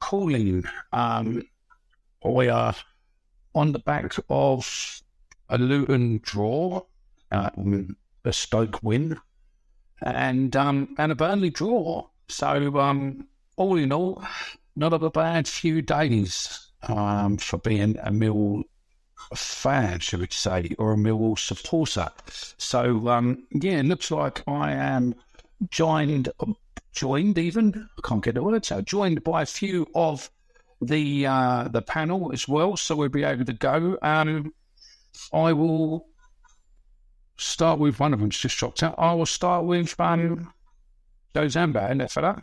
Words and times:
Calling. 0.00 0.64
Um, 0.92 1.42
we 2.24 2.48
are 2.48 2.74
on 3.54 3.72
the 3.72 3.78
back 3.78 4.14
of 4.28 5.02
a 5.48 5.58
Luton 5.58 6.20
draw, 6.22 6.82
um, 7.30 7.96
a 8.24 8.32
Stoke 8.32 8.82
win, 8.82 9.18
and 10.02 10.54
um, 10.56 10.94
and 10.98 11.12
a 11.12 11.14
Burnley 11.14 11.50
draw. 11.50 12.06
So 12.28 12.78
um, 12.78 13.26
all 13.56 13.76
in 13.76 13.92
all, 13.92 14.22
not 14.74 14.92
a 14.92 15.10
bad 15.10 15.48
few 15.48 15.82
days 15.82 16.70
um, 16.82 17.38
for 17.38 17.58
being 17.58 17.96
a 18.02 18.10
Mill 18.10 18.64
fan, 19.34 20.00
should 20.00 20.20
we 20.20 20.28
say, 20.30 20.70
or 20.78 20.92
a 20.92 20.96
Millwall 20.96 21.38
supporter. 21.38 22.08
So 22.58 23.08
um, 23.08 23.46
yeah, 23.52 23.78
it 23.78 23.86
looks 23.86 24.10
like 24.10 24.42
I 24.46 24.72
am 24.72 25.14
joined, 25.70 26.28
joined 26.92 27.38
even 27.38 27.88
I 27.98 28.08
can't 28.08 28.24
get 28.24 28.34
the 28.34 28.42
words 28.42 28.72
out. 28.72 28.84
Joined 28.84 29.22
by 29.22 29.42
a 29.42 29.46
few 29.46 29.86
of 29.94 30.30
the 30.80 31.26
uh, 31.26 31.68
the 31.68 31.82
panel 31.82 32.32
as 32.32 32.46
well, 32.48 32.76
so 32.76 32.96
we'll 32.96 33.08
be 33.08 33.24
able 33.24 33.44
to 33.44 33.52
go. 33.52 33.98
Um, 34.02 34.52
I 35.32 35.52
will 35.52 36.06
start 37.38 37.78
with 37.78 38.00
one 38.00 38.14
of 38.14 38.20
them's 38.20 38.38
just 38.38 38.58
dropped 38.58 38.82
out. 38.82 38.94
I 38.98 39.14
will 39.14 39.26
start 39.26 39.64
with 39.64 39.98
um, 40.00 40.52
Joe 41.34 41.46
Zamba, 41.46 41.90
and 41.90 42.10
for 42.10 42.22
that. 42.22 42.42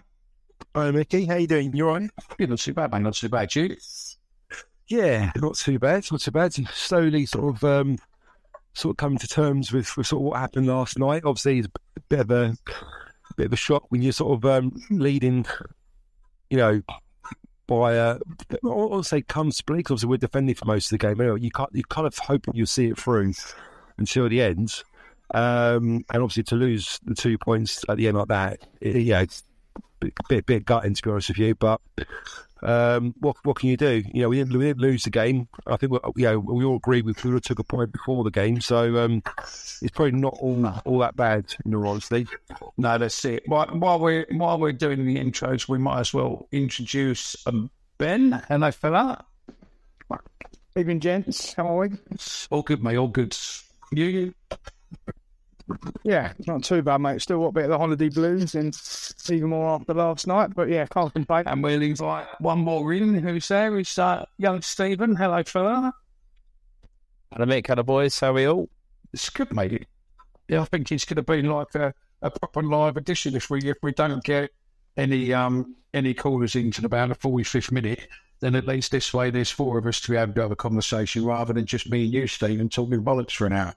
Hi, 0.75 0.91
Mickey. 0.91 1.25
How 1.25 1.35
you 1.35 1.47
doing? 1.47 1.75
You 1.75 1.89
all 1.89 1.99
right? 1.99 2.09
Yeah, 2.39 2.47
not 2.47 2.59
too 2.59 2.73
bad, 2.73 2.91
man. 2.91 3.03
Not 3.03 3.13
too 3.13 3.29
bad. 3.29 3.53
You? 3.55 3.75
Yeah, 4.87 5.31
not 5.35 5.55
too 5.55 5.77
bad. 5.77 6.05
Not 6.11 6.21
too 6.21 6.31
bad. 6.31 6.53
Slowly, 6.53 7.25
sort 7.25 7.55
of, 7.55 7.63
um, 7.63 7.97
sort 8.73 8.93
of 8.93 8.97
coming 8.97 9.19
to 9.19 9.27
terms 9.27 9.71
with, 9.71 9.95
with 9.97 10.07
sort 10.07 10.21
of 10.21 10.25
what 10.25 10.39
happened 10.39 10.67
last 10.67 10.97
night. 10.97 11.23
Obviously, 11.25 11.59
it's 11.59 11.67
a 11.67 11.99
bit 12.09 12.19
of 12.21 12.31
a 12.31 12.57
bit 13.35 13.47
of 13.47 13.53
a 13.53 13.57
shock 13.57 13.85
when 13.89 14.01
you're 14.01 14.13
sort 14.13 14.37
of 14.37 14.45
um, 14.45 14.73
leading, 14.89 15.45
you 16.49 16.57
know, 16.57 16.81
by 17.67 17.97
uh, 17.97 18.19
I 18.51 18.57
won't 18.61 19.05
say 19.05 19.21
comfortably 19.21 19.79
because 19.79 19.93
obviously 19.93 20.09
we're 20.09 20.17
defending 20.17 20.55
for 20.55 20.65
most 20.65 20.87
of 20.87 20.91
the 20.91 20.97
game. 20.97 21.19
Anyway, 21.19 21.41
you 21.41 21.51
can't, 21.51 21.69
you 21.73 21.83
kind 21.83 22.07
of 22.07 22.17
hoping 22.17 22.55
you'll 22.55 22.67
see 22.67 22.87
it 22.87 22.99
through 22.99 23.33
until 23.97 24.29
the 24.29 24.41
end. 24.41 24.83
Um, 25.33 26.03
and 26.13 26.21
obviously 26.21 26.43
to 26.43 26.55
lose 26.55 26.99
the 27.05 27.15
two 27.15 27.37
points 27.37 27.83
at 27.89 27.97
the 27.97 28.07
end 28.07 28.17
like 28.17 28.27
that, 28.27 28.59
it, 28.81 28.97
yeah, 28.97 29.21
it's 29.21 29.43
a 29.77 29.81
bit, 29.99 30.13
bit, 30.29 30.45
bit 30.45 30.65
gutting 30.65 30.93
to 30.93 31.01
be 31.01 31.09
honest 31.09 31.29
with 31.29 31.39
you. 31.39 31.55
But 31.55 31.81
um, 32.63 33.13
what 33.19 33.37
what 33.43 33.57
can 33.57 33.69
you 33.69 33.77
do? 33.77 34.03
You 34.13 34.23
know, 34.23 34.29
we 34.29 34.37
didn't, 34.37 34.57
we 34.57 34.65
didn't 34.65 34.81
lose 34.81 35.03
the 35.03 35.09
game. 35.09 35.47
I 35.67 35.77
think 35.77 35.91
we, 35.91 35.99
you 36.15 36.25
know, 36.25 36.39
we 36.39 36.63
all 36.65 36.77
agree 36.77 37.01
we 37.01 37.13
could 37.13 37.33
have 37.33 37.41
took 37.41 37.59
a 37.59 37.63
point 37.63 37.91
before 37.91 38.23
the 38.23 38.31
game, 38.31 38.61
so 38.61 39.03
um, 39.03 39.23
it's 39.81 39.91
probably 39.93 40.11
not 40.11 40.37
all 40.39 40.65
all 40.85 40.99
that 40.99 41.15
bad 41.15 41.53
in 41.65 41.75
all 41.75 41.87
honesty. 41.87 42.27
No, 42.77 42.97
that's 42.97 43.23
it. 43.25 43.43
While, 43.47 43.67
while 43.67 43.99
we're 43.99 44.25
while 44.31 44.59
we're 44.59 44.71
doing 44.73 45.05
the 45.05 45.17
intros, 45.17 45.67
we 45.67 45.77
might 45.77 45.99
as 45.99 46.13
well 46.13 46.47
introduce 46.51 47.35
um, 47.47 47.69
Ben. 47.97 48.43
Hello, 48.47 48.71
fella. 48.71 49.25
Evening, 50.75 50.99
gents. 50.99 51.53
How 51.53 51.67
are 51.67 51.87
we? 51.87 51.97
All 52.49 52.63
good, 52.63 52.83
mate. 52.83 52.97
All 52.97 53.07
good. 53.07 53.37
You, 53.91 54.05
you? 54.05 54.33
Yeah, 56.03 56.33
not 56.45 56.63
too 56.63 56.81
bad, 56.81 56.99
mate. 56.99 57.21
Still 57.21 57.39
got 57.39 57.47
a 57.47 57.51
bit 57.53 57.63
of 57.65 57.69
the 57.71 57.77
holiday 57.77 58.09
blues 58.09 58.55
and 58.55 58.77
even 59.29 59.49
more 59.49 59.75
after 59.75 59.93
last 59.93 60.27
night, 60.27 60.53
but 60.53 60.69
yeah, 60.69 60.85
can't 60.87 61.13
complain. 61.13 61.43
And 61.47 61.63
we'll 61.63 61.81
invite 61.81 62.27
one 62.39 62.59
more 62.59 62.93
in 62.93 63.13
who's 63.15 63.47
there. 63.47 63.79
Is 63.79 63.97
uh, 63.97 64.25
young 64.37 64.61
Stephen. 64.61 65.15
Hello, 65.15 65.41
fella. 65.43 65.93
Hello, 67.31 67.45
mate. 67.45 67.65
Hello, 67.65 67.83
boys. 67.83 68.19
How 68.19 68.31
are 68.31 68.33
we 68.33 68.45
all? 68.45 68.69
It's 69.13 69.29
good, 69.29 69.53
mate. 69.53 69.87
Yeah, 70.49 70.61
I 70.61 70.65
think 70.65 70.91
it's 70.91 71.05
going 71.05 71.15
to 71.15 71.23
be 71.23 71.41
like 71.41 71.73
a, 71.75 71.93
a 72.21 72.29
proper 72.29 72.61
live 72.61 72.97
edition 72.97 73.35
if 73.35 73.49
we 73.49 73.59
if 73.59 73.77
we 73.81 73.93
don't 73.93 74.23
get 74.23 74.51
any 74.97 75.33
um 75.33 75.75
any 75.93 76.13
callers 76.13 76.55
into 76.55 76.85
about 76.85 77.09
the 77.09 77.15
forty 77.15 77.43
fifth 77.43 77.71
minute. 77.71 78.07
Then 78.41 78.55
at 78.55 78.67
least 78.67 78.91
this 78.91 79.13
way, 79.13 79.29
there's 79.29 79.49
four 79.49 79.77
of 79.77 79.85
us 79.85 80.01
to 80.01 80.11
be 80.11 80.17
able 80.17 80.33
to 80.33 80.41
have 80.41 80.51
a 80.51 80.55
conversation 80.57 81.23
rather 81.23 81.53
than 81.53 81.65
just 81.65 81.89
me 81.89 82.03
and 82.03 82.13
you, 82.13 82.27
Stephen, 82.27 82.67
talking 82.67 83.01
bollocks 83.01 83.31
for 83.31 83.47
an 83.47 83.53
hour. 83.53 83.73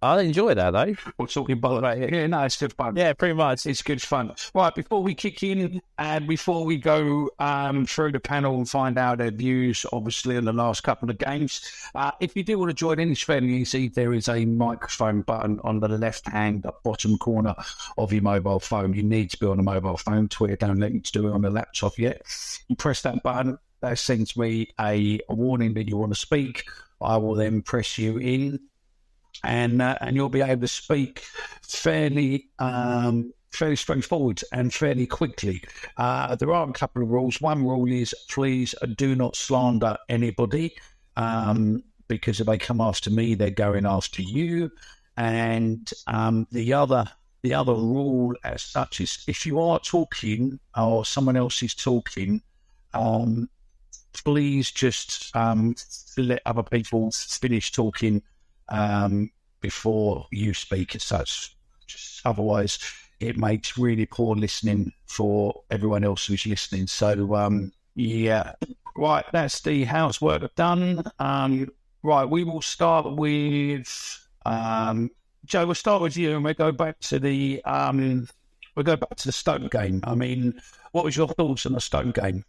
I 0.00 0.20
enjoy 0.20 0.54
that 0.54 0.70
though. 0.70 0.94
We're 1.18 1.26
talking 1.26 1.60
bollocks. 1.60 1.82
Right, 1.82 2.12
yeah, 2.12 2.26
no, 2.28 2.44
it's 2.44 2.56
good 2.56 2.72
fun. 2.72 2.94
Yeah, 2.94 3.14
pretty 3.14 3.34
much. 3.34 3.66
It's 3.66 3.82
good 3.82 4.00
fun. 4.00 4.32
Right, 4.54 4.72
before 4.72 5.02
we 5.02 5.12
kick 5.14 5.42
in 5.42 5.80
and 5.98 6.28
before 6.28 6.64
we 6.64 6.76
go 6.76 7.30
um, 7.40 7.84
through 7.84 8.12
the 8.12 8.20
panel 8.20 8.54
and 8.56 8.68
find 8.68 8.96
out 8.96 9.18
their 9.18 9.32
views, 9.32 9.84
obviously, 9.92 10.36
on 10.36 10.44
the 10.44 10.52
last 10.52 10.84
couple 10.84 11.10
of 11.10 11.18
games, 11.18 11.60
uh, 11.96 12.12
if 12.20 12.36
you 12.36 12.44
do 12.44 12.60
want 12.60 12.70
to 12.70 12.74
join 12.74 13.00
in, 13.00 13.10
it's 13.10 13.22
fairly 13.22 13.52
easy. 13.52 13.88
There 13.88 14.14
is 14.14 14.28
a 14.28 14.44
microphone 14.44 15.22
button 15.22 15.58
on 15.64 15.80
the 15.80 15.88
left 15.88 16.28
hand 16.28 16.64
bottom 16.84 17.18
corner 17.18 17.56
of 17.96 18.12
your 18.12 18.22
mobile 18.22 18.60
phone. 18.60 18.94
You 18.94 19.02
need 19.02 19.30
to 19.30 19.38
be 19.38 19.46
on 19.46 19.58
a 19.58 19.64
mobile 19.64 19.96
phone. 19.96 20.28
Twitter 20.28 20.54
don't 20.54 20.78
let 20.78 20.92
you 20.92 21.00
to 21.00 21.12
do 21.12 21.26
it 21.26 21.32
on 21.32 21.44
a 21.44 21.50
laptop 21.50 21.98
yet. 21.98 22.22
You 22.68 22.76
press 22.76 23.02
that 23.02 23.24
button, 23.24 23.58
that 23.80 23.98
sends 23.98 24.36
me 24.36 24.68
a 24.78 25.20
warning 25.28 25.74
that 25.74 25.88
you 25.88 25.96
want 25.96 26.12
to 26.12 26.20
speak. 26.20 26.62
I 27.00 27.16
will 27.16 27.34
then 27.34 27.62
press 27.62 27.98
you 27.98 28.18
in 28.18 28.60
and 29.44 29.80
uh, 29.80 29.96
and 30.00 30.16
you'll 30.16 30.28
be 30.28 30.40
able 30.40 30.62
to 30.62 30.68
speak 30.68 31.20
fairly 31.62 32.48
um, 32.58 33.32
fairly 33.52 33.76
straightforward 33.76 34.42
and 34.52 34.72
fairly 34.72 35.06
quickly. 35.06 35.62
Uh, 35.96 36.34
there 36.36 36.52
are 36.52 36.68
a 36.68 36.72
couple 36.72 37.02
of 37.02 37.08
rules. 37.08 37.40
One 37.40 37.64
rule 37.64 37.90
is 37.90 38.14
please 38.28 38.74
do 38.96 39.14
not 39.14 39.36
slander 39.36 39.96
anybody 40.08 40.74
um, 41.16 41.82
because 42.08 42.40
if 42.40 42.46
they 42.46 42.58
come 42.58 42.80
after 42.80 43.10
me, 43.10 43.34
they're 43.34 43.50
going 43.50 43.86
after 43.86 44.22
you. 44.22 44.70
And 45.16 45.90
um, 46.06 46.46
the 46.52 46.72
other 46.72 47.06
the 47.42 47.54
other 47.54 47.74
rule 47.74 48.34
as 48.44 48.62
such 48.62 49.00
is 49.00 49.24
if 49.28 49.46
you 49.46 49.60
are 49.60 49.78
talking 49.78 50.58
or 50.76 51.04
someone 51.04 51.36
else 51.36 51.62
is 51.62 51.74
talking. 51.74 52.42
Um, 52.94 53.48
Please 54.24 54.70
just 54.70 55.34
um, 55.36 55.76
let 56.16 56.42
other 56.44 56.62
people 56.62 57.10
finish 57.12 57.70
talking 57.70 58.22
um, 58.68 59.30
before 59.60 60.26
you 60.30 60.54
speak 60.54 60.94
as 60.94 61.04
such. 61.04 61.56
Just 61.86 62.26
otherwise, 62.26 62.78
it 63.20 63.36
makes 63.36 63.78
really 63.78 64.06
poor 64.06 64.36
listening 64.36 64.92
for 65.06 65.62
everyone 65.70 66.04
else 66.04 66.26
who's 66.26 66.46
listening. 66.46 66.86
So, 66.86 67.34
um, 67.34 67.72
yeah, 67.94 68.52
right, 68.96 69.24
that's 69.32 69.60
the 69.60 69.84
housework 69.84 70.54
done. 70.54 71.02
Um, 71.18 71.68
right, 72.02 72.28
we 72.28 72.44
will 72.44 72.62
start 72.62 73.16
with 73.16 74.28
um, 74.46 75.10
Joe. 75.44 75.66
We'll 75.66 75.74
start 75.74 76.02
with 76.02 76.16
you, 76.16 76.36
and 76.36 76.44
we 76.44 76.50
will 76.50 76.54
go 76.54 76.72
back 76.72 77.00
to 77.00 77.18
the 77.18 77.62
um, 77.64 78.28
we'll 78.76 78.84
go 78.84 78.96
back 78.96 79.16
to 79.16 79.26
the 79.26 79.32
Stoke 79.32 79.70
game. 79.70 80.00
I 80.04 80.14
mean, 80.14 80.60
what 80.92 81.04
was 81.04 81.16
your 81.16 81.28
thoughts 81.28 81.66
on 81.66 81.72
the 81.72 81.80
Stoke 81.80 82.14
game? 82.14 82.44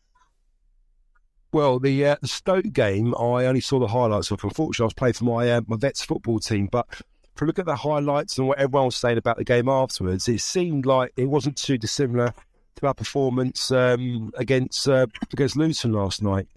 Well, 1.51 1.79
the, 1.79 2.05
uh, 2.05 2.15
Stoke 2.23 2.71
game, 2.71 3.15
I 3.15 3.45
only 3.45 3.61
saw 3.61 3.79
the 3.79 3.87
highlights 3.87 4.29
of. 4.29 4.43
Unfortunately, 4.43 4.83
I 4.83 4.85
was 4.85 4.93
playing 4.93 5.13
for 5.13 5.23
my 5.23 5.51
uh, 5.51 5.61
my 5.67 5.77
vets 5.77 6.03
football 6.03 6.39
team, 6.39 6.67
but 6.71 6.85
if 6.91 7.41
you 7.41 7.47
look 7.47 7.57
at 7.57 7.65
the 7.65 7.75
highlights 7.75 8.37
and 8.37 8.47
what 8.47 8.59
everyone 8.59 8.85
was 8.85 8.95
saying 8.95 9.17
about 9.17 9.37
the 9.37 9.43
game 9.43 9.67
afterwards, 9.67 10.27
it 10.29 10.41
seemed 10.41 10.85
like 10.85 11.11
it 11.17 11.25
wasn't 11.25 11.57
too 11.57 11.77
dissimilar 11.77 12.33
to 12.75 12.87
our 12.87 12.93
performance 12.93 13.71
um, 13.71 14.31
against 14.35 14.87
uh, 14.87 15.07
against 15.33 15.57
Luton 15.57 15.93
last 15.93 16.21
night. 16.21 16.47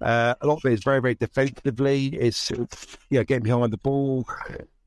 Uh, 0.00 0.34
a 0.40 0.46
lot 0.46 0.56
of 0.56 0.64
it 0.64 0.72
is 0.72 0.82
very, 0.82 1.00
very 1.00 1.14
defensively. 1.14 2.06
It's 2.08 2.50
know, 2.50 3.22
getting 3.24 3.42
behind 3.42 3.72
the 3.72 3.76
ball, 3.76 4.26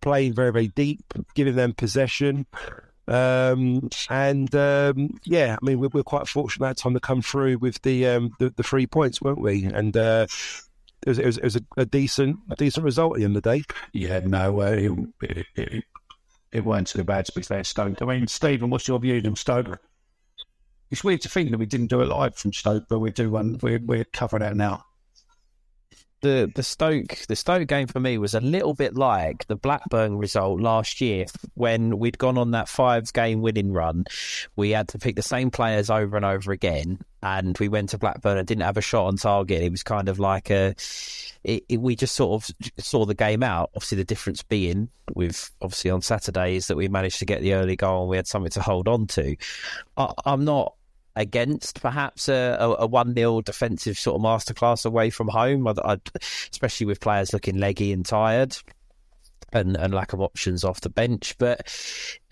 playing 0.01 0.33
very, 0.33 0.51
very 0.51 0.67
deep, 0.69 1.03
giving 1.35 1.55
them 1.55 1.73
possession. 1.73 2.47
Um, 3.07 3.89
and 4.09 4.53
um, 4.55 5.19
yeah, 5.25 5.57
I 5.61 5.65
mean, 5.65 5.79
we're, 5.79 5.89
we're, 5.89 6.03
quite 6.03 6.27
fortunate 6.27 6.67
that 6.67 6.77
time 6.77 6.93
to 6.93 6.99
come 7.01 7.21
through 7.21 7.57
with 7.57 7.81
the 7.81 8.07
um, 8.07 8.33
the, 8.39 8.49
the, 8.51 8.63
three 8.63 8.87
points, 8.87 9.21
weren't 9.21 9.41
we? 9.41 9.65
And 9.65 9.95
uh, 9.97 10.27
it 11.05 11.09
was, 11.09 11.19
it 11.19 11.25
was, 11.25 11.37
it 11.37 11.43
was 11.43 11.55
a, 11.57 11.61
a, 11.77 11.85
decent 11.85 12.37
a 12.49 12.55
decent 12.55 12.85
result 12.85 13.13
at 13.13 13.19
the 13.19 13.25
end 13.25 13.35
of 13.35 13.43
the 13.43 13.57
day. 13.57 13.63
Yeah, 13.91 14.19
no, 14.19 14.61
uh, 14.61 14.65
it, 14.71 14.91
it, 15.21 15.45
it, 15.55 15.83
it 16.53 16.65
weren't 16.65 16.87
too 16.87 17.03
bad 17.03 17.25
to 17.25 17.33
be 17.33 17.41
fair, 17.41 17.65
Stoke. 17.65 18.01
I 18.01 18.05
mean, 18.05 18.27
Stephen, 18.27 18.69
what's 18.69 18.87
your 18.87 18.99
view 18.99 19.21
on 19.25 19.35
Stoke? 19.35 19.79
It's 20.89 21.03
weird 21.03 21.21
to 21.21 21.29
think 21.29 21.51
that 21.51 21.57
we 21.57 21.65
didn't 21.65 21.87
do 21.87 22.01
it 22.01 22.07
live 22.07 22.35
from 22.35 22.53
Stoke, 22.53 22.85
but 22.87 22.99
we 22.99 23.11
do 23.11 23.31
one. 23.31 23.57
We're, 23.61 23.79
we're 23.79 24.05
covering 24.05 24.43
it 24.43 24.55
now 24.55 24.85
the 26.23 26.51
the 26.55 26.63
Stoke 26.63 27.17
the 27.27 27.35
Stoke 27.35 27.67
game 27.67 27.85
for 27.85 27.99
me 27.99 28.17
was 28.17 28.33
a 28.33 28.39
little 28.39 28.73
bit 28.73 28.95
like 28.95 29.45
the 29.47 29.55
Blackburn 29.55 30.17
result 30.17 30.59
last 30.59 31.01
year 31.01 31.25
when 31.53 31.99
we'd 31.99 32.17
gone 32.17 32.37
on 32.37 32.51
that 32.51 32.67
five 32.67 33.11
game 33.13 33.41
winning 33.41 33.73
run. 33.73 34.05
We 34.55 34.71
had 34.71 34.87
to 34.89 34.97
pick 34.97 35.15
the 35.15 35.21
same 35.21 35.51
players 35.51 35.89
over 35.89 36.15
and 36.15 36.25
over 36.25 36.51
again, 36.51 36.99
and 37.21 37.55
we 37.59 37.67
went 37.67 37.89
to 37.89 37.97
Blackburn 37.97 38.37
and 38.37 38.47
didn't 38.47 38.63
have 38.63 38.77
a 38.77 38.81
shot 38.81 39.07
on 39.07 39.17
target. 39.17 39.61
It 39.61 39.71
was 39.71 39.83
kind 39.83 40.09
of 40.09 40.17
like 40.17 40.49
a 40.49 40.75
it, 41.43 41.63
it, 41.67 41.81
we 41.81 41.95
just 41.95 42.15
sort 42.15 42.41
of 42.41 42.55
saw 42.83 43.05
the 43.05 43.13
game 43.13 43.43
out. 43.43 43.71
Obviously, 43.75 43.97
the 43.97 44.05
difference 44.05 44.41
being 44.41 44.89
with 45.13 45.51
obviously 45.61 45.91
on 45.91 46.01
Saturday 46.01 46.55
is 46.55 46.67
that 46.67 46.77
we 46.77 46.87
managed 46.87 47.19
to 47.19 47.25
get 47.25 47.41
the 47.41 47.53
early 47.53 47.75
goal 47.75 48.03
and 48.03 48.09
we 48.09 48.15
had 48.15 48.27
something 48.27 48.51
to 48.51 48.61
hold 48.61 48.87
on 48.87 49.07
to. 49.07 49.35
I, 49.97 50.13
I'm 50.25 50.45
not 50.45 50.73
against 51.15 51.81
perhaps 51.81 52.27
a, 52.27 52.75
a, 52.79 52.87
1 52.87 53.13
0 53.13 53.41
defensive 53.41 53.97
sort 53.97 54.15
of 54.15 54.21
masterclass 54.21 54.85
away 54.85 55.09
from 55.09 55.27
home, 55.27 55.67
I'd, 55.67 55.79
I'd, 55.79 56.01
especially 56.51 56.87
with 56.87 56.99
players 56.99 57.33
looking 57.33 57.57
leggy 57.57 57.91
and 57.91 58.05
tired. 58.05 58.57
And, 59.51 59.77
and 59.77 59.93
lack 59.93 60.13
of 60.13 60.19
options 60.19 60.63
off 60.63 60.81
the 60.81 60.89
bench, 60.89 61.35
but 61.37 61.71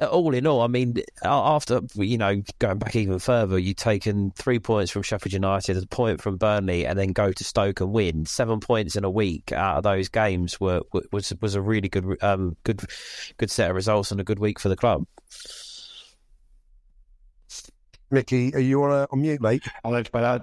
all 0.02 0.34
in 0.34 0.48
all, 0.48 0.62
I 0.62 0.68
mean, 0.68 0.96
after 1.22 1.82
you 1.94 2.18
know 2.18 2.42
going 2.58 2.80
back 2.80 2.96
even 2.96 3.20
further, 3.20 3.60
you've 3.60 3.76
taken 3.76 4.32
three 4.32 4.58
points 4.58 4.90
from 4.90 5.04
Sheffield 5.04 5.34
United, 5.34 5.78
a 5.78 5.86
point 5.86 6.20
from 6.20 6.38
Burnley, 6.38 6.84
and 6.88 6.98
then 6.98 7.14
go 7.14 7.32
to 7.32 7.44
Stoke 7.44 7.80
and 7.80 7.94
win 7.94 8.26
seven 8.26 8.60
points 8.60 8.96
in 8.96 9.04
a 9.04 9.10
week 9.12 9.52
out 9.52 9.78
of 9.78 9.84
those 9.84 10.10
games 10.10 10.60
were 10.60 10.82
was 11.12 11.32
was 11.42 11.54
a 11.54 11.62
really 11.62 11.90
good 11.90 12.18
um 12.24 12.58
good 12.64 12.82
good 13.38 13.52
set 13.52 13.70
of 13.70 13.76
results 13.76 14.10
and 14.10 14.20
a 14.20 14.24
good 14.24 14.40
week 14.40 14.60
for 14.60 14.70
the 14.70 14.76
club. 14.76 15.06
Mickey, 18.12 18.54
are 18.54 18.60
you 18.60 18.84
on, 18.84 18.92
a, 18.92 19.08
on 19.12 19.22
mute, 19.22 19.42
mate? 19.42 19.64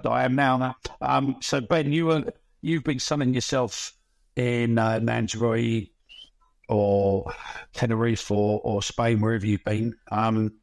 I 0.05 0.25
am 0.25 0.35
now. 0.35 0.75
Um, 1.01 1.37
so, 1.39 1.61
Ben, 1.61 1.91
you 1.91 2.07
were, 2.07 2.33
you've 2.61 2.83
been 2.83 2.99
sunning 2.99 3.33
yourself 3.33 3.93
in 4.35 4.77
uh, 4.77 4.99
Lanzarote 5.01 5.89
or 6.67 7.31
Tenerife 7.73 8.31
or, 8.31 8.59
or 8.63 8.81
Spain, 8.81 9.21
wherever 9.21 9.45
you've 9.45 9.63
been. 9.63 9.95
Um, 10.11 10.53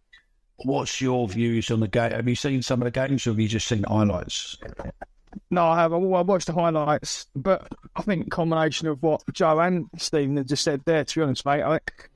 what's 0.57 1.01
your 1.01 1.29
views 1.29 1.71
on 1.71 1.81
the 1.81 1.89
game? 1.89 2.13
Have 2.13 2.29
you 2.29 2.35
seen 2.35 2.63
some 2.63 2.83
of 2.83 2.87
the 2.87 2.91
games 2.91 3.27
or 3.27 3.31
have 3.31 3.41
you 3.41 3.49
just 3.49 3.69
seen 3.69 3.85
highlights? 3.85 4.57
No, 5.51 5.67
I 5.67 5.77
have. 5.83 5.93
I 5.93 5.97
watched 5.97 6.47
the 6.47 6.55
highlights, 6.55 7.27
but 7.37 7.69
I 7.95 8.03
think 8.03 8.31
combination 8.31 8.89
of 8.89 9.03
what 9.03 9.23
Joe 9.33 9.61
and 9.61 9.87
Stephen 9.97 10.39
have 10.39 10.47
just 10.47 10.65
said 10.65 10.83
there, 10.87 11.05
to 11.05 11.21
be 11.21 11.23
honest, 11.23 11.45
mate, 11.45 11.63
I 11.63 11.73
think 11.79 12.11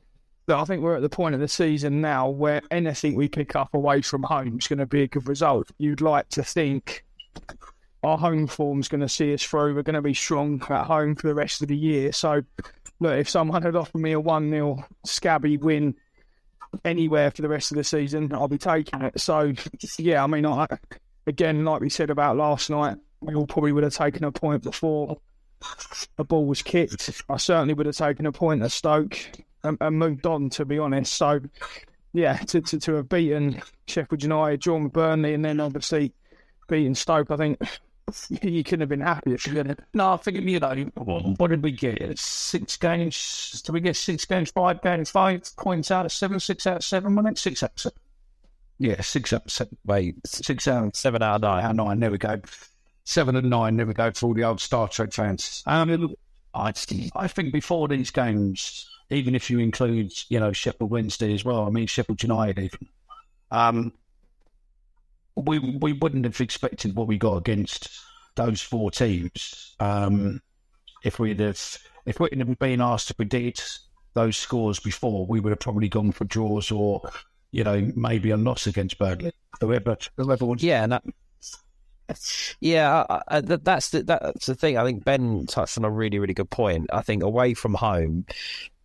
I 0.59 0.65
think 0.65 0.83
we're 0.83 0.97
at 0.97 1.03
the 1.03 1.09
point 1.09 1.35
of 1.35 1.41
the 1.41 1.49
season 1.49 2.01
now 2.01 2.29
where 2.29 2.63
anything 2.71 3.15
we 3.15 3.29
pick 3.29 3.57
up 3.57 3.73
away 3.75 4.03
from 4.03 4.23
home 4.23 4.59
is 4.59 4.67
going 4.67 4.79
to 4.79 4.87
be 4.87 5.03
a 5.03 5.09
good 5.09 5.29
result. 5.29 5.71
You'd 5.79 6.01
like 6.01 6.29
to 6.31 6.43
think 6.43 7.05
our 8.03 8.17
home 8.19 8.47
form's 8.47 8.89
going 8.89 9.01
to 9.01 9.09
see 9.09 9.35
us 9.35 9.43
through. 9.43 9.75
We're 9.75 9.83
going 9.83 9.95
to 9.95 10.03
be 10.03 10.15
strong 10.15 10.63
at 10.69 10.87
home 10.87 11.15
for 11.15 11.29
the 11.29 11.35
rest 11.35 11.63
of 11.63 11.69
the 11.69 11.77
year. 11.77 12.13
So, 12.13 12.43
look, 12.99 13.19
if 13.19 13.29
someone 13.29 13.63
had 13.63 13.77
offered 13.77 14.01
me 14.01 14.13
a 14.13 14.21
1 14.21 14.51
0 14.51 14.85
scabby 15.05 15.57
win 15.57 15.95
anywhere 16.85 17.31
for 17.31 17.43
the 17.43 17.49
rest 17.49 17.73
of 17.73 17.77
the 17.77 17.85
season, 17.85 18.33
I'll 18.33 18.49
be 18.49 18.59
taking 18.59 19.03
it. 19.03 19.21
So, 19.21 19.53
yeah, 19.99 20.25
I 20.25 20.27
mean, 20.27 20.47
I, 20.47 20.67
again, 21.27 21.65
like 21.65 21.81
we 21.81 21.91
said 21.91 22.11
about 22.11 22.37
last 22.37 22.71
night, 22.71 22.97
we 23.21 23.35
all 23.35 23.47
probably 23.47 23.73
would 23.73 23.85
have 23.85 23.95
taken 23.95 24.25
a 24.25 24.33
point 24.33 24.63
before 24.63 25.19
a 26.19 26.25
ball 26.25 26.47
was 26.47 26.63
kicked. 26.63 27.23
I 27.29 27.37
certainly 27.37 27.75
would 27.75 27.87
have 27.87 27.97
taken 27.97 28.27
a 28.27 28.33
point 28.33 28.63
at 28.63 28.73
Stoke 28.73 29.19
and, 29.65 29.77
and 29.81 29.99
moved 29.99 30.27
on, 30.27 30.51
to 30.51 30.65
be 30.65 30.79
honest. 30.79 31.13
So, 31.15 31.41
yeah, 32.13 32.37
to, 32.37 32.61
to, 32.61 32.79
to 32.79 32.95
have 32.95 33.09
beaten 33.09 33.63
Sheffield 33.87 34.23
United, 34.23 34.61
drawn 34.61 34.89
Burnley, 34.89 35.35
and 35.35 35.45
then 35.45 35.61
obviously 35.61 36.13
beaten 36.69 36.95
Stoke, 36.95 37.31
I 37.31 37.37
think 37.37 37.61
you 38.43 38.65
couldn't 38.65 38.81
have 38.81 38.89
been 38.89 39.01
happier. 39.01 39.37
No, 39.95 40.15
I 40.15 40.17
think, 40.17 40.39
you 40.39 40.61
know, 40.61 41.35
what 41.37 41.51
did 41.51 41.63
we 41.63 41.73
get? 41.73 42.19
Six 42.19 42.77
games? 42.77 43.63
Did 43.65 43.73
we 43.73 43.81
get 43.81 43.97
six 43.97 44.25
games, 44.25 44.51
five 44.51 44.83
games, 44.83 45.11
five 45.11 45.43
points 45.57 45.91
out 45.91 46.07
of 46.07 46.13
seven, 46.13 46.41
six 46.41 46.67
out 46.67 46.77
of 46.79 46.85
seven, 46.85 47.15
wasn't? 47.15 47.39
Six 47.39 47.63
out 47.63 47.73
of 47.73 47.81
seven. 47.81 47.99
Yeah, 48.79 49.01
six 49.03 49.33
out 49.33 49.45
of 49.45 49.53
seven. 49.53 49.77
Wait, 49.85 50.17
six 50.27 50.67
out 50.67 50.97
seven 50.97 51.23
out 51.23 51.37
of 51.37 51.41
nine. 51.43 51.65
Out 51.65 51.71
of 51.71 51.77
nine, 51.77 52.01
there 52.01 52.11
we 52.11 52.19
go. 52.19 52.41
Seven 53.05 53.37
and 53.37 53.51
nine, 53.51 53.77
we 53.87 53.95
go 53.95 54.11
for 54.11 54.27
all 54.27 54.35
the 54.35 54.45
old 54.45 54.61
Star 54.61 54.89
Trek 54.89 55.13
fans. 55.13 55.63
Um, 55.67 56.15
I, 56.55 56.73
I 57.15 57.29
think 57.29 57.53
before 57.53 57.89
these 57.89 58.11
games, 58.11 58.89
even 59.11 59.35
if 59.35 59.51
you 59.51 59.59
include, 59.59 60.13
you 60.29 60.41
know, 60.41 60.53
Sheffield 60.53 60.91
Wednesday 60.91 61.35
as 61.35 61.45
well. 61.45 61.67
I 61.67 61.71
mean, 61.71 61.87
Sheffield 61.87 62.23
United 62.23 62.59
even. 62.59 62.89
Um, 63.51 63.93
we 65.37 65.59
we 65.59 65.93
wouldn't 65.95 66.25
have 66.25 66.41
expected 66.41 66.95
what 66.95 67.07
we 67.07 67.19
got 67.19 67.37
against 67.37 67.91
those 68.37 68.61
four 68.61 68.91
teams 68.91 69.75
um, 69.81 70.41
if 71.03 71.19
we'd 71.19 71.41
have 71.41 71.79
if 72.07 72.21
we'd 72.21 72.39
have 72.39 72.59
been 72.59 72.81
asked 72.81 73.09
to 73.09 73.15
predict 73.15 73.81
those 74.15 74.37
scores 74.37 74.81
before. 74.81 75.27
We 75.27 75.41
would 75.41 75.51
have 75.51 75.61
probably 75.61 75.89
gone 75.89 76.13
for 76.13 76.25
draws 76.25 76.71
or 76.71 77.03
you 77.53 77.65
know 77.65 77.91
maybe 77.97 78.31
a 78.31 78.37
loss 78.37 78.67
against 78.67 78.99
Burnley. 78.99 79.33
Whoever 79.61 79.97
whoever 80.17 80.47
wants. 80.47 80.63
Yeah, 80.63 80.87
that, 80.87 81.03
yeah, 82.61 83.05
I, 83.09 83.23
I, 83.29 83.41
that's 83.41 83.91
the 83.91 84.03
that's 84.03 84.47
the 84.47 84.55
thing. 84.55 84.77
I 84.77 84.85
think 84.85 85.05
Ben 85.05 85.47
touched 85.47 85.79
on 85.79 85.85
a 85.85 85.91
really 85.91 86.19
really 86.19 86.35
good 86.35 86.51
point. 86.51 86.89
I 86.93 87.03
think 87.03 87.23
away 87.23 87.55
from 87.55 87.75
home, 87.75 88.27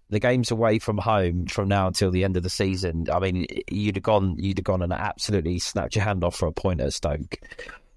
the 0.09 0.19
games 0.19 0.51
away 0.51 0.79
from 0.79 0.97
home 0.97 1.47
from 1.47 1.67
now 1.67 1.87
until 1.87 2.11
the 2.11 2.23
end 2.23 2.37
of 2.37 2.43
the 2.43 2.49
season, 2.49 3.07
I 3.11 3.19
mean, 3.19 3.47
you'd 3.71 3.95
have 3.95 4.03
gone, 4.03 4.35
you'd 4.37 4.59
have 4.59 4.65
gone 4.65 4.81
and 4.81 4.93
absolutely 4.93 5.59
snapped 5.59 5.95
your 5.95 6.03
hand 6.03 6.23
off 6.23 6.35
for 6.35 6.47
a 6.47 6.51
point 6.51 6.81
at 6.81 6.93
Stoke. 6.93 7.37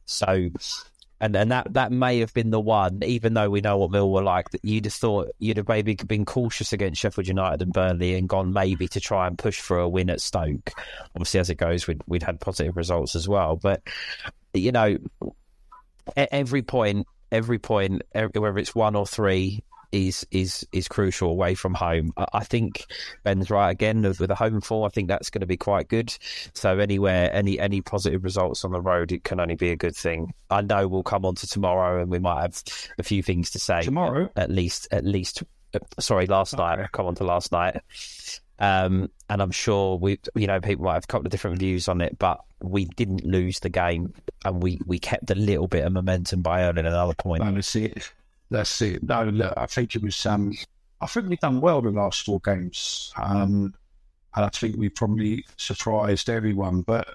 So, 0.07 0.49
and 1.21 1.37
and 1.37 1.51
that 1.51 1.75
that 1.75 1.93
may 1.93 2.21
have 2.21 2.33
been 2.33 2.51
the 2.51 2.61
one, 2.61 3.01
even 3.05 3.35
though 3.35 3.51
we 3.51 3.61
know 3.61 3.77
what 3.77 3.91
Mill 3.91 4.11
were 4.11 4.23
like, 4.23 4.51
that 4.51 4.65
you'd 4.65 4.87
have 4.87 4.95
thought 4.95 5.29
you'd 5.39 5.59
have 5.59 5.69
maybe 5.69 5.95
been 5.97 6.25
cautious 6.25 6.73
against 6.73 7.01
Sheffield 7.01 7.29
United 7.29 7.61
and 7.61 7.73
Burnley 7.73 8.15
and 8.15 8.29
gone 8.29 8.53
maybe 8.53 8.89
to 8.89 9.01
try 9.01 9.27
and 9.27 9.37
push 9.37 9.61
for 9.61 9.79
a 9.79 9.89
win 9.89 10.09
at 10.09 10.21
Stoke. 10.21 10.71
Obviously, 11.15 11.41
as 11.41 11.51
it 11.51 11.57
goes, 11.57 11.87
we'd 11.87 12.03
we'd 12.07 12.23
had 12.23 12.41
positive 12.41 12.77
results 12.77 13.17
as 13.17 13.29
well, 13.29 13.57
but 13.57 13.83
you 14.55 14.73
know, 14.73 14.97
every 16.17 16.63
point, 16.63 17.07
every 17.31 17.59
point, 17.59 18.03
whether 18.13 18.59
it's 18.59 18.75
one 18.75 18.97
or 18.97 19.07
three, 19.07 19.63
is 19.93 20.27
is 20.31 20.67
is 20.73 20.89
crucial 20.89 21.31
away 21.31 21.55
from 21.55 21.75
home. 21.75 22.13
I, 22.17 22.27
I 22.35 22.45
think 22.45 22.85
Ben's 23.25 23.51
right 23.51 23.71
again 23.71 24.03
with 24.03 24.31
a 24.31 24.35
home 24.35 24.61
form. 24.61 24.87
I 24.87 24.91
think 24.91 25.09
that's 25.09 25.31
going 25.31 25.41
to 25.41 25.47
be 25.47 25.57
quite 25.57 25.89
good. 25.89 26.15
So 26.55 26.79
anywhere, 26.79 27.33
any 27.33 27.59
any 27.59 27.81
positive 27.81 28.25
results 28.25 28.65
on 28.65 28.73
the 28.73 28.81
road, 28.81 29.13
it 29.13 29.25
can 29.25 29.41
only 29.41 29.57
be 29.57 29.71
a 29.71 29.77
good 29.77 29.97
thing. 29.97 30.33
I 30.51 30.63
know 30.63 30.89
we'll 30.89 31.03
come 31.03 31.25
on 31.25 31.35
to 31.37 31.47
tomorrow, 31.47 32.01
and 32.01 32.11
we 32.11 32.19
might 32.19 32.43
have 32.43 32.63
a 32.99 33.03
few 33.03 33.23
things 33.23 33.51
to 33.51 33.59
say 33.59 33.83
tomorrow. 33.83 34.31
At 34.37 34.51
least, 34.51 34.89
at 34.91 35.05
least. 35.05 35.43
Uh, 35.75 35.81
sorry, 35.99 36.27
last 36.27 36.55
okay. 36.55 36.63
night. 36.63 36.93
Come 36.93 37.07
on 37.07 37.15
to 37.17 37.25
last 37.25 37.53
night. 37.53 37.81
Um, 38.59 39.11
and 39.29 39.41
I'm 39.41 39.51
sure 39.51 39.97
we, 39.97 40.19
you 40.35 40.47
know, 40.47 40.61
people 40.61 40.85
might 40.85 40.95
have 40.95 41.05
a 41.05 41.07
couple 41.07 41.27
of 41.27 41.31
different 41.31 41.59
views 41.59 41.89
on 41.89 42.01
it, 42.01 42.19
but 42.19 42.41
we 42.61 42.87
didn't 42.87 43.25
lose 43.25 43.61
the 43.61 43.69
game, 43.69 44.13
and 44.45 44.63
we, 44.63 44.81
we 44.87 44.99
kept 44.99 45.31
a 45.31 45.35
little 45.35 45.69
bit 45.69 45.85
of 45.85 45.93
momentum 45.93 46.43
by 46.43 46.65
earning 46.65 46.87
another 46.87 47.15
point. 47.15 47.43
It. 47.97 48.13
That's 48.51 48.81
it. 48.83 49.03
No, 49.03 49.25
look, 49.25 49.55
I 49.57 49.67
think 49.67 49.95
it 49.95 50.03
was. 50.03 50.25
Um, 50.27 50.53
I 51.01 51.07
think 51.07 51.29
we've 51.29 51.39
done 51.39 51.61
well 51.61 51.81
the 51.81 51.91
last 51.91 52.25
four 52.25 52.41
games, 52.41 53.13
um, 53.17 53.75
and 54.35 54.45
I 54.45 54.49
think 54.49 54.77
we 54.77 54.89
probably 54.89 55.45
surprised 55.57 56.31
everyone. 56.31 56.83
But 56.83 57.09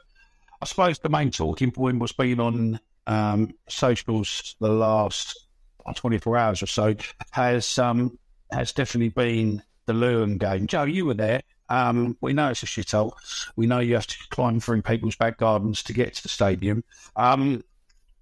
I 0.62 0.66
suppose 0.66 1.00
the 1.00 1.10
main 1.10 1.32
talking 1.32 1.72
point 1.72 2.00
was 2.00 2.12
being 2.12 2.40
on 2.40 2.80
um, 3.08 3.54
socials 3.68 4.56
the 4.60 4.70
last 4.70 5.48
24 5.96 6.38
hours 6.38 6.64
or 6.64 6.68
so 6.68 6.96
has 7.32 7.78
um, 7.78 8.18
has 8.52 8.72
definitely 8.72 9.10
been 9.10 9.62
the 9.86 9.94
Luton 9.94 10.38
game. 10.38 10.68
Joe, 10.68 10.84
you 10.84 11.06
were 11.06 11.14
there. 11.14 11.42
Um, 11.70 12.18
we 12.22 12.34
know 12.34 12.50
it's 12.50 12.64
a 12.64 12.66
shithole. 12.66 13.14
We 13.56 13.66
know 13.68 13.80
you 13.80 13.96
have 13.96 14.08
to 14.08 14.18
climb 14.30 14.60
through 14.60 14.84
people's 14.84 15.16
back 15.16 15.38
gardens 15.38 15.84
to 15.84 15.94
get 15.94 16.14
to 16.14 16.24
the 16.24 16.30
stadium. 16.30 16.84
Um, 17.16 17.64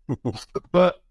but 0.72 1.02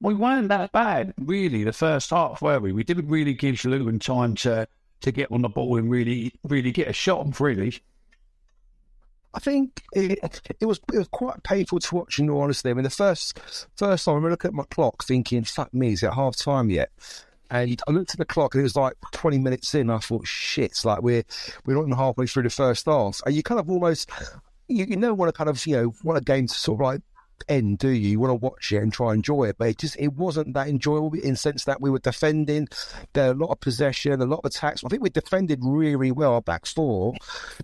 we 0.00 0.14
weren't 0.14 0.48
that 0.48 0.72
bad, 0.72 1.12
really, 1.18 1.64
the 1.64 1.72
first 1.72 2.10
half, 2.10 2.40
were 2.40 2.60
we? 2.60 2.72
We 2.72 2.84
didn't 2.84 3.08
really 3.08 3.34
give 3.34 3.64
Luton 3.64 3.98
time 3.98 4.34
to 4.36 4.68
to 5.00 5.12
get 5.12 5.30
on 5.30 5.42
the 5.42 5.48
ball 5.48 5.76
and 5.76 5.90
really, 5.90 6.32
really 6.42 6.72
get 6.72 6.88
a 6.88 6.92
shot 6.92 7.20
on, 7.20 7.32
really. 7.38 7.80
I 9.34 9.40
think 9.40 9.82
it, 9.92 10.40
it 10.58 10.66
was 10.66 10.80
it 10.92 10.98
was 10.98 11.08
quite 11.08 11.42
painful 11.42 11.80
to 11.80 11.94
watch. 11.94 12.18
In 12.18 12.30
all 12.30 12.42
honesty, 12.42 12.70
I 12.70 12.74
mean, 12.74 12.84
the 12.84 12.90
first 12.90 13.38
first 13.76 14.04
time 14.04 14.24
I 14.24 14.28
look 14.28 14.44
at 14.44 14.54
my 14.54 14.64
clock, 14.64 15.04
thinking, 15.04 15.44
"Fuck 15.44 15.72
me, 15.74 15.92
is 15.92 16.02
it 16.02 16.12
half 16.12 16.36
time 16.36 16.70
yet?" 16.70 16.90
And 17.50 17.80
I 17.86 17.90
looked 17.90 18.12
at 18.12 18.18
the 18.18 18.24
clock, 18.24 18.54
and 18.54 18.60
it 18.60 18.64
was 18.64 18.76
like 18.76 18.94
twenty 19.12 19.38
minutes 19.38 19.74
in. 19.74 19.90
I 19.90 19.98
thought, 19.98 20.26
"Shit, 20.26 20.66
it's 20.72 20.84
like 20.84 21.02
we're 21.02 21.24
we're 21.66 21.74
not 21.74 21.82
even 21.82 21.92
halfway 21.92 22.26
through 22.26 22.44
the 22.44 22.50
first 22.50 22.86
half." 22.86 23.20
And 23.26 23.34
you 23.34 23.42
kind 23.42 23.60
of 23.60 23.70
almost 23.70 24.10
you, 24.68 24.86
you 24.86 24.96
never 24.96 25.14
want 25.14 25.28
to 25.32 25.36
kind 25.36 25.50
of 25.50 25.64
you 25.66 25.76
know 25.76 25.94
want 26.04 26.18
a 26.18 26.24
game 26.24 26.46
to 26.46 26.54
sort 26.54 26.80
of 26.80 26.86
like 26.86 27.00
end, 27.48 27.78
do 27.78 27.88
you? 27.88 28.10
You 28.10 28.20
want 28.20 28.30
to 28.30 28.46
watch 28.46 28.72
it 28.72 28.82
and 28.82 28.92
try 28.92 29.10
and 29.10 29.18
enjoy 29.18 29.44
it, 29.44 29.56
but 29.58 29.68
it 29.68 29.78
just 29.78 29.96
it 29.98 30.14
wasn't 30.14 30.54
that 30.54 30.68
enjoyable 30.68 31.14
in 31.14 31.30
the 31.30 31.36
sense 31.36 31.64
that 31.64 31.80
we 31.80 31.90
were 31.90 31.98
defending. 31.98 32.68
There 33.12 33.30
a 33.30 33.34
lot 33.34 33.50
of 33.50 33.60
possession, 33.60 34.20
a 34.20 34.26
lot 34.26 34.40
of 34.44 34.46
attacks. 34.46 34.82
I 34.84 34.88
think 34.88 35.02
we 35.02 35.10
defended 35.10 35.60
really, 35.62 35.96
really 35.96 36.12
well. 36.12 36.34
Our 36.34 36.42
back 36.42 36.66
four 36.66 37.14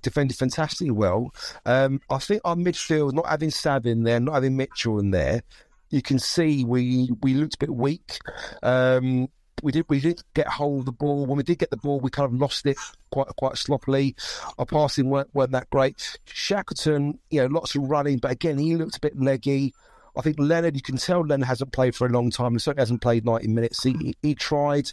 defended 0.02 0.37
fantastically 0.37 0.90
well. 0.90 1.31
Um, 1.64 2.00
I 2.11 2.19
think 2.19 2.43
our 2.45 2.57
midfield, 2.57 3.12
not 3.12 3.26
having 3.26 3.50
Sav 3.50 3.87
in 3.87 4.04
there, 4.04 4.21
not 4.21 4.35
having 4.35 4.57
Mitchell 4.57 4.99
in 4.99 5.11
there, 5.11 5.43
you 5.90 6.02
can 6.02 6.19
see 6.19 6.64
we 6.64 7.11
we 7.23 7.35
looked 7.35 7.54
a 7.54 7.59
bit 7.59 7.75
weak. 7.75 8.19
Um, 8.62 9.28
we 9.62 9.73
did 9.73 9.87
we 9.88 10.00
did 10.00 10.23
get 10.34 10.46
hold 10.46 10.80
of 10.80 10.87
the 10.87 10.92
ball. 10.92 11.26
When 11.26 11.37
we 11.37 11.42
did 11.42 11.58
get 11.58 11.70
the 11.70 11.76
ball, 11.76 12.00
we 12.00 12.11
kind 12.11 12.26
of 12.26 12.40
lost 12.40 12.66
it 12.66 12.76
quite 13.11 13.28
quite 13.37 13.56
sloppily. 13.56 14.14
Our 14.58 14.66
passing 14.66 15.11
weren't, 15.11 15.34
weren't 15.34 15.52
that 15.52 15.70
great. 15.70 16.18
Shackleton, 16.26 17.18
you 17.30 17.40
know, 17.40 17.46
lots 17.46 17.75
of 17.75 17.82
running, 17.82 18.18
but 18.18 18.30
again, 18.30 18.58
he 18.58 18.76
looked 18.76 18.96
a 18.96 19.00
bit 19.00 19.20
leggy. 19.20 19.75
I 20.16 20.23
think 20.23 20.37
Leonard, 20.38 20.76
you 20.76 20.82
can 20.82 20.96
tell 20.96 21.20
Leonard 21.20 21.49
hasn't 21.49 21.73
played 21.73 21.94
for 21.96 22.06
a 22.06 22.11
long 22.11 22.30
time. 22.30 22.52
He 22.52 22.58
certainly 22.58 22.82
hasn't 22.82 23.02
played 23.02 23.25
90 23.25 23.49
minutes. 23.49 23.82
He, 23.82 24.14
he 24.23 24.34
tried. 24.34 24.92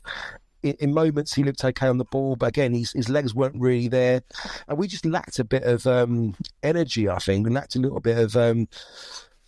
In, 0.64 0.76
in, 0.80 0.94
moments, 0.94 1.34
he 1.34 1.44
looked 1.44 1.64
okay 1.64 1.88
on 1.88 1.98
the 1.98 2.06
ball, 2.06 2.36
but 2.36 2.48
again, 2.48 2.74
his, 2.74 2.92
his 2.92 3.10
legs 3.10 3.34
weren't 3.34 3.60
really 3.60 3.88
there. 3.88 4.22
And 4.68 4.78
we 4.78 4.88
just 4.88 5.06
lacked 5.06 5.38
a 5.38 5.44
bit 5.44 5.64
of 5.64 5.86
um, 5.86 6.36
energy, 6.64 7.08
I 7.08 7.18
think. 7.18 7.46
We 7.46 7.54
lacked 7.54 7.76
a 7.76 7.80
little 7.80 8.00
bit 8.00 8.18
of. 8.18 8.36
Um, 8.36 8.68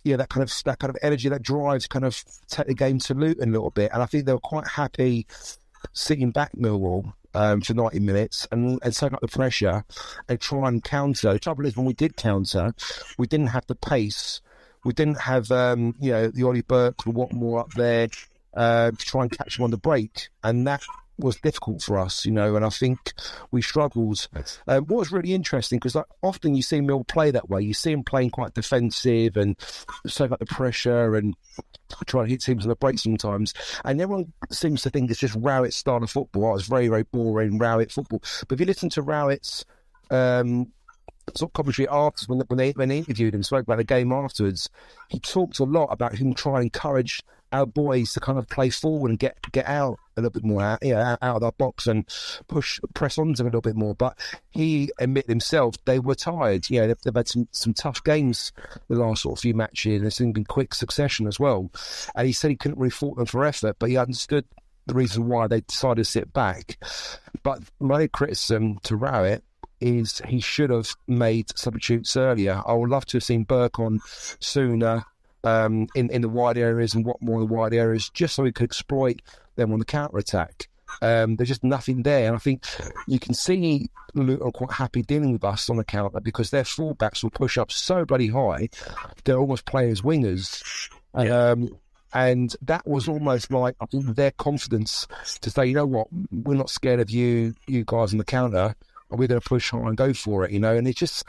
yeah, 0.04 0.16
that 0.16 0.28
kind 0.28 0.42
of 0.42 0.52
that 0.64 0.78
kind 0.78 0.90
of 0.90 0.96
energy, 1.02 1.28
that 1.28 1.42
drive 1.42 1.82
to 1.82 1.88
kind 1.88 2.04
of 2.04 2.22
take 2.48 2.66
the 2.66 2.74
game 2.74 2.98
to 3.00 3.14
Luton 3.14 3.48
a 3.48 3.52
little 3.52 3.70
bit. 3.70 3.90
And 3.92 4.02
I 4.02 4.06
think 4.06 4.26
they 4.26 4.32
were 4.32 4.38
quite 4.38 4.68
happy 4.68 5.26
sitting 5.92 6.30
back 6.30 6.52
Millwall 6.52 7.12
um, 7.34 7.60
for 7.60 7.74
90 7.74 8.00
minutes 8.00 8.46
and, 8.52 8.78
and 8.82 8.94
soak 8.94 9.12
up 9.12 9.20
the 9.20 9.28
pressure 9.28 9.84
and 10.28 10.40
try 10.40 10.68
and 10.68 10.84
counter. 10.84 11.32
The 11.32 11.38
trouble 11.38 11.66
is, 11.66 11.76
when 11.76 11.86
we 11.86 11.94
did 11.94 12.16
counter, 12.16 12.74
we 13.18 13.26
didn't 13.26 13.48
have 13.48 13.66
the 13.66 13.74
pace. 13.74 14.40
We 14.84 14.92
didn't 14.92 15.20
have, 15.22 15.50
um, 15.50 15.94
you 15.98 16.12
know, 16.12 16.28
the 16.28 16.44
Ollie 16.44 16.62
Burke 16.62 17.06
and 17.06 17.14
Watmore 17.14 17.60
up 17.60 17.72
there 17.72 18.08
uh, 18.54 18.90
to 18.90 18.96
try 18.96 19.22
and 19.22 19.30
catch 19.30 19.56
them 19.56 19.64
on 19.64 19.70
the 19.70 19.78
break. 19.78 20.28
And 20.42 20.66
that 20.66 20.82
was 21.18 21.36
difficult 21.36 21.82
for 21.82 21.98
us, 21.98 22.24
you 22.24 22.32
know, 22.32 22.56
and 22.56 22.64
I 22.64 22.70
think 22.70 23.12
we 23.50 23.62
struggled. 23.62 24.28
Um, 24.66 24.84
what 24.86 24.98
was 24.98 25.12
really 25.12 25.32
interesting 25.32 25.78
because 25.78 25.94
like, 25.94 26.06
often 26.22 26.54
you 26.54 26.62
see 26.62 26.80
Mill 26.80 27.04
play 27.04 27.30
that 27.30 27.48
way. 27.48 27.62
You 27.62 27.74
see 27.74 27.92
him 27.92 28.02
playing 28.02 28.30
quite 28.30 28.54
defensive 28.54 29.36
and 29.36 29.56
soak 30.06 30.32
up 30.32 30.40
the 30.40 30.46
pressure 30.46 31.14
and 31.14 31.34
try 32.06 32.24
to 32.24 32.28
hit 32.28 32.42
teams 32.42 32.64
on 32.64 32.68
the 32.68 32.76
break 32.76 32.98
sometimes. 32.98 33.54
And 33.84 34.00
everyone 34.00 34.32
seems 34.50 34.82
to 34.82 34.90
think 34.90 35.10
it's 35.10 35.20
just 35.20 35.36
Rowett's 35.38 35.76
style 35.76 36.02
of 36.02 36.10
football. 36.10 36.46
Oh, 36.46 36.54
it's 36.54 36.66
very, 36.66 36.88
very 36.88 37.04
boring, 37.04 37.58
Rowett 37.58 37.92
football. 37.92 38.22
But 38.48 38.56
if 38.56 38.60
you 38.60 38.66
listen 38.66 38.90
to 38.90 39.02
Rowett's 39.02 39.64
um, 40.10 40.72
sort 41.34 41.50
of 41.50 41.52
commentary 41.54 41.88
afterwards 41.88 42.28
when, 42.28 42.40
when 42.40 42.58
they 42.58 42.70
when 42.72 42.88
they 42.88 42.98
interviewed 42.98 43.34
him, 43.34 43.42
spoke 43.42 43.62
about 43.62 43.78
the 43.78 43.84
game 43.84 44.12
afterwards, 44.12 44.68
he 45.08 45.20
talked 45.20 45.58
a 45.58 45.64
lot 45.64 45.86
about 45.86 46.14
him 46.14 46.34
trying 46.34 46.56
to 46.56 46.62
encourage 46.62 47.22
our 47.54 47.66
boys 47.66 48.12
to 48.12 48.20
kind 48.20 48.38
of 48.38 48.48
play 48.48 48.68
forward 48.68 49.10
and 49.10 49.18
get 49.18 49.36
get 49.52 49.66
out 49.66 49.98
a 50.16 50.20
little 50.20 50.30
bit 50.30 50.44
more 50.44 50.60
out, 50.60 50.82
you 50.82 50.92
know, 50.92 51.00
out, 51.00 51.18
out 51.22 51.36
of 51.36 51.42
our 51.42 51.52
box 51.52 51.86
and 51.86 52.04
push 52.48 52.80
press 52.94 53.16
on 53.16 53.32
them 53.32 53.46
a 53.46 53.48
little 53.48 53.60
bit 53.60 53.76
more. 53.76 53.94
But 53.94 54.18
he 54.50 54.90
admitted 54.98 55.30
himself 55.30 55.76
they 55.84 55.98
were 55.98 56.14
tired. 56.16 56.68
You 56.68 56.80
know, 56.80 56.86
they've, 56.88 57.00
they've 57.02 57.14
had 57.14 57.28
some, 57.28 57.48
some 57.52 57.74
tough 57.74 58.02
games 58.02 58.52
the 58.88 58.96
last 58.96 59.22
sort 59.22 59.38
of 59.38 59.42
few 59.42 59.54
matches, 59.54 59.98
and 59.98 60.06
it's 60.06 60.18
been 60.18 60.44
quick 60.44 60.74
succession 60.74 61.26
as 61.26 61.38
well. 61.38 61.70
And 62.14 62.26
he 62.26 62.32
said 62.32 62.50
he 62.50 62.56
couldn't 62.56 62.78
really 62.78 62.90
fault 62.90 63.16
them 63.16 63.26
for 63.26 63.44
effort, 63.44 63.76
but 63.78 63.88
he 63.88 63.96
understood 63.96 64.44
the 64.86 64.94
reason 64.94 65.28
why 65.28 65.46
they 65.46 65.60
decided 65.60 66.04
to 66.04 66.10
sit 66.10 66.32
back. 66.32 66.78
But 67.42 67.62
my 67.80 68.06
criticism 68.08 68.78
to 68.82 68.96
Rowett 68.96 69.44
is 69.80 70.20
he 70.26 70.40
should 70.40 70.70
have 70.70 70.94
made 71.06 71.56
substitutes 71.56 72.16
earlier. 72.16 72.62
I 72.66 72.72
would 72.74 72.90
love 72.90 73.06
to 73.06 73.18
have 73.18 73.24
seen 73.24 73.44
Burke 73.44 73.78
on 73.78 74.00
sooner 74.40 75.04
um, 75.44 75.86
in 75.94 76.10
in 76.10 76.22
the 76.22 76.28
wide 76.28 76.58
areas 76.58 76.94
and 76.94 77.04
Watmore 77.04 77.34
in 77.42 77.48
the 77.48 77.54
wide 77.54 77.74
areas, 77.74 78.10
just 78.10 78.34
so 78.34 78.42
we 78.42 78.52
could 78.52 78.64
exploit 78.64 79.20
them 79.56 79.72
on 79.72 79.78
the 79.78 79.84
counter 79.84 80.18
attack. 80.18 80.68
Um, 81.02 81.36
there's 81.36 81.48
just 81.48 81.64
nothing 81.64 82.02
there, 82.02 82.26
and 82.26 82.36
I 82.36 82.38
think 82.38 82.64
you 83.06 83.18
can 83.18 83.34
see 83.34 83.90
Luton 84.14 84.46
are 84.46 84.52
quite 84.52 84.72
happy 84.72 85.02
dealing 85.02 85.32
with 85.32 85.44
us 85.44 85.68
on 85.68 85.76
the 85.76 85.84
counter 85.84 86.20
because 86.20 86.50
their 86.50 86.62
fullbacks 86.62 87.22
will 87.22 87.30
push 87.30 87.58
up 87.58 87.72
so 87.72 88.04
bloody 88.04 88.28
high, 88.28 88.68
they're 89.24 89.38
almost 89.38 89.66
playing 89.66 89.90
as 89.90 90.02
wingers. 90.02 90.62
Um, 91.14 91.78
and 92.12 92.54
that 92.62 92.86
was 92.86 93.08
almost 93.08 93.50
like 93.50 93.74
I 93.80 93.86
think 93.86 94.14
their 94.14 94.30
confidence 94.30 95.08
to 95.40 95.50
say, 95.50 95.66
you 95.66 95.74
know 95.74 95.86
what, 95.86 96.06
we're 96.30 96.54
not 96.54 96.70
scared 96.70 97.00
of 97.00 97.10
you, 97.10 97.54
you 97.66 97.84
guys 97.84 98.12
on 98.12 98.18
the 98.18 98.24
counter 98.24 98.76
we're 99.16 99.28
going 99.28 99.40
to 99.40 99.48
push 99.48 99.72
on 99.72 99.86
and 99.86 99.96
go 99.96 100.12
for 100.12 100.44
it, 100.44 100.50
you 100.50 100.58
know. 100.60 100.74
And 100.74 100.86
it's 100.86 100.98
just 100.98 101.24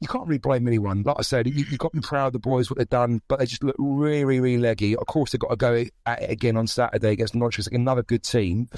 you 0.00 0.08
can't 0.08 0.26
really 0.26 0.38
blame 0.38 0.66
anyone. 0.66 1.02
Like 1.02 1.16
I 1.18 1.22
said, 1.22 1.46
you, 1.46 1.64
have 1.64 1.78
got 1.78 1.92
to 1.92 2.00
be 2.00 2.06
proud 2.06 2.28
of 2.28 2.32
the 2.34 2.38
boys 2.38 2.70
what 2.70 2.78
they've 2.78 2.88
done, 2.88 3.20
but 3.28 3.38
they 3.38 3.46
just 3.46 3.62
look 3.62 3.76
really, 3.78 4.40
really 4.40 4.58
leggy. 4.58 4.96
Of 4.96 5.06
course, 5.06 5.32
they've 5.32 5.40
got 5.40 5.50
to 5.50 5.56
go 5.56 5.84
at 6.06 6.22
it 6.22 6.30
again 6.30 6.56
on 6.56 6.66
Saturday 6.66 7.12
against 7.12 7.34
Norwich, 7.34 7.58
like 7.58 7.72
another 7.72 8.02
good 8.02 8.22
team. 8.22 8.68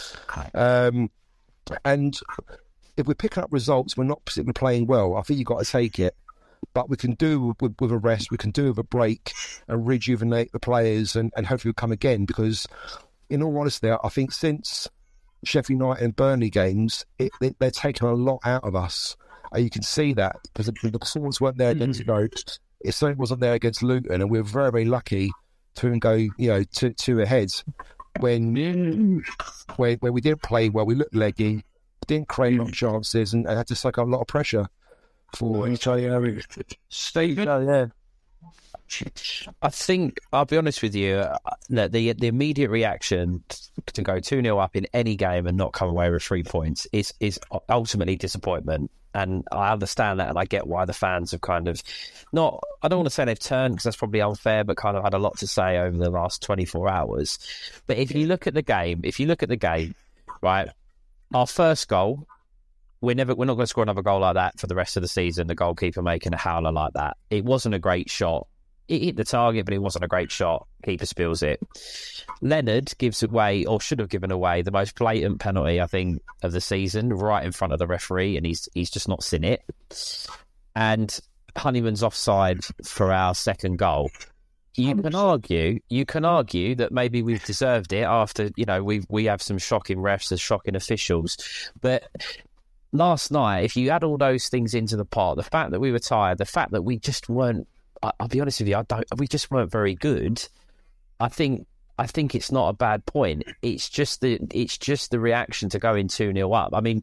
Um, 0.55 1.11
and 1.85 2.19
if 2.97 3.07
we're 3.07 3.15
picking 3.15 3.43
up 3.43 3.53
results, 3.53 3.97
we're 3.97 4.05
not 4.05 4.25
particularly 4.25 4.55
playing 4.55 4.87
well. 4.87 5.17
I 5.17 5.23
think 5.23 5.39
you've 5.39 5.47
got 5.47 5.65
to 5.65 5.71
take 5.71 5.99
it. 5.99 6.15
But 6.73 6.89
we 6.89 6.97
can 6.97 7.15
do 7.15 7.55
with, 7.61 7.75
with 7.81 7.93
a 7.93 7.99
rest, 7.99 8.31
we 8.31 8.39
can 8.39 8.51
do 8.51 8.69
with 8.69 8.79
a 8.79 8.83
break 8.83 9.33
and 9.69 9.87
rejuvenate 9.87 10.53
the 10.53 10.59
players 10.59 11.15
and, 11.15 11.33
and 11.37 11.47
hopefully 11.47 11.71
we'll 11.71 11.75
come 11.75 11.93
again 11.93 12.25
because 12.25 12.67
in 13.29 13.43
all 13.43 13.59
honesty, 13.59 13.91
I 13.91 14.09
think 14.09 14.33
since 14.33 14.89
Sheffield 15.47 15.81
United 15.81 16.05
and 16.05 16.17
Burnley 16.17 16.51
games, 16.51 17.05
it, 17.19 17.31
it, 17.41 17.57
they're 17.59 17.71
taking 17.71 18.09
a 18.09 18.13
lot 18.13 18.41
out 18.45 18.65
of 18.65 18.75
us. 18.75 19.17
And 19.53 19.65
you 19.65 19.71
can 19.71 19.83
see 19.83 20.13
that 20.15 20.37
because 20.45 20.67
the, 20.67 20.91
the 20.91 20.99
performance 20.99 21.41
weren't 21.41 21.59
there 21.59 21.71
against 21.71 22.01
mm. 22.01 22.09
Norwich. 22.09 22.45
It 22.81 22.93
certainly 22.93 23.19
wasn't 23.19 23.41
there 23.41 23.55
against 23.55 23.83
Luton, 23.83 24.21
and 24.21 24.31
we 24.31 24.39
are 24.39 24.43
very, 24.43 24.71
very 24.71 24.85
lucky 24.85 25.33
to 25.77 25.87
even 25.87 25.99
go, 25.99 26.13
you 26.13 26.31
know, 26.39 26.63
two, 26.65 26.93
two 26.93 27.21
ahead 27.21 27.51
when, 28.21 28.55
mm-hmm. 28.55 29.19
when 29.77 29.97
when 29.99 30.13
we 30.13 30.21
didn't 30.21 30.43
play 30.43 30.69
well. 30.69 30.87
We 30.87 30.95
looked 30.95 31.15
leggy, 31.15 31.65
didn't 32.07 32.29
create 32.29 32.59
mm-hmm. 32.59 32.69
of 32.69 32.73
chances, 32.73 33.35
and, 33.35 33.47
and 33.47 33.57
had 33.57 33.67
to 33.69 33.75
suck 33.75 33.99
up 33.99 34.07
a 34.07 34.11
lot 34.11 34.21
of 34.21 34.27
pressure 34.27 34.69
for 35.35 35.65
mm-hmm. 35.65 35.75
each 35.75 35.87
other. 35.87 36.01
Steve, 36.89 37.39
yeah. 37.39 37.87
I 39.63 39.69
think 39.69 40.21
I'll 40.33 40.45
be 40.45 40.57
honest 40.57 40.83
with 40.83 40.95
you. 40.95 41.17
Uh, 41.17 41.39
the 41.69 42.13
the 42.13 42.27
immediate 42.27 42.71
reaction 42.71 43.43
to 43.87 44.03
go 44.03 44.21
two 44.21 44.43
0 44.43 44.59
up 44.59 44.77
in 44.77 44.87
any 44.93 45.17
game 45.17 45.47
and 45.47 45.57
not 45.57 45.73
come 45.73 45.89
away 45.89 46.11
with 46.11 46.23
three 46.23 46.43
points 46.43 46.87
is 46.93 47.13
is 47.21 47.39
ultimately 47.69 48.17
disappointment. 48.17 48.91
And 49.15 49.45
I 49.51 49.73
understand 49.73 50.21
that, 50.21 50.29
and 50.29 50.39
I 50.39 50.45
get 50.45 50.67
why 50.67 50.85
the 50.85 50.93
fans 50.93 51.31
have 51.31 51.41
kind 51.41 51.69
of 51.69 51.83
not. 52.33 52.63
I 52.83 52.89
don't 52.89 52.99
want 52.99 53.07
to 53.07 53.15
say 53.15 53.25
they've 53.25 53.39
turned 53.39 53.75
because 53.75 53.85
that's 53.85 53.97
probably 53.97 54.21
unfair, 54.21 54.63
but 54.63 54.77
kind 54.77 54.97
of 54.97 55.03
had 55.03 55.15
a 55.15 55.19
lot 55.19 55.39
to 55.39 55.47
say 55.47 55.79
over 55.79 55.97
the 55.97 56.11
last 56.11 56.43
twenty 56.43 56.67
four 56.67 56.89
hours. 56.89 57.39
But 57.87 57.97
if 57.97 58.15
you 58.15 58.27
look 58.27 58.47
at 58.47 58.55
the 58.55 58.63
game, 58.63 59.01
if 59.05 59.19
you 59.19 59.27
look 59.27 59.43
at 59.43 59.49
the 59.49 59.57
game, 59.57 59.95
right, 60.43 60.69
our 61.35 61.47
first 61.47 61.89
goal 61.89 62.27
we're 63.03 63.15
never 63.15 63.35
we're 63.35 63.45
not 63.45 63.55
going 63.55 63.65
to 63.65 63.69
score 63.69 63.83
another 63.83 64.03
goal 64.03 64.21
like 64.21 64.35
that 64.35 64.59
for 64.59 64.67
the 64.67 64.75
rest 64.75 64.97
of 64.97 65.03
the 65.03 65.09
season. 65.09 65.47
The 65.47 65.55
goalkeeper 65.55 66.03
making 66.03 66.33
a 66.33 66.39
howler 66.39 66.73
like 66.73 66.95
that. 66.95 67.17
It 67.31 67.45
wasn't 67.45 67.75
a 67.75 67.79
great 67.79 68.11
shot 68.11 68.47
it 68.89 69.03
hit 69.03 69.17
the 69.17 69.25
target, 69.25 69.65
but 69.65 69.75
it 69.75 69.83
wasn't 69.83 70.05
a 70.05 70.09
great 70.09 70.31
shot. 70.31 70.67
Keeper 70.85 71.07
spills 71.07 71.43
it. 71.43 71.61
Leonard 72.41 72.93
gives 72.99 73.23
away, 73.23 73.65
or 73.65 73.81
should 73.81 73.99
have 73.99 74.09
given 74.09 74.31
away, 74.31 74.63
the 74.63 74.71
most 74.71 74.95
blatant 74.95 75.41
penalty 75.41 75.81
I 75.81 75.87
think 75.87 76.23
of 76.43 76.53
the 76.53 76.61
season, 76.61 77.11
right 77.11 77.45
in 77.45 77.53
front 77.53 77.73
of 77.73 77.79
the 77.79 77.87
referee, 77.87 78.37
and 78.37 78.47
he's 78.47 78.69
he's 78.75 78.91
just 78.91 79.09
not 79.09 79.23
seen 79.25 79.45
it. 79.45 79.63
And 80.75 81.19
Honeyman's 81.57 82.03
offside 82.03 82.65
for 82.85 83.13
our 83.13 83.35
second 83.35 83.79
goal. 83.79 84.11
You 84.75 84.95
can 84.95 85.15
argue, 85.15 85.81
you 85.89 86.05
can 86.05 86.27
argue 86.27 86.75
that 86.75 86.93
maybe 86.93 87.23
we've 87.23 87.43
deserved 87.43 87.95
it 87.95 88.03
after 88.03 88.51
you 88.57 88.67
know 88.67 88.85
we 88.85 89.03
we 89.09 89.25
have 89.25 89.41
some 89.41 89.59
shocking 89.59 89.99
refs 89.99 90.31
and 90.31 90.39
shocking 90.39 90.77
officials, 90.77 91.39
but 91.81 92.05
last 92.93 93.31
night, 93.31 93.65
if 93.65 93.77
you 93.77 93.91
add 93.91 94.05
all 94.05 94.19
those 94.19 94.49
things 94.49 94.75
into 94.75 94.97
the 94.97 95.05
pot, 95.05 95.37
the 95.37 95.43
fact 95.43 95.71
that 95.71 95.81
we 95.81 95.93
were 95.93 95.99
tired, 95.99 96.39
the 96.39 96.45
fact 96.45 96.73
that 96.73 96.83
we 96.83 96.99
just 96.99 97.29
weren't 97.29 97.67
I, 98.19 98.23
will 98.23 98.29
be 98.29 98.41
honest 98.41 98.61
with 98.61 98.69
you, 98.69 98.77
I 98.77 98.83
don't. 98.83 99.05
We 99.17 99.27
just 99.27 99.51
weren't 99.51 99.71
very 99.71 99.95
good. 99.95 100.47
I 101.19 101.29
think 101.29 101.67
I 101.99 102.07
think 102.07 102.35
it's 102.35 102.53
not 102.53 102.69
a 102.69 102.73
bad 102.75 103.07
point. 103.07 103.45
It's 103.63 103.89
just 103.89 104.21
the 104.21 104.39
it's 104.51 104.77
just 104.77 105.11
the 105.11 105.19
reaction 105.19 105.71
to 105.71 105.79
going 105.79 106.09
two 106.09 106.31
0 106.33 106.53
up. 106.53 106.71
I 106.75 106.81
mean, 106.83 107.03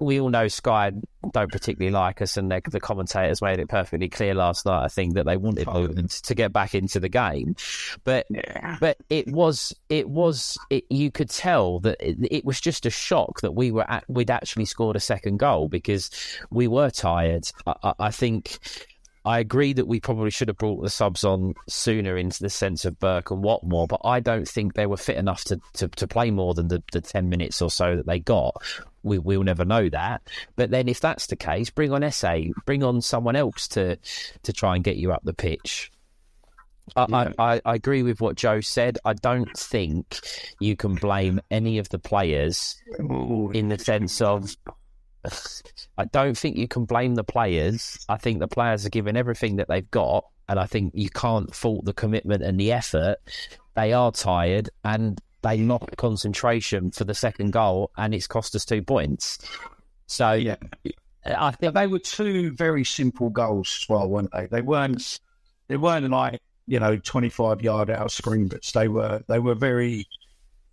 we 0.00 0.20
all 0.20 0.30
know 0.30 0.48
Sky 0.48 0.90
don't 1.32 1.50
particularly 1.52 1.92
like 1.92 2.20
us, 2.20 2.36
and 2.36 2.50
the 2.50 2.80
commentators 2.80 3.40
made 3.40 3.60
it 3.60 3.68
perfectly 3.68 4.08
clear 4.08 4.34
last 4.34 4.66
night. 4.66 4.84
I 4.84 4.88
think 4.88 5.14
that 5.14 5.26
they 5.26 5.36
wanted 5.36 5.68
Luton 5.68 6.08
to 6.08 6.34
get 6.34 6.52
back 6.52 6.74
into 6.74 6.98
the 6.98 7.08
game, 7.08 7.54
but 8.02 8.26
Yeah. 8.28 8.78
but 8.80 8.96
it 9.10 9.28
was 9.28 9.72
it 9.88 10.08
was 10.08 10.58
it, 10.70 10.84
you 10.90 11.12
could 11.12 11.30
tell 11.30 11.78
that 11.80 11.96
it, 12.00 12.16
it 12.28 12.44
was 12.44 12.60
just 12.60 12.84
a 12.84 12.90
shock 12.90 13.42
that 13.42 13.52
we 13.52 13.70
were 13.70 13.88
at, 13.88 14.02
we'd 14.08 14.30
actually 14.30 14.64
scored 14.64 14.96
a 14.96 15.00
second 15.00 15.36
goal 15.38 15.68
because 15.68 16.10
we 16.50 16.66
were 16.66 16.90
tired. 16.90 17.48
I, 17.64 17.74
I, 17.84 17.92
I 18.00 18.10
think. 18.10 18.58
I 19.26 19.40
agree 19.40 19.72
that 19.72 19.88
we 19.88 19.98
probably 19.98 20.30
should 20.30 20.46
have 20.46 20.56
brought 20.56 20.82
the 20.82 20.88
subs 20.88 21.24
on 21.24 21.54
sooner 21.68 22.16
into 22.16 22.40
the 22.44 22.48
sense 22.48 22.84
of 22.84 23.00
Burke 23.00 23.32
and 23.32 23.42
Watmore, 23.42 23.88
but 23.88 24.00
I 24.04 24.20
don't 24.20 24.48
think 24.48 24.74
they 24.74 24.86
were 24.86 24.96
fit 24.96 25.16
enough 25.16 25.42
to, 25.44 25.60
to, 25.74 25.88
to 25.88 26.06
play 26.06 26.30
more 26.30 26.54
than 26.54 26.68
the, 26.68 26.80
the 26.92 27.00
10 27.00 27.28
minutes 27.28 27.60
or 27.60 27.68
so 27.68 27.96
that 27.96 28.06
they 28.06 28.20
got. 28.20 28.54
We, 29.02 29.18
we'll 29.18 29.42
never 29.42 29.64
know 29.64 29.88
that. 29.88 30.22
But 30.54 30.70
then 30.70 30.88
if 30.88 31.00
that's 31.00 31.26
the 31.26 31.34
case, 31.34 31.70
bring 31.70 31.92
on 31.92 32.08
SA, 32.12 32.36
bring 32.66 32.84
on 32.84 33.02
someone 33.02 33.34
else 33.34 33.66
to, 33.68 33.98
to 34.44 34.52
try 34.52 34.76
and 34.76 34.84
get 34.84 34.96
you 34.96 35.12
up 35.12 35.24
the 35.24 35.34
pitch. 35.34 35.90
I, 36.94 37.06
I, 37.12 37.32
I, 37.38 37.60
I 37.64 37.74
agree 37.74 38.04
with 38.04 38.20
what 38.20 38.36
Joe 38.36 38.60
said. 38.60 38.96
I 39.04 39.14
don't 39.14 39.52
think 39.58 40.20
you 40.60 40.76
can 40.76 40.94
blame 40.94 41.40
any 41.50 41.78
of 41.78 41.88
the 41.88 41.98
players 41.98 42.80
in 42.96 43.68
the 43.70 43.78
sense 43.78 44.20
of 44.20 44.56
I 45.98 46.04
don't 46.06 46.36
think 46.36 46.56
you 46.56 46.68
can 46.68 46.84
blame 46.84 47.14
the 47.14 47.24
players. 47.24 48.04
I 48.08 48.16
think 48.16 48.40
the 48.40 48.48
players 48.48 48.84
are 48.86 48.90
giving 48.90 49.16
everything 49.16 49.56
that 49.56 49.68
they've 49.68 49.90
got, 49.90 50.24
and 50.48 50.58
I 50.58 50.66
think 50.66 50.92
you 50.94 51.10
can't 51.10 51.54
fault 51.54 51.84
the 51.84 51.92
commitment 51.92 52.42
and 52.42 52.58
the 52.58 52.72
effort. 52.72 53.16
They 53.74 53.92
are 53.92 54.12
tired, 54.12 54.70
and 54.84 55.20
they 55.42 55.58
knocked 55.58 55.96
concentration 55.96 56.90
for 56.90 57.04
the 57.04 57.14
second 57.14 57.52
goal, 57.52 57.90
and 57.96 58.14
it's 58.14 58.26
cost 58.26 58.54
us 58.54 58.64
two 58.64 58.82
points. 58.82 59.38
So 60.06 60.32
Yeah. 60.32 60.56
I 61.24 61.50
think 61.50 61.74
They 61.74 61.88
were 61.88 61.98
two 61.98 62.52
very 62.52 62.84
simple 62.84 63.30
goals 63.30 63.80
as 63.82 63.88
well, 63.88 64.08
weren't 64.08 64.30
they? 64.32 64.46
They 64.46 64.62
weren't 64.62 65.18
they 65.68 65.76
weren't 65.76 66.08
like, 66.10 66.40
you 66.66 66.78
know, 66.78 66.96
twenty 66.98 67.28
five 67.28 67.62
yard 67.62 67.90
out 67.90 68.12
screamers. 68.12 68.70
They 68.72 68.88
were 68.88 69.24
they 69.28 69.40
were 69.40 69.56
very 69.56 70.06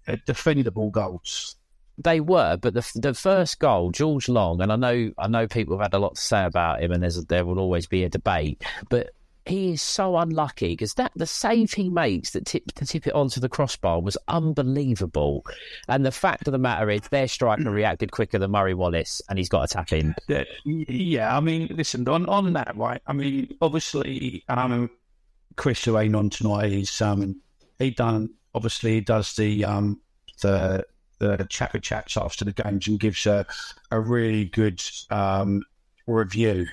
uh, 0.07 0.17
defendable 0.27 0.91
goals. 0.91 1.55
They 1.97 2.19
were, 2.19 2.57
but 2.57 2.73
the 2.73 2.91
the 2.95 3.13
first 3.13 3.59
goal, 3.59 3.91
George 3.91 4.27
Long, 4.27 4.61
and 4.61 4.71
I 4.71 4.75
know 4.75 5.11
I 5.17 5.27
know 5.27 5.47
people 5.47 5.77
have 5.77 5.85
had 5.85 5.93
a 5.93 5.99
lot 5.99 6.15
to 6.15 6.21
say 6.21 6.43
about 6.43 6.81
him, 6.81 6.91
and 6.91 7.03
there's 7.03 7.23
there 7.25 7.45
will 7.45 7.59
always 7.59 7.85
be 7.85 8.03
a 8.03 8.09
debate, 8.09 8.63
but 8.89 9.11
he 9.45 9.73
is 9.73 9.81
so 9.81 10.17
unlucky 10.17 10.69
because 10.69 10.93
that 10.93 11.11
the 11.15 11.25
save 11.25 11.73
he 11.73 11.89
makes 11.89 12.31
that 12.31 12.45
tip 12.45 12.63
to 12.75 12.85
tip 12.85 13.05
it 13.05 13.13
onto 13.13 13.41
the 13.41 13.49
crossbar 13.49 14.01
was 14.01 14.17
unbelievable, 14.27 15.45
and 15.87 16.05
the 16.05 16.11
fact 16.11 16.47
of 16.47 16.51
the 16.51 16.57
matter 16.57 16.89
is 16.89 17.01
their 17.09 17.27
striker 17.27 17.69
reacted 17.69 18.11
quicker 18.11 18.39
than 18.39 18.51
Murray 18.51 18.73
Wallace, 18.73 19.21
and 19.29 19.37
he's 19.37 19.49
got 19.49 19.63
a 19.63 19.67
tap 19.67 19.93
in. 19.93 20.15
Yeah, 20.65 21.35
I 21.35 21.41
mean, 21.41 21.67
listen, 21.75 22.07
on, 22.07 22.27
on 22.27 22.53
that, 22.53 22.75
right? 22.75 23.01
I 23.05 23.13
mean, 23.13 23.55
obviously, 23.61 24.43
um, 24.47 24.89
Chris, 25.57 25.83
who 25.85 25.97
ain't 25.99 26.15
on 26.15 26.29
tonight, 26.29 26.71
he's 26.71 27.01
um, 27.01 27.39
he 27.77 27.91
done 27.91 28.29
obviously 28.53 28.93
he 28.93 29.01
does 29.01 29.35
the 29.35 29.65
um, 29.65 29.99
the 30.41 30.85
the 31.37 31.45
chat 31.49 31.73
with 31.73 31.83
chats 31.83 32.17
after 32.17 32.45
the 32.45 32.53
games 32.53 32.87
and 32.87 32.99
gives 32.99 33.25
a 33.25 33.45
a 33.91 33.99
really 33.99 34.45
good 34.45 34.81
um 35.09 35.63
review. 36.07 36.67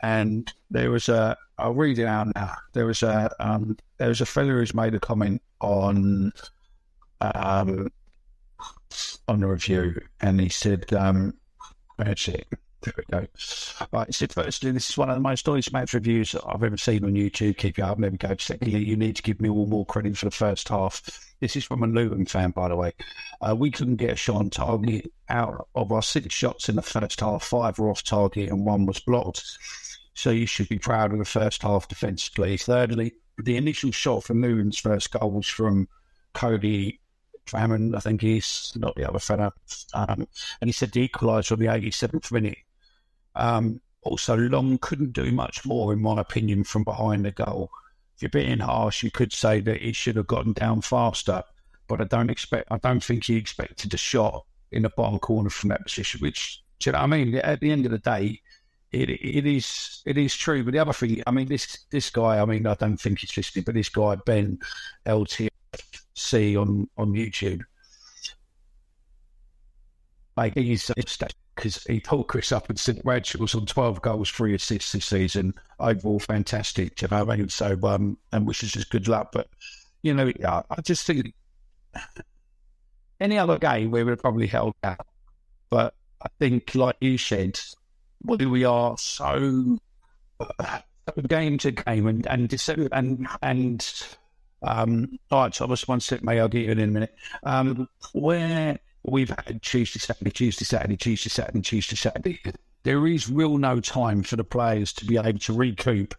And 0.00 0.52
there 0.70 0.90
was 0.90 1.08
a 1.08 1.36
I'll 1.58 1.74
read 1.74 1.98
it 1.98 2.06
out 2.06 2.28
now. 2.34 2.54
There 2.74 2.86
was 2.86 3.02
a 3.02 3.30
um, 3.40 3.76
there 3.98 4.08
was 4.08 4.20
a 4.20 4.26
fellow 4.26 4.52
who's 4.52 4.74
made 4.74 4.94
a 4.94 5.00
comment 5.00 5.40
on 5.60 6.32
um 7.20 7.90
on 9.28 9.40
the 9.40 9.46
review, 9.46 10.00
and 10.20 10.40
he 10.40 10.48
said 10.48 10.92
um, 10.92 11.34
it? 11.98 12.46
There 12.82 12.94
we 12.96 13.04
go. 13.10 13.26
Right, 13.92 14.14
so 14.14 14.26
firstly, 14.28 14.70
this 14.70 14.90
is 14.90 14.98
one 14.98 15.08
of 15.08 15.16
the 15.16 15.20
most 15.20 15.48
honest 15.48 15.72
match 15.72 15.94
reviews 15.94 16.32
that 16.32 16.42
I've 16.46 16.62
ever 16.62 16.76
seen 16.76 17.04
on 17.04 17.14
YouTube. 17.14 17.56
Keep 17.56 17.78
it 17.78 17.82
up. 17.82 17.98
There 17.98 18.10
we 18.10 18.16
go. 18.16 18.36
Secondly, 18.38 18.84
you 18.84 18.96
need 18.96 19.16
to 19.16 19.22
give 19.22 19.38
Millwall 19.38 19.68
more 19.68 19.86
credit 19.86 20.16
for 20.16 20.26
the 20.26 20.30
first 20.30 20.68
half. 20.68 21.02
This 21.40 21.56
is 21.56 21.64
from 21.64 21.82
a 21.82 21.86
Luton 21.86 22.26
fan, 22.26 22.50
by 22.50 22.68
the 22.68 22.76
way. 22.76 22.92
Uh, 23.40 23.56
we 23.56 23.70
couldn't 23.70 23.96
get 23.96 24.12
a 24.12 24.16
shot 24.16 24.36
on 24.36 24.50
target. 24.50 25.10
Out 25.28 25.68
of 25.74 25.90
our 25.90 26.02
six 26.02 26.34
shots 26.34 26.68
in 26.68 26.76
the 26.76 26.82
first 26.82 27.20
half, 27.20 27.42
five 27.42 27.78
were 27.78 27.90
off 27.90 28.04
target 28.04 28.50
and 28.50 28.64
one 28.64 28.86
was 28.86 29.00
blocked. 29.00 29.58
So 30.14 30.30
you 30.30 30.46
should 30.46 30.68
be 30.68 30.78
proud 30.78 31.12
of 31.12 31.18
the 31.18 31.24
first 31.24 31.62
half 31.62 31.88
defensively. 31.88 32.56
Thirdly, 32.56 33.14
the 33.38 33.56
initial 33.56 33.90
shot 33.90 34.24
from 34.24 34.42
Luton's 34.42 34.78
first 34.78 35.10
goal 35.10 35.30
was 35.32 35.46
from 35.46 35.88
Cody 36.32 37.00
Drameh, 37.46 37.94
I 37.94 38.00
think 38.00 38.20
he's 38.20 38.72
not 38.76 38.94
the 38.96 39.08
other 39.08 39.18
fella. 39.18 39.52
Um, 39.94 40.26
and 40.60 40.68
he 40.68 40.72
said 40.72 40.92
the 40.92 41.08
equaliser 41.08 41.52
on 41.52 41.58
the 41.60 41.66
87th 41.66 42.32
minute. 42.32 42.58
Um, 43.36 43.80
also, 44.02 44.36
Long 44.36 44.78
couldn't 44.78 45.12
do 45.12 45.32
much 45.32 45.64
more, 45.64 45.92
in 45.92 46.00
my 46.00 46.20
opinion, 46.20 46.64
from 46.64 46.84
behind 46.84 47.24
the 47.24 47.32
goal. 47.32 47.70
If 48.14 48.22
you're 48.22 48.30
being 48.30 48.60
harsh, 48.60 49.02
you 49.02 49.10
could 49.10 49.32
say 49.32 49.60
that 49.60 49.82
he 49.82 49.92
should 49.92 50.16
have 50.16 50.26
gotten 50.26 50.52
down 50.52 50.80
faster, 50.80 51.42
but 51.88 52.00
I 52.00 52.04
don't 52.04 52.30
expect. 52.30 52.68
I 52.70 52.78
don't 52.78 53.02
think 53.02 53.24
he 53.24 53.36
expected 53.36 53.92
a 53.92 53.98
shot 53.98 54.46
in 54.72 54.82
the 54.82 54.90
bottom 54.90 55.18
corner 55.18 55.50
from 55.50 55.68
that 55.70 55.84
position. 55.84 56.20
Which, 56.20 56.62
do 56.78 56.88
you 56.88 56.92
know 56.92 57.00
what 57.00 57.04
I 57.04 57.08
mean? 57.08 57.34
At 57.34 57.60
the 57.60 57.70
end 57.70 57.84
of 57.84 57.92
the 57.92 57.98
day, 57.98 58.40
it 58.92 59.10
it 59.10 59.46
is 59.46 60.02
it 60.06 60.16
is 60.16 60.34
true. 60.34 60.64
But 60.64 60.72
the 60.72 60.78
other 60.78 60.92
thing, 60.92 61.22
I 61.26 61.30
mean, 61.30 61.48
this 61.48 61.86
this 61.90 62.08
guy, 62.08 62.40
I 62.40 62.44
mean, 62.44 62.66
I 62.66 62.74
don't 62.74 62.96
think 62.96 63.18
he's 63.18 63.36
listening, 63.36 63.64
but 63.64 63.74
this 63.74 63.88
guy 63.88 64.16
Ben 64.24 64.58
LTC 65.04 65.50
on 66.56 66.88
on 66.96 67.12
YouTube, 67.12 67.62
like 70.36 70.54
he's 70.54 70.90
because 71.56 71.82
he 71.84 71.98
pulled 71.98 72.28
Chris 72.28 72.52
up 72.52 72.68
and 72.68 72.78
said 72.78 73.02
Bradshaw's 73.02 73.54
on 73.54 73.66
twelve 73.66 74.00
goals, 74.02 74.30
three 74.30 74.54
assists 74.54 74.92
this 74.92 75.06
season, 75.06 75.54
overall 75.80 76.20
fantastic. 76.20 77.00
You 77.02 77.08
know 77.08 77.24
mean? 77.24 77.48
So 77.48 77.78
um, 77.84 78.18
and 78.32 78.46
wishes 78.46 78.76
us 78.76 78.84
good 78.84 79.08
luck. 79.08 79.32
But 79.32 79.48
you 80.02 80.14
know, 80.14 80.30
I 80.46 80.62
I 80.70 80.80
just 80.82 81.06
think 81.06 81.34
any 83.20 83.38
other 83.38 83.58
game 83.58 83.90
we 83.90 84.04
would 84.04 84.10
have 84.10 84.20
probably 84.20 84.46
held 84.46 84.74
out. 84.84 85.06
But 85.70 85.94
I 86.22 86.28
think, 86.38 86.74
like 86.74 86.96
you 87.00 87.18
said, 87.18 87.58
we 88.22 88.64
are 88.64 88.96
so 88.98 89.78
game 91.26 91.58
to 91.58 91.70
game 91.70 92.06
and 92.06 92.26
and 92.26 92.48
and 92.92 93.26
and 93.42 94.06
um. 94.62 95.18
All 95.30 95.42
right, 95.42 95.52
Thomas, 95.52 95.88
one 95.88 96.00
sec, 96.00 96.22
mate. 96.22 96.38
I'll 96.38 96.48
get 96.48 96.66
you 96.66 96.72
in, 96.72 96.78
in 96.78 96.88
a 96.90 96.92
minute. 96.92 97.14
Um, 97.42 97.88
where 98.12 98.78
we've 99.06 99.30
had 99.30 99.62
Tuesday, 99.62 99.98
Saturday, 99.98 100.30
Tuesday, 100.30 100.64
Saturday, 100.64 100.96
Tuesday, 100.96 101.30
Saturday, 101.30 101.60
Tuesday, 101.60 101.96
Saturday. 101.96 102.40
There 102.82 103.06
is 103.06 103.28
real 103.28 103.58
no 103.58 103.80
time 103.80 104.22
for 104.22 104.36
the 104.36 104.44
players 104.44 104.92
to 104.94 105.04
be 105.04 105.16
able 105.16 105.38
to 105.40 105.52
recoup 105.52 106.14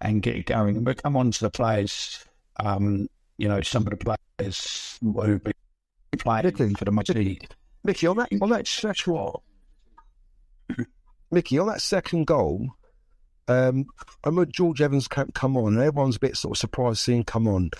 and 0.00 0.22
get 0.22 0.46
going. 0.46 0.84
But 0.84 1.02
come 1.02 1.16
on 1.16 1.30
to 1.30 1.40
the 1.40 1.50
players. 1.50 2.24
Um, 2.58 3.08
you 3.38 3.48
know, 3.48 3.62
some 3.62 3.86
of 3.86 3.90
the 3.90 4.16
players 4.38 4.98
who've 5.00 5.42
been 5.42 5.54
playing 6.18 6.74
for 6.74 6.84
the 6.84 6.92
majority. 6.92 7.40
Mickey, 7.84 8.06
on 8.06 8.18
that, 8.18 8.28
on 8.42 8.50
that 8.50 8.66
second, 8.66 9.36
Mickey, 11.30 11.58
on 11.58 11.68
that 11.68 11.80
second 11.80 12.26
goal, 12.26 12.68
um, 13.50 13.86
I 14.24 14.28
remember 14.28 14.50
George 14.50 14.80
Evans 14.80 15.08
come, 15.08 15.56
on, 15.56 15.74
and 15.74 15.82
everyone's 15.82 16.16
a 16.16 16.20
bit 16.20 16.36
sort 16.36 16.56
of 16.56 16.60
surprised 16.60 17.00
seeing 17.00 17.24
come 17.24 17.48
on. 17.48 17.70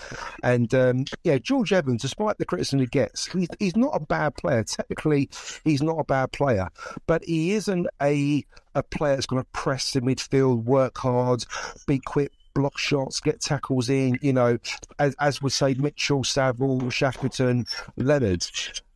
And 0.43 0.73
um, 0.73 1.05
yeah, 1.23 1.37
George 1.37 1.71
Evans, 1.71 2.01
despite 2.01 2.37
the 2.37 2.45
criticism 2.45 2.79
he 2.79 2.87
gets, 2.87 3.27
he's, 3.27 3.47
he's 3.57 3.77
not 3.77 3.91
a 3.93 3.99
bad 3.99 4.35
player. 4.35 4.63
Technically, 4.63 5.29
he's 5.63 5.81
not 5.81 5.97
a 5.97 6.03
bad 6.03 6.33
player, 6.33 6.67
but 7.07 7.23
he 7.23 7.51
isn't 7.53 7.87
a 8.01 8.45
a 8.75 8.83
player 8.83 9.15
that's 9.15 9.25
going 9.25 9.41
to 9.41 9.49
press 9.51 9.91
the 9.93 10.01
midfield, 10.01 10.63
work 10.63 10.97
hard, 10.97 11.45
be 11.87 11.99
quick, 11.99 12.31
block 12.53 12.77
shots, 12.77 13.19
get 13.19 13.39
tackles 13.39 13.89
in. 13.89 14.17
You 14.21 14.33
know, 14.33 14.57
as, 14.99 15.15
as 15.19 15.41
we 15.41 15.49
say, 15.49 15.73
Mitchell, 15.73 16.23
Saville, 16.23 16.89
Shackleton, 16.89 17.65
Leonard, 17.95 18.45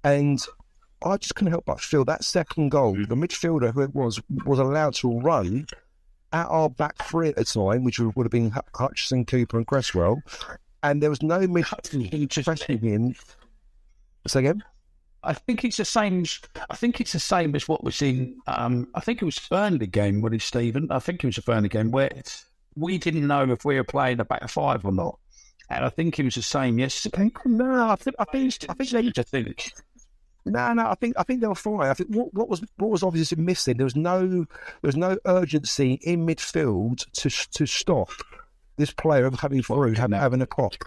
and 0.04 0.42
I 1.06 1.18
just 1.18 1.36
couldn't 1.36 1.52
help 1.52 1.66
but 1.66 1.80
feel 1.80 2.04
that 2.06 2.24
second 2.24 2.70
goal, 2.70 2.96
the 2.96 3.16
midfielder 3.16 3.74
who 3.74 3.82
it 3.82 3.96
was 3.96 4.22
was 4.46 4.60
allowed 4.60 4.96
to 4.96 5.20
run 5.20 5.68
at 6.36 6.48
our 6.48 6.70
back 6.70 6.98
three 7.04 7.30
at 7.30 7.38
the 7.38 7.46
time, 7.46 7.84
which 7.86 7.98
would 7.98 8.26
have 8.26 8.32
been 8.32 8.52
Hu- 8.52 8.62
Hutchinson, 8.76 9.26
Cooper, 9.26 9.58
and 9.58 9.66
Cresswell, 9.66 10.22
and 10.84 11.02
there 11.02 11.10
was 11.10 11.24
no 11.24 11.40
midfield 11.40 12.44
pressing 12.44 12.80
him. 12.80 13.16
Say 14.28 14.40
again? 14.42 14.64
I 15.24 15.34
think 15.34 15.64
it's 15.64 15.78
the 15.78 15.86
same. 15.86 16.26
I 16.70 16.76
think 16.76 17.00
it's 17.00 17.14
the 17.14 17.20
same 17.20 17.56
as 17.56 17.68
what 17.68 17.84
was 17.84 18.02
in. 18.02 18.38
Um, 18.48 18.88
I 18.94 19.00
think 19.00 19.22
it 19.22 19.26
was 19.26 19.40
Burnley 19.40 19.88
game. 19.88 20.22
What 20.22 20.34
is 20.36 20.44
Stephen? 20.44 20.88
I 20.92 21.00
think 21.00 21.24
it 21.24 21.28
was 21.28 21.38
a 21.38 21.42
Burnley 21.42 21.70
game 21.70 21.90
where 21.92 22.12
we 22.76 22.98
didn't 22.98 23.26
know 23.26 23.50
if 23.50 23.64
we 23.66 23.76
were 23.76 23.84
playing 23.84 24.20
a 24.20 24.26
back 24.26 24.48
five 24.50 24.86
or 24.86 24.92
not, 24.92 25.18
and 25.70 25.86
I 25.86 25.90
think 25.90 26.20
it 26.20 26.26
was 26.26 26.36
the 26.36 26.42
same 26.42 26.78
yesterday. 26.78 27.32
No, 27.46 27.90
I 27.90 27.96
think 27.96 28.16
I 28.20 28.26
think 28.26 28.54
I 28.70 28.74
think 28.74 28.90
they 28.90 29.22
I 29.22 29.24
think. 29.24 29.74
No, 30.46 30.74
no, 30.74 30.88
I 30.88 30.96
think 30.96 31.16
I 31.18 31.24
think 31.24 31.42
they 31.42 31.48
were 31.48 31.56
fine. 31.56 31.90
I 31.90 31.94
think 31.96 32.12
what, 32.12 32.34
what 32.34 32.50
was 32.50 32.62
what 32.78 32.92
was 32.92 33.02
obviously 33.04 33.42
missing. 33.42 33.78
There 33.78 33.86
was 33.86 33.96
no 33.96 34.28
there 34.28 34.48
was 34.84 34.96
no 34.96 35.18
urgency 35.26 35.94
in 36.04 36.26
midfield 36.26 37.06
to 37.14 37.30
to 37.30 37.66
stop 37.66 38.12
this 38.78 38.92
player 38.92 39.30
coming 39.32 39.62
through 39.62 39.94
having, 39.94 40.18
having 40.18 40.42
a 40.42 40.48
pop. 40.48 40.74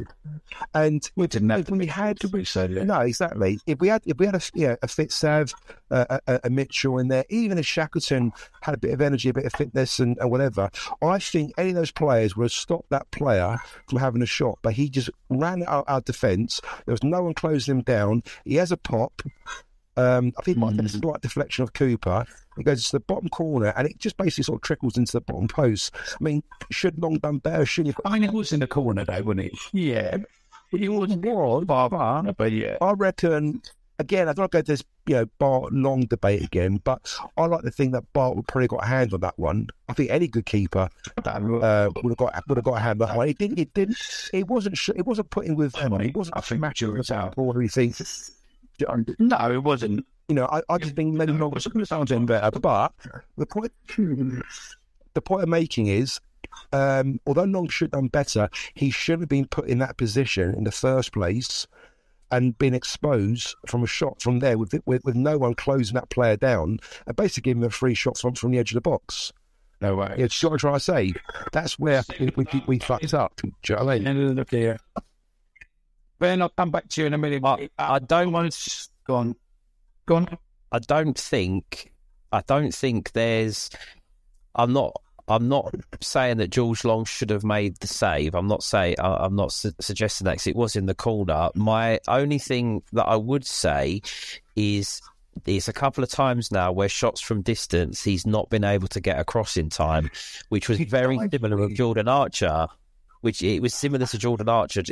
And 0.74 1.08
We 1.14 1.26
didn't 1.26 1.50
have 1.50 1.70
we 1.70 1.86
had 1.86 2.18
to 2.20 2.28
be 2.28 2.44
said 2.44 2.72
it. 2.72 2.84
no, 2.84 3.00
exactly. 3.00 3.60
If 3.66 3.80
we 3.80 3.88
had 3.88 4.02
if 4.06 4.18
we 4.18 4.26
had 4.26 4.34
a 4.34 4.40
yeah, 4.54 4.76
a 4.82 4.88
fit 4.88 5.12
Sav, 5.12 5.54
uh, 5.90 6.18
a, 6.26 6.40
a 6.44 6.50
Mitchell 6.50 6.98
in 6.98 7.08
there, 7.08 7.24
even 7.28 7.58
if 7.58 7.66
Shackleton 7.66 8.32
had 8.62 8.74
a 8.74 8.78
bit 8.78 8.92
of 8.92 9.00
energy, 9.00 9.28
a 9.28 9.34
bit 9.34 9.44
of 9.44 9.52
fitness, 9.52 9.98
and, 9.98 10.16
and 10.18 10.30
whatever, 10.30 10.70
I 11.02 11.18
think 11.18 11.52
any 11.58 11.70
of 11.70 11.76
those 11.76 11.90
players 11.90 12.36
would 12.36 12.44
have 12.44 12.52
stopped 12.52 12.90
that 12.90 13.10
player 13.10 13.58
from 13.88 13.98
having 13.98 14.22
a 14.22 14.26
shot. 14.26 14.58
But 14.62 14.74
he 14.74 14.88
just 14.88 15.10
ran 15.28 15.62
out 15.66 15.84
our 15.86 16.00
defence. 16.00 16.60
There 16.86 16.92
was 16.92 17.04
no 17.04 17.22
one 17.22 17.34
closing 17.34 17.76
him 17.76 17.82
down. 17.82 18.22
He 18.44 18.56
has 18.56 18.72
a 18.72 18.76
pop. 18.76 19.22
Um, 19.98 20.32
I 20.38 20.42
think 20.42 20.56
it 20.58 20.76
been 20.76 20.86
a 20.86 20.88
slight 20.88 21.20
deflection 21.20 21.62
of 21.64 21.72
Cooper. 21.72 22.24
It 22.56 22.64
goes 22.64 22.86
to 22.86 22.92
the 22.92 23.00
bottom 23.00 23.28
corner, 23.28 23.72
and 23.76 23.86
it 23.88 23.98
just 23.98 24.16
basically 24.16 24.44
sort 24.44 24.58
of 24.58 24.62
trickles 24.62 24.96
into 24.96 25.12
the 25.12 25.20
bottom 25.20 25.48
post. 25.48 25.94
I 25.94 26.24
mean, 26.24 26.42
should 26.70 27.00
Long 27.02 27.18
done 27.18 27.38
better? 27.38 27.64
Should 27.66 27.86
he? 27.86 27.94
I 28.04 28.14
mean, 28.14 28.24
it 28.24 28.32
was 28.32 28.52
in 28.52 28.60
the 28.60 28.66
corner 28.66 29.04
though, 29.04 29.22
wasn't 29.22 29.40
it? 29.46 29.52
Yeah. 29.72 30.18
It 30.72 30.88
was 30.90 31.16
was, 31.16 31.64
but, 31.64 32.36
but 32.36 32.52
yeah. 32.52 32.76
I 32.80 32.92
reckon 32.92 33.62
again. 33.98 34.28
I 34.28 34.32
don't 34.34 34.50
go 34.50 34.60
to 34.60 34.64
this 34.64 34.84
you 35.06 35.14
know 35.14 35.26
Bart 35.38 35.72
Long 35.72 36.02
debate 36.02 36.42
again, 36.42 36.80
but 36.84 37.16
I 37.38 37.46
like 37.46 37.62
to 37.62 37.70
think 37.70 37.92
that 37.92 38.04
Bart 38.12 38.36
would 38.36 38.46
probably 38.48 38.68
got 38.68 38.84
a 38.84 38.86
hand 38.86 39.14
on 39.14 39.20
that 39.20 39.38
one. 39.38 39.68
I 39.88 39.94
think 39.94 40.10
any 40.10 40.28
good 40.28 40.44
keeper 40.44 40.90
uh, 41.24 41.40
would 42.02 42.10
have 42.10 42.16
got 42.18 42.44
would 42.48 42.58
have 42.58 42.64
got 42.64 42.74
a 42.74 42.80
hand 42.80 43.00
on 43.00 43.08
that 43.08 43.16
one. 43.16 43.28
He 43.28 43.32
didn't. 43.34 43.58
It 43.58 43.72
didn't. 43.72 43.96
It 44.34 44.46
wasn't. 44.46 44.76
sh- 44.76 44.90
It 44.94 45.06
wasn't 45.06 45.30
putting 45.30 45.56
with. 45.56 45.74
It 45.76 46.14
wasn't. 46.14 46.36
I 46.36 46.40
think 46.42 46.60
matching 46.60 46.88
Matthew 46.88 46.98
was 46.98 47.10
out. 47.10 47.34
or 47.38 47.58
anything. 47.58 47.94
No, 49.18 49.52
it 49.52 49.62
wasn't. 49.62 50.06
You 50.28 50.34
know, 50.34 50.46
I, 50.46 50.62
I 50.68 50.78
just 50.78 50.94
think 50.94 51.14
maybe 51.14 51.32
Long 51.32 51.50
was 51.50 51.64
doing 51.64 52.26
better. 52.26 52.50
But 52.58 52.92
the 53.36 53.46
point, 53.46 53.72
the 55.14 55.20
point 55.22 55.42
I'm 55.44 55.50
making 55.50 55.86
is, 55.86 56.20
um, 56.72 57.18
although 57.26 57.44
Long 57.44 57.68
should 57.68 57.86
have 57.86 57.92
done 57.92 58.08
better, 58.08 58.48
he 58.74 58.90
should 58.90 59.20
have 59.20 59.28
been 59.28 59.46
put 59.46 59.68
in 59.68 59.78
that 59.78 59.96
position 59.96 60.54
in 60.54 60.64
the 60.64 60.72
first 60.72 61.12
place 61.12 61.66
and 62.30 62.58
been 62.58 62.74
exposed 62.74 63.54
from 63.66 63.82
a 63.82 63.86
shot 63.86 64.20
from 64.20 64.40
there 64.40 64.58
with, 64.58 64.74
with 64.84 65.02
with 65.04 65.14
no 65.14 65.38
one 65.38 65.54
closing 65.54 65.94
that 65.94 66.10
player 66.10 66.36
down 66.36 66.78
and 67.06 67.16
basically 67.16 67.50
giving 67.50 67.62
him 67.62 67.68
a 67.68 67.70
free 67.70 67.94
shot 67.94 68.18
from, 68.18 68.34
from 68.34 68.50
the 68.50 68.58
edge 68.58 68.72
of 68.72 68.74
the 68.74 68.82
box. 68.82 69.32
No 69.80 69.94
way. 69.94 70.14
Yeah, 70.18 70.24
it's 70.24 70.42
what 70.42 70.52
I'm 70.52 70.58
trying 70.58 70.74
to 70.74 70.80
say. 70.80 71.14
That's 71.52 71.78
where 71.78 72.02
we, 72.18 72.30
we, 72.36 72.64
we 72.66 72.78
fucked 72.80 73.14
up. 73.14 73.36
Do 73.36 73.48
you 73.68 73.76
know 73.76 73.84
what 73.84 73.94
I 73.94 73.98
mean? 74.00 74.34
Look 74.34 74.50
here. 74.50 74.78
Ben, 76.18 76.42
I'll 76.42 76.48
come 76.50 76.70
back 76.70 76.88
to 76.88 77.00
you 77.00 77.06
in 77.06 77.14
a 77.14 77.18
minute. 77.18 77.42
I, 77.44 77.68
I 77.78 77.98
don't 77.98 78.32
want 78.32 78.88
go 79.06 79.14
on. 79.16 79.36
Go 80.06 80.16
on. 80.16 80.38
I 80.72 80.78
don't 80.80 81.18
think 81.18 81.92
I 82.32 82.42
don't 82.46 82.74
think 82.74 83.12
there's 83.12 83.70
I'm 84.54 84.72
not 84.72 84.92
I'm 85.28 85.48
not 85.48 85.74
saying 86.00 86.38
that 86.38 86.48
George 86.48 86.84
Long 86.84 87.04
should 87.04 87.30
have 87.30 87.44
made 87.44 87.76
the 87.76 87.86
save. 87.86 88.34
I'm 88.34 88.48
not 88.48 88.62
saying 88.62 88.96
I'm 88.98 89.36
not 89.36 89.52
su- 89.52 89.72
suggesting 89.80 90.24
that 90.24 90.38
'cause 90.38 90.46
it 90.46 90.56
was 90.56 90.74
in 90.74 90.86
the 90.86 90.94
corner. 90.94 91.50
My 91.54 92.00
only 92.08 92.38
thing 92.38 92.82
that 92.92 93.04
I 93.04 93.16
would 93.16 93.44
say 93.46 94.00
is 94.56 95.00
there's 95.44 95.68
a 95.68 95.72
couple 95.72 96.02
of 96.02 96.10
times 96.10 96.50
now 96.50 96.72
where 96.72 96.88
shots 96.88 97.20
from 97.20 97.42
distance 97.42 98.02
he's 98.02 98.26
not 98.26 98.50
been 98.50 98.64
able 98.64 98.88
to 98.88 99.00
get 99.00 99.20
across 99.20 99.56
in 99.56 99.70
time, 99.70 100.10
which 100.48 100.68
was 100.68 100.78
very 100.80 101.18
similar 101.30 101.56
with 101.56 101.76
Jordan 101.76 102.08
Archer. 102.08 102.66
Which 103.20 103.42
it 103.42 103.60
was 103.60 103.74
similar 103.74 104.06
to 104.06 104.18
Jordan 104.18 104.48
Archer. 104.48 104.82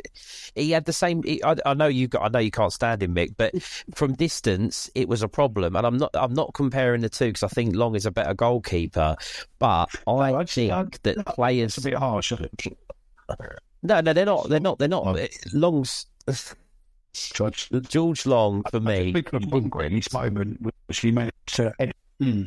He 0.55 0.71
had 0.73 0.85
the 0.85 0.93
same. 0.93 1.23
he- 1.23 1.43
I, 1.45 1.57
I 1.65 1.75
know 1.75 1.87
you. 1.87 2.09
got- 2.09 2.23
I 2.23 2.29
know 2.29 2.39
you 2.41 2.51
can't 2.51 2.73
stand 2.73 3.03
him, 3.03 3.15
Mick, 3.15 3.35
but 3.37 3.55
from 3.95 4.15
distance, 4.15 4.91
it 4.95 5.09
was 5.09 5.23
a 5.23 5.29
problem. 5.29 5.77
And 5.77 5.87
I'm 5.87 5.97
not. 5.97 6.11
I'm 6.15 6.35
not 6.35 6.53
comparing 6.55 7.03
the 7.03 7.09
two 7.09 7.27
because 7.27 7.43
I 7.43 7.49
think 7.49 7.75
Long 7.77 7.95
is 7.95 8.07
a 8.07 8.11
better 8.11 8.35
goalkeeper. 8.35 9.17
But 9.59 9.91
I 10.07 10.45
think 10.45 11.03
that 11.03 11.27
players. 11.27 11.77
It's 11.77 11.87
a 11.87 11.91
bit 11.91 11.99
harsh, 11.99 12.33
isn't 12.33 12.45
it? 12.67 12.79
No, 13.83 14.01
no, 14.01 14.13
they're 14.13 14.27
not. 14.27 14.49
They're 14.49 14.61
not. 14.61 14.79
They're 14.79 14.89
not. 14.89 15.19
Long's 15.53 16.07
Judge. 17.13 17.71
George 17.89 18.27
Long 18.27 18.63
for 18.71 18.81
me. 18.81 19.11
Speaking 19.13 19.37
of 19.43 19.49
Lundgren, 19.51 19.95
this 19.95 20.13
moment, 20.13 20.61
which 20.87 20.99
he 21.01 21.13
managed 21.13 21.33
to. 21.55 21.73
Hmm. 22.21 22.43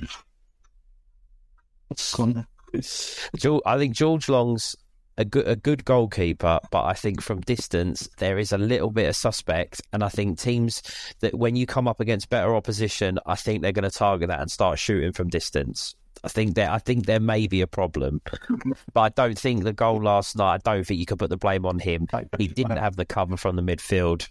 George, 3.36 3.62
I 3.66 3.78
think 3.78 3.96
George 3.96 4.30
Long's 4.30 4.76
a 5.20 5.26
good 5.26 5.48
a 5.48 5.56
good 5.58 5.84
goalkeeper, 5.84 6.60
but 6.72 6.86
I 6.86 6.94
think 6.94 7.22
from 7.22 7.42
distance 7.42 8.10
there 8.18 8.40
is 8.40 8.54
a 8.54 8.58
little 8.58 8.90
bit 8.90 9.10
of 9.10 9.16
suspect, 9.16 9.82
and 9.92 10.02
I 10.02 10.08
think 10.08 10.40
teams 10.40 10.82
that 11.20 11.36
when 11.36 11.58
you 11.58 11.68
come 11.68 11.88
up 11.88 12.00
against 12.00 12.30
better 12.30 12.56
opposition, 12.56 13.20
I 13.26 13.36
think 13.36 13.62
they're 13.62 13.74
going 13.74 13.90
to 13.90 13.96
target 13.96 14.30
that 14.30 14.40
and 14.40 14.50
start 14.50 14.80
shooting 14.80 15.12
from 15.12 15.28
distance. 15.28 15.94
I 16.24 16.30
think 16.30 16.56
that 16.56 16.72
I 16.72 16.80
think 16.80 17.06
there 17.06 17.20
may 17.20 17.48
be 17.48 17.60
a 17.60 17.68
problem, 17.68 18.22
but 18.94 19.02
I 19.02 19.10
don't 19.10 19.38
think 19.38 19.66
the 19.66 19.74
goal 19.74 20.02
last 20.02 20.38
night. 20.38 20.62
I 20.66 20.76
don't 20.76 20.86
think 20.86 21.02
you 21.02 21.06
could 21.06 21.20
put 21.20 21.30
the 21.30 21.38
blame 21.38 21.66
on 21.66 21.80
him. 21.80 22.08
He 22.38 22.48
didn't 22.48 22.78
have 22.78 22.96
the 22.96 23.06
cover 23.06 23.36
from 23.36 23.58
the 23.58 23.62
midfield. 23.62 24.26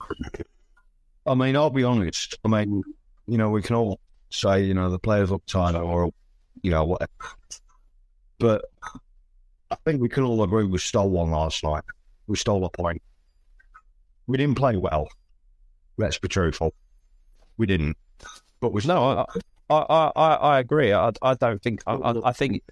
I 1.26 1.34
mean, 1.34 1.54
I'll 1.54 1.68
be 1.68 1.84
honest. 1.84 2.38
I 2.46 2.48
mean, 2.48 2.82
you 3.26 3.36
know, 3.36 3.50
we 3.50 3.60
can 3.60 3.76
all 3.76 4.00
say, 4.30 4.62
you 4.62 4.72
know, 4.72 4.88
the 4.88 4.98
players 4.98 5.30
look 5.30 5.44
tired 5.44 5.76
or, 5.76 6.10
you 6.62 6.70
know, 6.70 6.84
whatever. 6.84 7.10
But 8.38 8.64
I 9.70 9.76
think 9.84 10.00
we 10.00 10.08
can 10.08 10.22
all 10.22 10.42
agree 10.42 10.64
we 10.64 10.78
stole 10.78 11.10
one 11.10 11.30
last 11.30 11.62
night. 11.62 11.84
We 12.26 12.36
stole 12.36 12.64
a 12.64 12.70
point. 12.70 13.02
We 14.26 14.36
didn't 14.36 14.56
play 14.56 14.76
well. 14.76 15.08
Let's 15.96 16.18
be 16.18 16.28
truthful. 16.28 16.74
We 17.56 17.66
didn't. 17.66 17.96
But 18.60 18.72
we 18.72 18.82
No, 18.84 19.26
I, 19.70 19.74
I, 19.74 20.12
I, 20.16 20.34
I 20.34 20.58
agree. 20.60 20.92
I, 20.92 21.10
I 21.22 21.34
don't 21.34 21.62
think. 21.62 21.82
I, 21.86 22.14
I 22.24 22.32
think 22.32 22.62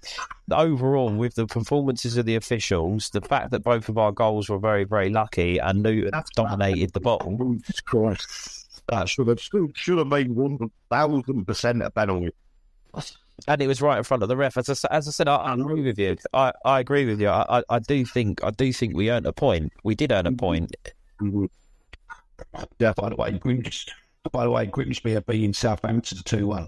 overall, 0.51 1.11
with 1.11 1.35
the 1.35 1.45
performances 1.45 2.17
of 2.17 2.25
the 2.25 2.35
officials, 2.35 3.09
the 3.11 3.21
fact 3.21 3.51
that 3.51 3.63
both 3.63 3.89
of 3.89 3.97
our 3.97 4.11
goals 4.11 4.49
were 4.49 4.59
very, 4.59 4.83
very 4.83 5.09
lucky, 5.09 5.59
and 5.59 5.83
Luton 5.83 6.23
dominated 6.35 6.93
the 6.93 6.99
ball. 6.99 7.37
Jesus 7.61 7.81
Christ. 7.81 8.81
That 8.89 9.09
should 9.09 9.27
have, 9.27 9.39
should 9.39 9.97
have 9.97 10.09
been 10.09 10.33
1,000% 10.33 11.85
a 11.85 11.91
penalty. 11.91 12.31
And 13.47 13.61
it 13.61 13.67
was 13.67 13.81
right 13.81 13.97
in 13.97 14.03
front 14.03 14.23
of 14.23 14.29
the 14.29 14.37
ref. 14.37 14.57
As 14.57 14.69
I, 14.69 14.87
as 14.95 15.07
I 15.07 15.11
said, 15.11 15.27
I, 15.27 15.35
I 15.35 15.53
agree 15.53 15.81
with 15.81 15.99
you. 15.99 16.17
I, 16.33 16.53
I 16.65 16.79
agree 16.79 17.05
with 17.05 17.21
you. 17.21 17.29
I, 17.29 17.59
I, 17.59 17.63
I 17.69 17.79
do 17.79 18.05
think 18.05 18.43
I 18.43 18.51
do 18.51 18.73
think 18.73 18.95
we 18.95 19.11
earned 19.11 19.25
a 19.25 19.33
point. 19.33 19.71
We 19.83 19.95
did 19.95 20.11
earn 20.11 20.25
a 20.25 20.31
point. 20.31 20.75
Yeah, 22.79 22.93
by 22.95 23.09
the 23.09 23.15
way, 23.15 23.31
Grims, 23.33 23.89
by 24.31 24.43
the 24.43 24.51
way, 24.51 24.65
Grimsby 24.65 25.15
are 25.15 25.21
beating 25.21 25.53
Southampton 25.53 26.19
2 26.23 26.47
1. 26.47 26.67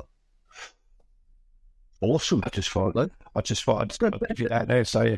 Awesome. 2.01 2.41
I 2.45 2.49
just 2.49 2.69
thought. 2.69 2.95
I 3.35 3.41
just 3.41 3.63
thought 3.63 3.81
I'd 3.81 4.13
I'd 4.13 4.27
give 4.29 4.39
you 4.39 4.49
that 4.49 4.67
there. 4.67 4.85
So, 4.85 5.01
yeah. 5.03 5.17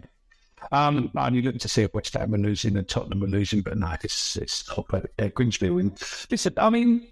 Um, 0.72 1.12
I 1.16 1.28
only 1.28 1.42
looked 1.42 1.62
to 1.62 1.68
see 1.68 1.84
if 1.84 1.94
West 1.94 2.14
Ham 2.14 2.36
are 2.36 2.38
losing 2.38 2.78
and 2.78 2.88
Tottenham 2.88 3.24
are 3.24 3.28
losing, 3.28 3.62
but 3.62 3.78
no, 3.78 3.96
it's 4.04 4.36
it's 4.38 4.68
not. 4.70 4.86
But 4.90 5.12
yeah, 5.18 5.30
Grimsby 5.30 5.70
win. 5.70 5.96
Listen, 6.30 6.54
I 6.58 6.70
mean, 6.70 7.08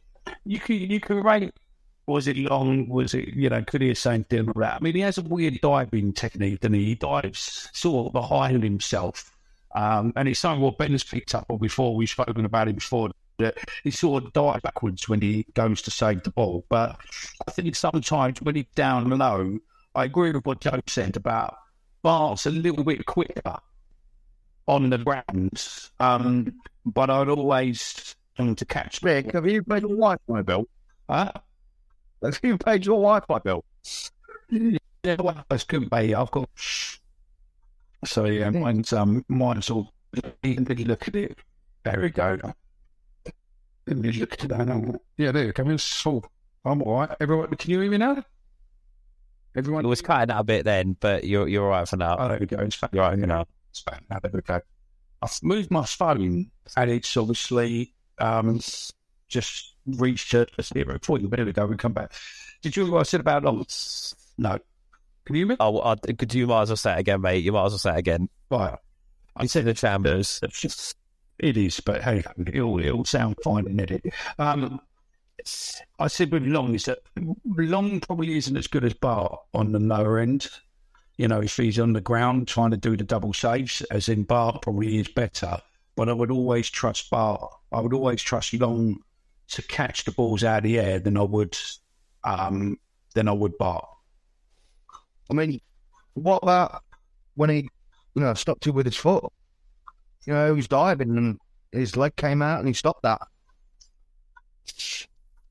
you 0.45 0.59
can 0.59 0.75
you 0.75 0.99
can 0.99 1.23
rate. 1.23 1.53
Was 2.09 2.27
it 2.27 2.37
long? 2.37 2.89
Was 2.89 3.13
it 3.13 3.29
you 3.35 3.49
know? 3.49 3.63
Could 3.63 3.81
he 3.81 3.89
have 3.89 3.97
saying 3.99 4.25
dinner 4.29 4.51
that? 4.55 4.75
I 4.75 4.79
mean, 4.79 4.95
he 4.95 5.01
has 5.01 5.19
a 5.19 5.21
weird 5.21 5.61
diving 5.61 6.13
technique, 6.13 6.63
and 6.63 6.73
he? 6.73 6.85
he 6.85 6.95
dives 6.95 7.69
sort 7.73 8.07
of 8.07 8.13
behind 8.13 8.63
himself. 8.63 9.31
Um, 9.75 10.11
and 10.15 10.27
it's 10.27 10.39
something 10.39 10.61
what 10.61 10.79
Ben 10.79 10.91
has 10.91 11.03
picked 11.03 11.35
up 11.35 11.45
on 11.49 11.59
before. 11.59 11.95
We've 11.95 12.09
spoken 12.09 12.45
about 12.45 12.67
it 12.67 12.75
before. 12.75 13.11
That 13.37 13.57
he 13.83 13.91
sort 13.91 14.25
of 14.25 14.33
dives 14.33 14.61
backwards 14.63 15.07
when 15.07 15.21
he 15.21 15.45
goes 15.53 15.81
to 15.83 15.91
save 15.91 16.23
the 16.23 16.31
ball. 16.31 16.65
But 16.67 16.97
I 17.47 17.51
think 17.51 17.75
sometimes 17.75 18.41
when 18.41 18.55
he's 18.55 18.65
down 18.75 19.09
low, 19.09 19.59
I 19.95 20.05
agree 20.05 20.31
with 20.31 20.45
what 20.45 20.59
Joe 20.59 20.81
said 20.87 21.15
about 21.15 21.55
Bart's 22.01 22.47
a 22.47 22.49
little 22.49 22.83
bit 22.83 23.05
quicker 23.05 23.57
on 24.67 24.89
the 24.89 24.97
ground. 24.97 25.63
Um, 25.99 26.53
but 26.85 27.09
I'd 27.09 27.29
always 27.29 28.15
want 28.37 28.57
to 28.57 28.65
catch 28.65 29.03
me. 29.03 29.23
Have 29.31 29.47
you 29.47 29.63
paid 29.63 29.83
your 29.83 29.91
Wi-Fi 29.91 30.41
bill? 30.41 30.67
Huh? 31.07 31.31
Have 32.23 32.39
you 32.43 32.57
paid 32.57 32.85
your 32.85 32.97
Wi-Fi 32.97 33.39
bill? 33.39 33.63
Yeah, 34.51 35.15
well, 35.19 35.45
I 35.49 35.57
couldn't 35.57 35.89
pay. 35.89 36.13
I've 36.13 36.31
got. 36.31 36.49
So 38.05 38.25
yeah, 38.25 38.49
mine's 38.49 38.93
um, 38.93 39.23
mine's 39.27 39.69
all. 39.69 39.93
Let 40.13 40.43
me 40.43 40.55
look 40.85 41.07
at 41.07 41.15
it. 41.15 41.37
There 41.83 42.01
we 42.01 42.09
go. 42.09 42.37
Let 43.87 43.97
me 43.97 44.11
look 44.11 44.33
at 44.33 44.49
that. 44.49 44.67
now. 44.67 44.95
Yeah, 45.17 45.31
there 45.31 45.45
you 45.45 45.53
go. 45.53 45.69
It's. 45.69 46.05
I'm 46.05 46.81
all 46.81 46.99
right. 46.99 47.15
Everyone, 47.19 47.49
can 47.55 47.71
you 47.71 47.79
hear 47.81 47.91
me 47.91 47.97
now? 47.97 48.23
Everyone, 49.55 49.85
It 49.85 49.87
was 49.87 50.01
cutting 50.01 50.33
out 50.33 50.41
a 50.41 50.43
bit 50.43 50.65
then, 50.65 50.95
but 50.99 51.23
you're 51.23 51.47
you're 51.47 51.63
all 51.63 51.71
right 51.71 51.87
for 51.87 51.97
now. 51.97 52.15
Oh, 52.19 52.27
there 52.27 52.39
we 52.39 52.45
go. 52.45 52.57
It's 52.59 52.77
back. 52.77 52.91
You're 52.93 53.03
right 53.03 53.19
for 53.19 53.25
now. 53.25 53.45
It's 53.71 53.81
back 53.81 54.03
now. 54.09 54.19
There 54.21 54.31
we 54.33 54.41
go. 54.41 54.59
I've 55.21 55.39
moved 55.41 55.71
my 55.71 55.85
phone, 55.85 56.51
and 56.77 56.91
it's 56.91 57.15
obviously 57.17 57.93
um, 58.19 58.59
just 59.27 59.68
reached 59.97 60.33
a 60.33 60.47
a 60.57 60.63
zero 60.63 60.99
point. 60.99 61.29
There 61.29 61.45
we 61.45 61.53
go. 61.53 61.65
We 61.65 61.77
come 61.77 61.93
back. 61.93 62.13
Did 62.61 62.75
you 62.75 62.83
hear 62.83 62.93
what 62.93 62.99
I 62.99 63.03
said 63.03 63.21
about 63.21 63.45
odds? 63.45 64.15
No. 64.37 64.59
Can 65.25 65.35
you 65.35 65.41
hear 65.41 65.47
me? 65.47 65.57
Oh, 65.59 65.81
I, 65.81 65.95
could 65.95 66.33
you 66.33 66.47
might 66.47 66.63
as 66.63 66.69
well 66.69 66.77
say 66.77 66.93
it 66.93 66.99
again, 66.99 67.21
mate. 67.21 67.43
You 67.43 67.51
might 67.51 67.65
as 67.65 67.71
well 67.71 67.79
say 67.79 67.93
it 67.93 67.99
again. 67.99 68.29
Right. 68.49 68.77
I 69.35 69.45
said 69.45 69.65
the 69.65 69.73
chambers. 69.73 70.39
It's 70.43 70.59
just, 70.59 70.97
it 71.37 71.55
is, 71.55 71.79
but 71.79 72.01
hey, 72.03 72.23
it'll, 72.47 72.79
it'll 72.79 73.05
sound 73.05 73.37
fine 73.43 73.67
in 73.67 73.79
edit. 73.79 74.03
Um, 74.37 74.81
I 75.99 76.07
said 76.07 76.31
with 76.31 76.43
Long 76.43 76.75
is 76.75 76.85
that 76.85 76.99
Long 77.45 77.99
probably 78.01 78.37
isn't 78.37 78.57
as 78.57 78.67
good 78.67 78.83
as 78.83 78.93
Bart 78.93 79.39
on 79.53 79.71
the 79.71 79.79
lower 79.79 80.19
end. 80.19 80.49
You 81.17 81.27
know, 81.27 81.41
if 81.41 81.55
he's 81.57 81.79
on 81.79 81.93
the 81.93 82.01
ground 82.01 82.47
trying 82.47 82.71
to 82.71 82.77
do 82.77 82.97
the 82.97 83.03
double 83.03 83.33
saves, 83.33 83.81
as 83.91 84.09
in 84.09 84.23
Bart 84.23 84.61
probably 84.61 84.97
is 84.97 85.07
better. 85.07 85.61
But 85.95 86.09
I 86.09 86.13
would 86.13 86.31
always 86.31 86.69
trust 86.69 87.09
Bart. 87.09 87.41
I 87.71 87.81
would 87.81 87.93
always 87.93 88.21
trust 88.21 88.53
Long 88.53 88.99
to 89.49 89.61
catch 89.63 90.05
the 90.05 90.11
balls 90.11 90.43
out 90.43 90.59
of 90.59 90.63
the 90.63 90.79
air 90.79 90.99
than 90.99 91.17
I 91.17 91.23
would 91.23 91.57
um, 92.23 92.77
than 93.15 93.27
I 93.27 93.31
would 93.31 93.57
Bart. 93.57 93.85
I 95.29 95.33
mean, 95.33 95.59
what 96.13 96.39
about 96.43 96.83
when 97.35 97.49
he, 97.49 97.69
you 98.15 98.21
know, 98.21 98.33
stopped 98.33 98.67
it 98.67 98.71
with 98.71 98.85
his 98.85 98.95
foot? 98.95 99.23
You 100.25 100.33
know, 100.33 100.47
he 100.47 100.53
was 100.53 100.67
diving 100.67 101.17
and 101.17 101.39
his 101.71 101.95
leg 101.95 102.15
came 102.15 102.41
out 102.41 102.59
and 102.59 102.67
he 102.67 102.73
stopped 102.73 103.03
that. 103.03 103.21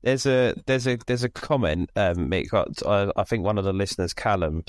There's 0.01 0.25
a 0.25 0.55
there's 0.65 0.87
a 0.87 0.97
there's 1.07 1.23
a 1.23 1.29
comment, 1.29 1.89
um, 1.95 2.29
Mick. 2.29 2.53
I, 2.85 3.11
I 3.19 3.23
think 3.25 3.43
one 3.43 3.57
of 3.57 3.65
the 3.65 3.73
listeners, 3.73 4.13
Callum. 4.13 4.63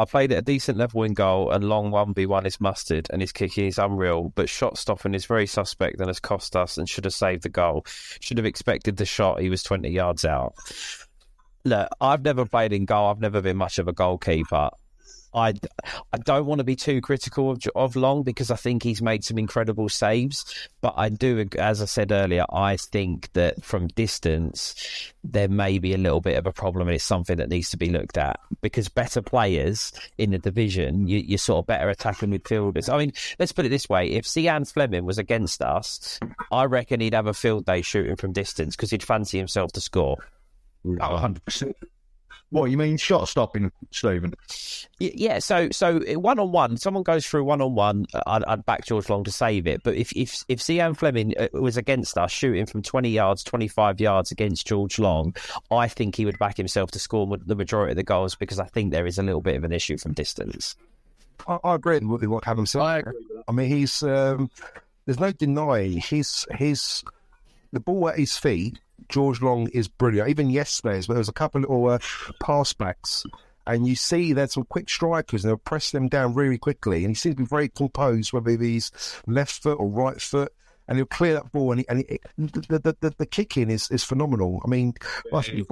I 0.00 0.06
played 0.06 0.32
at 0.32 0.38
a 0.38 0.42
decent 0.42 0.78
level 0.78 1.02
in 1.02 1.12
goal, 1.12 1.50
and 1.50 1.62
long 1.62 1.90
one 1.90 2.14
v 2.14 2.24
one 2.24 2.46
is 2.46 2.58
mustard, 2.58 3.08
and 3.10 3.20
his 3.20 3.32
kicking 3.32 3.66
is 3.66 3.76
unreal. 3.76 4.32
But 4.34 4.48
shot 4.48 4.78
stopping 4.78 5.12
is 5.12 5.26
very 5.26 5.46
suspect 5.46 6.00
and 6.00 6.08
has 6.08 6.18
cost 6.18 6.56
us, 6.56 6.78
and 6.78 6.88
should 6.88 7.04
have 7.04 7.12
saved 7.12 7.42
the 7.42 7.50
goal. 7.50 7.84
Should 8.20 8.38
have 8.38 8.46
expected 8.46 8.96
the 8.96 9.04
shot. 9.04 9.40
He 9.40 9.50
was 9.50 9.62
twenty 9.62 9.90
yards 9.90 10.24
out. 10.24 10.54
Look, 11.66 11.90
I've 12.00 12.24
never 12.24 12.46
played 12.46 12.72
in 12.72 12.86
goal. 12.86 13.08
I've 13.08 13.20
never 13.20 13.42
been 13.42 13.58
much 13.58 13.78
of 13.78 13.88
a 13.88 13.92
goalkeeper. 13.92 14.70
I, 15.34 15.54
I 16.12 16.18
don't 16.18 16.46
want 16.46 16.58
to 16.58 16.64
be 16.64 16.76
too 16.76 17.00
critical 17.00 17.50
of, 17.50 17.62
of 17.74 17.96
Long 17.96 18.22
because 18.22 18.50
I 18.50 18.56
think 18.56 18.82
he's 18.82 19.02
made 19.02 19.24
some 19.24 19.38
incredible 19.38 19.88
saves. 19.88 20.44
But 20.80 20.94
I 20.96 21.08
do, 21.08 21.46
as 21.58 21.82
I 21.82 21.84
said 21.84 22.12
earlier, 22.12 22.44
I 22.50 22.76
think 22.76 23.32
that 23.34 23.64
from 23.64 23.88
distance, 23.88 24.74
there 25.22 25.48
may 25.48 25.78
be 25.78 25.94
a 25.94 25.98
little 25.98 26.20
bit 26.20 26.36
of 26.36 26.46
a 26.46 26.52
problem 26.52 26.88
and 26.88 26.94
it's 26.94 27.04
something 27.04 27.36
that 27.36 27.48
needs 27.48 27.70
to 27.70 27.76
be 27.76 27.90
looked 27.90 28.18
at 28.18 28.40
because 28.60 28.88
better 28.88 29.22
players 29.22 29.92
in 30.18 30.30
the 30.30 30.38
division, 30.38 31.06
you, 31.06 31.18
you're 31.18 31.38
sort 31.38 31.62
of 31.62 31.66
better 31.66 31.88
attacking 31.88 32.30
midfielders. 32.30 32.92
I 32.92 32.98
mean, 32.98 33.12
let's 33.38 33.52
put 33.52 33.66
it 33.66 33.70
this 33.70 33.88
way 33.88 34.10
if 34.10 34.24
Zian 34.24 34.70
Flemming 34.70 35.04
was 35.04 35.18
against 35.18 35.62
us, 35.62 36.18
I 36.50 36.64
reckon 36.64 37.00
he'd 37.00 37.14
have 37.14 37.26
a 37.26 37.34
field 37.34 37.66
day 37.66 37.82
shooting 37.82 38.16
from 38.16 38.32
distance 38.32 38.76
because 38.76 38.90
he'd 38.90 39.02
fancy 39.02 39.38
himself 39.38 39.72
to 39.72 39.80
score. 39.80 40.16
Oh, 40.86 40.90
100%. 41.00 41.74
What 42.50 42.70
you 42.70 42.76
mean, 42.76 42.96
shot 42.96 43.28
stopping, 43.28 43.70
Stephen? 43.90 44.34
Yeah, 44.98 45.38
so 45.38 45.68
so 45.70 46.00
one 46.18 46.38
on 46.38 46.52
one, 46.52 46.76
someone 46.76 47.02
goes 47.02 47.26
through 47.26 47.44
one 47.44 47.60
on 47.60 47.74
one. 47.74 48.06
I'd, 48.26 48.44
I'd 48.44 48.66
back 48.66 48.84
George 48.84 49.08
Long 49.08 49.24
to 49.24 49.30
save 49.30 49.66
it, 49.66 49.82
but 49.82 49.94
if 49.94 50.12
if 50.16 50.44
if 50.48 50.58
Zian 50.60 50.96
Flemming 50.96 51.34
uh, 51.38 51.48
was 51.52 51.76
against 51.76 52.18
us, 52.18 52.32
shooting 52.32 52.66
from 52.66 52.82
twenty 52.82 53.10
yards, 53.10 53.44
twenty 53.44 53.68
five 53.68 54.00
yards 54.00 54.32
against 54.32 54.66
George 54.66 54.98
Long, 54.98 55.34
I 55.70 55.88
think 55.88 56.16
he 56.16 56.24
would 56.24 56.38
back 56.38 56.56
himself 56.56 56.90
to 56.92 56.98
score 56.98 57.26
the 57.46 57.56
majority 57.56 57.92
of 57.92 57.96
the 57.96 58.02
goals 58.02 58.34
because 58.34 58.58
I 58.58 58.66
think 58.66 58.90
there 58.90 59.06
is 59.06 59.18
a 59.18 59.22
little 59.22 59.42
bit 59.42 59.56
of 59.56 59.64
an 59.64 59.72
issue 59.72 59.96
from 59.96 60.12
distance. 60.12 60.76
I, 61.46 61.58
I 61.64 61.74
agree 61.74 61.98
with 62.00 62.24
what 62.24 62.44
Callum 62.44 62.66
said. 62.66 62.82
I, 62.82 63.02
I 63.48 63.52
mean, 63.52 63.68
he's 63.68 64.02
um, 64.02 64.50
there's 65.06 65.20
no 65.20 65.32
denying 65.32 65.98
his 65.98 66.46
his 66.52 67.02
the 67.72 67.80
ball 67.80 68.08
at 68.08 68.18
his 68.18 68.36
feet 68.36 68.80
George 69.08 69.40
Long 69.40 69.68
is 69.68 69.88
brilliant. 69.88 70.28
Even 70.28 70.50
yesterday, 70.50 71.00
there 71.00 71.16
was 71.18 71.28
a 71.28 71.32
couple 71.32 71.64
of 71.64 71.70
little 71.70 71.88
uh, 71.88 71.98
pass 72.40 72.72
backs, 72.72 73.24
and 73.66 73.86
you 73.86 73.96
see 73.96 74.32
there's 74.32 74.54
some 74.54 74.64
quick 74.64 74.88
strikers, 74.88 75.44
and 75.44 75.50
they'll 75.50 75.56
press 75.56 75.90
them 75.90 76.08
down 76.08 76.34
really 76.34 76.58
quickly. 76.58 77.04
And 77.04 77.10
he 77.10 77.14
seems 77.14 77.36
to 77.36 77.42
be 77.42 77.46
very 77.46 77.68
composed, 77.68 78.32
whether 78.32 78.50
he's 78.50 78.90
left 79.26 79.62
foot 79.62 79.78
or 79.78 79.88
right 79.88 80.20
foot. 80.20 80.52
And 80.88 80.98
he'll 80.98 81.06
clear 81.06 81.34
that 81.34 81.52
ball, 81.52 81.70
and, 81.70 81.80
he, 81.80 81.88
and 81.88 81.98
he, 82.08 82.18
the, 82.36 82.80
the, 82.80 82.96
the, 83.00 83.14
the 83.18 83.26
kicking 83.26 83.70
is, 83.70 83.88
is 83.92 84.02
phenomenal. 84.02 84.60
I 84.64 84.68
mean, 84.68 84.94
I 85.32 85.40
think, 85.40 85.68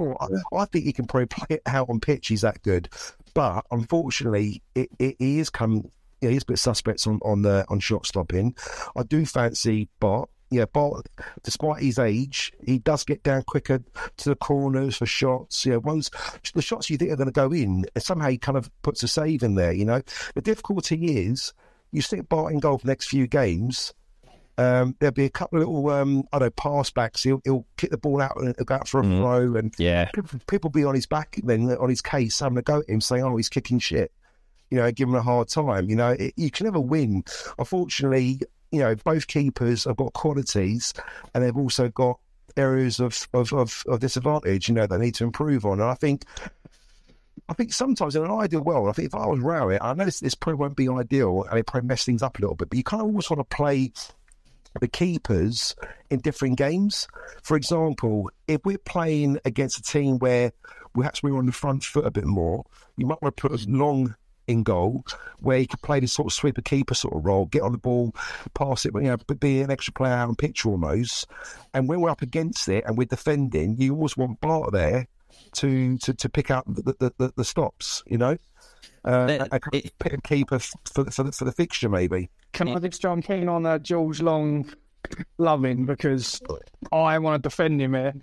I 0.53 0.65
think 0.65 0.85
he 0.85 0.93
can 0.93 1.07
probably 1.07 1.25
play 1.25 1.57
it 1.57 1.61
out 1.65 1.89
on 1.89 1.99
pitch. 1.99 2.29
He's 2.29 2.39
that 2.39 2.63
good, 2.63 2.87
but 3.33 3.65
unfortunately, 3.69 4.63
it, 4.75 4.89
it, 4.97 5.17
he 5.19 5.39
is 5.39 5.49
come. 5.49 5.91
Yeah, 6.21 6.29
he's 6.29 6.43
a 6.43 6.45
bit 6.45 6.59
suspect 6.59 7.05
on 7.05 7.19
on 7.23 7.41
the 7.41 7.65
on 7.67 7.81
shot 7.81 8.05
stopping. 8.05 8.55
I 8.95 9.03
do 9.03 9.25
fancy 9.25 9.89
Bart 9.99 10.29
yeah, 10.51 10.65
but 10.71 11.07
despite 11.43 11.83
his 11.83 11.99
age, 11.99 12.51
he 12.65 12.79
does 12.79 13.03
get 13.03 13.21
down 13.21 13.43
quicker 13.43 13.83
to 14.17 14.29
the 14.29 14.35
corners 14.35 14.97
for 14.97 15.05
shots. 15.05 15.65
Yeah, 15.65 15.77
ones 15.77 16.09
the 16.55 16.61
shots 16.61 16.89
you 16.89 16.97
think 16.97 17.11
are 17.11 17.15
going 17.15 17.27
to 17.27 17.31
go 17.31 17.51
in, 17.51 17.85
somehow 17.97 18.29
he 18.29 18.37
kind 18.37 18.57
of 18.57 18.69
puts 18.81 19.03
a 19.03 19.07
save 19.07 19.43
in 19.43 19.55
there. 19.55 19.71
You 19.71 19.85
know, 19.85 20.01
the 20.33 20.41
difficulty 20.41 21.27
is 21.27 21.53
you 21.91 22.01
stick 22.01 22.27
Bart 22.29 22.53
in 22.53 22.59
goal 22.59 22.79
for 22.79 22.85
the 22.85 22.91
next 22.91 23.09
few 23.09 23.27
games. 23.27 23.93
Um, 24.57 24.95
there'll 24.99 25.13
be 25.13 25.25
a 25.25 25.29
couple 25.29 25.61
of 25.61 25.67
little, 25.67 25.89
um, 25.89 26.23
I 26.33 26.39
don't 26.39 26.47
know, 26.47 26.51
pass 26.51 26.89
backs. 26.89 27.23
He'll, 27.23 27.41
he'll 27.45 27.65
kick 27.77 27.91
the 27.91 27.97
ball 27.97 28.21
out 28.21 28.35
and 28.37 28.53
go 28.57 28.75
out 28.75 28.89
for 28.89 28.99
a 28.99 29.03
mm. 29.03 29.17
throw, 29.19 29.55
and 29.55 29.73
yeah, 29.77 30.09
people, 30.13 30.39
people 30.47 30.69
be 30.69 30.83
on 30.83 30.95
his 30.95 31.05
back 31.05 31.39
then 31.43 31.69
on 31.71 31.89
his 31.89 32.01
case 32.01 32.39
having 32.39 32.57
a 32.57 32.61
go 32.61 32.79
at 32.79 32.89
him, 32.89 32.99
saying, 32.99 33.23
"Oh, 33.23 33.37
he's 33.37 33.49
kicking 33.49 33.79
shit." 33.79 34.11
You 34.69 34.79
know, 34.79 34.91
give 34.91 35.07
him 35.07 35.15
a 35.15 35.21
hard 35.21 35.47
time. 35.47 35.89
You 35.89 35.95
know, 35.95 36.09
it, 36.09 36.33
you 36.35 36.51
can 36.51 36.65
never 36.65 36.79
win. 36.79 37.23
Unfortunately, 37.57 38.41
you 38.71 38.79
know, 38.79 38.95
both 38.95 39.27
keepers 39.27 39.85
have 39.85 39.97
got 39.97 40.13
qualities 40.13 40.93
and 41.33 41.43
they've 41.43 41.57
also 41.57 41.89
got 41.89 42.19
areas 42.57 42.99
of, 42.99 43.27
of, 43.33 43.53
of, 43.53 43.83
of 43.87 43.99
disadvantage, 43.99 44.67
you 44.67 44.75
know, 44.75 44.87
they 44.87 44.97
need 44.97 45.15
to 45.15 45.23
improve 45.23 45.65
on. 45.65 45.79
And 45.79 45.89
I 45.89 45.95
think 45.95 46.25
I 47.47 47.53
think 47.53 47.73
sometimes 47.73 48.15
in 48.15 48.23
an 48.23 48.31
ideal 48.31 48.61
world, 48.61 48.89
I 48.89 48.91
think 48.91 49.07
if 49.07 49.15
I 49.15 49.25
was 49.25 49.39
Rowett, 49.39 49.81
I 49.81 49.93
know 49.93 50.05
this, 50.05 50.19
this 50.19 50.35
probably 50.35 50.59
won't 50.59 50.75
be 50.75 50.87
ideal 50.87 51.45
and 51.49 51.57
it 51.57 51.65
probably 51.65 51.87
mess 51.87 52.05
things 52.05 52.21
up 52.21 52.37
a 52.37 52.41
little 52.41 52.55
bit, 52.55 52.69
but 52.69 52.77
you 52.77 52.83
kind 52.83 53.01
of 53.01 53.07
always 53.07 53.29
want 53.29 53.39
to 53.39 53.55
play 53.55 53.91
the 54.79 54.87
keepers 54.87 55.75
in 56.11 56.19
different 56.19 56.57
games. 56.57 57.07
For 57.41 57.57
example, 57.57 58.29
if 58.47 58.61
we're 58.65 58.77
playing 58.77 59.39
against 59.45 59.79
a 59.79 59.81
team 59.81 60.19
where 60.19 60.51
perhaps 60.93 61.23
we're 61.23 61.37
on 61.37 61.47
the 61.47 61.51
front 61.51 61.83
foot 61.83 62.05
a 62.05 62.11
bit 62.11 62.25
more, 62.25 62.65
you 62.97 63.07
might 63.07 63.21
want 63.21 63.35
to 63.35 63.41
put 63.41 63.51
as 63.51 63.67
long 63.67 64.15
in 64.49 64.63
goal, 64.63 65.05
where 65.39 65.59
he 65.59 65.67
could 65.67 65.81
play 65.81 65.99
this 65.99 66.13
sort 66.13 66.27
of 66.27 66.33
sweeper 66.33 66.61
keeper 66.61 66.93
sort 66.93 67.15
of 67.15 67.25
role, 67.25 67.45
get 67.45 67.61
on 67.61 67.71
the 67.71 67.77
ball, 67.77 68.13
pass 68.53 68.85
it, 68.85 68.93
you 68.95 69.01
know, 69.01 69.17
be 69.39 69.61
an 69.61 69.71
extra 69.71 69.93
player 69.93 70.13
out 70.13 70.29
on 70.29 70.35
pitch 70.35 70.65
almost. 70.65 71.27
And 71.73 71.87
when 71.87 72.01
we're 72.01 72.09
up 72.09 72.21
against 72.21 72.67
it 72.67 72.83
and 72.85 72.97
we're 72.97 73.05
defending, 73.05 73.77
you 73.77 73.93
always 73.93 74.17
want 74.17 74.41
Bart 74.41 74.71
there 74.73 75.07
to 75.53 75.97
to, 75.99 76.13
to 76.13 76.29
pick 76.29 76.51
out 76.51 76.65
the, 76.67 76.95
the, 76.99 77.13
the, 77.17 77.33
the 77.37 77.45
stops, 77.45 78.03
you 78.07 78.17
know. 78.17 78.37
Uh, 79.05 79.47
it, 79.71 79.97
pick 79.99 80.13
a 80.13 80.21
keeper 80.21 80.59
for, 80.59 81.09
for, 81.09 81.23
the, 81.23 81.31
for 81.31 81.45
the 81.45 81.53
fixture, 81.53 81.87
maybe. 81.87 82.29
Can 82.51 82.67
I 82.67 82.79
just 82.79 83.01
jump 83.01 83.25
keen 83.25 83.47
on 83.47 83.65
uh, 83.65 83.79
George 83.79 84.21
Long 84.21 84.69
loving 85.37 85.85
because 85.85 86.41
I 86.91 87.17
want 87.19 87.41
to 87.41 87.49
defend 87.49 87.81
him 87.81 87.93
here. 87.93 88.13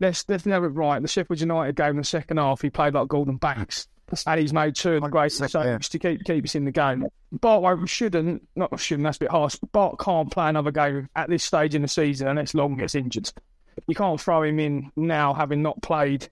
Let's 0.00 0.24
let's 0.28 0.46
never 0.46 0.68
right. 0.68 1.00
The 1.00 1.08
Sheffield 1.08 1.40
United 1.40 1.76
game 1.76 1.90
in 1.90 1.96
the 1.98 2.04
second 2.04 2.38
half, 2.38 2.62
he 2.62 2.70
played 2.70 2.94
like 2.94 3.08
Gordon 3.08 3.36
Banks 3.36 3.86
and 4.26 4.40
he's 4.40 4.52
made 4.52 4.74
two 4.74 4.94
of 4.94 5.02
the 5.02 5.08
greatest 5.08 5.50
saves 5.50 5.88
to 5.88 5.98
keep 5.98 6.24
keep 6.24 6.44
us 6.44 6.54
in 6.54 6.64
the 6.64 6.72
game. 6.72 7.06
Bart 7.32 7.88
shouldn't, 7.88 8.46
not 8.56 8.78
shouldn't, 8.78 9.04
that's 9.04 9.16
a 9.18 9.20
bit 9.20 9.30
harsh, 9.30 9.56
Bart 9.72 9.98
can't 9.98 10.30
play 10.30 10.48
another 10.48 10.70
game 10.70 11.08
at 11.16 11.28
this 11.28 11.44
stage 11.44 11.74
in 11.74 11.82
the 11.82 11.88
season 11.88 12.28
unless 12.28 12.54
Long 12.54 12.76
gets 12.76 12.94
injured. 12.94 13.32
You 13.86 13.94
can't 13.94 14.20
throw 14.20 14.42
him 14.42 14.58
in 14.58 14.90
now, 14.96 15.32
having 15.32 15.62
not 15.62 15.80
played 15.82 16.28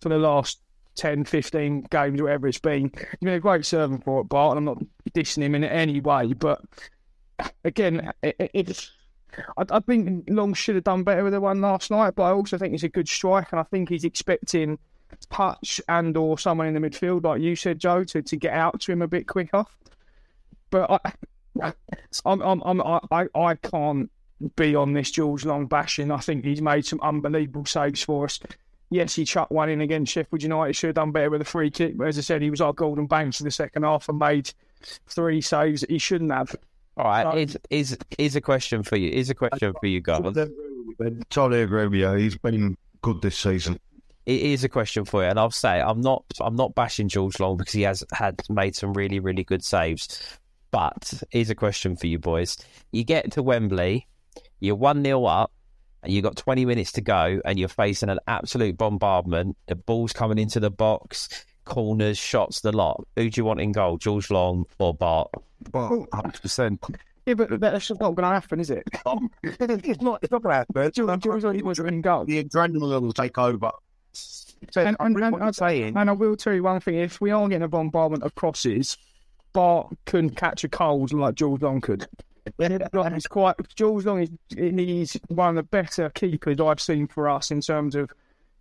for 0.00 0.08
the 0.08 0.18
last 0.18 0.60
10, 0.96 1.24
15 1.24 1.86
games, 1.90 2.20
whatever 2.20 2.48
it's 2.48 2.58
been. 2.58 2.92
He's 2.94 3.18
been 3.22 3.34
a 3.34 3.40
great 3.40 3.64
servant 3.64 4.04
for 4.04 4.20
it, 4.20 4.28
Bart, 4.28 4.56
and 4.56 4.68
I'm 4.68 4.76
not 4.76 4.84
dissing 5.14 5.42
him 5.42 5.54
in 5.54 5.64
any 5.64 6.00
way, 6.00 6.32
but 6.32 6.60
again, 7.64 8.12
it, 8.22 8.50
it's. 8.54 8.92
I, 9.56 9.64
I 9.70 9.80
think 9.80 10.24
Long 10.28 10.54
should 10.54 10.74
have 10.74 10.84
done 10.84 11.04
better 11.04 11.24
with 11.24 11.32
the 11.32 11.40
one 11.40 11.60
last 11.60 11.90
night, 11.90 12.14
but 12.16 12.24
I 12.24 12.32
also 12.32 12.58
think 12.58 12.72
he's 12.72 12.84
a 12.84 12.88
good 12.88 13.08
strike, 13.08 13.48
and 13.52 13.60
I 13.60 13.64
think 13.64 13.88
he's 13.88 14.04
expecting 14.04 14.78
touch 15.30 15.80
and 15.88 16.16
or 16.16 16.38
someone 16.38 16.66
in 16.66 16.74
the 16.74 16.80
midfield, 16.80 17.24
like 17.24 17.40
you 17.40 17.56
said, 17.56 17.78
Joe, 17.78 18.04
to, 18.04 18.22
to 18.22 18.36
get 18.36 18.52
out 18.52 18.80
to 18.80 18.92
him 18.92 19.02
a 19.02 19.08
bit 19.08 19.26
quicker. 19.26 19.64
But 20.70 20.90
I, 21.60 21.72
I'm, 22.24 22.40
I'm, 22.40 22.62
I'm, 22.62 22.82
I, 23.10 23.26
I 23.34 23.54
can't 23.56 24.10
be 24.56 24.74
on 24.74 24.92
this 24.92 25.10
George 25.10 25.44
Long 25.44 25.66
bashing. 25.66 26.10
I 26.10 26.18
think 26.18 26.44
he's 26.44 26.62
made 26.62 26.86
some 26.86 27.00
unbelievable 27.02 27.66
saves 27.66 28.02
for 28.02 28.24
us. 28.24 28.38
Yes, 28.90 29.14
he 29.14 29.24
chucked 29.24 29.52
one 29.52 29.68
in 29.68 29.80
against 29.80 30.12
Sheffield 30.12 30.42
United. 30.42 30.74
Should 30.74 30.88
have 30.88 30.96
done 30.96 31.12
better 31.12 31.30
with 31.30 31.42
a 31.42 31.44
free 31.44 31.70
kick. 31.70 31.96
But 31.96 32.08
as 32.08 32.18
I 32.18 32.22
said, 32.22 32.42
he 32.42 32.50
was 32.50 32.60
our 32.60 32.72
Gordon 32.72 33.06
Banks 33.06 33.40
in 33.40 33.44
the 33.44 33.50
second 33.50 33.84
half 33.84 34.08
and 34.08 34.18
made 34.18 34.52
three 35.08 35.40
saves 35.40 35.82
that 35.82 35.90
he 35.90 35.98
shouldn't 35.98 36.32
have. 36.32 36.56
All 36.96 37.04
right, 37.04 37.38
is 37.38 37.56
is 37.70 37.96
is 38.18 38.34
a 38.34 38.40
question 38.40 38.82
for 38.82 38.96
you? 38.96 39.10
Is 39.10 39.30
a 39.30 39.34
question 39.34 39.72
for 39.78 39.86
you, 39.86 40.00
guys? 40.00 40.20
Totally 41.30 41.62
agree 41.62 41.86
with 41.86 41.94
you. 41.94 42.12
He's 42.14 42.36
been 42.36 42.76
good 43.00 43.22
this 43.22 43.38
season 43.38 43.78
it 44.30 44.42
is 44.42 44.62
a 44.62 44.68
question 44.68 45.04
for 45.04 45.22
you, 45.22 45.28
and 45.28 45.38
I'll 45.38 45.50
say 45.50 45.80
I'm 45.80 46.00
not 46.00 46.24
I'm 46.40 46.54
not 46.54 46.74
bashing 46.74 47.08
George 47.08 47.40
Long 47.40 47.56
because 47.56 47.72
he 47.72 47.82
has 47.82 48.04
had 48.12 48.40
made 48.48 48.76
some 48.76 48.92
really 48.92 49.18
really 49.18 49.42
good 49.42 49.64
saves. 49.64 50.38
But 50.70 51.12
here's 51.30 51.50
a 51.50 51.54
question 51.56 51.96
for 51.96 52.06
you 52.06 52.18
boys: 52.18 52.56
You 52.92 53.02
get 53.02 53.32
to 53.32 53.42
Wembley, 53.42 54.06
you're 54.60 54.76
one 54.76 55.02
0 55.02 55.24
up, 55.24 55.50
and 56.04 56.12
you've 56.12 56.22
got 56.22 56.36
20 56.36 56.64
minutes 56.64 56.92
to 56.92 57.00
go, 57.00 57.40
and 57.44 57.58
you're 57.58 57.68
facing 57.68 58.08
an 58.08 58.20
absolute 58.28 58.78
bombardment. 58.78 59.56
The 59.66 59.74
ball's 59.74 60.12
coming 60.12 60.38
into 60.38 60.60
the 60.60 60.70
box, 60.70 61.28
corners, 61.64 62.16
shots, 62.16 62.60
the 62.60 62.70
lot. 62.70 63.04
Who 63.16 63.30
do 63.30 63.40
you 63.40 63.44
want 63.44 63.60
in 63.60 63.72
goal, 63.72 63.98
George 63.98 64.30
Long 64.30 64.64
or 64.78 64.94
Bart? 64.94 65.32
Bart, 65.72 65.90
100. 65.90 66.40
percent 66.40 66.84
yeah, 67.26 67.34
but 67.34 67.60
that's 67.60 67.86
just 67.86 68.00
not 68.00 68.14
going 68.14 68.28
to 68.28 68.34
happen, 68.34 68.60
is 68.60 68.70
it? 68.70 68.88
it's 69.42 70.00
not. 70.02 70.20
It's 70.22 70.30
not 70.30 70.42
going 70.42 70.52
to 70.52 70.56
happen. 70.58 70.92
George, 70.92 71.20
George, 71.20 71.42
George, 71.42 71.76
George 71.76 71.78
in 71.80 72.00
goal. 72.00 72.24
The 72.24 72.42
adrenaline 72.44 73.02
will 73.02 73.12
take 73.12 73.38
over. 73.38 73.70
So 74.70 74.82
And, 74.82 74.96
I 75.00 75.06
and, 75.06 75.16
and, 75.16 75.36
you're 75.38 75.52
saying. 75.52 75.96
and 75.96 76.10
I 76.10 76.12
will 76.12 76.36
tell 76.36 76.52
you 76.52 76.62
one 76.62 76.80
thing: 76.80 76.96
if 76.96 77.20
we 77.20 77.30
are 77.30 77.48
getting 77.48 77.62
a 77.62 77.68
bombardment 77.68 78.22
of 78.22 78.34
crosses, 78.34 78.96
Bart 79.52 79.88
couldn't 80.06 80.36
catch 80.36 80.64
a 80.64 80.68
cold 80.68 81.12
like 81.12 81.34
George 81.34 81.62
Long 81.62 81.80
could. 81.80 82.06
He's 82.58 83.26
quite 83.26 83.56
George 83.74 84.04
Long 84.04 84.22
is 84.22 84.30
he's 84.56 85.16
one 85.28 85.50
of 85.50 85.54
the 85.56 85.62
better 85.62 86.10
keepers 86.10 86.60
I've 86.60 86.80
seen 86.80 87.06
for 87.06 87.28
us 87.28 87.50
in 87.50 87.60
terms 87.60 87.94
of 87.94 88.10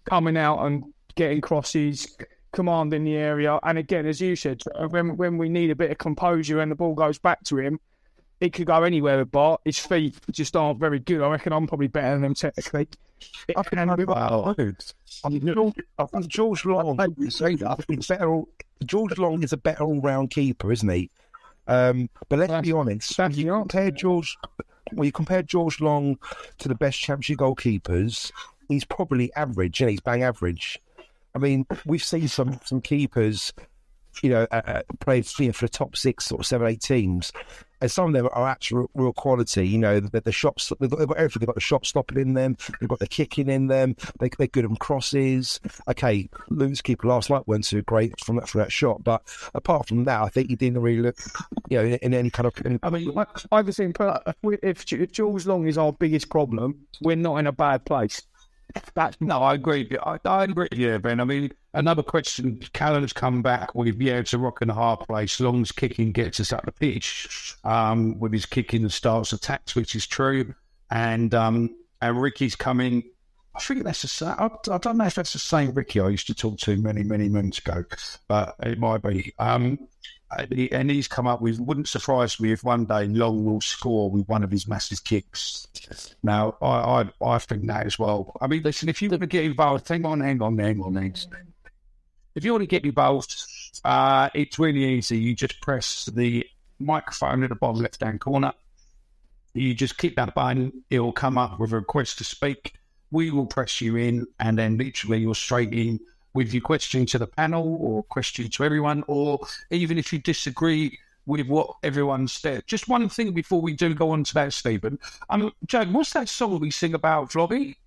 coming 0.05 0.37
out 0.37 0.65
and 0.65 0.85
getting 1.15 1.41
crosses, 1.41 2.15
commanding 2.53 3.03
the 3.03 3.15
area. 3.15 3.59
And 3.63 3.77
again, 3.77 4.05
as 4.05 4.21
you 4.21 4.35
said, 4.35 4.61
uh, 4.75 4.87
when 4.87 5.17
when 5.17 5.37
we 5.37 5.49
need 5.49 5.69
a 5.71 5.75
bit 5.75 5.91
of 5.91 5.97
composure 5.97 6.59
and 6.59 6.71
the 6.71 6.75
ball 6.75 6.93
goes 6.93 7.19
back 7.19 7.43
to 7.45 7.57
him, 7.57 7.79
it 8.39 8.53
could 8.53 8.67
go 8.67 8.83
anywhere 8.83 9.19
with 9.19 9.31
Bart. 9.31 9.61
His 9.65 9.79
feet 9.79 10.15
just 10.31 10.55
aren't 10.55 10.79
very 10.79 10.99
good. 10.99 11.21
I 11.21 11.29
reckon 11.29 11.53
I'm 11.53 11.67
probably 11.67 11.87
better 11.87 12.15
than 12.15 12.23
him 12.23 12.33
technically. 12.33 12.87
I 13.55 13.63
think 13.63 13.73
And- 13.73 14.07
wow. 14.07 14.55
George, 14.57 15.75
I 15.97 16.05
think 16.05 16.27
George 16.27 16.65
Long. 16.65 16.99
I 16.99 17.07
say 17.29 17.55
that. 17.55 17.71
I 17.71 17.75
think 17.75 18.07
better. 18.07 18.41
George 18.85 19.17
Long 19.17 19.43
is 19.43 19.51
a 19.53 19.57
better 19.57 19.83
all-round 19.83 20.29
keeper, 20.31 20.71
isn't 20.71 20.89
he? 20.89 21.09
Um, 21.67 22.09
but 22.29 22.39
let's 22.39 22.65
be 22.65 22.71
honest. 22.71 23.17
You 23.17 23.51
compare 23.51 23.91
George. 23.91 24.37
Well, 24.93 25.05
you 25.05 25.11
compare 25.11 25.43
George 25.43 25.81
Long 25.81 26.17
to 26.59 26.67
the 26.67 26.75
best 26.75 26.99
championship 26.99 27.37
goalkeepers. 27.39 28.31
He's 28.67 28.85
probably 28.85 29.31
average. 29.35 29.81
and 29.81 29.89
he's 29.89 29.99
bang 29.99 30.23
average. 30.23 30.79
I 31.35 31.39
mean, 31.39 31.65
we've 31.85 32.03
seen 32.03 32.27
some 32.27 32.59
some 32.65 32.81
keepers, 32.81 33.53
you 34.23 34.29
know, 34.31 34.47
uh, 34.51 34.61
uh, 34.65 34.81
play 34.99 35.21
for 35.21 35.65
the 35.65 35.69
top 35.69 35.95
six 35.95 36.31
or 36.31 36.43
seven, 36.43 36.67
eight 36.67 36.81
teams, 36.81 37.31
and 37.81 37.89
some 37.91 38.07
of 38.07 38.13
them 38.13 38.27
are 38.33 38.47
actual 38.47 38.89
real 38.93 39.13
quality. 39.13 39.67
You 39.67 39.77
know, 39.77 39.99
the, 39.99 40.21
the 40.21 40.31
shots 40.31 40.71
they've 40.79 40.89
got, 40.89 40.99
they've 40.99 41.07
got 41.07 41.17
everything. 41.17 41.39
They've 41.41 41.47
got 41.47 41.55
the 41.55 41.61
shot 41.61 41.85
stopping 41.85 42.17
in 42.19 42.33
them. 42.33 42.57
They've 42.79 42.89
got 42.89 42.99
the 42.99 43.07
kicking 43.07 43.49
in 43.49 43.67
them. 43.67 43.95
They, 44.19 44.29
they're 44.37 44.47
good 44.47 44.65
on 44.65 44.75
crosses. 44.77 45.59
Okay, 45.87 46.29
Luton's 46.49 46.81
keeper 46.81 47.07
last 47.07 47.29
night 47.29 47.47
weren't 47.47 47.63
too 47.65 47.81
great 47.83 48.19
from 48.19 48.35
that 48.37 48.49
for 48.49 48.57
that 48.59 48.71
shot, 48.71 49.03
but 49.03 49.21
apart 49.53 49.87
from 49.87 50.03
that, 50.05 50.21
I 50.21 50.29
think 50.29 50.49
he 50.49 50.55
didn't 50.55 50.81
really 50.81 51.01
look, 51.01 51.17
you 51.69 51.77
know, 51.77 51.83
in, 51.85 51.93
in 51.95 52.13
any 52.13 52.29
kind 52.29 52.47
of. 52.47 52.53
In, 52.65 52.79
I 52.83 52.89
mean, 52.89 53.11
I- 54.27 54.33
we- 54.41 54.57
if 54.61 54.91
if 54.93 55.11
George 55.11 55.45
Long 55.45 55.67
is 55.67 55.77
our 55.77 55.93
biggest 55.93 56.29
problem, 56.29 56.79
we're 57.01 57.15
not 57.15 57.37
in 57.37 57.47
a 57.47 57.51
bad 57.51 57.85
place. 57.85 58.21
That's 58.93 59.19
No, 59.19 59.41
I 59.41 59.55
agree. 59.55 59.83
with 59.83 59.91
you. 59.91 59.99
I, 60.03 60.19
I 60.25 60.43
agree 60.43 60.67
you, 60.71 60.99
Ben. 60.99 61.19
I 61.19 61.23
mean, 61.23 61.51
another 61.73 62.03
question. 62.03 62.59
Callum's 62.73 63.13
come 63.13 63.41
back 63.41 63.73
with, 63.73 63.99
yeah, 64.01 64.17
it's 64.17 64.33
a 64.33 64.37
rock 64.37 64.61
and 64.61 64.71
a 64.71 64.73
hard 64.73 64.99
place. 65.01 65.39
Long's 65.39 65.71
kicking 65.71 66.11
gets 66.11 66.39
us 66.39 66.53
up 66.53 66.65
the 66.65 66.71
pitch 66.71 67.55
um, 67.63 68.19
with 68.19 68.33
his 68.33 68.45
kicking 68.45 68.83
and 68.83 68.91
starts 68.91 69.33
attacks, 69.33 69.75
which 69.75 69.95
is 69.95 70.05
true. 70.05 70.53
And 70.91 71.33
um, 71.33 71.75
and 72.01 72.21
Ricky's 72.21 72.55
coming. 72.55 73.03
I 73.55 73.59
think 73.59 73.83
that's 73.83 74.03
the 74.03 74.07
same. 74.07 74.35
I, 74.37 74.49
I 74.71 74.77
don't 74.77 74.97
know 74.97 75.05
if 75.05 75.15
that's 75.15 75.33
the 75.33 75.39
same 75.39 75.71
Ricky 75.71 75.99
I 75.99 76.09
used 76.09 76.27
to 76.27 76.35
talk 76.35 76.57
to 76.59 76.77
many, 76.77 77.03
many 77.03 77.27
months 77.29 77.59
ago, 77.59 77.83
but 78.27 78.55
it 78.61 78.79
might 78.79 79.01
be. 79.01 79.33
Um, 79.39 79.88
and 80.37 80.51
he- 80.53 80.71
and 80.71 80.89
he's 80.91 81.07
come 81.07 81.27
up 81.27 81.41
with, 81.41 81.59
wouldn't 81.59 81.87
surprise 81.87 82.39
me 82.39 82.51
if 82.51 82.63
one 82.63 82.85
day 82.85 83.07
Long 83.07 83.45
will 83.45 83.61
score 83.61 84.09
with 84.11 84.27
one 84.27 84.43
of 84.43 84.51
his 84.51 84.67
massive 84.67 85.03
kicks. 85.03 85.67
Now, 86.23 86.55
I, 86.61 87.11
I, 87.21 87.33
I 87.35 87.37
think 87.39 87.65
that 87.67 87.85
as 87.85 87.97
well. 87.97 88.35
I 88.41 88.47
mean, 88.47 88.61
listen, 88.63 88.89
if 88.89 89.01
you 89.01 89.09
want 89.09 89.21
to 89.21 89.27
get 89.27 89.45
involved, 89.45 89.87
hang 89.87 90.05
on, 90.05 90.21
hang 90.21 90.41
on, 90.41 90.57
hang 90.57 90.81
on, 90.81 90.95
hang 90.95 91.13
on. 91.13 91.37
If 92.35 92.45
you 92.45 92.51
want 92.51 92.61
to 92.61 92.67
get 92.67 92.85
involved, 92.85 93.43
uh, 93.83 94.29
it's 94.33 94.59
really 94.59 94.85
easy. 94.85 95.17
You 95.17 95.35
just 95.35 95.59
press 95.61 96.05
the 96.05 96.45
microphone 96.79 97.43
at 97.43 97.49
the 97.49 97.55
bottom 97.55 97.81
left 97.81 98.01
hand 98.01 98.19
corner. 98.19 98.53
You 99.53 99.73
just 99.73 99.97
click 99.97 100.15
that 100.15 100.35
button, 100.35 100.83
it 100.89 100.99
will 100.99 101.11
come 101.11 101.37
up 101.37 101.59
with 101.59 101.73
a 101.73 101.77
request 101.77 102.19
to 102.19 102.23
speak. 102.23 102.73
We 103.11 103.31
will 103.31 103.47
press 103.47 103.81
you 103.81 103.95
in, 103.95 104.27
and 104.39 104.57
then 104.57 104.77
literally 104.77 105.17
you're 105.19 105.33
straight 105.33 105.73
in 105.73 105.99
with 106.33 106.53
your 106.53 106.61
question 106.61 107.05
to 107.07 107.17
the 107.17 107.27
panel 107.27 107.77
or 107.79 108.03
question 108.03 108.49
to 108.49 108.63
everyone, 108.63 109.03
or 109.07 109.39
even 109.71 109.97
if 109.97 110.13
you 110.13 110.19
disagree 110.19 110.97
with 111.25 111.47
what 111.47 111.75
everyone's 111.83 112.33
said. 112.33 112.63
Just 112.65 112.87
one 112.87 113.07
thing 113.09 113.33
before 113.33 113.61
we 113.61 113.73
do 113.73 113.93
go 113.93 114.11
on 114.11 114.23
to 114.23 114.33
that, 114.33 114.53
Stephen. 114.53 114.97
Um, 115.29 115.51
Joe, 115.65 115.85
what's 115.85 116.13
that 116.13 116.27
song 116.29 116.59
we 116.59 116.71
sing 116.71 116.93
about 116.93 117.31
Voggy? 117.31 117.77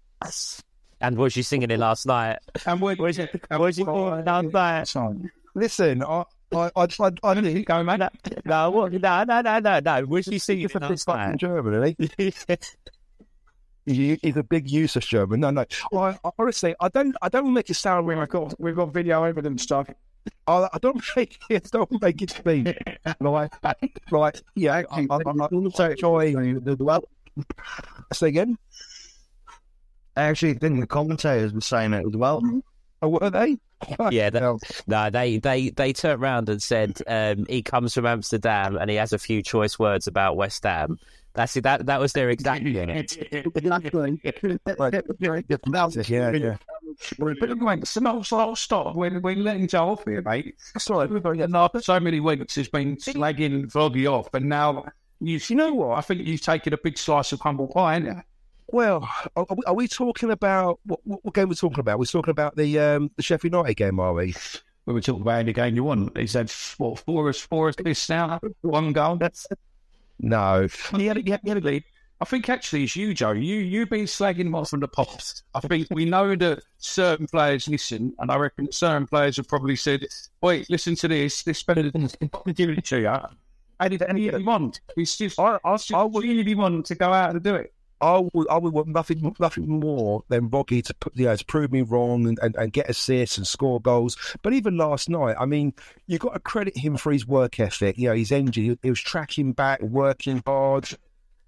And 1.00 1.16
was 1.16 1.36
you 1.36 1.42
singing 1.42 1.70
it 1.70 1.78
last 1.78 2.06
night? 2.06 2.38
And 2.66 2.80
where, 2.80 2.94
it? 2.94 3.44
Was 3.50 3.78
you 3.78 3.84
singing 3.84 4.24
last 4.24 4.52
night? 4.52 4.86
Song. 4.86 5.30
listen, 5.54 6.04
I, 6.04 6.24
I, 6.54 6.70
I, 6.76 6.86
I, 7.00 7.10
I 7.24 7.34
didn't 7.34 7.64
Go, 7.64 7.82
man. 7.82 8.08
No, 8.44 8.86
no, 8.86 9.24
no, 9.24 9.24
no, 9.40 9.58
no, 9.58 9.80
no. 9.80 10.04
Was 10.04 10.28
you 10.28 10.38
singing 10.38 10.66
it 10.66 10.80
last 10.80 11.08
night? 11.08 11.36
German, 11.38 11.82
isn't 11.82 12.12
he? 12.16 12.24
He- 12.46 12.56
He's 13.84 14.36
a 14.36 14.42
big 14.44 14.70
use 14.70 14.94
of 14.96 15.02
German. 15.02 15.40
No, 15.40 15.50
no. 15.50 15.64
Well, 15.90 16.18
I, 16.24 16.30
honestly, 16.38 16.74
I 16.80 16.88
don't. 16.88 17.16
I 17.20 17.28
don't 17.28 17.52
make 17.52 17.68
it 17.68 17.74
sound. 17.74 18.06
we've 18.06 18.28
got 18.28 18.60
we've 18.60 18.76
got 18.76 18.92
video 18.92 19.24
evidence 19.24 19.62
stuff. 19.64 19.88
I, 20.46 20.68
I 20.72 20.78
don't 20.80 21.02
make 21.16 21.38
it. 21.50 21.68
Don't 21.72 22.00
make 22.00 22.22
it 22.22 22.44
mean. 22.46 22.74
Like, 23.20 23.52
like, 24.10 24.40
yeah. 24.54 24.82
I, 24.90 25.00
I, 25.00 25.06
I, 25.10 25.48
I 25.78 25.90
enjoy. 25.90 26.34
Well, 26.78 27.04
Say 28.12 28.28
again. 28.28 28.58
I 30.16 30.24
actually 30.24 30.54
think 30.54 30.80
the 30.80 30.86
commentators 30.86 31.52
were 31.52 31.60
saying 31.60 31.94
it 31.94 32.06
as 32.06 32.16
well. 32.16 32.42
Oh, 33.00 33.08
were 33.08 33.30
they? 33.30 33.56
Yeah, 34.10 34.30
that, 34.30 34.42
Well, 34.42 34.58
no, 34.86 35.10
they, 35.10 35.38
they, 35.38 35.70
they 35.70 35.92
turned 35.92 36.22
around 36.22 36.48
and 36.48 36.62
said 36.62 36.98
um, 37.06 37.46
he 37.48 37.62
comes 37.62 37.94
from 37.94 38.06
Amsterdam 38.06 38.76
and 38.76 38.90
he 38.90 38.96
has 38.96 39.12
a 39.12 39.18
few 39.18 39.42
choice 39.42 39.78
words 39.78 40.06
about 40.06 40.36
West 40.36 40.62
Ham. 40.64 40.98
That's 41.34 41.56
it. 41.56 41.62
That 41.62 41.86
that 41.86 42.00
was 42.00 42.12
their 42.12 42.30
exact. 42.36 42.62
yeah, 42.64 42.84
yeah. 46.32 46.56
But 47.18 47.50
anyway, 47.50 47.80
so 47.84 48.04
I'll 48.38 48.56
stop. 48.56 48.94
We're, 48.94 49.18
we're 49.20 49.36
letting 49.36 49.66
Joe 49.66 49.90
off 49.90 50.04
here, 50.04 50.20
mate. 50.22 50.56
Sorry, 50.78 51.08
and 51.40 51.56
after 51.56 51.80
so 51.80 51.98
many 51.98 52.20
weeks, 52.20 52.54
has 52.56 52.68
been 52.68 52.96
slagging 52.96 53.70
Voggy 53.72 54.06
off, 54.06 54.32
and 54.34 54.48
now 54.48 54.86
you, 55.20 55.40
you 55.46 55.56
know 55.56 55.72
what? 55.72 55.98
I 55.98 56.00
think 56.02 56.26
you've 56.26 56.42
taken 56.42 56.74
a 56.74 56.78
big 56.78 56.98
slice 56.98 57.32
of 57.32 57.40
humble 57.40 57.68
pie, 57.68 57.94
haven't 57.94 58.16
you? 58.16 58.22
Well, 58.68 59.08
are, 59.36 59.46
are 59.48 59.54
we- 59.56 59.64
are 59.66 59.74
we 59.74 59.88
talking 59.88 60.30
about 60.30 60.80
what, 60.84 61.00
what, 61.04 61.24
what 61.24 61.34
game 61.34 61.48
we're 61.48 61.54
talking 61.54 61.80
about? 61.80 61.98
We're 61.98 62.04
talking 62.06 62.30
about 62.30 62.56
the 62.56 62.78
um, 62.78 63.10
the 63.16 63.22
Sheffield 63.22 63.52
United 63.54 63.74
game, 63.74 63.98
are 64.00 64.12
we? 64.12 64.34
We 64.86 64.94
were 64.94 65.00
talking 65.00 65.22
about 65.22 65.40
any 65.40 65.52
game 65.52 65.76
you 65.76 65.84
want. 65.84 66.16
He's 66.16 66.32
had 66.34 66.50
what, 66.78 66.98
four 67.00 67.28
as 67.28 67.38
four 67.40 67.68
as 67.68 67.76
this 67.76 68.08
now, 68.08 68.40
one 68.62 68.92
goal. 68.92 69.16
That's 69.16 69.46
No. 70.20 70.68
he 70.96 71.06
had, 71.06 71.16
he 71.16 71.30
had, 71.30 71.40
he 71.42 71.48
had 71.48 71.58
a 71.58 71.60
lead. 71.60 71.84
I 72.20 72.24
think 72.24 72.48
actually 72.48 72.84
it's 72.84 72.94
you, 72.94 73.14
Joe. 73.14 73.32
You 73.32 73.56
you've 73.56 73.90
been 73.90 74.04
slagging 74.04 74.42
him 74.46 74.54
off 74.54 74.70
from 74.70 74.78
the 74.78 74.86
pops. 74.86 75.42
I 75.56 75.60
think 75.60 75.88
we 75.90 76.04
know 76.04 76.36
that 76.36 76.62
certain 76.78 77.26
players 77.26 77.66
listen, 77.66 78.14
and 78.20 78.30
I 78.30 78.36
reckon 78.36 78.70
certain 78.70 79.08
players 79.08 79.38
have 79.38 79.48
probably 79.48 79.74
said, 79.74 80.06
"Wait, 80.40 80.70
listen 80.70 80.94
to 80.96 81.08
this. 81.08 81.42
This 81.42 81.64
better 81.64 81.90
than 81.90 82.08
give 82.54 82.70
it 82.70 82.84
to 82.84 83.00
you." 83.00 83.18
And 83.80 83.92
he, 83.92 83.98
and 84.06 84.16
he 84.16 84.30
want. 84.30 84.80
He's 84.94 85.16
just, 85.16 85.40
I, 85.40 85.58
I, 85.64 85.76
I 85.94 86.04
really 86.04 86.54
want 86.54 86.86
to 86.86 86.94
go 86.94 87.12
out 87.12 87.30
and 87.30 87.42
do 87.42 87.56
it. 87.56 87.74
I 88.02 88.28
would, 88.32 88.48
I 88.48 88.58
would 88.58 88.72
want 88.72 88.88
nothing, 88.88 89.34
nothing 89.38 89.68
more 89.68 90.24
than 90.28 90.50
Voggy 90.50 90.82
to 90.82 90.94
you 91.14 91.26
know, 91.26 91.36
to 91.36 91.44
prove 91.44 91.70
me 91.70 91.82
wrong 91.82 92.26
and, 92.26 92.38
and, 92.42 92.56
and 92.56 92.72
get 92.72 92.90
assists 92.90 93.38
and 93.38 93.46
score 93.46 93.80
goals. 93.80 94.16
But 94.42 94.52
even 94.52 94.76
last 94.76 95.08
night, 95.08 95.36
I 95.38 95.46
mean, 95.46 95.72
you 96.08 96.18
got 96.18 96.34
to 96.34 96.40
credit 96.40 96.76
him 96.76 96.96
for 96.96 97.12
his 97.12 97.26
work 97.26 97.60
ethic. 97.60 97.96
You 97.96 98.08
know, 98.08 98.14
his 98.14 98.32
energy. 98.32 98.76
He 98.82 98.90
was 98.90 99.00
tracking 99.00 99.52
back, 99.52 99.80
working 99.80 100.42
hard. 100.44 100.88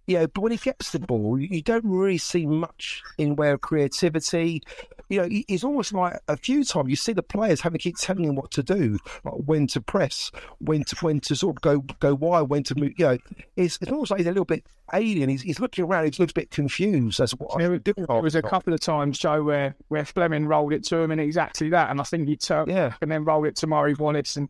You 0.07 0.19
know, 0.19 0.27
but 0.27 0.41
when 0.43 0.53
he 0.53 0.59
gets 0.59 0.93
the 0.93 0.99
ball, 0.99 1.39
you, 1.39 1.63
don't 1.63 1.85
really 1.85 2.19
see 2.19 2.45
much 2.47 3.03
in 3.17 3.37
way 3.37 3.51
of 3.51 3.61
creativity. 3.63 4.63
You 5.09 5.23
know, 5.23 5.29
he's 5.49 5.65
almost 5.65 5.93
like 5.93 6.19
a 6.29 6.37
few 6.37 6.65
times 6.65 6.91
you 6.91 6.97
see 6.97 7.13
the 7.13 7.23
players 7.23 7.61
having 7.61 7.79
to 7.79 7.83
keep 7.83 7.97
telling 7.97 8.25
him 8.25 8.35
what 8.35 8.51
to 8.53 8.63
do, 8.63 8.99
like 9.25 9.35
when 9.35 9.67
to 9.69 9.81
press, 9.81 10.31
when 10.59 10.85
to 10.85 10.97
when 11.01 11.21
to 11.21 11.37
sort 11.37 11.57
of 11.57 11.63
go 11.63 11.81
go 12.01 12.15
wide, 12.15 12.43
when 12.43 12.63
to 12.65 12.75
move. 12.75 12.93
You 12.99 13.07
know, 13.07 13.19
it's, 13.57 13.79
it's 13.81 13.91
almost 13.91 14.11
like 14.11 14.19
he's 14.19 14.27
a 14.27 14.31
little 14.31 14.45
bit 14.45 14.65
alien. 14.93 15.29
He's, 15.29 15.43
he's 15.43 15.61
looking 15.61 15.85
around. 15.85 16.05
He 16.05 16.23
looks 16.23 16.33
a 16.33 16.35
bit 16.35 16.51
confused 16.51 17.21
as 17.21 17.33
what 17.33 17.57
There, 17.59 17.73
I'm 17.73 17.79
doing. 17.81 18.07
there 18.07 18.21
was 18.23 18.35
a 18.35 18.39
oh, 18.39 18.43
oh. 18.45 18.49
couple 18.51 18.75
of 18.75 18.81
times, 18.81 19.19
Joe, 19.19 19.43
where, 19.43 19.75
where 19.89 20.05
Flemming 20.05 20.47
rolled 20.47 20.73
it 20.73 20.85
to 20.85 20.99
him 20.99 21.11
and 21.11 21.21
exactly 21.21 21.71
that. 21.71 21.91
And 21.91 22.01
I 22.01 22.05
think 22.05 22.29
he 22.29 22.37
turned 22.37 22.69
Yeah. 22.69 22.95
and 23.01 23.11
then 23.11 23.25
rolled 23.25 23.47
it 23.47 23.57
to 23.57 23.67
Murray 23.67 23.95
Wallace 23.95 24.37
and 24.37 24.49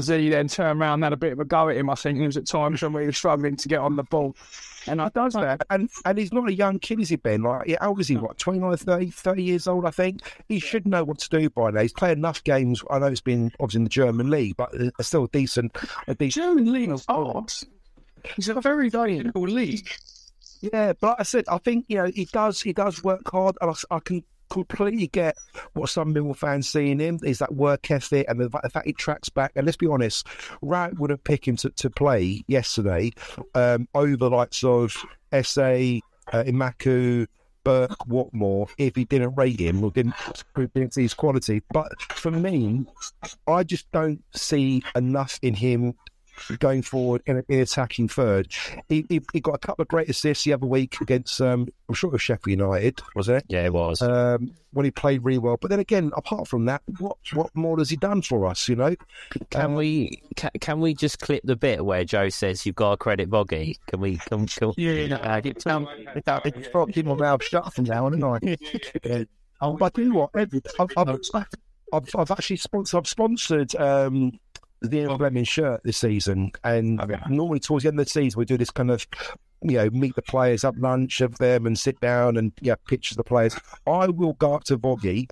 Z 0.00 0.28
then 0.30 0.48
turned 0.48 0.80
around 0.80 0.94
and 0.94 1.04
had 1.04 1.12
a 1.12 1.16
bit 1.16 1.32
of 1.32 1.40
a 1.40 1.44
go 1.44 1.68
at 1.68 1.76
him. 1.76 1.90
I 1.90 1.94
think 1.94 2.18
it 2.18 2.26
was 2.26 2.36
at 2.36 2.46
times 2.46 2.82
when 2.82 2.92
we 2.92 3.06
were 3.06 3.12
struggling 3.12 3.56
to 3.56 3.68
get 3.68 3.80
on 3.80 3.96
the 3.96 4.04
ball. 4.04 4.36
And 4.86 5.00
I 5.00 5.08
does 5.08 5.34
that. 5.34 5.62
And 5.70 5.90
and 6.04 6.18
he's 6.18 6.32
not 6.32 6.48
a 6.48 6.54
young 6.54 6.78
kid, 6.78 7.00
is 7.00 7.10
he, 7.10 7.16
Ben? 7.16 7.42
Like, 7.42 7.68
yeah, 7.68 7.76
how 7.80 7.90
old 7.90 8.00
is 8.00 8.08
he? 8.08 8.16
What, 8.16 8.38
29, 8.38 8.76
30, 8.76 9.10
30 9.10 9.42
years 9.42 9.66
old, 9.66 9.86
I 9.86 9.90
think? 9.90 10.22
He 10.48 10.58
should 10.58 10.86
know 10.86 11.04
what 11.04 11.18
to 11.20 11.28
do 11.28 11.50
by 11.50 11.70
now. 11.70 11.82
He's 11.82 11.92
played 11.92 12.18
enough 12.18 12.42
games. 12.44 12.82
I 12.90 12.98
know 12.98 13.06
it's 13.06 13.20
been 13.20 13.52
obviously 13.60 13.78
in 13.80 13.84
the 13.84 13.90
German 13.90 14.30
league, 14.30 14.56
but 14.56 14.74
uh, 14.74 14.90
it's 14.98 15.08
still 15.08 15.24
a 15.24 15.28
decent. 15.28 15.76
A 16.06 16.14
decent 16.14 16.44
German 16.44 16.72
league 16.72 16.90
is 16.90 17.04
hard. 17.06 17.52
It's 18.36 18.48
a 18.48 18.60
very 18.60 18.90
difficult 18.90 19.50
league. 19.50 19.88
Yeah, 20.60 20.92
but 21.00 21.08
like 21.08 21.20
I 21.20 21.22
said, 21.22 21.44
I 21.48 21.58
think 21.58 21.86
you 21.88 21.96
know 21.96 22.10
he 22.14 22.26
does. 22.26 22.60
He 22.60 22.72
does 22.72 23.02
work 23.02 23.30
hard, 23.30 23.56
and 23.60 23.70
I, 23.70 23.96
I 23.96 24.00
can 24.00 24.24
completely 24.50 25.06
get 25.06 25.36
what 25.72 25.88
some 25.88 26.14
Millwall 26.14 26.36
fans 26.36 26.68
see 26.68 26.90
in 26.90 26.98
him 26.98 27.18
is 27.22 27.38
that 27.38 27.54
work 27.54 27.90
ethic 27.90 28.26
and 28.28 28.40
the, 28.40 28.50
fact 28.50 28.86
he 28.86 28.92
tracks 28.92 29.28
back. 29.28 29.52
And 29.56 29.64
let's 29.64 29.76
be 29.76 29.86
honest, 29.86 30.26
Wright 30.60 30.96
wouldn't 30.98 31.24
pick 31.24 31.46
him 31.46 31.56
to, 31.56 31.70
to 31.70 31.88
play 31.88 32.42
yesterday 32.46 33.12
um, 33.54 33.88
over 33.94 34.16
the 34.16 34.30
likes 34.30 34.62
of 34.62 34.92
SA, 35.42 35.70
uh, 36.32 36.44
Emakhu, 36.44 37.26
Burke 37.62 37.98
Watmore 38.08 38.70
if 38.78 38.96
he 38.96 39.04
didn't 39.04 39.34
rate 39.36 39.60
him 39.60 39.84
or 39.84 39.90
didn't, 39.90 40.14
didn't 40.56 40.94
see 40.94 41.02
his 41.02 41.14
quality. 41.14 41.62
But 41.72 42.00
for 42.00 42.30
me, 42.30 42.86
I 43.46 43.64
just 43.64 43.90
don't 43.92 44.22
see 44.34 44.82
enough 44.94 45.38
in 45.42 45.54
him 45.54 45.94
going 46.58 46.82
forward 46.82 47.22
in, 47.26 47.42
in 47.48 47.60
attacking 47.60 48.08
third. 48.08 48.52
He, 48.88 49.04
he, 49.08 49.20
he 49.32 49.40
got 49.40 49.54
a 49.54 49.58
couple 49.58 49.82
of 49.82 49.88
great 49.88 50.08
assists 50.08 50.44
the 50.44 50.52
other 50.52 50.66
week 50.66 51.00
against, 51.00 51.40
um, 51.40 51.68
I'm 51.88 51.94
sure 51.94 52.08
it 52.08 52.12
was 52.14 52.22
Sheffield 52.22 52.58
United, 52.58 53.00
wasn't 53.14 53.38
it? 53.38 53.44
Yeah, 53.48 53.64
it 53.66 53.72
was. 53.72 54.02
Um, 54.02 54.52
when 54.72 54.84
he 54.84 54.90
played 54.92 55.24
really 55.24 55.38
well. 55.38 55.56
But 55.60 55.70
then 55.70 55.80
again, 55.80 56.12
apart 56.16 56.46
from 56.46 56.66
that, 56.66 56.82
what 56.98 57.16
what 57.32 57.50
more 57.56 57.76
has 57.78 57.90
he 57.90 57.96
done 57.96 58.22
for 58.22 58.46
us? 58.46 58.68
You 58.68 58.76
know? 58.76 58.94
Can 59.50 59.62
Um, 59.62 59.74
we 59.74 60.22
can, 60.36 60.50
can 60.60 60.80
we 60.80 60.94
just 60.94 61.18
clip 61.18 61.42
the 61.44 61.56
bit 61.56 61.84
where 61.84 62.04
Joe 62.04 62.28
says 62.28 62.64
you've 62.64 62.76
got 62.76 62.90
to 62.92 62.96
credit 62.96 63.28
Voggy? 63.28 63.78
Can 63.88 63.98
we? 64.00 64.18
Can, 64.18 64.46
can, 64.46 64.72
Yeah, 64.76 65.16
uh, 65.16 65.40
get 65.40 65.60
some- 65.60 65.88
It's 66.14 66.68
got 66.68 66.92
keep 66.92 67.06
my 67.06 67.14
mouth 67.14 67.42
shut 67.42 67.72
from 67.74 67.84
now 67.84 68.06
on, 68.06 68.20
haven't 68.20 68.56
I? 69.04 69.26
oh, 69.60 69.72
but 69.76 69.86
I 69.86 69.88
tell 69.90 70.04
you 70.04 70.14
what, 70.14 70.30
every, 70.36 70.60
I've, 70.78 70.88
I've, 70.96 71.20
I've, 71.92 72.08
I've 72.16 72.30
actually 72.30 72.56
sponsored, 72.56 72.98
I've 72.98 73.08
sponsored 73.08 73.74
um, 73.76 74.38
the 74.80 74.88
Zian 74.88 75.16
Flemming 75.16 75.44
shirt 75.44 75.82
this 75.84 75.98
season, 75.98 76.52
and 76.64 77.00
normally 77.28 77.60
towards 77.60 77.84
the 77.84 77.88
end 77.88 78.00
of 78.00 78.06
the 78.06 78.10
season 78.10 78.38
we 78.38 78.44
do 78.44 78.56
this 78.56 78.70
kind 78.70 78.90
of, 78.90 79.06
you 79.62 79.76
know, 79.76 79.90
meet 79.90 80.14
the 80.14 80.22
players, 80.22 80.62
have 80.62 80.78
lunch 80.78 81.20
of 81.20 81.38
them, 81.38 81.66
and 81.66 81.78
sit 81.78 82.00
down 82.00 82.36
and 82.36 82.52
yeah, 82.60 82.74
pictures 82.86 83.12
of 83.12 83.18
the 83.18 83.28
players. 83.28 83.56
I 83.86 84.08
will 84.08 84.34
go 84.34 84.54
up 84.54 84.64
to 84.64 84.76
Voggy. 84.76 85.28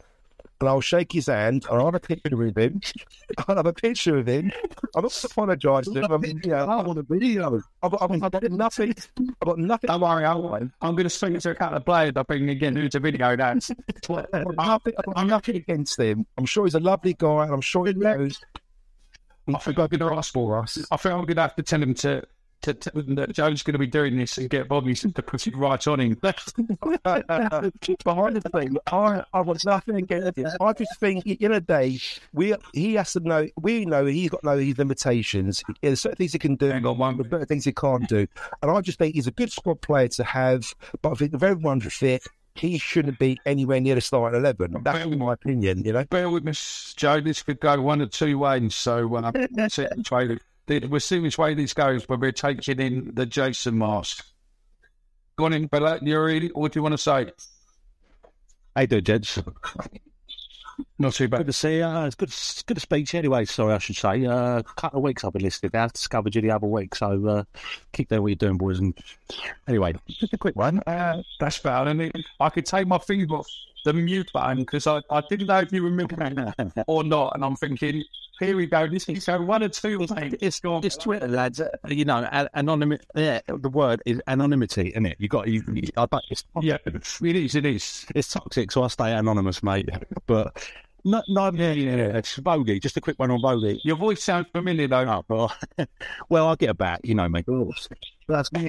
And 0.61 0.69
I'll 0.69 0.81
shake 0.81 1.13
his 1.13 1.27
hand, 1.27 1.67
and 1.71 1.79
I'll 1.79 1.85
have 1.85 1.95
a 1.95 2.01
picture 2.01 2.37
with 2.37 2.59
him. 2.59 2.81
I'll 3.47 3.55
have 3.55 3.67
a 3.67 3.73
picture 3.73 4.17
with 4.17 4.29
him. 4.29 4.51
I'm 4.97 5.05
not 5.05 5.25
apologising 5.25 5.95
to 5.95 6.01
him. 6.03 6.13
I 6.13 6.35
yeah, 6.43 6.65
want 6.65 6.99
a 6.99 7.03
video. 7.03 7.63
I've 7.81 7.93
got, 7.93 8.03
I've, 8.03 8.21
got- 8.21 8.35
I've 8.35 8.43
got 8.43 8.51
nothing. 8.51 8.93
I've 9.21 9.47
got 9.47 9.59
nothing. 9.59 9.87
Don't 9.87 10.01
worry, 10.01 10.25
I'll, 10.25 10.69
I'm 10.81 10.97
going 10.97 11.05
to 11.05 11.11
speak 11.11 11.39
to 11.39 11.51
a 11.51 11.55
couple 11.55 11.77
of 11.77 11.85
players. 11.85 12.13
I 12.17 12.25
think 12.25 12.51
again, 12.51 12.75
who's 12.75 12.97
a 12.97 12.99
video 12.99 13.37
dance. 13.37 13.71
I've 14.11 14.33
got 14.33 14.57
nothing, 14.57 14.95
I've 15.15 15.27
nothing 15.29 15.57
against 15.57 15.97
him. 16.01 16.27
I'm 16.37 16.45
sure 16.45 16.65
he's 16.65 16.75
a 16.75 16.81
lovely 16.81 17.15
guy, 17.15 17.45
and 17.45 17.55
I'm 17.55 17.61
sure 17.61 17.87
he 17.87 17.93
knows. 17.93 18.41
I 19.55 19.59
think 19.59 19.79
I'm 19.79 19.87
going 19.87 20.01
to 20.01 20.17
ask 20.17 20.33
for 20.33 20.59
us. 20.59 20.79
I 20.91 20.97
think 20.97 21.15
I'm 21.15 21.23
going 21.23 21.37
to 21.37 21.43
have 21.43 21.57
to 21.57 21.63
tell 21.63 21.83
him 21.83 21.95
to. 21.95 22.23
To, 22.63 22.75
that 22.75 23.31
Joe's 23.33 23.63
going 23.63 23.75
to 23.75 23.79
be 23.79 23.87
doing 23.87 24.17
this 24.17 24.37
and 24.37 24.51
get 24.51 24.67
Bobby 24.67 24.93
to 24.93 25.23
put 25.23 25.47
it 25.47 25.57
right 25.57 25.87
on 25.87 26.01
him. 26.01 26.15
behind 26.21 26.43
the 28.37 28.51
thing, 28.53 28.77
I, 28.91 29.23
I 29.33 29.41
want 29.43 29.65
nothing 29.65 29.95
against 29.95 30.37
him. 30.37 30.49
I 30.61 30.73
just 30.73 30.99
think, 30.99 31.25
in 31.25 31.53
a 31.53 31.61
day, 31.61 32.01
we 32.33 32.57
he 32.75 32.95
has 32.95 33.13
to 33.13 33.21
know. 33.21 33.47
We 33.61 33.85
know 33.85 34.07
he's 34.07 34.31
got 34.31 34.43
no 34.43 34.59
his 34.59 34.77
limitations. 34.77 35.63
There's 35.83 36.01
certain 36.01 36.17
things 36.17 36.33
he 36.33 36.41
can 36.41 36.57
do, 36.57 36.81
but 36.81 37.31
certain 37.31 37.47
things 37.47 37.65
he 37.65 37.73
can't 37.73 38.09
do. 38.09 38.27
And 38.61 38.73
I 38.73 38.81
just 38.81 38.99
think 38.99 39.15
he's 39.15 39.29
a 39.29 39.33
good 39.33 39.53
squad 39.53 39.81
player 39.81 40.09
to 40.09 40.25
have. 40.25 40.75
But 41.01 41.13
I 41.13 41.15
think 41.15 41.35
if 41.35 41.43
everyone's 41.45 41.95
fit, 41.95 42.27
he 42.59 42.79
shouldn't 42.79 43.19
be 43.19 43.39
anywhere 43.47 43.81
near 43.81 43.95
the 43.95 44.01
starting 44.01 44.39
eleven. 44.41 44.77
That's 44.83 45.07
my 45.07 45.33
opinion. 45.33 45.85
You 45.85 45.93
know. 45.93 46.05
Bear 46.05 46.29
with 46.31 46.45
me, 46.45 46.53
Joe. 46.97 47.21
This 47.21 47.43
could 47.43 47.61
go 47.61 47.81
one 47.81 48.03
or 48.03 48.07
two 48.07 48.39
ways. 48.39 48.75
So 48.75 49.17
um, 49.17 49.33
we'll 49.53 49.71
see 49.71 49.87
which 49.97 50.11
way 50.11 50.27
the- 50.67 50.87
we'll 50.87 51.01
see 51.01 51.19
which 51.21 51.39
way 51.39 51.55
this 51.55 51.73
goes 51.73 52.09
when 52.09 52.21
we're 52.21 52.33
taking 52.33 52.81
in 52.81 53.15
the 53.15 53.25
Jason 53.27 53.79
mask. 53.79 54.25
Go 55.37 55.45
on 55.47 55.53
in, 55.53 55.67
Bella. 55.67 55.99
You 56.03 56.21
ready? 56.21 56.49
What 56.49 56.73
do 56.73 56.79
you 56.79 56.83
want 56.83 56.95
to 56.95 56.99
say? 56.99 57.31
How 58.75 58.83
you 58.83 58.87
doing, 58.89 59.05
gents? 59.05 59.39
Not 60.99 61.15
too 61.15 61.29
bad. 61.29 61.39
Good 61.39 61.47
to 61.47 61.53
see 61.53 61.77
you. 61.79 61.85
Uh, 61.85 62.07
it's 62.07 62.15
good, 62.15 62.29
it's 62.29 62.63
good 62.63 62.75
to 62.75 62.81
speak 62.81 63.07
to 63.09 63.17
you 63.17 63.19
anyway, 63.21 63.45
sorry, 63.45 63.75
I 63.75 63.79
should 63.79 63.97
say. 63.97 64.25
Uh, 64.27 64.59
a 64.59 64.63
couple 64.63 64.99
of 64.99 65.05
weeks 65.05 65.25
I've 65.25 65.33
been 65.33 65.43
listening 65.43 65.71
now. 65.75 65.85
I 65.85 65.89
discovered 65.89 66.35
you 66.35 66.43
the 66.43 66.51
other 66.51 66.67
week, 66.67 66.95
so 66.95 67.27
uh, 67.27 67.45
keep 67.93 68.09
doing 68.09 68.23
what 68.23 68.29
you're 68.29 68.37
doing, 68.37 68.57
boys. 68.57 68.79
And 68.79 68.97
Anyway, 69.67 69.95
just 70.09 70.33
a 70.33 70.39
quick 70.39 70.57
one. 70.57 70.81
Uh, 70.87 71.23
that's 71.41 71.59
bad, 71.59 71.89
and 71.89 72.03
it, 72.03 72.17
I 72.41 72.51
could 72.51 72.67
take 72.67 72.87
my 72.87 72.99
finger 72.99 73.35
off 73.37 73.49
the 73.85 73.93
mute 73.93 74.31
button 74.33 74.59
because 74.59 74.87
I, 74.87 75.01
I 75.11 75.23
didn't 75.29 75.47
know 75.47 75.59
if 75.59 75.73
you 75.73 75.83
remember 75.83 76.17
that 76.17 76.85
or 76.87 77.05
not. 77.05 77.35
And 77.35 77.45
I'm 77.45 77.57
thinking, 77.57 78.05
here 78.41 78.57
we 78.57 78.67
go. 78.67 78.87
This 78.87 79.09
is 79.09 79.25
so 79.25 79.41
one 79.41 79.63
or 79.63 79.69
two. 79.69 79.99
Mate. 80.15 80.37
It's, 80.41 80.61
it's 80.65 80.97
Twitter, 80.97 81.29
lads. 81.29 81.61
Uh, 81.61 81.69
You 81.89 82.05
know, 82.05 82.29
anonymity. 82.55 83.05
Yeah, 83.15 83.41
the 83.47 83.69
word 83.69 84.03
is 84.07 84.21
anonymity, 84.27 84.89
isn't 84.91 85.07
it? 85.07 85.17
You 85.19 85.29
got 85.29 85.49
you. 85.49 85.63
you 85.73 85.89
I 85.97 86.07
don't, 86.07 86.25
it's, 86.31 86.45
yeah, 86.61 86.79
it 86.87 87.37
is. 87.37 87.55
It 87.55 87.67
is. 87.67 88.07
It's 88.15 88.29
toxic, 88.29 88.71
so 88.71 88.83
I 88.85 88.89
stay 88.89 89.13
anonymous, 89.13 89.63
mate. 89.63 89.89
But 90.27 90.57
no, 91.05 91.23
no, 91.29 91.51
yeah, 91.53 91.73
yeah, 91.73 92.17
it's 92.19 92.39
Bogey. 92.39 92.79
Just 92.81 92.97
a 92.97 93.01
quick 93.01 93.19
one 93.19 93.31
on 93.31 93.41
Bogey. 93.41 93.81
Your 93.85 93.97
voice 93.97 94.23
sounds 94.23 94.47
familiar, 94.53 94.89
though. 94.89 95.07
Oh, 95.09 95.25
well, 95.29 95.53
well, 96.29 96.47
I'll 96.49 96.57
get 96.57 96.77
back. 96.77 97.01
You 97.05 97.15
know 97.15 97.29
me. 97.29 97.45
That's 98.29 98.53
me. 98.53 98.69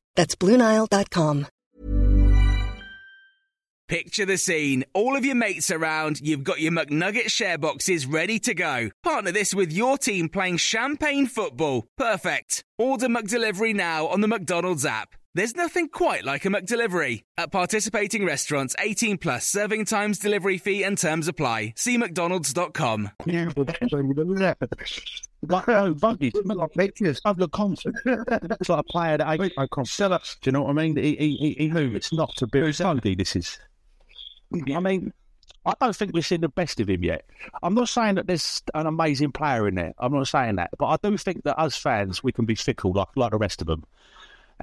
That's 0.15 0.35
BlueNile.com. 0.35 1.47
Picture 3.87 4.25
the 4.25 4.37
scene. 4.37 4.85
All 4.93 5.17
of 5.17 5.25
your 5.25 5.35
mates 5.35 5.69
around, 5.69 6.21
you've 6.21 6.45
got 6.45 6.61
your 6.61 6.71
McNugget 6.71 7.29
share 7.29 7.57
boxes 7.57 8.05
ready 8.05 8.39
to 8.39 8.53
go. 8.53 8.89
Partner 9.03 9.33
this 9.33 9.53
with 9.53 9.73
your 9.73 9.97
team 9.97 10.29
playing 10.29 10.57
champagne 10.57 11.27
football. 11.27 11.85
Perfect. 11.97 12.63
Order 12.77 13.09
McDelivery 13.09 13.75
now 13.75 14.07
on 14.07 14.21
the 14.21 14.29
McDonald's 14.29 14.85
app. 14.85 15.15
There's 15.33 15.55
nothing 15.55 15.87
quite 15.87 16.25
like 16.25 16.43
a 16.43 16.49
McDelivery. 16.49 17.23
At 17.37 17.53
participating 17.53 18.25
restaurants, 18.25 18.75
18 18.77 19.17
plus 19.17 19.47
serving 19.47 19.85
times, 19.85 20.19
delivery 20.19 20.57
fee 20.57 20.83
and 20.83 20.97
terms 20.97 21.29
apply. 21.29 21.73
See 21.77 21.97
mcdonalds.com. 21.97 23.11
Oh, 25.49 25.93
Voggy, 25.93 26.31
like 26.43 26.75
like 28.69 28.79
a 28.79 28.83
player 28.83 29.17
that 29.17 29.27
no 29.57 29.67
concert. 29.67 30.37
Do 30.41 30.49
you 30.49 30.51
know 30.51 30.63
what 30.63 30.71
I 30.71 30.73
mean? 30.73 30.97
He, 30.97 31.15
he, 31.15 31.55
he, 31.57 31.67
knew 31.69 31.95
it's 31.95 32.11
not 32.11 32.35
to 32.35 32.47
be 32.47 32.59
Voggy, 32.59 33.15
this 33.15 33.37
is. 33.37 33.57
I 34.53 34.79
mean, 34.81 35.13
I 35.65 35.73
don't 35.79 35.95
think 35.95 36.13
we've 36.13 36.25
seen 36.25 36.41
the 36.41 36.49
best 36.49 36.81
of 36.81 36.89
him 36.89 37.05
yet. 37.05 37.23
I'm 37.63 37.73
not 37.73 37.87
saying 37.87 38.15
that 38.15 38.27
there's 38.27 38.61
an 38.73 38.85
amazing 38.85 39.31
player 39.31 39.67
in 39.67 39.75
there. 39.75 39.93
I'm 39.97 40.11
not 40.11 40.27
saying 40.27 40.57
that. 40.57 40.71
But 40.77 40.87
I 40.87 40.97
do 41.01 41.15
think 41.17 41.43
that 41.43 41.55
as 41.57 41.77
fans, 41.77 42.21
we 42.21 42.33
can 42.33 42.45
be 42.45 42.55
fickle 42.55 42.91
like, 42.91 43.07
like 43.15 43.31
the 43.31 43.37
rest 43.37 43.61
of 43.61 43.67
them. 43.67 43.85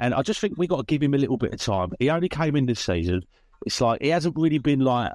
And 0.01 0.15
I 0.15 0.23
just 0.23 0.41
think 0.41 0.57
we 0.57 0.67
got 0.67 0.79
to 0.79 0.85
give 0.85 1.03
him 1.03 1.15
a 1.15 1.19
little 1.19 1.37
bit 1.37 1.53
of 1.53 1.61
time. 1.61 1.93
He 1.99 2.11
only 2.11 2.29
came 2.29 2.57
in 2.57 2.67
this 2.67 2.81
season. 2.81 3.23
It's 3.67 3.81
like 3.81 4.01
he 4.03 4.09
hasn't 4.09 4.37
really 4.37 4.59
been 4.59 4.81
like 4.81 5.13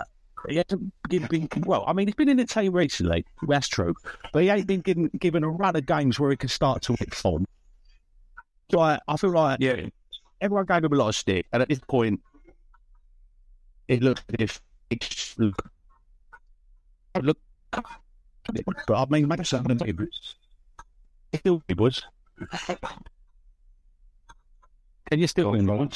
he 0.49 0.57
hasn't 0.57 0.91
been, 1.09 1.25
been 1.27 1.49
well. 1.65 1.83
I 1.87 1.93
mean, 1.93 2.07
he's 2.07 2.15
been 2.15 2.29
in 2.29 2.37
the 2.37 2.45
team 2.45 2.73
recently. 2.73 3.25
That's 3.47 3.67
true, 3.67 3.95
but 4.31 4.43
he 4.43 4.49
ain't 4.49 4.67
been 4.67 4.81
given 4.81 5.09
given 5.19 5.43
a 5.43 5.49
run 5.49 5.75
of 5.75 5.85
games 5.85 6.19
where 6.19 6.31
he 6.31 6.37
can 6.37 6.49
start 6.49 6.81
to 6.83 6.95
hit 6.99 7.13
form. 7.13 7.45
So 8.71 8.79
I, 8.79 8.99
I 9.07 9.17
feel 9.17 9.31
like 9.31 9.59
yeah, 9.61 9.87
everyone 10.41 10.65
gave 10.65 10.83
him 10.83 10.93
a 10.93 10.95
lot 10.95 11.09
of 11.09 11.15
stick, 11.15 11.45
and 11.53 11.61
at 11.61 11.69
this 11.69 11.79
point, 11.79 12.19
it 13.87 14.01
looked 14.03 14.23
as 14.29 14.35
if 14.39 14.61
it 14.89 15.35
look, 15.37 15.63
look. 17.21 17.37
But 18.87 18.95
I 18.95 19.05
mean, 19.09 19.27
maybe 19.27 19.43
something 19.43 19.79
it 19.87 19.97
was. 19.97 20.35
It 21.33 21.39
still 21.39 21.63
it 21.67 21.79
was. 21.79 22.03
Can 25.13 25.19
you 25.19 25.27
still 25.27 25.53
hear 25.53 25.61
me? 25.61 25.89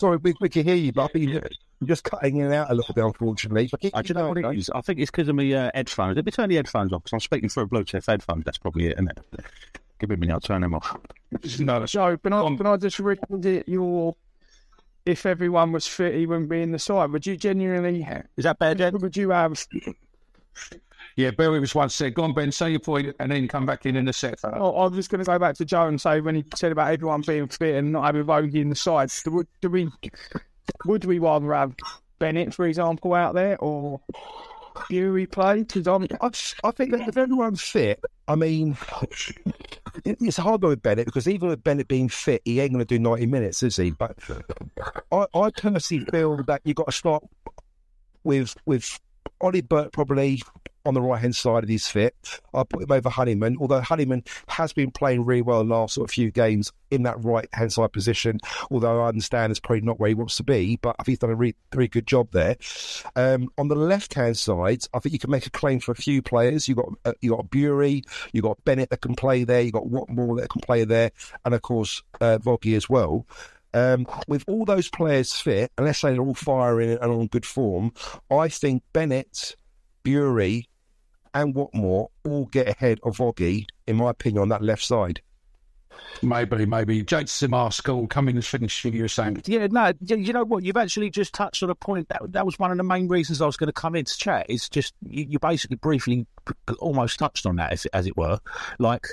Sorry, 0.00 0.16
we, 0.16 0.34
we 0.40 0.48
can 0.48 0.64
hear 0.64 0.74
you, 0.74 0.92
but 0.92 1.04
I 1.04 1.06
think 1.06 1.30
you're 1.30 1.42
just 1.84 2.02
cutting 2.02 2.38
in 2.38 2.46
and 2.46 2.54
out 2.54 2.68
a 2.68 2.74
little 2.74 2.92
bit, 2.92 3.04
unfortunately. 3.04 3.68
But 3.70 3.78
keep- 3.78 3.96
I, 3.96 4.02
do 4.02 4.12
know 4.12 4.30
what 4.30 4.38
it 4.38 4.58
is? 4.58 4.68
I 4.70 4.80
think 4.80 4.98
it's 4.98 5.08
because 5.08 5.28
of 5.28 5.36
my 5.36 5.52
uh, 5.52 5.70
headphones. 5.72 6.16
Let 6.16 6.26
me 6.26 6.32
turn 6.32 6.48
the 6.48 6.56
headphones 6.56 6.92
off 6.92 7.04
because 7.04 7.12
I'm 7.12 7.20
speaking 7.20 7.48
through 7.48 7.62
a 7.62 7.68
Bluetooth 7.68 8.04
headphones. 8.04 8.44
That's 8.44 8.58
probably 8.58 8.86
it, 8.86 8.94
isn't 8.94 9.08
it? 9.12 9.44
Give 10.00 10.10
me 10.10 10.14
a 10.14 10.18
minute, 10.18 10.32
I'll 10.34 10.40
turn 10.40 10.62
them 10.62 10.74
off. 10.74 10.96
No, 11.60 11.86
So, 11.86 12.16
can 12.16 12.32
I, 12.32 12.56
can 12.56 12.66
I 12.66 12.76
just 12.76 12.98
read 12.98 13.20
it? 13.30 13.68
Your 13.68 14.16
if 15.04 15.26
everyone 15.26 15.70
was 15.70 15.86
fit, 15.86 16.16
he 16.16 16.26
wouldn't 16.26 16.48
be 16.48 16.60
in 16.60 16.72
the 16.72 16.80
side. 16.80 17.12
Would 17.12 17.24
you 17.24 17.36
genuinely? 17.36 18.04
Is 18.36 18.42
that 18.42 18.58
bad, 18.58 18.78
Jen? 18.78 18.98
Would 18.98 19.16
you 19.16 19.30
have? 19.30 19.64
Yeah, 21.16 21.30
with 21.36 21.62
us 21.62 21.74
one 21.74 21.88
sec. 21.88 22.14
Go 22.14 22.24
on, 22.24 22.34
Ben, 22.34 22.52
say 22.52 22.70
your 22.70 22.80
point 22.80 23.14
and 23.20 23.30
then 23.30 23.48
come 23.48 23.66
back 23.66 23.86
in 23.86 23.96
in 23.96 24.08
a 24.08 24.12
sec. 24.12 24.38
Oh, 24.44 24.76
I 24.76 24.88
was 24.88 25.08
going 25.08 25.24
to 25.24 25.24
go 25.24 25.38
back 25.38 25.56
to 25.56 25.64
Joe 25.64 25.86
and 25.86 26.00
say 26.00 26.20
when 26.20 26.34
he 26.34 26.44
said 26.54 26.72
about 26.72 26.92
everyone 26.92 27.22
being 27.22 27.48
fit 27.48 27.76
and 27.76 27.92
not 27.92 28.04
having 28.04 28.24
Bogey 28.24 28.60
in 28.60 28.68
the 28.68 28.76
sides, 28.76 29.22
do, 29.22 29.46
do 29.60 29.70
we 29.70 29.88
would 30.84 31.04
we 31.04 31.18
rather 31.18 31.52
have 31.54 31.74
Bennett, 32.18 32.54
for 32.54 32.66
example, 32.66 33.14
out 33.14 33.34
there 33.34 33.56
or 33.58 34.00
Fury 34.88 35.26
play? 35.26 35.62
Because 35.62 35.86
I, 35.86 35.98
I 36.64 36.70
think 36.72 36.90
that 36.92 37.08
if 37.08 37.16
everyone's 37.16 37.62
fit, 37.62 38.00
I 38.28 38.34
mean, 38.34 38.76
it's 40.04 40.36
hard 40.36 40.62
with 40.62 40.82
Bennett 40.82 41.06
because 41.06 41.28
even 41.28 41.48
with 41.48 41.62
Bennett 41.62 41.88
being 41.88 42.08
fit, 42.08 42.42
he 42.44 42.60
ain't 42.60 42.72
going 42.72 42.84
to 42.84 42.94
do 42.94 42.98
90 42.98 43.26
minutes, 43.26 43.62
is 43.62 43.76
he? 43.76 43.90
But 43.90 44.16
I, 45.12 45.26
I 45.34 45.50
personally 45.50 46.04
feel 46.06 46.42
that 46.44 46.62
you've 46.64 46.76
got 46.76 46.86
to 46.86 46.92
start 46.92 47.24
with 48.24 48.56
with 48.66 48.98
Ollie 49.40 49.60
Burke 49.60 49.92
probably 49.92 50.42
on 50.86 50.94
the 50.94 51.02
right 51.02 51.20
hand 51.20 51.36
side 51.36 51.64
of 51.64 51.68
his 51.68 51.86
fit. 51.86 52.14
I 52.54 52.62
put 52.64 52.82
him 52.82 52.92
over 52.92 53.10
Honeyman, 53.10 53.56
although 53.60 53.80
Honeyman 53.80 54.24
has 54.48 54.72
been 54.72 54.90
playing 54.90 55.24
really 55.24 55.42
well 55.42 55.64
the 55.64 55.74
last 55.74 55.94
sort 55.94 56.08
of 56.08 56.14
few 56.14 56.30
games 56.30 56.72
in 56.90 57.02
that 57.02 57.22
right 57.24 57.48
hand 57.52 57.72
side 57.72 57.92
position. 57.92 58.38
Although 58.70 59.02
I 59.02 59.08
understand 59.08 59.50
it's 59.50 59.60
probably 59.60 59.82
not 59.82 59.98
where 59.98 60.08
he 60.08 60.14
wants 60.14 60.36
to 60.36 60.44
be, 60.44 60.78
but 60.80 60.96
I 60.98 61.02
think 61.02 61.12
he's 61.12 61.18
done 61.18 61.30
a 61.30 61.34
really, 61.34 61.56
really 61.74 61.88
good 61.88 62.06
job 62.06 62.30
there. 62.32 62.56
Um, 63.16 63.48
on 63.58 63.68
the 63.68 63.74
left 63.74 64.14
hand 64.14 64.36
side, 64.36 64.84
I 64.94 65.00
think 65.00 65.12
you 65.12 65.18
can 65.18 65.30
make 65.30 65.46
a 65.46 65.50
claim 65.50 65.80
for 65.80 65.92
a 65.92 65.96
few 65.96 66.22
players. 66.22 66.68
You 66.68 66.76
got 66.76 66.88
uh, 67.04 67.12
you 67.20 67.30
got 67.30 67.50
Burey, 67.50 68.04
you 68.32 68.42
got 68.42 68.64
Bennett 68.64 68.90
that 68.90 69.00
can 69.00 69.14
play 69.14 69.44
there, 69.44 69.60
you 69.60 69.72
got 69.72 69.84
Watmore 69.84 70.40
that 70.40 70.50
can 70.50 70.60
play 70.60 70.84
there, 70.84 71.10
and 71.44 71.54
of 71.54 71.62
course 71.62 72.02
uh, 72.20 72.38
as 72.66 72.88
well. 72.88 73.26
Um, 73.74 74.06
with 74.26 74.44
all 74.48 74.64
those 74.64 74.88
players 74.88 75.34
fit, 75.34 75.70
unless 75.76 76.00
they're 76.00 76.18
all 76.18 76.32
firing 76.32 76.92
and 76.92 77.02
on 77.02 77.26
good 77.26 77.44
form, 77.44 77.92
I 78.30 78.48
think 78.48 78.82
Bennett, 78.94 79.54
Burey, 80.02 80.64
and 81.40 81.54
Watmore 81.54 82.08
all 82.24 82.46
get 82.46 82.68
ahead 82.68 83.00
of 83.02 83.16
Voggy, 83.16 83.66
in 83.86 83.96
my 83.96 84.10
opinion, 84.10 84.42
on 84.42 84.48
that 84.50 84.62
left 84.62 84.84
side. 84.84 85.20
Maybe, 86.22 86.66
maybe. 86.66 87.02
Jason 87.02 87.50
Marskell 87.50 88.08
coming 88.08 88.36
and 88.36 88.44
finishing, 88.44 88.94
you 88.94 89.02
were 89.02 89.08
saying. 89.08 89.42
Yeah, 89.46 89.66
no, 89.70 89.92
you 90.00 90.32
know 90.32 90.44
what? 90.44 90.64
You've 90.64 90.76
actually 90.76 91.10
just 91.10 91.34
touched 91.34 91.62
on 91.62 91.70
a 91.70 91.74
point 91.74 92.08
that 92.08 92.20
that 92.32 92.46
was 92.46 92.58
one 92.58 92.70
of 92.70 92.76
the 92.76 92.82
main 92.82 93.08
reasons 93.08 93.40
I 93.40 93.46
was 93.46 93.56
going 93.56 93.68
to 93.68 93.72
come 93.72 93.94
in 93.94 94.04
to 94.04 94.16
chat. 94.16 94.46
Is 94.48 94.68
just 94.68 94.94
you, 95.06 95.26
you 95.28 95.38
basically 95.38 95.76
briefly 95.76 96.26
almost 96.78 97.18
touched 97.18 97.46
on 97.46 97.56
that, 97.56 97.72
as, 97.72 97.86
as 97.86 98.06
it 98.06 98.16
were. 98.16 98.38
Like 98.78 99.06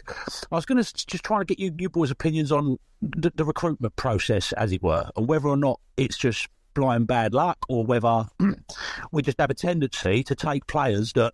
I 0.52 0.56
was 0.56 0.66
going 0.66 0.82
to 0.82 0.94
just 1.06 1.24
try 1.24 1.40
to 1.40 1.46
get 1.46 1.60
you, 1.60 1.74
you 1.78 1.90
boys' 1.90 2.12
opinions 2.12 2.52
on 2.52 2.78
the, 3.02 3.32
the 3.36 3.46
recruitment 3.46 3.96
process, 3.96 4.54
as 4.54 4.72
it 4.72 4.82
were, 4.82 5.10
and 5.16 5.28
whether 5.28 5.48
or 5.48 5.58
not 5.58 5.80
it's 5.98 6.18
just 6.18 6.48
blind 6.74 7.08
bad 7.08 7.34
luck 7.34 7.58
or 7.70 7.86
whether 7.86 8.26
we 9.12 9.22
just 9.22 9.40
have 9.40 9.50
a 9.50 9.54
tendency 9.54 10.24
to 10.24 10.36
take 10.36 10.66
players 10.68 11.14
that 11.14 11.34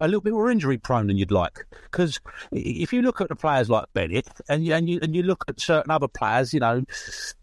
a 0.00 0.06
little 0.06 0.20
bit 0.20 0.32
more 0.32 0.50
injury 0.50 0.78
prone 0.78 1.06
than 1.06 1.16
you'd 1.16 1.30
like. 1.30 1.66
Because 1.84 2.20
if 2.52 2.92
you 2.92 3.02
look 3.02 3.20
at 3.20 3.28
the 3.28 3.36
players 3.36 3.70
like 3.70 3.86
Bennett 3.92 4.28
and 4.48 4.64
you, 4.64 4.74
and 4.74 4.88
you 4.88 4.98
and 5.02 5.14
you 5.14 5.22
look 5.22 5.44
at 5.48 5.60
certain 5.60 5.90
other 5.90 6.08
players, 6.08 6.52
you 6.52 6.60
know, 6.60 6.84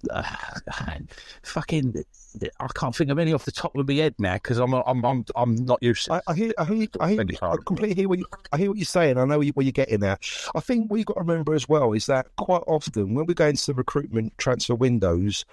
uh, 0.10 0.24
fucking. 1.44 2.04
I 2.62 2.68
can't 2.74 2.96
think 2.96 3.10
of 3.10 3.20
any 3.20 3.34
off 3.34 3.44
the 3.44 3.52
top 3.52 3.76
of 3.76 3.86
my 3.86 3.94
head 3.94 4.16
now 4.18 4.36
because 4.36 4.58
I'm, 4.58 4.74
I'm 4.74 5.04
I'm 5.04 5.26
I'm 5.36 5.56
not 5.66 5.84
used. 5.84 6.06
To 6.06 6.14
I, 6.14 6.22
I 6.28 6.34
hear 6.34 6.54
I 6.58 6.64
hear 6.64 6.88
I, 7.02 7.10
hear, 7.10 7.26
I 7.42 7.56
completely 7.66 7.94
hear 7.94 8.08
what 8.08 8.20
you, 8.20 8.26
I 8.54 8.58
hear 8.58 8.70
what 8.70 8.78
you're 8.78 8.86
saying. 8.86 9.18
I 9.18 9.26
know 9.26 9.40
where 9.40 9.64
you're 9.64 9.72
getting 9.74 10.02
at. 10.06 10.24
I 10.56 10.62
think 10.62 10.90
what 10.90 10.96
you've 10.96 11.08
got 11.08 11.16
to 11.16 11.20
remember 11.20 11.54
as 11.54 11.68
well 11.68 11.92
is 11.92 12.06
that 12.06 12.28
quite 12.38 12.64
often 12.68 13.16
when 13.16 13.26
we 13.26 13.34
go 13.34 13.48
into 13.48 13.66
the 13.66 13.74
recruitment 13.74 14.38
transfer 14.38 14.76
windows, 14.76 15.44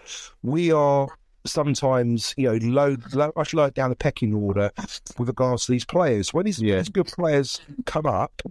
we 0.45 0.71
are 0.71 1.09
sometimes, 1.49 2.35
you 2.37 2.49
know, 2.49 2.59
low, 2.67 2.97
low, 3.13 3.33
much 3.37 3.55
lower 3.55 3.71
down 3.71 3.91
the 3.91 3.97
pecking 3.97 4.35
order 4.35 4.71
with 5.19 5.29
regards 5.29 5.67
to 5.67 5.73
these 5.73 5.85
players. 5.85 6.33
When 6.33 6.47
these, 6.47 6.61
yeah. 6.61 6.77
these 6.77 6.89
good 6.89 7.07
players 7.07 7.61
come 7.87 8.07
up, 8.07 8.43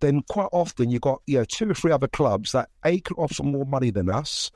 then 0.00 0.22
quite 0.28 0.48
often 0.52 0.90
you've 0.90 1.02
got, 1.02 1.22
you 1.26 1.38
know, 1.38 1.44
two 1.44 1.70
or 1.70 1.74
three 1.74 1.92
other 1.92 2.08
clubs 2.08 2.52
that 2.52 2.68
A 2.84 3.00
can 3.00 3.16
offer 3.16 3.42
more 3.42 3.64
money 3.64 3.90
than 3.90 4.10
us, 4.10 4.50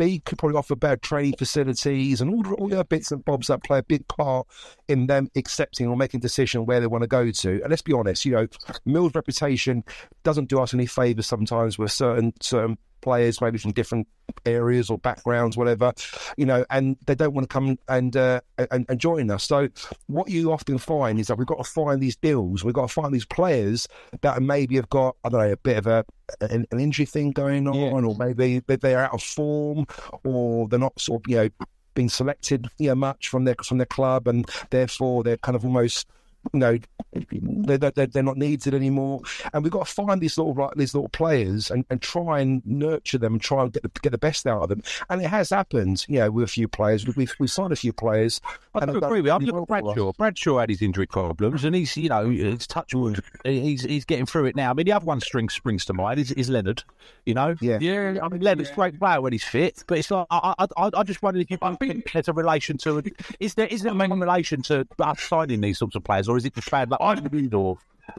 B 0.00 0.18
could 0.24 0.38
probably 0.38 0.56
offer 0.56 0.74
better 0.74 0.96
training 0.96 1.34
facilities 1.36 2.22
and 2.22 2.30
all 2.32 2.42
the, 2.42 2.54
all 2.54 2.68
the 2.68 2.76
other 2.76 2.84
bits 2.84 3.12
and 3.12 3.22
bobs 3.22 3.48
that 3.48 3.62
play 3.62 3.80
a 3.80 3.82
big 3.82 4.08
part 4.08 4.46
in 4.88 5.06
them 5.08 5.28
accepting 5.36 5.86
or 5.88 5.94
making 5.94 6.18
a 6.18 6.22
decision 6.22 6.64
where 6.64 6.80
they 6.80 6.86
want 6.86 7.02
to 7.02 7.08
go 7.08 7.30
to. 7.30 7.60
And 7.60 7.68
let's 7.68 7.82
be 7.82 7.92
honest, 7.92 8.24
you 8.24 8.32
know, 8.32 8.46
Mill's 8.86 9.14
reputation 9.14 9.84
doesn't 10.22 10.48
do 10.48 10.58
us 10.58 10.72
any 10.72 10.86
favours 10.86 11.26
sometimes 11.26 11.78
with 11.78 11.92
certain 11.92 12.32
certain 12.40 12.78
players, 13.00 13.40
maybe 13.40 13.58
from 13.58 13.72
different 13.72 14.06
areas 14.46 14.90
or 14.90 14.98
backgrounds, 14.98 15.56
whatever, 15.56 15.92
you 16.36 16.46
know, 16.46 16.64
and 16.70 16.96
they 17.06 17.14
don't 17.14 17.34
want 17.34 17.48
to 17.48 17.52
come 17.52 17.78
and, 17.88 18.16
uh, 18.16 18.40
and, 18.70 18.86
and 18.88 19.00
join 19.00 19.30
us. 19.30 19.44
So 19.44 19.68
what 20.06 20.28
you 20.28 20.52
often 20.52 20.78
find 20.78 21.18
is 21.18 21.26
that 21.28 21.38
we've 21.38 21.46
got 21.46 21.58
to 21.58 21.70
find 21.70 22.00
these 22.00 22.16
deals, 22.16 22.64
we've 22.64 22.74
got 22.74 22.88
to 22.88 22.92
find 22.92 23.12
these 23.12 23.26
players 23.26 23.88
that 24.22 24.40
maybe 24.42 24.76
have 24.76 24.88
got 24.88 25.16
I 25.24 25.28
don't 25.28 25.40
know 25.40 25.52
a 25.52 25.56
bit 25.56 25.78
of 25.78 25.86
a 25.86 26.04
an, 26.40 26.66
an 26.70 26.80
injury 26.80 27.06
thing 27.06 27.32
going 27.32 27.66
on, 27.66 27.74
yeah. 27.74 27.90
or 27.90 28.14
maybe 28.16 28.60
they're 28.60 29.04
out 29.04 29.14
of 29.14 29.22
form, 29.22 29.86
or 30.24 30.68
they're 30.68 30.78
not 30.78 30.98
sort 31.00 31.22
of 31.22 31.30
you 31.30 31.36
know 31.36 31.48
being 31.94 32.08
selected 32.08 32.68
you 32.78 32.88
know 32.88 32.94
much 32.94 33.28
from 33.28 33.44
their 33.44 33.56
from 33.64 33.78
their 33.78 33.86
club, 33.86 34.28
and 34.28 34.48
therefore 34.70 35.22
they're 35.22 35.36
kind 35.38 35.56
of 35.56 35.64
almost 35.64 36.06
you 36.52 36.60
know, 36.60 36.78
they're, 37.12 37.78
they're, 37.78 38.06
they're 38.06 38.22
not 38.22 38.36
needed 38.36 38.74
anymore. 38.74 39.20
And 39.52 39.62
we've 39.62 39.72
got 39.72 39.86
to 39.86 39.92
find 39.92 40.20
these 40.20 40.38
little 40.38 40.54
like, 40.54 40.74
these 40.74 40.94
little 40.94 41.08
players 41.10 41.70
and, 41.70 41.84
and 41.90 42.00
try 42.00 42.40
and 42.40 42.64
nurture 42.64 43.18
them 43.18 43.34
and 43.34 43.42
try 43.42 43.62
and 43.62 43.72
get 43.72 43.82
the, 43.82 43.90
get 44.00 44.10
the 44.12 44.18
best 44.18 44.46
out 44.46 44.62
of 44.62 44.68
them. 44.68 44.82
And 45.08 45.20
it 45.20 45.28
has 45.28 45.50
happened, 45.50 46.04
you 46.08 46.18
know, 46.18 46.30
with 46.30 46.44
a 46.44 46.48
few 46.48 46.66
players. 46.66 47.06
We've, 47.06 47.34
we've 47.38 47.50
signed 47.50 47.72
a 47.72 47.76
few 47.76 47.92
players. 47.92 48.40
I 48.74 48.86
don't 48.86 48.96
agree 48.96 49.20
with 49.20 49.42
you. 49.42 49.52
Look 49.52 49.62
at 49.62 49.68
Bradshaw. 49.68 50.12
Bradshaw 50.12 50.58
had 50.58 50.70
his 50.70 50.82
injury 50.82 51.06
problems 51.06 51.64
and 51.64 51.74
he's, 51.74 51.96
you 51.96 52.08
know, 52.08 52.30
it's 52.30 52.66
touch 52.66 52.94
wood. 52.94 53.22
He's, 53.44 53.82
he's 53.82 54.04
getting 54.04 54.26
through 54.26 54.46
it 54.46 54.56
now. 54.56 54.70
I 54.70 54.74
mean, 54.74 54.86
the 54.86 54.92
other 54.92 55.06
one 55.06 55.20
string 55.20 55.48
springs 55.48 55.84
to 55.86 55.92
mind 55.92 56.20
is, 56.20 56.32
is 56.32 56.48
Leonard, 56.48 56.82
you 57.26 57.34
know? 57.34 57.54
Yeah. 57.60 57.78
Yeah. 57.80 58.18
I 58.22 58.28
mean, 58.28 58.40
Leonard's 58.40 58.70
yeah. 58.70 58.76
great 58.76 58.98
player 58.98 59.20
when 59.20 59.32
he's 59.32 59.44
fit, 59.44 59.84
but 59.86 59.98
it's 59.98 60.10
like, 60.10 60.26
I, 60.30 60.54
I, 60.76 60.90
I 60.94 61.02
just 61.02 61.22
wondered 61.22 61.42
if 61.42 61.50
you 61.50 61.58
think 61.78 62.10
there's 62.12 62.28
a 62.28 62.32
relation 62.32 62.78
to, 62.78 63.02
is 63.40 63.54
there, 63.54 63.66
is 63.66 63.82
there 63.82 63.92
a 63.92 64.08
relation 64.08 64.62
to 64.62 64.86
us 65.00 65.20
signing 65.20 65.60
these 65.60 65.78
sorts 65.78 65.96
of 65.96 66.04
players? 66.04 66.29
Or 66.30 66.36
is 66.36 66.44
it 66.44 66.54
just 66.54 66.70
bad 66.70 66.90
luck? 66.90 67.00
I, 67.02 67.16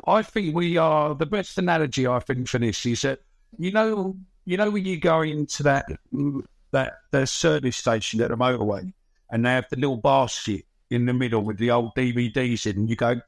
I 0.06 0.22
think 0.22 0.56
we 0.56 0.78
are 0.78 1.16
the 1.16 1.26
best 1.26 1.58
analogy. 1.58 2.08
I 2.08 2.20
think 2.20 2.48
for 2.48 2.60
this 2.60 2.86
is 2.86 3.02
that 3.02 3.20
you 3.58 3.72
know, 3.72 4.16
you 4.46 4.58
know, 4.58 4.70
when 4.70 4.86
you 4.86 5.00
go 5.00 5.22
into 5.22 5.64
that 5.64 5.86
mm, 6.14 6.44
that 6.72 7.00
the 7.12 7.26
service 7.28 7.78
station 7.78 8.22
at 8.22 8.30
the 8.30 8.38
motorway, 8.38 8.94
and 9.30 9.46
they 9.46 9.52
have 9.52 9.68
the 9.70 9.78
little 9.78 9.98
basket 9.98 10.66
in 10.90 11.06
the 11.06 11.14
middle 11.14 11.42
with 11.42 11.58
the 11.58 11.72
old 11.72 11.96
DVDs 11.96 12.66
in, 12.66 12.78
and 12.78 12.90
you 12.90 12.96
go, 12.96 13.20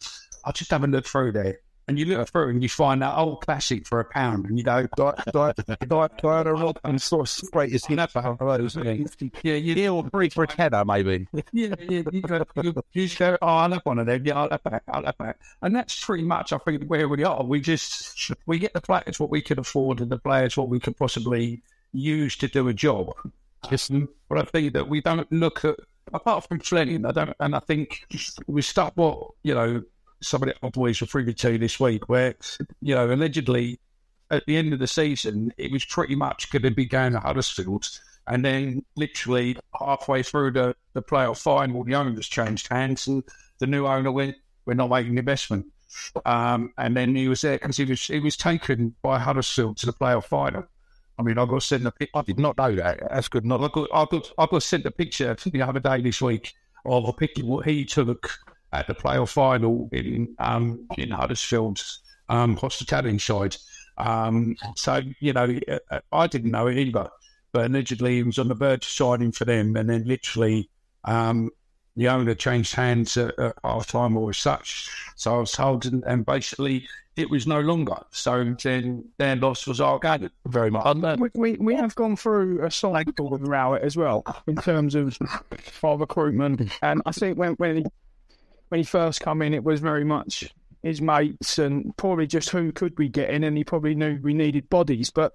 I 0.45 0.51
just 0.51 0.71
haven't 0.71 0.91
looked 0.91 1.07
through 1.07 1.33
there 1.33 1.59
and 1.87 1.99
you 1.99 2.05
look 2.05 2.29
through 2.29 2.49
and 2.49 2.63
you 2.63 2.69
find 2.69 3.01
that 3.01 3.15
old 3.17 3.41
classic 3.41 3.85
for 3.85 3.99
a 3.99 4.05
pound, 4.05 4.45
and 4.45 4.57
you 4.57 4.63
go, 4.63 4.87
Diana 4.95 6.53
Rob 6.53 6.79
and 6.83 7.01
sort 7.01 7.43
of 7.43 7.51
greatest 7.51 7.87
hit 7.87 8.11
for 8.11 8.37
those. 8.39 8.75
Yeah, 8.75 9.53
you 9.55 9.75
deal 9.75 10.03
three 10.11 10.29
for 10.29 10.43
a 10.43 10.47
tenner, 10.47 10.85
maybe. 10.85 11.27
yeah, 11.51 11.75
yeah. 11.79 12.01
You 12.11 12.21
go, 12.21 12.43
you, 12.61 12.73
you 12.93 13.09
go, 13.17 13.37
oh, 13.41 13.47
I'll 13.47 13.71
have 13.71 13.81
one 13.83 13.99
of 13.99 14.05
them. 14.05 14.25
Yeah, 14.25 14.39
I'll 14.39 14.49
have 14.49 14.61
that. 14.63 14.83
I'll 14.87 15.05
have 15.05 15.15
that. 15.19 15.37
And 15.61 15.75
that's 15.75 16.03
pretty 16.03 16.23
much, 16.23 16.53
I 16.53 16.57
think, 16.59 16.85
where 16.85 17.07
we 17.09 17.23
are. 17.23 17.43
We 17.43 17.59
just 17.59 18.31
we 18.45 18.59
get 18.59 18.73
the 18.73 18.81
players 18.81 19.19
what 19.19 19.29
we 19.29 19.41
can 19.41 19.59
afford, 19.59 19.99
and 19.99 20.09
the 20.09 20.19
players 20.19 20.57
what 20.57 20.69
we 20.69 20.79
could 20.79 20.97
possibly 20.97 21.61
use 21.91 22.35
to 22.37 22.47
do 22.47 22.67
a 22.69 22.73
job. 22.73 23.13
Just, 23.69 23.91
but 24.27 24.37
I 24.37 24.43
think 24.43 24.73
that 24.73 24.89
we 24.89 25.01
don't 25.01 25.31
look 25.31 25.63
at 25.63 25.75
apart 26.13 26.47
from 26.47 26.59
Flemming, 26.59 27.05
I 27.05 27.11
don't, 27.11 27.35
and 27.39 27.55
I 27.55 27.59
think 27.59 28.05
we 28.47 28.61
start 28.61 28.95
what 28.95 29.31
you 29.43 29.53
know 29.53 29.83
some 30.23 30.43
of 30.43 30.49
the 30.49 30.69
boys 30.69 30.99
privy 31.01 31.33
to 31.33 31.57
this 31.57 31.79
week, 31.79 32.09
where 32.09 32.35
you 32.81 32.95
know 32.95 33.11
allegedly 33.11 33.79
at 34.31 34.45
the 34.45 34.57
end 34.57 34.73
of 34.73 34.79
the 34.79 34.87
season 34.87 35.53
it 35.57 35.71
was 35.71 35.85
pretty 35.85 36.15
much 36.15 36.49
going 36.51 36.63
to 36.63 36.71
be 36.71 36.85
going 36.85 37.13
to 37.13 37.19
Huddersfield, 37.19 37.87
and 38.27 38.43
then 38.43 38.83
literally 38.95 39.57
halfway 39.79 40.23
through 40.23 40.51
the 40.51 40.75
the 40.93 41.01
playoff 41.01 41.41
final, 41.41 41.83
the 41.83 41.95
owners 41.95 42.27
changed 42.27 42.67
hands, 42.69 43.07
and 43.07 43.23
the 43.59 43.67
new 43.67 43.85
owner 43.85 44.11
went, 44.11 44.35
"We're 44.65 44.73
not 44.73 44.89
making 44.89 45.17
investment." 45.17 45.67
Um, 46.25 46.73
and 46.77 46.97
then 46.97 47.15
he 47.15 47.27
was 47.27 47.41
there 47.41 47.59
because 47.59 47.77
he 47.77 47.85
was 47.85 48.01
he 48.07 48.19
was 48.19 48.37
taken 48.37 48.95
by 49.01 49.19
Huddersfield 49.19 49.77
to 49.77 49.85
the 49.85 49.93
playoff 49.93 50.25
final. 50.25 50.65
I 51.19 51.21
mean, 51.21 51.37
I 51.37 51.45
got 51.45 51.63
sent. 51.63 51.87
I 52.13 52.21
did 52.23 52.39
not 52.39 52.57
know 52.57 52.75
that. 52.75 52.99
That's 53.11 53.27
good. 53.27 53.45
Not 53.45 53.63
I 53.63 53.67
got 53.67 53.89
I 53.93 54.05
got 54.09 54.31
I 54.37 54.47
got 54.47 54.63
sent 54.63 54.85
a 54.85 54.91
picture 54.91 55.35
the 55.35 55.61
other 55.61 55.79
day 55.79 56.01
this 56.01 56.21
week 56.21 56.53
of 56.85 57.07
a 57.07 57.13
picture 57.13 57.45
what 57.45 57.65
he 57.65 57.85
took 57.85 58.29
at 58.73 58.87
the 58.87 58.95
playoff 58.95 59.29
final 59.29 59.87
in 59.91 60.35
um, 60.39 60.85
in 60.97 61.11
Huddersfield's 61.11 61.99
um, 62.27 62.57
hospitality 62.57 63.19
side. 63.19 63.55
Um, 63.97 64.55
so 64.75 65.01
you 65.19 65.33
know, 65.33 65.59
uh, 65.91 65.99
I 66.11 66.27
didn't 66.27 66.51
know 66.51 66.67
it 66.67 66.77
either, 66.77 67.09
but 67.51 67.67
allegedly 67.67 68.15
he 68.15 68.23
was 68.23 68.39
on 68.39 68.47
the 68.47 68.55
verge 68.55 68.83
of 68.83 68.89
signing 68.89 69.31
for 69.31 69.45
them, 69.45 69.75
and 69.75 69.89
then 69.89 70.03
literally 70.05 70.69
um, 71.05 71.51
the 71.95 72.07
owner 72.07 72.33
changed 72.33 72.73
hands 72.73 73.15
at, 73.15 73.37
at 73.39 73.55
half 73.63 73.87
time 73.87 74.17
or 74.17 74.33
such. 74.33 74.89
So 75.15 75.35
I 75.35 75.39
was 75.39 75.51
told, 75.51 75.85
and, 75.85 76.03
and, 76.05 76.25
basically 76.25 76.87
it 77.15 77.29
was 77.29 77.45
no 77.45 77.59
longer. 77.59 77.97
So 78.09 78.55
then 78.63 79.05
their 79.19 79.35
loss 79.35 79.67
was 79.67 79.79
our 79.79 79.99
gain 79.99 80.31
very 80.47 80.71
much. 80.71 81.19
We, 81.19 81.29
we, 81.35 81.51
we 81.57 81.75
have 81.75 81.93
gone 81.93 82.15
through 82.15 82.65
a 82.65 82.71
cycle 82.71 83.29
with 83.29 83.43
Rowett 83.43 83.83
as 83.83 83.95
well 83.95 84.23
in 84.47 84.55
terms 84.55 84.95
of 84.95 85.19
our 85.83 85.97
recruitment, 85.97 86.71
and 86.81 87.03
I 87.05 87.11
think 87.11 87.37
when 87.37 87.53
when 87.53 87.75
he 87.77 87.85
when 88.73 88.79
he 88.79 88.83
first 88.83 89.21
come 89.21 89.43
in, 89.43 89.53
it 89.53 89.63
was 89.63 89.79
very 89.81 90.03
much 90.03 90.51
his 90.81 90.99
mates 90.99 91.59
and 91.59 91.95
probably 91.95 92.25
just 92.25 92.49
who 92.49 92.71
could 92.71 92.97
we 92.97 93.07
get 93.07 93.29
in, 93.29 93.43
and 93.43 93.55
he 93.55 93.63
probably 93.63 93.93
knew 93.93 94.17
we 94.23 94.33
needed 94.33 94.67
bodies. 94.67 95.11
But 95.11 95.31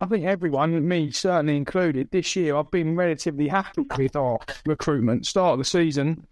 I 0.00 0.06
think 0.06 0.24
everyone, 0.24 0.88
me 0.88 1.12
certainly 1.12 1.56
included, 1.56 2.10
this 2.10 2.34
year 2.34 2.56
I've 2.56 2.72
been 2.72 2.96
relatively 2.96 3.46
happy 3.46 3.86
with 3.96 4.16
our 4.16 4.40
recruitment. 4.66 5.26
Start 5.26 5.52
of 5.52 5.58
the 5.60 5.64
season, 5.64 6.26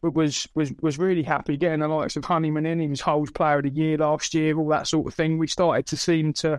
was 0.00 0.48
was 0.54 0.72
was 0.80 0.98
really 0.98 1.22
happy 1.22 1.58
getting 1.58 1.80
the 1.80 1.88
likes 1.88 2.16
of 2.16 2.24
Honeyman 2.24 2.64
in. 2.64 2.80
He 2.80 2.88
was 2.88 3.02
Hull's 3.02 3.30
Player 3.30 3.58
of 3.58 3.64
the 3.64 3.68
Year 3.68 3.98
last 3.98 4.32
year, 4.32 4.56
all 4.56 4.68
that 4.68 4.88
sort 4.88 5.06
of 5.06 5.12
thing. 5.12 5.36
We 5.36 5.48
started 5.48 5.84
to 5.88 5.98
seem 5.98 6.32
to 6.32 6.58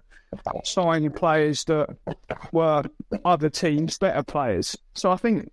sign 0.63 1.09
players 1.13 1.63
that 1.63 1.97
were 2.51 2.83
other 3.25 3.49
teams' 3.49 3.97
better 3.97 4.21
players. 4.21 4.77
So 4.93 5.09
I 5.09 5.17
think 5.17 5.49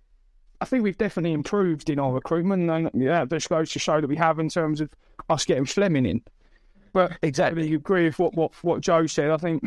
I 0.65 0.67
think 0.67 0.83
we've 0.83 0.97
definitely 0.97 1.33
improved 1.33 1.91
in 1.91 1.99
our 1.99 2.11
recruitment, 2.11 2.71
and 2.71 2.89
yeah, 2.95 3.23
this 3.23 3.47
goes 3.47 3.71
to 3.73 3.77
show 3.77 4.01
that 4.01 4.07
we 4.07 4.15
have 4.15 4.39
in 4.39 4.49
terms 4.49 4.81
of 4.81 4.89
us 5.29 5.45
getting 5.45 5.65
Flemming 5.65 6.07
in. 6.07 6.23
But 6.91 7.19
exactly, 7.21 7.67
you 7.67 7.75
agree 7.75 8.05
with 8.05 8.17
what, 8.17 8.33
what 8.33 8.51
what 8.63 8.81
Joe 8.81 9.05
said. 9.05 9.29
I 9.29 9.37
think 9.37 9.63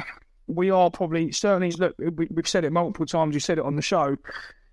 we 0.48 0.72
are 0.72 0.90
probably 0.90 1.30
certainly 1.30 1.70
look. 1.70 1.94
We, 1.98 2.26
we've 2.32 2.48
said 2.48 2.64
it 2.64 2.72
multiple 2.72 3.06
times. 3.06 3.32
You 3.32 3.38
said 3.38 3.58
it 3.58 3.64
on 3.64 3.76
the 3.76 3.82
show. 3.82 4.16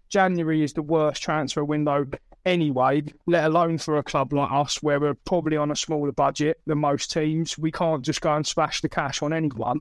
January 0.09 0.63
is 0.63 0.73
the 0.73 0.81
worst 0.81 1.21
transfer 1.21 1.63
window 1.63 2.07
anyway, 2.43 3.03
let 3.27 3.45
alone 3.45 3.77
for 3.77 3.99
a 3.99 4.03
club 4.03 4.33
like 4.33 4.51
us 4.51 4.81
where 4.81 4.99
we're 4.99 5.13
probably 5.13 5.57
on 5.57 5.69
a 5.69 5.75
smaller 5.75 6.11
budget 6.11 6.59
than 6.65 6.79
most 6.79 7.11
teams. 7.11 7.55
We 7.55 7.71
can't 7.71 8.03
just 8.03 8.21
go 8.21 8.35
and 8.35 8.47
splash 8.47 8.81
the 8.81 8.89
cash 8.89 9.21
on 9.21 9.31
anyone. 9.31 9.79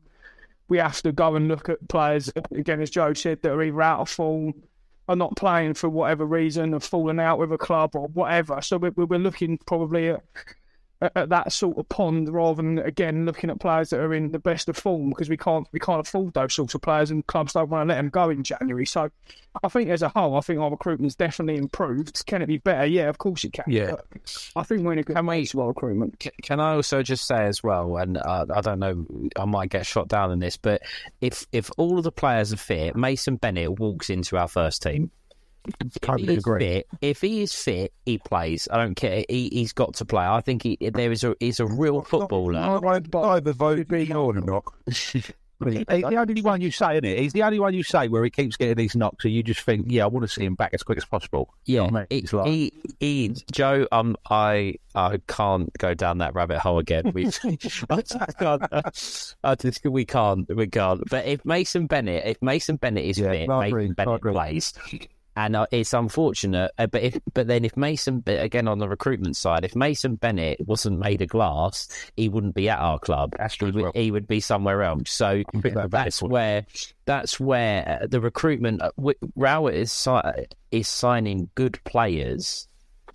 We 0.68 0.76
have 0.76 1.01
to 1.03 1.12
go 1.12 1.36
and 1.36 1.49
look 1.49 1.70
at 1.70 1.88
players, 1.88 2.30
again, 2.51 2.82
as 2.82 2.90
Joe 2.90 3.14
said, 3.14 3.40
that 3.40 3.53
are 3.53 3.62
either 3.62 3.80
out 3.80 4.01
of 4.01 4.11
form, 4.11 4.53
are 5.09 5.17
not 5.17 5.37
playing 5.37 5.75
for 5.75 5.89
whatever 5.89 6.25
reason, 6.25 6.73
have 6.73 6.85
fallen 6.85 7.21
out 7.21 7.39
with 7.39 7.53
a 7.53 7.59
club 7.59 7.95
or 7.95 8.09
whatever. 8.09 8.61
So 8.63 8.79
we're, 8.79 8.91
we're 8.91 9.19
looking 9.19 9.59
probably 9.59 10.09
at 10.09 10.23
at 11.15 11.29
that 11.29 11.53
sort 11.53 11.79
of 11.79 11.89
pond 11.89 12.33
rather 12.33 12.63
than 12.63 12.79
again 12.79 13.25
looking 13.25 13.51
at 13.51 13.61
players 13.61 13.91
that 13.91 14.01
are 14.01 14.15
in 14.15 14.33
the 14.33 14.39
best 14.39 14.69
of 14.69 14.77
form 14.77 15.11
because 15.11 15.29
we 15.29 15.37
can't 15.37 15.67
we 15.73 15.79
can't 15.79 16.07
afford 16.07 16.35
those 16.35 16.55
sorts 16.55 16.75
of 16.75 16.83
players 16.83 17.11
and 17.11 17.27
clubs 17.27 17.53
don't 17.53 17.69
want 17.69 17.89
to 17.89 17.95
let 17.95 18.01
them 18.01 18.11
go 18.11 18.31
in 18.31 18.43
January. 18.43 18.87
So 18.87 19.11
I 19.63 19.69
think 19.69 19.91
as 19.91 20.03
a 20.03 20.09
whole, 20.09 20.37
I 20.37 20.41
think 20.41 20.61
our 20.61 20.71
recruitment's 20.71 21.15
definitely 21.15 21.57
improved. 21.57 22.27
Can 22.27 22.43
it 22.43 22.47
be 22.47 22.59
better? 22.59 22.87
Yeah, 22.87 23.09
of 23.09 23.19
course 23.19 23.45
it 23.45 23.53
can. 23.53 23.65
Yeah, 23.69 23.95
I 24.57 24.63
think 24.65 24.83
we're 24.83 24.95
in 24.95 24.99
a 24.99 25.03
good 25.03 25.17
place 25.17 25.55
with 25.55 25.63
our 25.63 25.69
recruitment. 25.69 26.25
Can 26.43 26.61
I 26.61 26.75
also 26.75 27.03
just 27.03 27.27
say 27.27 27.47
as 27.47 27.63
well, 27.63 27.97
and 27.97 28.17
uh, 28.17 28.47
I 28.53 28.61
don't 28.61 28.81
know, 28.81 29.07
I 29.37 29.45
might 29.45 29.71
get 29.71 29.87
shot 29.87 30.09
down 30.09 30.33
in 30.33 30.39
this, 30.39 30.57
but 30.57 30.83
if 31.21 31.47
if 31.53 31.71
all 31.77 31.99
of 31.99 32.05
the 32.05 32.13
players 32.13 32.53
are 32.53 32.57
fit, 32.57 32.97
Mason 32.97 33.37
Bennett 33.37 33.79
walks 33.79 34.11
into 34.11 34.37
our 34.37 34.49
first 34.49 34.83
team. 34.83 35.11
Totally 36.01 36.37
agree. 36.37 36.61
Fit, 36.61 36.87
if 37.01 37.21
he 37.21 37.43
is 37.43 37.55
fit, 37.55 37.93
he 38.05 38.19
plays. 38.19 38.69
I 38.71 38.77
don't 38.79 38.95
care. 38.95 39.25
He, 39.29 39.49
he's 39.53 39.73
got 39.73 39.95
to 39.95 40.05
play. 40.05 40.25
I 40.25 40.41
think 40.41 40.62
he, 40.62 40.77
there 40.81 41.11
is 41.12 41.25
a 41.25 41.35
he's 41.41 41.61
a 41.61 41.67
real 41.67 42.03
footballer. 42.03 42.81
Either 43.15 43.53
vote 43.53 43.87
or 44.12 44.35
not. 44.35 44.65
He's 45.65 45.85
the 45.87 46.17
only 46.17 46.43
one 46.43 46.61
you 46.61 46.71
say, 46.71 46.95
isn't 46.95 47.05
it? 47.05 47.19
He's 47.21 47.33
the 47.33 47.43
only 47.45 47.61
one 47.61 47.75
you 47.75 47.85
say 47.85 48.09
where 48.09 48.25
he 48.25 48.29
keeps 48.29 48.57
getting 48.57 48.75
these 48.75 48.97
knocks, 48.97 49.25
and 49.25 49.33
you 49.33 49.43
just 49.43 49.61
think, 49.61 49.87
"Yeah, 49.89 50.05
I 50.05 50.09
want 50.09 50.25
to 50.25 50.29
see 50.29 50.45
him 50.45 50.57
back 50.57 50.75
as 50.75 50.83
quick 50.83 50.99
as 50.99 51.05
possible." 51.05 51.55
You 51.65 51.77
know 51.79 51.83
Yeah, 51.85 51.89
I 51.89 51.93
mean? 51.93 52.07
he, 52.11 52.19
It's 52.19 52.33
like- 52.33 52.47
he, 52.47 52.73
he, 53.01 53.37
Joe, 53.53 53.87
um, 53.93 54.17
I, 54.29 54.75
I 54.95 55.21
can't 55.29 55.73
go 55.79 55.95
down 55.95 56.19
that 56.19 56.35
rabbit 56.35 56.59
hole 56.59 56.81
again. 56.81 57.12
We, 57.15 57.27
I 57.91 58.03
can't, 58.03 58.62
I 59.45 59.55
just, 59.55 59.85
we 59.85 60.05
can't, 60.05 60.55
we 60.55 60.67
can't. 60.67 61.09
But 61.09 61.25
if 61.25 61.45
Mason 61.45 61.87
Bennett, 61.87 62.27
if 62.27 62.43
Mason 62.43 62.77
Bennett 62.77 63.05
is 63.05 63.19
fit, 63.19 63.49
I 63.49 63.67
agree, 63.67 63.83
Mason 63.85 63.95
Bennett 63.95 64.23
plays. 64.23 64.75
And 65.37 65.57
uh, 65.57 65.66
it's 65.72 65.93
unfortunate, 65.93 66.70
uh, 66.78 66.87
but 66.87 67.03
if 67.03 67.18
but 67.32 67.49
then 67.49 67.64
if 67.64 67.76
Mason 67.76 68.22
again 68.26 68.68
on 68.68 68.78
the 68.78 68.89
recruitment 68.89 69.37
side, 69.37 69.64
if 69.64 69.74
Mason 69.74 70.14
Bennett 70.14 70.64
wasn't 70.64 71.01
made 71.01 71.22
of 71.22 71.28
glass, 71.28 71.89
he 72.16 72.28
wouldn't 72.28 72.55
be 72.55 72.68
at 72.68 72.78
our 72.78 73.01
club. 73.01 73.35
That's 73.37 73.57
true 73.57 73.68
He 73.68 73.72
would, 73.72 73.82
well. 73.82 73.93
he 73.95 74.11
would 74.12 74.28
be 74.28 74.39
somewhere 74.39 74.82
else. 74.85 75.11
So 75.11 75.43
that 75.55 75.89
that's 75.91 76.22
where 76.22 76.66
that's 77.05 77.41
where 77.41 78.07
the 78.09 78.20
recruitment. 78.20 78.80
Uh, 78.80 78.91
Rowett 79.35 79.74
is 79.74 79.91
si- 79.91 80.47
is 80.70 80.87
signing 80.87 81.51
good 81.57 81.82
players. 81.85 82.68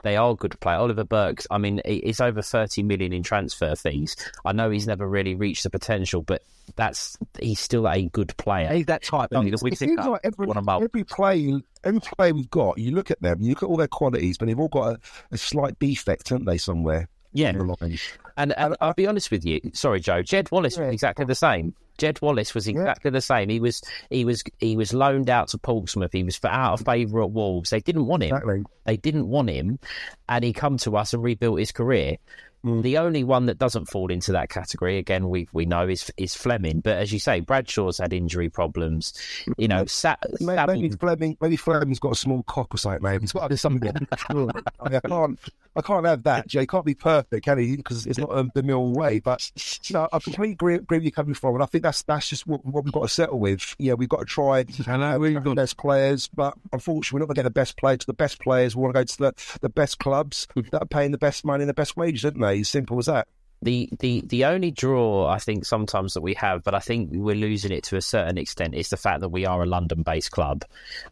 They 0.04 0.16
are 0.16 0.36
good 0.36 0.60
players. 0.60 0.80
Oliver 0.80 1.04
Burks. 1.04 1.46
I 1.52 1.58
mean, 1.58 1.82
it's 1.86 2.22
over 2.22 2.42
thirty 2.42 2.84
million 2.84 3.14
in 3.14 3.24
transfer 3.24 3.76
fees. 3.76 4.16
I 4.46 4.54
know 4.54 4.70
he's 4.70 4.88
never 4.88 5.08
really 5.08 5.36
reached 5.36 5.64
the 5.64 5.70
potential, 5.70 6.22
but 6.22 6.44
that's 6.76 7.18
he's 7.40 7.60
still 7.60 7.88
a 7.88 8.04
good 8.10 8.36
player. 8.38 8.72
He's 8.74 8.86
that 8.86 9.04
type 9.04 9.30
isn't 9.32 9.52
that 9.52 9.62
we 9.64 9.72
It 9.72 9.80
pick 9.80 10.00
up 10.00 10.06
like 10.06 10.22
every, 10.24 10.48
on 10.48 10.58
a 10.58 10.62
mould. 10.62 10.84
every 10.84 11.04
play, 11.04 11.62
every 11.84 12.00
play 12.00 12.32
we've 12.32 12.50
got, 12.50 12.78
you 12.78 12.92
look 12.92 13.12
at 13.12 13.22
them, 13.22 13.42
you 13.42 13.50
look 13.50 13.64
at 13.64 13.68
all 13.68 13.78
their 13.78 13.88
qualities, 13.88 14.38
but 14.38 14.48
they've 14.48 14.60
all 14.60 14.68
got 14.68 14.94
a, 14.94 15.00
a 15.32 15.38
slight 15.38 15.78
defect, 15.80 16.30
haven't 16.30 16.46
they, 16.46 16.58
somewhere? 16.58 17.08
Yeah. 17.34 17.52
line? 17.52 17.98
And, 18.38 18.58
and 18.58 18.76
I'll 18.82 18.94
be 18.94 19.08
honest 19.08 19.32
with 19.32 19.46
you. 19.46 19.62
Sorry, 19.74 20.00
Joe. 20.00 20.22
Jed 20.22 20.50
Wallace 20.52 20.78
was 20.78 20.92
exactly 20.94 21.26
the 21.26 21.36
same. 21.36 21.74
Jed 22.00 22.22
Wallace 22.22 22.56
was 22.56 22.68
exactly 22.68 23.12
the 23.12 23.22
same. 23.22 23.50
He 23.50 23.60
was 23.60 23.82
he 24.10 24.26
was 24.26 24.44
he 24.60 24.76
was 24.76 24.94
loaned 24.94 25.30
out 25.30 25.50
to 25.50 25.58
Portsmouth. 25.58 26.12
He 26.12 26.24
was 26.24 26.40
out 26.44 26.80
of 26.80 26.86
favour 26.86 27.22
at 27.22 27.32
Wolves. 27.32 27.70
They 27.70 27.80
didn't 27.80 28.08
want 28.08 28.24
him. 28.24 28.34
Exactly. 28.36 28.64
They 28.86 28.98
didn't 28.98 29.28
want 29.28 29.50
him, 29.50 29.80
and 30.28 30.44
he 30.44 30.54
come 30.54 30.78
to 30.80 30.98
us 30.98 31.14
and 31.14 31.22
rebuilt 31.22 31.60
his 31.60 31.72
career. 31.72 32.18
The 32.64 32.98
only 32.98 33.24
one 33.24 33.46
that 33.46 33.58
doesn't 33.58 33.86
fall 33.86 34.12
into 34.12 34.34
that 34.34 34.50
category, 34.50 34.98
again, 34.98 35.30
we 35.30 35.48
we 35.54 35.66
know 35.66 35.88
is 35.88 36.12
is 36.18 36.36
Flemming. 36.36 36.82
But 36.82 36.98
as 36.98 37.14
you 37.14 37.20
say, 37.20 37.40
Bradshaw's 37.40 38.00
had 38.00 38.12
injury 38.12 38.50
problems. 38.50 39.14
You 39.58 39.70
know, 39.70 39.86
Sa- 39.86 40.18
Maybe, 40.42 40.46
Saville- 40.46 40.76
maybe 40.76 40.90
Flemming, 40.90 41.38
maybe 41.40 41.56
Flemming's 41.56 42.00
got 42.00 42.12
a 42.12 42.16
small 42.16 42.44
cock 42.44 42.74
or 42.74 42.78
something. 42.78 43.02
Maybe 43.02 43.22
he's 43.22 43.32
got 43.32 43.58
something. 43.58 43.96
I, 44.30 44.34
mean, 44.34 44.52
I 44.84 45.00
can't, 45.00 45.40
I 45.76 45.82
can't 45.82 46.06
have 46.06 46.24
that. 46.24 46.48
Jay 46.48 46.66
can't 46.66 46.86
be 46.86 46.96
perfect, 46.96 47.46
can 47.46 47.60
he? 47.60 47.78
Because 47.78 48.06
it's 48.06 48.20
not 48.20 48.32
um, 48.36 48.52
the 48.54 48.64
mill 48.64 48.92
way. 48.92 49.20
But 49.20 49.50
no, 49.92 50.10
I 50.12 50.20
completely 50.20 50.52
agree, 50.54 50.76
agree 50.76 50.98
with 50.98 51.06
you 51.06 51.12
coming 51.12 51.36
from, 51.36 51.54
and 51.56 51.64
I 51.64 51.66
think 51.66 51.84
that's 51.84 52.04
that's 52.04 52.28
just 52.28 52.46
what, 52.46 52.66
what 52.66 52.84
we've 52.84 52.94
got 52.94 53.04
to 53.04 53.08
settle 53.10 53.40
with. 53.40 53.74
Yeah, 53.80 53.94
we've 53.94 54.10
got 54.10 54.20
to 54.20 54.26
try. 54.26 54.66
I 54.86 54.98
know, 54.98 55.18
we've 55.20 55.42
the 55.42 55.56
best 55.56 55.78
players, 55.78 56.28
but 56.28 56.56
unfortunately, 56.74 57.16
we're 57.16 57.20
not 57.22 57.28
going 57.28 57.36
to 57.36 57.40
get 57.40 57.44
the 57.44 57.50
best 57.52 57.78
players 57.78 58.00
to 58.00 58.06
the 58.06 58.14
best 58.14 58.42
players. 58.42 58.76
We 58.76 58.82
want 58.82 58.96
to 58.96 59.00
go 59.00 59.04
to 59.06 59.18
the, 59.18 59.58
the 59.62 59.70
best 59.70 60.00
clubs 60.00 60.48
that 60.56 60.82
are 60.82 60.86
paying 60.86 61.12
the 61.12 61.18
best 61.18 61.46
money 61.46 61.64
and 61.64 61.70
the 61.70 61.74
best 61.74 61.96
wages, 61.96 62.26
aren't 62.26 62.42
they? 62.42 62.49
Simple 62.64 63.00
as 63.00 63.06
that. 63.08 63.28
the 63.62 63.90
the 64.00 64.24
the 64.26 64.46
only 64.46 64.72
draw 64.72 65.28
I 65.28 65.38
think 65.40 65.66
sometimes 65.66 66.14
that 66.14 66.22
we 66.22 66.34
have, 66.36 66.64
but 66.64 66.74
I 66.74 66.80
think 66.80 67.10
we're 67.12 67.36
losing 67.36 67.72
it 67.72 67.84
to 67.86 67.98
a 67.98 68.02
certain 68.02 68.38
extent, 68.38 68.74
is 68.74 68.90
the 68.90 68.98
fact 68.98 69.20
that 69.22 69.30
we 69.30 69.46
are 69.46 69.62
a 69.64 69.66
London-based 69.66 70.32
club, 70.32 70.64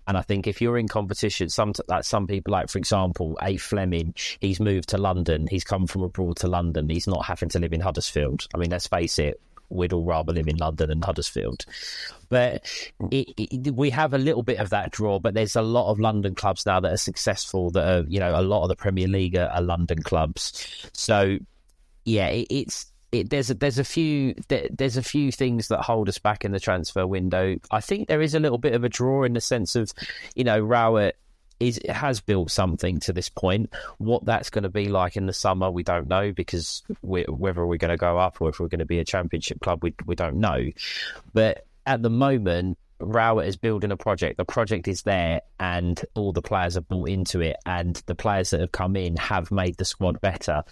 and 0.07 0.17
I 0.17 0.21
think 0.21 0.47
if 0.47 0.61
you're 0.61 0.77
in 0.77 0.87
competition, 0.87 1.49
some 1.49 1.73
like 1.87 2.03
some 2.03 2.27
people, 2.27 2.51
like 2.53 2.69
for 2.69 2.77
example, 2.77 3.37
A 3.41 3.57
Flemming, 3.57 4.13
he's 4.39 4.59
moved 4.59 4.89
to 4.89 4.97
London, 4.97 5.47
he's 5.49 5.63
come 5.63 5.87
from 5.87 6.03
abroad 6.03 6.37
to 6.37 6.47
London, 6.47 6.89
he's 6.89 7.07
not 7.07 7.25
having 7.25 7.49
to 7.49 7.59
live 7.59 7.73
in 7.73 7.81
Huddersfield. 7.81 8.47
I 8.53 8.57
mean, 8.57 8.69
let's 8.69 8.87
face 8.87 9.19
it. 9.19 9.41
We'd 9.69 9.93
all 9.93 10.05
rather 10.05 10.33
live 10.33 10.47
in 10.47 10.57
London 10.57 10.89
than 10.89 11.01
Huddersfield, 11.01 11.65
but 12.29 12.65
it, 13.11 13.33
it, 13.37 13.75
we 13.75 13.89
have 13.89 14.13
a 14.13 14.17
little 14.17 14.43
bit 14.43 14.59
of 14.59 14.69
that 14.69 14.91
draw. 14.91 15.19
But 15.19 15.33
there's 15.33 15.55
a 15.55 15.61
lot 15.61 15.91
of 15.91 15.99
London 15.99 16.35
clubs 16.35 16.65
now 16.65 16.79
that 16.79 16.93
are 16.93 16.97
successful. 16.97 17.71
That 17.71 17.87
are, 17.87 18.05
you 18.07 18.19
know, 18.19 18.39
a 18.39 18.41
lot 18.41 18.63
of 18.63 18.69
the 18.69 18.75
Premier 18.75 19.07
League 19.07 19.35
are, 19.35 19.49
are 19.49 19.61
London 19.61 20.01
clubs. 20.01 20.89
So 20.93 21.37
yeah, 22.05 22.27
it, 22.27 22.47
it's 22.49 22.85
it, 23.11 23.29
there's 23.29 23.49
a, 23.49 23.53
there's 23.53 23.79
a 23.79 23.83
few 23.83 24.35
there, 24.47 24.67
there's 24.71 24.97
a 24.97 25.03
few 25.03 25.31
things 25.31 25.67
that 25.69 25.81
hold 25.81 26.09
us 26.09 26.17
back 26.17 26.45
in 26.45 26.51
the 26.51 26.59
transfer 26.59 27.05
window. 27.05 27.57
I 27.71 27.81
think 27.81 28.07
there 28.07 28.21
is 28.21 28.35
a 28.35 28.39
little 28.39 28.57
bit 28.57 28.73
of 28.73 28.83
a 28.83 28.89
draw 28.89 29.23
in 29.23 29.33
the 29.33 29.41
sense 29.41 29.75
of, 29.75 29.91
you 30.35 30.43
know, 30.43 30.59
Rowett 30.59 31.17
is 31.59 31.77
it 31.77 31.91
has 31.91 32.21
built 32.21 32.51
something 32.51 32.99
to 33.01 33.13
this 33.13 33.29
point. 33.29 33.73
What 33.97 34.25
that's 34.25 34.49
going 34.49 34.63
to 34.63 34.69
be 34.69 34.89
like 34.89 35.15
in 35.15 35.25
the 35.25 35.33
summer, 35.33 35.69
we 35.71 35.83
don't 35.83 36.07
know 36.07 36.31
because 36.31 36.83
we 37.01 37.23
whether 37.23 37.65
we're 37.65 37.77
going 37.77 37.91
to 37.91 37.97
go 37.97 38.17
up 38.17 38.41
or 38.41 38.49
if 38.49 38.59
we're 38.59 38.67
going 38.67 38.79
to 38.79 38.85
be 38.85 38.99
a 38.99 39.05
championship 39.05 39.59
club, 39.61 39.83
we 39.83 39.93
we 40.05 40.15
don't 40.15 40.39
know. 40.39 40.65
But 41.33 41.65
at 41.85 42.01
the 42.01 42.09
moment, 42.09 42.77
Rowett 42.99 43.47
is 43.47 43.57
building 43.57 43.91
a 43.91 43.97
project. 43.97 44.37
The 44.37 44.45
project 44.45 44.87
is 44.87 45.03
there, 45.03 45.41
and 45.59 45.99
all 46.15 46.33
the 46.33 46.41
players 46.41 46.75
have 46.75 46.87
bought 46.87 47.09
into 47.09 47.41
it, 47.41 47.57
and 47.65 48.01
the 48.05 48.15
players 48.15 48.51
that 48.51 48.59
have 48.59 48.71
come 48.71 48.95
in 48.95 49.15
have 49.17 49.51
made 49.51 49.77
the 49.77 49.85
squad 49.85 50.19
better. 50.21 50.63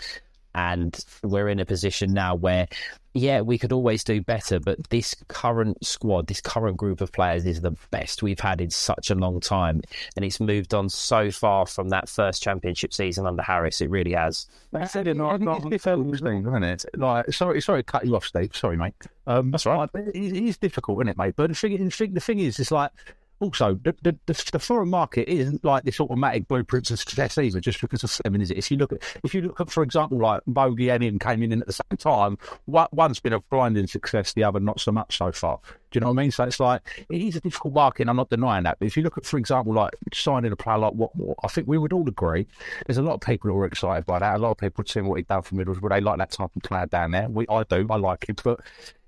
And 0.56 0.97
we're 1.22 1.49
in 1.49 1.60
a 1.60 1.66
position 1.66 2.14
now 2.14 2.34
where, 2.34 2.68
yeah, 3.14 3.41
we 3.41 3.58
could 3.58 3.74
always 3.74 4.06
do 4.06 4.22
better, 4.22 4.58
but 4.58 4.89
this 4.89 5.14
current 5.28 5.86
squad, 5.86 6.28
this 6.28 6.39
current 6.39 6.78
group 6.78 7.01
of 7.01 7.12
players 7.12 7.45
is 7.45 7.60
the 7.60 7.76
best 7.91 8.24
we've 8.24 8.39
had 8.39 8.62
in 8.62 8.70
such 8.70 9.12
a 9.12 9.16
long 9.16 9.41
time. 9.41 9.82
And 10.16 10.24
it's 10.24 10.39
moved 10.39 10.74
on 10.74 10.88
so 10.88 11.30
far 11.30 11.66
from 11.66 11.89
that 11.89 12.08
first 12.08 12.41
championship 12.41 12.93
season 12.93 13.28
under 13.28 13.43
Harris. 13.43 13.82
It 13.82 13.89
really 13.89 14.14
has. 14.14 14.47
They 14.72 14.86
said 14.86 15.08
it 15.08 15.18
not, 15.18 15.34
think 15.34 15.43
not 15.43 15.58
it's 15.58 15.66
on 15.66 15.72
difficult, 15.72 16.20
film. 16.20 16.45
isn't 16.45 16.64
it? 16.64 16.86
Like, 16.95 17.34
sorry, 17.34 17.62
sorry, 17.62 17.84
cut 17.84 18.06
you 18.06 18.16
off, 18.16 18.26
Steve. 18.26 18.56
Sorry, 18.56 18.78
mate. 18.78 18.95
Um, 19.28 19.51
That's 19.51 19.66
right. 19.66 19.89
It, 19.93 20.16
it 20.16 20.47
is 20.47 20.58
difficult, 20.58 20.99
isn't 20.99 21.10
it, 21.10 21.18
mate? 21.18 21.34
But 21.36 21.49
the 21.49 21.56
thing, 21.56 22.14
the 22.14 22.22
thing 22.22 22.39
is, 22.39 22.60
it's 22.60 22.72
like 22.72 22.91
also 23.39 23.79
the, 23.83 23.95
the 24.01 24.17
the 24.25 24.59
foreign 24.59 24.89
market 24.89 25.29
isn't 25.29 25.63
like 25.63 25.83
this 25.83 25.99
automatic 25.99 26.47
blueprint 26.47 26.89
of 26.91 26.99
success 26.99 27.38
either, 27.38 27.59
just 27.59 27.81
because 27.81 28.03
of 28.03 28.11
Flemming, 28.11 28.41
is 28.41 28.51
it? 28.51 28.57
If 28.57 28.71
you 28.71 28.77
look 28.77 28.93
at, 28.93 29.01
if 29.23 29.33
you 29.33 29.41
look 29.41 29.59
at, 29.59 29.69
for 29.69 29.83
example, 29.83 30.17
like 30.17 30.41
Bogey 30.47 30.89
and 30.89 31.03
him 31.03 31.19
came 31.19 31.43
in 31.43 31.61
at 31.61 31.67
the 31.67 31.73
same 31.73 31.97
time, 31.97 32.38
one- 32.65 32.88
one's 32.91 33.19
been 33.19 33.33
a 33.33 33.39
blinding 33.39 33.88
success, 33.88 34.33
the 34.33 34.43
other 34.43 34.59
not 34.59 34.79
so 34.79 34.91
much 34.91 35.17
so 35.17 35.31
far. 35.31 35.59
Do 35.91 35.97
you 35.97 36.01
know 36.01 36.07
what 36.07 36.19
I 36.19 36.23
mean? 36.23 36.31
So 36.31 36.43
it's 36.43 36.59
like 36.59 37.05
it 37.09 37.21
is 37.21 37.36
a 37.36 37.41
difficult 37.41 37.73
market, 37.73 38.03
and 38.03 38.09
I'm 38.09 38.15
not 38.15 38.29
denying 38.29 38.63
that. 38.63 38.79
But 38.79 38.86
if 38.86 38.97
you 38.97 39.03
look 39.03 39.17
at, 39.17 39.25
for 39.25 39.38
example, 39.38 39.73
like 39.73 39.93
signing 40.13 40.51
a 40.51 40.55
player 40.55 40.77
like 40.77 40.93
Watmore, 40.93 41.36
I 41.43 41.47
think 41.47 41.67
we 41.67 41.77
would 41.77 41.93
all 41.93 42.07
agree. 42.07 42.47
There's 42.86 42.97
a 42.97 43.01
lot 43.01 43.13
of 43.13 43.21
people 43.21 43.49
that 43.49 43.53
were 43.53 43.65
excited 43.65 44.05
by 44.05 44.19
that. 44.19 44.36
A 44.36 44.39
lot 44.39 44.51
of 44.51 44.57
people 44.57 44.83
seeing 44.88 45.07
what 45.07 45.15
he'd 45.15 45.27
done 45.27 45.41
for 45.41 45.55
Middlesbrough. 45.55 45.89
They 45.89 46.01
like 46.01 46.17
that 46.17 46.31
type 46.31 46.51
of 46.55 46.61
player 46.63 46.86
down 46.86 47.11
there. 47.11 47.29
We, 47.29 47.45
I 47.47 47.63
do. 47.63 47.88
I 47.89 47.97
like 47.97 48.27
him, 48.27 48.36
but 48.43 48.59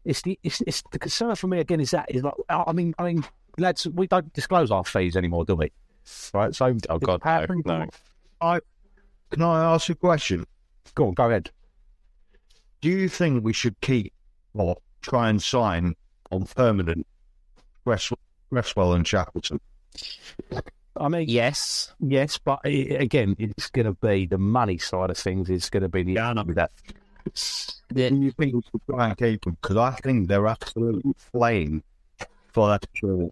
it's 0.06 0.22
the 0.22 0.40
it's, 0.42 0.62
it's 0.62 0.84
the 0.92 1.00
concern 1.00 1.36
for 1.36 1.48
me 1.48 1.60
again 1.60 1.82
is 1.82 1.92
that 1.92 2.10
is 2.10 2.24
like 2.24 2.34
I 2.50 2.72
mean 2.72 2.96
I 2.98 3.04
mean 3.04 3.26
lads 3.58 3.88
we 3.88 4.08
don't 4.08 4.32
disclose 4.34 4.72
our 4.72 4.86
fees 4.86 5.16
anymore, 5.16 5.46
do 5.46 5.56
we? 5.56 5.72
Right. 6.34 6.56
So 6.56 6.76
Oh, 6.90 7.00
God, 7.00 7.22
no, 7.26 7.46
no. 7.66 7.88
I 8.40 8.60
Can 9.32 9.42
I 9.42 9.74
ask 9.74 9.90
you 9.90 9.94
a 9.94 9.96
question? 9.96 10.46
Go 10.96 11.08
on, 11.08 11.14
go 11.14 11.30
ahead. 11.30 11.52
Do 12.82 12.90
you 12.90 13.10
think 13.10 13.44
we 13.44 13.54
should 13.54 13.80
keep 13.82 14.14
or 14.54 14.78
try 15.02 15.30
and 15.30 15.42
sign 15.42 15.96
on 16.32 16.46
permanent 16.46 17.06
Cresswell, 17.84 18.20
Cresswell 18.50 18.94
and 18.94 19.08
Shackleton? 19.08 19.60
I 20.96 21.10
mean, 21.10 21.28
yes, 21.30 21.94
yes, 22.00 22.38
but 22.38 22.60
i 22.66 22.70
again, 22.70 23.36
it's 23.38 23.70
going 23.70 23.86
to 23.86 23.94
be 23.94 24.26
the 24.26 24.38
money 24.38 24.78
side 24.78 25.10
of 25.10 25.18
things. 25.18 25.50
Is 25.50 25.70
going 25.70 25.84
to 25.84 25.90
be 25.90 26.04
the 26.04 26.18
answer 26.18 26.44
with 26.44 26.56
that. 26.56 26.72
Do 27.94 28.16
you 28.16 28.32
think 28.32 28.56
we 28.56 28.62
should 28.62 28.82
try 28.90 29.10
and 29.10 29.18
keep 29.18 29.44
them? 29.44 29.58
Because 29.62 29.78
I 29.78 29.92
think 29.92 30.28
they're 30.28 30.48
absolutely 30.48 31.14
playing 31.34 31.84
for 32.58 32.70
that 32.70 32.88
true. 32.96 33.32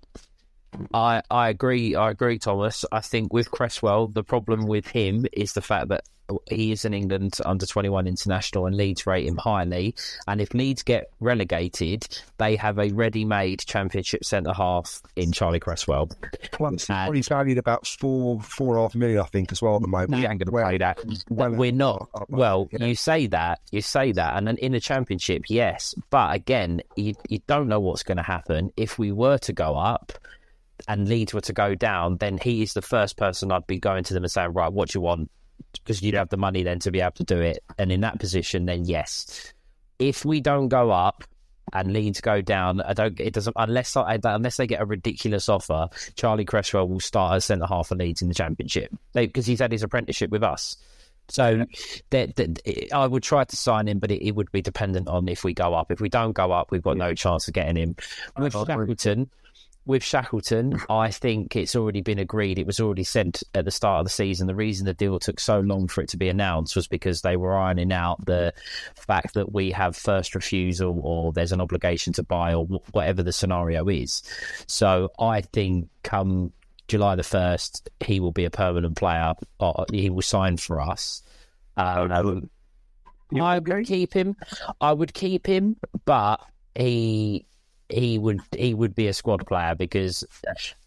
I, 0.93 1.21
I 1.30 1.49
agree. 1.49 1.95
I 1.95 2.11
agree, 2.11 2.39
Thomas. 2.39 2.86
I 2.91 3.01
think 3.01 3.34
with 3.34 3.51
Cresswell, 3.51 4.07
the 4.07 4.23
problem 4.23 4.67
with 4.67 4.88
him 4.88 5.26
is 5.34 5.53
the 5.53 5.61
fact 5.61 5.89
that 5.89 6.03
he 6.49 6.71
is 6.71 6.86
an 6.86 6.93
England 6.93 7.38
under 7.45 7.65
21 7.65 8.07
international 8.07 8.65
and 8.65 8.76
Leeds 8.76 9.05
rate 9.05 9.28
him 9.28 9.38
highly. 9.38 9.95
And 10.28 10.41
if 10.41 10.53
Leeds 10.53 10.84
get 10.84 11.11
relegated, 11.19 12.07
they 12.38 12.55
have 12.55 12.80
a 12.80 12.89
ready 12.89 13.26
made 13.26 13.59
championship 13.59 14.23
centre 14.23 14.53
half 14.53 15.01
in 15.15 15.32
Charlie 15.32 15.59
Cresswell. 15.59 16.09
Plus, 16.51 16.86
probably 16.86 17.21
valued 17.21 17.57
about 17.57 17.86
four, 17.86 18.41
four 18.41 18.69
and 18.69 18.80
a 18.80 18.82
half 18.84 18.95
million, 18.95 19.19
I 19.19 19.26
think, 19.26 19.51
as 19.51 19.61
well 19.61 19.76
at 19.76 19.82
the 19.82 19.88
moment. 19.88 20.11
We 20.11 20.26
ain't 20.26 20.43
going 20.43 20.63
to 20.63 20.69
pay 20.69 20.78
that. 20.80 20.99
Well, 21.30 21.51
we're 21.51 21.71
not. 21.71 22.09
Uh, 22.13 22.19
uh, 22.21 22.26
well, 22.30 22.69
you 22.71 22.95
say 22.95 23.28
that, 23.28 23.59
you 23.71 23.82
say 23.82 24.11
that, 24.13 24.36
and 24.36 24.47
then 24.47 24.57
in 24.57 24.71
the 24.71 24.80
championship, 24.80 25.43
yes. 25.47 25.93
But 26.09 26.36
again, 26.36 26.82
you, 26.95 27.13
you 27.30 27.39
don't 27.47 27.67
know 27.67 27.80
what's 27.80 28.03
going 28.03 28.17
to 28.17 28.23
happen. 28.23 28.71
If 28.78 28.97
we 28.97 29.11
were 29.11 29.38
to 29.39 29.53
go 29.53 29.76
up, 29.76 30.13
and 30.88 31.07
Leeds 31.07 31.34
were 31.34 31.41
to 31.41 31.53
go 31.53 31.76
down, 31.76 32.17
then 32.17 32.38
he 32.38 32.61
is 32.61 32.73
the 32.73 32.82
first 32.82 33.17
person 33.17 33.51
I'd 33.51 33.67
be 33.67 33.80
going 33.80 34.03
to 34.05 34.13
them 34.13 34.23
and 34.23 34.32
saying, 34.32 34.53
right, 34.53 34.71
what 34.71 34.89
do 34.89 34.97
you 34.97 35.01
want? 35.01 35.30
Because 35.73 36.01
you'd 36.01 36.15
have 36.15 36.30
the 36.30 36.38
money 36.38 36.63
then 36.63 36.80
to 36.80 36.91
be 36.91 37.01
able 37.01 37.11
to 37.13 37.23
do 37.23 37.39
it. 37.39 37.63
And 37.78 37.91
in 37.91 38.01
that 38.01 38.19
position, 38.19 38.65
then 38.65 38.86
yes. 38.86 39.53
If 39.99 40.26
we 40.26 40.41
don't 40.41 40.67
go 40.67 40.91
up 40.91 41.23
and 41.73 41.93
Leeds 41.93 42.21
go 42.21 42.41
down, 42.41 42.82
I 42.82 42.93
don't. 42.93 43.19
It 43.19 43.34
doesn't 43.34 43.55
unless 43.57 43.95
I, 43.95 44.19
unless 44.23 44.57
they 44.57 44.67
get 44.67 44.82
a 44.82 44.86
ridiculous 44.86 45.49
offer. 45.49 45.88
Charlie 46.15 46.45
Cresswell 46.45 46.88
will 46.88 46.99
start 46.99 47.36
as 47.36 47.45
centre 47.45 47.65
half 47.65 47.88
for 47.88 47.95
Leeds 47.95 48.21
in 48.21 48.28
the 48.28 48.34
Championship 48.34 48.93
because 49.13 49.45
he's 49.45 49.59
had 49.59 49.71
his 49.71 49.84
apprenticeship 49.84 50.30
with 50.30 50.43
us. 50.43 50.78
So 51.28 51.65
that, 52.11 52.36
that, 52.36 52.89
I 52.93 53.07
would 53.07 53.23
try 53.23 53.43
to 53.45 53.55
sign 53.55 53.88
him, 53.88 53.99
but 53.99 54.11
it, 54.11 54.26
it, 54.26 54.36
would 54.36 54.51
be 54.51 54.61
dependent 54.61 55.07
on 55.07 55.28
if 55.28 55.43
we 55.43 55.53
go 55.53 55.73
up. 55.73 55.91
If 55.91 55.99
we 55.99 56.07
don't 56.09 56.34
go 56.34 56.51
up, 56.51 56.71
we've 56.71 56.84
got 56.84 56.97
no 56.97 57.15
chance 57.15 57.47
of 57.47 57.55
getting 57.55 57.76
him. 57.76 57.95
With 58.38 58.53
Shackleton, 58.53 59.30
with 59.86 60.03
Shackleton, 60.03 60.79
I 60.89 61.11
think 61.11 61.55
it's 61.55 61.75
already 61.75 62.01
been 62.01 62.19
agreed. 62.19 62.59
It 62.59 62.65
was 62.65 62.79
already 62.79 63.03
said 63.03 63.39
at 63.53 63.65
the 63.65 63.71
start 63.71 63.99
of 63.99 64.05
the 64.05 64.09
season. 64.09 64.47
The 64.47 64.55
reason 64.55 64.86
the 64.86 64.93
deal 64.93 65.19
took 65.19 65.39
so 65.39 65.59
long 65.59 65.88
for 65.88 66.01
it 66.01 66.09
to 66.09 66.17
be 66.17 66.29
announced 66.29 66.75
was 66.75 66.88
because 66.88 67.21
they 67.21 67.38
were 67.38 67.55
ironing 67.55 67.91
out 67.91 68.25
the 68.25 68.53
fact 68.95 69.36
that 69.36 69.51
we 69.51 69.71
have 69.71 69.95
first 69.95 70.36
refusal 70.36 70.99
or 71.03 71.31
there's 71.33 71.51
an 71.51 71.61
obligation 71.61 72.13
to 72.13 72.23
buy 72.23 72.53
or 72.53 72.65
whatever 72.91 73.23
the 73.23 73.33
scenario 73.33 73.88
is. 73.88 74.23
So 74.67 75.11
I 75.19 75.41
think 75.41 75.89
come 76.03 76.51
July 76.88 77.15
the 77.15 77.23
1st, 77.23 77.88
he 77.99 78.19
will 78.19 78.31
be 78.31 78.45
a 78.45 78.51
permanent 78.51 78.95
player. 78.95 79.33
Or 79.59 79.86
he 79.91 80.09
will 80.09 80.21
sign 80.21 80.57
for 80.57 80.81
us. 80.81 81.23
Um, 81.77 82.11
I 82.11 83.59
would 83.59 83.88
keep 83.88 84.13
him. 84.13 84.36
I 84.79 84.93
would 84.93 85.13
keep 85.13 85.47
him, 85.47 85.77
but 86.05 86.41
he 86.75 87.45
he 87.89 88.17
would 88.17 88.41
he 88.57 88.73
would 88.73 88.95
be 88.95 89.07
a 89.07 89.13
squad 89.13 89.45
player 89.45 89.75
because 89.75 90.23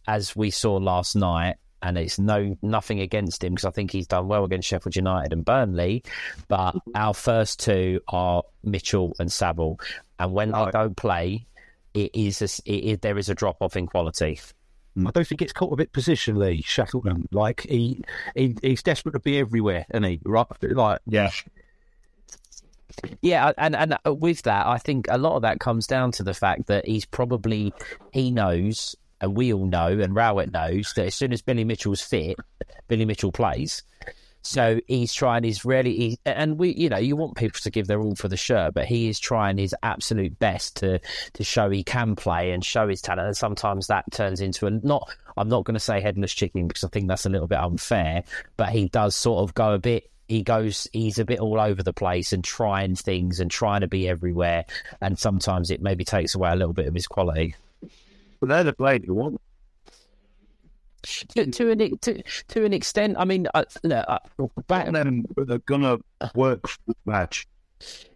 as 0.06 0.34
we 0.34 0.50
saw 0.50 0.76
last 0.76 1.14
night 1.14 1.56
and 1.80 1.96
it's 1.96 2.18
no 2.18 2.56
nothing 2.60 3.00
against 3.00 3.44
him 3.44 3.54
because 3.54 3.64
I 3.64 3.70
think 3.70 3.92
he's 3.92 4.08
done 4.08 4.26
well 4.26 4.44
against 4.44 4.68
Sheffield 4.68 4.96
United 4.96 5.32
and 5.32 5.44
Burnley 5.44 6.02
but 6.48 6.72
mm-hmm. 6.72 6.90
our 6.94 7.14
first 7.14 7.60
two 7.60 8.00
are 8.08 8.42
Mitchell 8.64 9.14
and 9.18 9.30
Saville 9.30 9.78
and 10.18 10.32
when 10.32 10.50
they 10.50 10.66
don't 10.72 10.96
play 10.96 11.46
it 11.94 12.10
is 12.14 12.42
a, 12.42 12.72
it, 12.72 13.02
there 13.02 13.18
is 13.18 13.28
a 13.28 13.34
drop 13.34 13.56
off 13.60 13.76
in 13.76 13.86
quality. 13.86 14.40
Mm, 14.96 15.08
I 15.08 15.10
don't 15.10 15.26
think 15.26 15.42
it's 15.42 15.52
caught 15.52 15.72
a 15.72 15.76
bit 15.76 15.92
positionally, 15.92 16.64
Shackleton. 16.64 17.28
Like 17.32 17.62
he, 17.62 18.04
he 18.34 18.56
he's 18.62 18.82
desperate 18.82 19.12
to 19.12 19.20
be 19.20 19.38
everywhere, 19.38 19.86
and 19.90 20.04
he? 20.04 20.20
Right 20.24 20.46
like 20.62 21.00
yeah. 21.06 21.30
Yeah, 23.22 23.52
and 23.58 23.74
and 23.76 23.96
uh, 24.06 24.14
with 24.14 24.42
that, 24.42 24.66
I 24.66 24.78
think 24.78 25.06
a 25.10 25.18
lot 25.18 25.36
of 25.36 25.42
that 25.42 25.60
comes 25.60 25.86
down 25.86 26.12
to 26.12 26.22
the 26.22 26.34
fact 26.34 26.66
that 26.66 26.86
he's 26.86 27.04
probably 27.04 27.72
he 28.12 28.30
knows, 28.30 28.96
and 29.20 29.36
we 29.36 29.52
all 29.52 29.66
know, 29.66 29.88
and 29.88 30.14
Rowett 30.14 30.52
knows 30.52 30.92
that 30.96 31.06
as 31.06 31.14
soon 31.14 31.32
as 31.32 31.42
Billy 31.42 31.64
Mitchell's 31.64 32.00
fit, 32.00 32.36
Billy 32.88 33.04
Mitchell 33.04 33.32
plays. 33.32 33.82
So 34.42 34.80
he's 34.86 35.12
trying 35.12 35.42
his 35.42 35.64
really, 35.64 35.94
he, 35.94 36.18
and 36.24 36.58
we, 36.58 36.72
you 36.72 36.88
know, 36.88 36.96
you 36.96 37.16
want 37.16 37.36
people 37.36 37.60
to 37.60 37.70
give 37.70 37.86
their 37.86 38.00
all 38.00 38.14
for 38.14 38.28
the 38.28 38.36
shirt, 38.36 38.72
but 38.72 38.86
he 38.86 39.08
is 39.08 39.18
trying 39.18 39.58
his 39.58 39.74
absolute 39.82 40.38
best 40.38 40.76
to 40.76 41.00
to 41.34 41.44
show 41.44 41.68
he 41.68 41.82
can 41.82 42.14
play 42.16 42.52
and 42.52 42.64
show 42.64 42.88
his 42.88 43.02
talent. 43.02 43.26
And 43.26 43.36
sometimes 43.36 43.88
that 43.88 44.04
turns 44.12 44.40
into 44.40 44.66
a 44.66 44.70
not. 44.70 45.10
I'm 45.36 45.48
not 45.48 45.64
going 45.64 45.74
to 45.74 45.80
say 45.80 46.00
headless 46.00 46.32
chicken 46.32 46.66
because 46.66 46.84
I 46.84 46.88
think 46.88 47.08
that's 47.08 47.26
a 47.26 47.28
little 47.28 47.48
bit 47.48 47.58
unfair, 47.58 48.24
but 48.56 48.70
he 48.70 48.88
does 48.88 49.14
sort 49.14 49.42
of 49.42 49.54
go 49.54 49.74
a 49.74 49.78
bit 49.78 50.10
he 50.28 50.42
goes 50.42 50.86
he's 50.92 51.18
a 51.18 51.24
bit 51.24 51.40
all 51.40 51.58
over 51.58 51.82
the 51.82 51.92
place 51.92 52.32
and 52.32 52.44
trying 52.44 52.94
things 52.94 53.40
and 53.40 53.50
trying 53.50 53.80
to 53.80 53.88
be 53.88 54.08
everywhere. 54.08 54.66
And 55.00 55.18
sometimes 55.18 55.70
it 55.70 55.82
maybe 55.82 56.04
takes 56.04 56.34
away 56.34 56.52
a 56.52 56.56
little 56.56 56.74
bit 56.74 56.86
of 56.86 56.94
his 56.94 57.06
quality. 57.06 57.56
But 58.40 58.50
they're 58.50 58.64
the 58.64 58.74
blade 58.74 59.04
you 59.06 59.14
want. 59.14 59.40
To, 61.34 61.46
to 61.46 61.70
an 61.70 61.98
to, 61.98 62.22
to 62.48 62.64
an 62.64 62.72
extent 62.72 63.16
i 63.18 63.24
mean 63.24 63.46
uh, 63.54 63.62
uh, 63.88 64.18
back 64.66 64.90
then 64.90 65.24
they're 65.36 65.58
gonna 65.58 65.98
work 66.34 66.64
match 67.06 67.46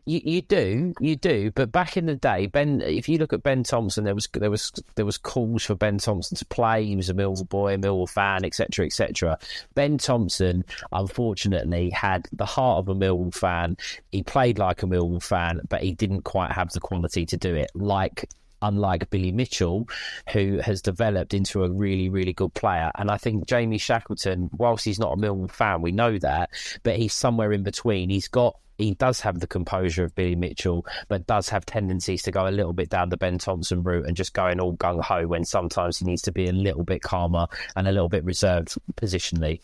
you, 0.04 0.20
you 0.24 0.42
do, 0.42 0.92
you 0.98 1.14
do, 1.14 1.52
but 1.52 1.70
back 1.70 1.96
in 1.96 2.06
the 2.06 2.16
day, 2.16 2.46
Ben. 2.46 2.80
If 2.80 3.08
you 3.08 3.18
look 3.18 3.32
at 3.32 3.44
Ben 3.44 3.62
Thompson, 3.62 4.02
there 4.02 4.14
was 4.14 4.28
there 4.34 4.50
was 4.50 4.72
there 4.96 5.04
was 5.04 5.16
calls 5.16 5.64
for 5.64 5.76
Ben 5.76 5.98
Thompson 5.98 6.36
to 6.36 6.44
play. 6.46 6.84
He 6.84 6.96
was 6.96 7.08
a 7.08 7.14
Millwall 7.14 7.48
boy, 7.48 7.74
a 7.74 7.78
Millwall 7.78 8.08
fan, 8.08 8.44
etc., 8.44 8.86
etc. 8.86 9.38
Ben 9.74 9.98
Thompson, 9.98 10.64
unfortunately, 10.90 11.90
had 11.90 12.28
the 12.32 12.46
heart 12.46 12.78
of 12.78 12.88
a 12.88 12.94
Millwall 12.94 13.32
fan. 13.32 13.76
He 14.10 14.24
played 14.24 14.58
like 14.58 14.82
a 14.82 14.86
Millwall 14.86 15.22
fan, 15.22 15.60
but 15.68 15.82
he 15.82 15.92
didn't 15.92 16.22
quite 16.22 16.50
have 16.50 16.72
the 16.72 16.80
quality 16.80 17.24
to 17.26 17.36
do 17.36 17.54
it. 17.54 17.70
Like 17.74 18.28
unlike 18.62 19.10
Billy 19.10 19.32
Mitchell, 19.32 19.88
who 20.32 20.58
has 20.58 20.80
developed 20.80 21.34
into 21.34 21.64
a 21.64 21.70
really, 21.70 22.08
really 22.08 22.32
good 22.32 22.54
player. 22.54 22.90
And 22.94 23.10
I 23.10 23.18
think 23.18 23.46
Jamie 23.46 23.78
Shackleton, 23.78 24.50
whilst 24.52 24.84
he's 24.84 24.98
not 24.98 25.12
a 25.12 25.16
Millwall 25.16 25.50
fan, 25.50 25.82
we 25.82 25.92
know 25.92 26.18
that, 26.18 26.50
but 26.82 26.96
he's 26.96 27.12
somewhere 27.12 27.52
in 27.52 27.62
between. 27.62 28.10
He's 28.10 28.28
got 28.28 28.56
he 28.78 28.94
does 28.94 29.20
have 29.20 29.40
the 29.40 29.46
composure 29.46 30.04
of 30.04 30.14
Billy 30.14 30.34
Mitchell, 30.34 30.84
but 31.08 31.26
does 31.26 31.48
have 31.50 31.64
tendencies 31.64 32.22
to 32.22 32.30
go 32.30 32.48
a 32.48 32.50
little 32.50 32.72
bit 32.72 32.88
down 32.88 33.10
the 33.10 33.16
Ben 33.16 33.38
Thompson 33.38 33.82
route 33.82 34.06
and 34.06 34.16
just 34.16 34.32
going 34.34 34.60
all 34.60 34.76
gung 34.76 35.00
ho 35.00 35.26
when 35.26 35.44
sometimes 35.44 35.98
he 35.98 36.04
needs 36.04 36.22
to 36.22 36.32
be 36.32 36.48
a 36.48 36.52
little 36.52 36.82
bit 36.82 37.02
calmer 37.02 37.46
and 37.76 37.86
a 37.86 37.92
little 37.92 38.08
bit 38.08 38.24
reserved 38.24 38.74
positionally. 38.96 39.60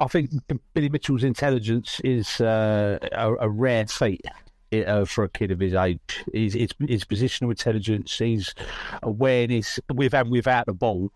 I 0.00 0.06
think 0.06 0.30
Billy 0.74 0.88
Mitchell's 0.88 1.24
intelligence 1.24 2.00
is 2.04 2.40
uh, 2.40 2.98
a, 3.10 3.34
a, 3.34 3.48
rare 3.48 3.86
feat. 3.86 4.24
Uh, 4.70 5.04
for 5.06 5.24
a 5.24 5.28
kid 5.30 5.50
of 5.50 5.60
his 5.60 5.72
age, 5.72 6.24
his, 6.32 6.52
his, 6.52 6.70
his 6.86 7.04
positional 7.04 7.50
intelligence, 7.50 8.18
his 8.18 8.54
awareness 9.02 9.80
with 9.90 10.12
and 10.12 10.30
without 10.30 10.66
the 10.66 10.74
ball, 10.74 11.10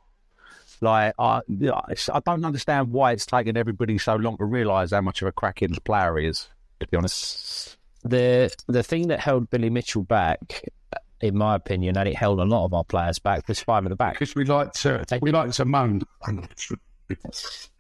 like 0.81 1.15
I, 1.19 1.41
I 1.41 2.21
don't 2.25 2.45
understand 2.45 2.93
why 2.93 3.13
it's 3.13 3.27
taken 3.27 3.57
everybody 3.57 3.99
so 3.99 4.17
long 4.17 4.39
to 4.39 4.45
realise 4.47 4.93
how 4.93 5.03
much 5.03 5.21
of 5.21 5.29
a 5.29 5.33
cracking 5.33 5.75
player 5.85 6.17
he 6.17 6.27
is 6.29 6.49
to 6.83 6.89
be 6.89 6.97
honest. 6.97 7.77
The 8.05 8.55
the 8.67 8.83
thing 8.83 9.09
that 9.09 9.21
held 9.21 9.49
Billy 9.51 9.71
Mitchell 9.71 10.03
back, 10.03 10.65
in 11.21 11.37
my 11.37 11.55
opinion, 11.55 11.97
and 11.97 12.09
it 12.09 12.17
held 12.17 12.41
a 12.41 12.45
lot 12.45 12.65
of 12.65 12.75
our 12.75 12.85
players 12.85 13.19
back, 13.19 13.47
was 13.49 13.61
five 13.61 13.85
at 13.87 13.89
the 13.89 13.97
back. 13.97 14.15
Because 14.15 14.35
we 14.35 14.45
like 14.45 14.73
to 14.75 15.05
we 15.21 15.31
like 15.31 15.53
to 15.53 15.65
moan. 15.65 16.03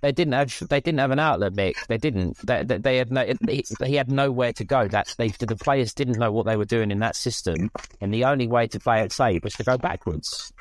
They 0.01 0.13
didn't 0.13 0.35
have 0.35 0.69
they 0.69 0.81
didn't 0.81 0.99
have 0.99 1.11
an 1.11 1.19
outlet, 1.19 1.53
Mick. 1.55 1.75
They 1.87 1.97
didn't. 1.97 2.37
They, 2.47 2.65
they, 2.65 2.79
they 2.79 2.97
had 2.97 3.11
no. 3.11 3.25
He, 3.49 3.65
he, 3.85 3.95
had 3.95 4.11
nowhere 4.11 4.53
to 4.55 4.65
go. 4.65 4.89
That 4.89 5.15
they 5.17 5.29
the 5.29 5.57
players 5.57 5.95
didn't 5.95 6.19
know 6.19 6.33
what 6.33 6.47
they 6.47 6.57
were 6.57 6.65
doing 6.65 6.91
in 6.91 6.99
that 7.01 7.17
system, 7.17 7.71
and 8.01 8.13
the 8.13 8.25
only 8.25 8.47
way 8.47 8.67
to 8.69 8.81
play 8.81 9.03
it 9.03 9.13
safe 9.13 9.43
was 9.45 9.55
to 9.55 9.65
go 9.65 9.79
backwards. 9.79 10.53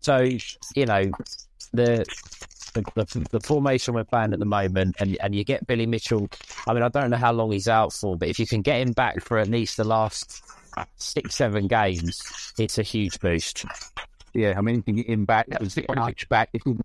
So 0.00 0.28
you 0.74 0.86
know 0.86 1.10
the 1.72 2.04
the, 2.74 2.82
the, 2.94 3.26
the, 3.30 3.40
formation 3.40 3.94
we're 3.94 4.04
playing 4.04 4.32
at 4.32 4.38
the 4.38 4.44
moment, 4.44 4.96
and, 5.00 5.16
and 5.20 5.34
you 5.34 5.44
get 5.44 5.66
Billy 5.66 5.86
Mitchell. 5.86 6.28
I 6.66 6.74
mean, 6.74 6.82
I 6.82 6.88
don't 6.88 7.10
know 7.10 7.16
how 7.16 7.32
long 7.32 7.52
he's 7.52 7.68
out 7.68 7.92
for, 7.92 8.16
but 8.16 8.28
if 8.28 8.38
you 8.38 8.46
can 8.46 8.62
get 8.62 8.80
him 8.80 8.92
back 8.92 9.22
for 9.22 9.38
at 9.38 9.48
least 9.48 9.76
the 9.76 9.84
last 9.84 10.42
six, 10.96 11.34
seven 11.34 11.66
games, 11.66 12.52
it's 12.58 12.78
a 12.78 12.82
huge 12.82 13.18
boost. 13.20 13.64
Yeah, 14.32 14.54
I 14.56 14.60
mean, 14.60 14.76
you 14.76 14.82
can 14.82 14.96
get 14.96 15.06
him 15.08 15.24
back, 15.24 15.48
much 15.94 16.28
back. 16.28 16.50
If 16.52 16.62
you 16.64 16.78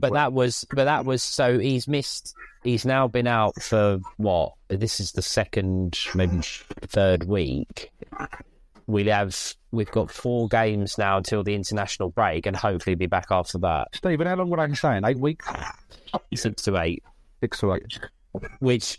But 0.00 0.12
that 0.14 0.32
was, 0.32 0.66
but 0.74 0.84
that 0.84 1.04
was 1.04 1.22
so 1.22 1.58
he's 1.58 1.86
missed. 1.86 2.34
He's 2.64 2.84
now 2.84 3.06
been 3.06 3.28
out 3.28 3.54
for 3.62 4.00
what? 4.16 4.54
This 4.68 4.98
is 4.98 5.12
the 5.12 5.22
second, 5.22 5.98
maybe 6.14 6.40
third 6.88 7.24
week 7.24 7.92
we 8.86 9.04
have 9.06 9.54
we've 9.72 9.90
got 9.90 10.10
four 10.10 10.48
games 10.48 10.96
now 10.96 11.16
until 11.16 11.42
the 11.42 11.54
international 11.54 12.10
break, 12.10 12.46
and 12.46 12.56
hopefully 12.56 12.94
be 12.94 13.06
back 13.06 13.26
after 13.30 13.58
that. 13.58 13.88
Stephen, 13.94 14.26
how 14.26 14.36
long 14.36 14.48
were 14.48 14.66
they 14.66 14.74
saying? 14.74 15.02
Eight 15.04 15.18
weeks? 15.18 15.46
Six 16.34 16.62
to 16.62 16.78
eight. 16.78 17.02
Six 17.40 17.58
to 17.60 17.74
eight. 17.74 17.98
Which, 18.58 18.98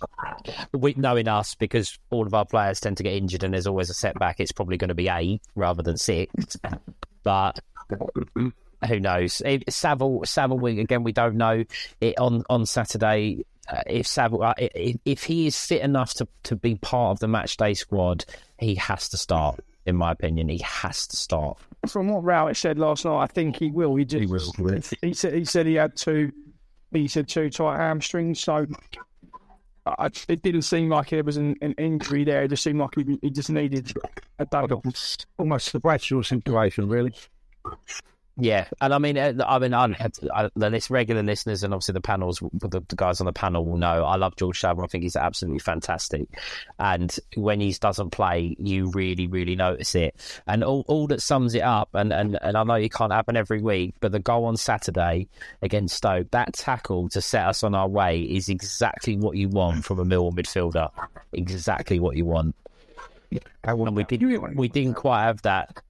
we, 0.74 0.94
knowing 0.98 1.28
us, 1.28 1.56
because 1.56 1.98
all 2.10 2.26
of 2.26 2.34
our 2.34 2.46
players 2.46 2.80
tend 2.80 2.98
to 2.98 3.04
get 3.04 3.14
injured 3.14 3.44
and 3.44 3.54
there's 3.54 3.68
always 3.68 3.90
a 3.90 3.94
setback, 3.94 4.40
it's 4.40 4.52
probably 4.52 4.78
going 4.78 4.90
to 4.90 4.96
be 4.96 5.10
eight 5.10 5.42
rather 5.56 5.84
than 5.84 5.98
six. 5.98 6.58
But 7.24 7.60
who 8.88 9.00
knows? 9.00 9.42
If 9.46 9.64
Saville, 9.70 10.22
Saville, 10.26 10.60
we, 10.60 10.80
again, 10.80 11.04
we 11.04 11.12
don't 11.12 11.36
know. 11.36 11.64
It 12.00 12.18
on 12.20 12.44
on 12.50 12.66
Saturday, 12.66 13.46
uh, 13.70 13.82
if 13.88 14.08
Saville, 14.08 14.44
uh, 14.44 14.54
if, 14.58 14.98
if 15.06 15.24
he 15.24 15.48
is 15.48 15.60
fit 15.60 15.82
enough 15.82 16.14
to 16.16 16.28
to 16.44 16.56
be 16.56 16.76
part 16.76 17.12
of 17.12 17.20
the 17.20 17.28
match 17.28 17.58
day 17.58 17.74
squad, 17.74 18.26
he 18.60 18.76
has 18.76 19.10
to 19.10 19.18
start. 19.18 19.60
In 19.86 19.96
my 19.96 20.12
opinion, 20.12 20.50
he 20.50 20.58
has 20.60 21.08
to 21.08 21.16
start. 21.16 21.58
From 21.88 22.10
what 22.10 22.22
Rowett 22.24 22.58
said 22.58 22.78
last 22.78 23.06
night, 23.06 23.24
I 23.24 23.28
think 23.28 23.56
he 23.56 23.72
will. 23.72 23.96
He 23.96 24.04
just 24.04 24.22
He 24.22 24.26
will. 24.62 24.82
He 25.02 25.14
said 25.14 25.34
he 25.34 25.46
said 25.46 25.66
he 25.66 25.76
had 25.76 25.96
two. 25.96 26.32
He 26.92 27.08
said 27.08 27.28
two 27.28 27.50
tight 27.50 27.78
hamstrings, 27.78 28.40
so 28.40 28.66
I, 29.98 30.10
it 30.28 30.42
didn't 30.42 30.64
seem 30.64 30.90
like 30.90 31.10
there 31.10 31.24
was 31.24 31.38
an, 31.38 31.56
an 31.62 31.74
injury 31.78 32.24
there. 32.24 32.44
It 32.44 32.50
just 32.50 32.64
seemed 32.64 32.80
like 32.80 32.96
he, 32.96 33.20
he 33.22 33.30
just 33.30 33.50
needed 33.50 33.94
a 34.40 34.46
off. 34.72 34.84
Almost 35.38 35.74
the 35.74 35.80
Bradshaw 35.80 36.22
situation, 36.22 36.90
really. 36.90 37.14
Yeah, 38.40 38.68
and 38.80 38.94
I 38.94 39.00
mean, 39.00 39.18
uh, 39.18 39.34
I 39.48 39.58
mean, 39.58 39.74
I, 39.74 39.96
I, 40.32 40.50
the 40.56 40.70
list, 40.70 40.92
regular 40.92 41.24
listeners 41.24 41.64
and 41.64 41.74
obviously 41.74 41.94
the 41.94 42.02
panels, 42.02 42.40
the, 42.54 42.84
the 42.88 42.96
guys 42.96 43.20
on 43.20 43.26
the 43.26 43.34
panel 43.34 43.66
will 43.66 43.78
know. 43.78 44.04
I 44.04 44.16
love 44.16 44.36
George 44.36 44.60
Saville. 44.60 44.84
I 44.84 44.88
think 44.88 45.04
he's 45.04 45.16
absolutely 45.16 45.58
fantastic. 45.58 46.28
And 46.78 47.18
when 47.36 47.60
he 47.60 47.72
doesn't 47.74 48.12
play, 48.12 48.56
you 48.60 48.92
really, 48.92 49.26
really 49.26 49.56
notice 49.56 49.96
it. 49.96 50.16
And 50.46 50.64
all, 50.64 50.86
all 50.88 51.08
that 51.08 51.24
sums 51.24 51.56
it 51.56 51.64
up, 51.64 51.90
and, 51.94 52.14
and, 52.14 52.38
and 52.40 52.56
I 52.56 52.64
know 52.64 52.76
it 52.76 52.94
can't 52.94 53.12
happen 53.12 53.36
every 53.36 53.62
week, 53.62 53.96
but 54.02 54.12
the 54.12 54.20
goal 54.20 54.46
on 54.46 54.56
Saturday 54.56 55.30
against 55.64 55.96
Stoke, 55.98 56.30
that 56.30 56.54
tackle 56.54 57.10
to 57.10 57.22
set 57.22 57.48
us 57.48 57.64
on 57.64 57.74
our 57.74 57.88
way 57.88 58.22
is 58.22 58.50
exactly 58.50 59.18
what 59.18 59.36
you 59.36 59.50
want 59.50 59.84
from 59.84 59.98
a 59.98 60.06
Millwall 60.06 60.32
midfielder. 60.32 60.92
Exactly 61.34 62.00
what 62.00 62.16
you 62.16 62.26
want. 62.26 62.56
And 63.64 63.96
we 63.96 64.04
didn't, 64.04 64.56
we 64.56 64.68
didn't 64.68 64.94
quite 64.94 65.24
have 65.24 65.42
that. 65.42 65.82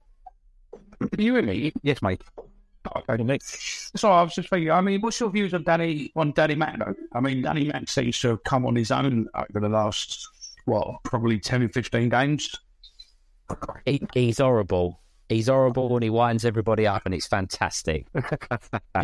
You 1.18 1.36
and 1.36 1.46
me? 1.46 1.72
Yes, 1.82 2.02
mate. 2.02 2.22
Oh, 2.38 3.02
okay, 3.08 3.22
Nick. 3.22 3.42
So 3.42 4.10
I 4.10 4.22
was 4.22 4.34
just 4.34 4.48
thinking. 4.48 4.70
I 4.70 4.80
mean, 4.80 5.00
what's 5.00 5.20
your 5.20 5.30
views 5.30 5.54
on 5.54 5.62
Danny 5.62 6.12
on 6.16 6.32
Danny 6.32 6.54
Mack? 6.54 6.80
I 7.12 7.20
mean, 7.20 7.42
Danny 7.42 7.64
Mack 7.64 7.88
seems 7.88 8.18
to 8.20 8.28
have 8.28 8.44
come 8.44 8.66
on 8.66 8.76
his 8.76 8.90
own 8.90 9.28
over 9.34 9.60
the 9.60 9.68
last 9.68 10.28
well, 10.68 11.00
probably 11.02 11.38
10, 11.40 11.70
15 11.70 12.08
games. 12.08 12.54
He, 13.86 14.02
he's 14.12 14.38
horrible. 14.38 15.00
He's 15.28 15.48
horrible 15.48 15.94
and 15.94 16.02
he 16.02 16.10
winds 16.10 16.44
everybody 16.44 16.86
up, 16.86 17.02
and 17.04 17.14
it's 17.14 17.26
fantastic. 17.26 18.06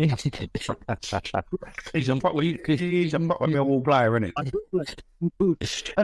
He's 1.93 2.09
a 2.09 2.15
he's 2.65 3.13
a 3.13 3.19
Millwall 3.19 3.83
player, 3.83 4.17
isn't 4.17 4.33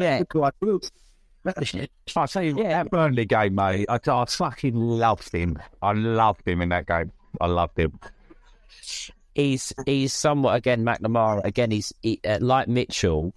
yeah. 0.03 0.21
I 2.15 2.25
tell 2.27 2.43
you, 2.43 2.57
yeah, 2.57 2.83
that 2.83 2.91
Burnley 2.91 3.25
game, 3.25 3.55
mate. 3.55 3.85
I, 3.89 3.99
I 4.07 4.25
fucking 4.25 4.75
loved 4.75 5.33
him. 5.33 5.57
I 5.81 5.93
loved 5.93 6.47
him 6.47 6.61
in 6.61 6.69
that 6.69 6.87
game. 6.87 7.11
I 7.39 7.47
loved 7.47 7.79
him. 7.79 7.99
he's 9.35 9.73
he's 9.85 10.13
somewhat 10.13 10.55
again 10.55 10.83
McNamara 10.83 11.43
again 11.45 11.71
he's 11.71 11.93
he, 12.01 12.19
uh, 12.27 12.37
like 12.41 12.67
Mitchell 12.67 13.33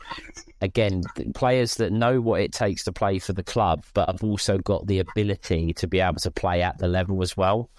again 0.61 1.03
players 1.35 1.77
that 1.77 1.93
know 1.93 2.21
what 2.21 2.41
it 2.41 2.53
takes 2.53 2.85
to 2.85 2.93
play 2.93 3.19
for 3.19 3.33
the 3.33 3.43
club 3.43 3.85
but 3.95 4.09
have 4.09 4.25
also 4.25 4.59
got 4.59 4.87
the 4.87 4.99
ability 4.99 5.73
to 5.75 5.87
be 5.87 6.01
able 6.01 6.19
to 6.19 6.31
play 6.31 6.63
at 6.63 6.79
the 6.79 6.89
level 6.89 7.23
as 7.23 7.37
well 7.37 7.71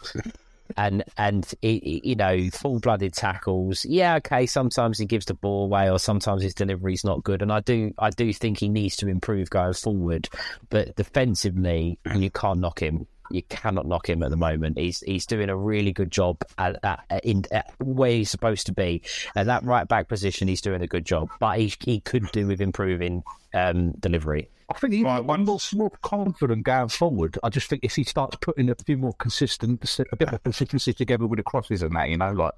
and 0.77 1.03
and 1.17 1.53
it, 1.61 1.83
you 1.83 2.15
know 2.15 2.49
full-blooded 2.51 3.13
tackles. 3.13 3.85
Yeah 3.85 4.15
okay 4.15 4.45
sometimes 4.45 4.97
he 4.99 5.05
gives 5.05 5.25
the 5.25 5.33
ball 5.33 5.65
away 5.65 5.89
or 5.89 5.99
sometimes 5.99 6.43
his 6.43 6.53
delivery's 6.53 7.03
not 7.03 7.23
good 7.23 7.41
and 7.41 7.51
I 7.51 7.59
do 7.61 7.93
I 7.97 8.09
do 8.09 8.31
think 8.33 8.59
he 8.59 8.69
needs 8.69 8.95
to 8.97 9.07
improve 9.07 9.49
going 9.49 9.73
forward. 9.73 10.29
But 10.69 10.95
defensively 10.95 11.99
you 12.15 12.29
can't 12.29 12.59
knock 12.59 12.79
him 12.81 13.07
you 13.31 13.43
cannot 13.43 13.87
knock 13.87 14.09
him 14.09 14.23
at 14.23 14.29
the 14.29 14.37
moment. 14.37 14.77
He's 14.77 15.01
he's 15.01 15.25
doing 15.25 15.49
a 15.49 15.55
really 15.55 15.91
good 15.91 16.11
job 16.11 16.41
at, 16.57 16.79
at, 16.83 17.23
in 17.23 17.45
at 17.51 17.73
where 17.79 18.11
he's 18.11 18.29
supposed 18.29 18.65
to 18.67 18.73
be. 18.73 19.01
At 19.35 19.47
that 19.47 19.63
right 19.63 19.87
back 19.87 20.07
position, 20.07 20.47
he's 20.47 20.61
doing 20.61 20.81
a 20.81 20.87
good 20.87 21.05
job, 21.05 21.29
but 21.39 21.59
he 21.59 21.73
he 21.79 21.99
could 21.99 22.31
do 22.31 22.47
with 22.47 22.61
improving 22.61 23.23
um, 23.53 23.91
delivery. 23.93 24.49
I 24.69 24.73
think 24.79 24.93
he's 24.93 25.03
right, 25.03 25.23
one 25.23 25.45
more, 25.45 25.59
more 25.73 25.91
confident 26.01 26.63
going 26.63 26.89
forward. 26.89 27.37
I 27.43 27.49
just 27.49 27.69
think 27.69 27.83
if 27.83 27.95
he 27.95 28.03
starts 28.03 28.37
putting 28.41 28.69
a 28.69 28.75
few 28.75 28.97
more 28.97 29.13
consistent, 29.13 29.83
a 30.11 30.15
bit 30.15 30.31
more 30.31 30.39
consistency 30.39 30.93
together 30.93 31.27
with 31.27 31.37
the 31.37 31.43
crosses 31.43 31.83
and 31.83 31.95
that, 31.95 32.09
you 32.09 32.17
know, 32.17 32.31
like 32.31 32.53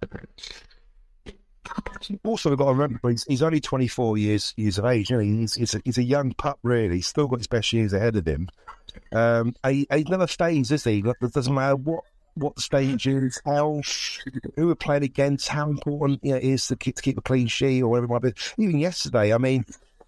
Also, 2.24 2.50
we've 2.50 2.58
got 2.58 2.66
to 2.66 2.72
remember 2.72 3.10
he's, 3.10 3.26
he's 3.26 3.44
only 3.44 3.60
24 3.60 4.18
years 4.18 4.54
years 4.56 4.78
of 4.78 4.86
age. 4.86 5.10
You 5.10 5.18
know, 5.18 5.24
he's, 5.24 5.56
he's, 5.56 5.76
a, 5.76 5.82
he's 5.84 5.98
a 5.98 6.04
young 6.04 6.32
pup, 6.34 6.60
really. 6.64 6.96
He's 6.96 7.08
still 7.08 7.28
got 7.28 7.40
his 7.40 7.48
best 7.48 7.74
years 7.74 7.92
ahead 7.92 8.16
of 8.16 8.26
him. 8.26 8.48
Um, 9.12 9.56
and 9.64 9.76
he, 9.76 9.88
he 9.92 10.04
never 10.04 10.28
stays, 10.28 10.72
is 10.72 10.84
he? 10.84 11.04
It 11.06 11.34
doesn't 11.34 11.54
matter 11.54 11.76
what 11.76 12.04
what 12.38 12.56
the 12.56 12.62
stage 12.62 13.08
is, 13.08 13.42
how 13.46 13.82
who 14.56 14.68
we're 14.68 14.76
playing 14.76 15.04
against, 15.04 15.48
how 15.48 15.70
important 15.70 16.20
you 16.24 16.32
know, 16.32 16.38
it 16.38 16.44
is 16.44 16.68
to 16.68 16.76
keep, 16.76 16.96
to 16.96 17.02
keep 17.02 17.18
a 17.18 17.22
clean 17.22 17.48
sheet 17.48 17.82
or 17.82 17.90
whatever 17.90 18.06
it 18.06 18.10
might 18.10 18.22
be. 18.22 18.64
Even 18.64 18.78
yesterday, 18.78 19.34
I 19.34 19.38
mean, 19.38 19.66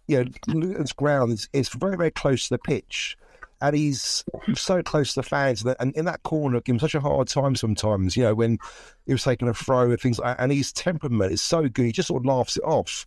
you 0.08 0.24
know, 0.24 0.32
Luton's 0.48 0.94
ground 0.94 1.34
is, 1.34 1.50
is 1.54 1.70
very 1.70 1.98
very 1.98 2.12
close 2.12 2.48
to 2.48 2.56
the 2.56 2.60
pitch. 2.60 3.18
And 3.62 3.76
he's 3.76 4.24
so 4.56 4.82
close 4.82 5.14
to 5.14 5.20
the 5.20 5.28
fans, 5.28 5.64
that, 5.64 5.76
and 5.82 5.94
in 5.98 6.06
that 6.06 6.24
corner, 6.24 6.62
give 6.62 6.76
him 6.76 6.80
such 6.80 6.96
a 6.96 7.02
hard 7.02 7.28
time 7.28 7.58
sometimes. 7.58 8.16
You 8.16 8.24
know, 8.24 8.34
when 8.34 8.58
he 9.06 9.12
was 9.12 9.24
taking 9.24 9.50
a 9.50 9.54
throw 9.54 9.90
and 9.92 10.00
things 10.00 10.18
like 10.18 10.38
that. 10.38 10.42
And 10.42 10.50
his 10.54 10.72
temperament 10.72 11.34
is 11.34 11.42
so 11.42 11.68
good; 11.68 11.86
he 11.86 11.92
just 11.92 12.08
sort 12.08 12.22
of 12.22 12.26
laughs 12.26 12.56
it 12.56 12.64
off. 12.64 13.06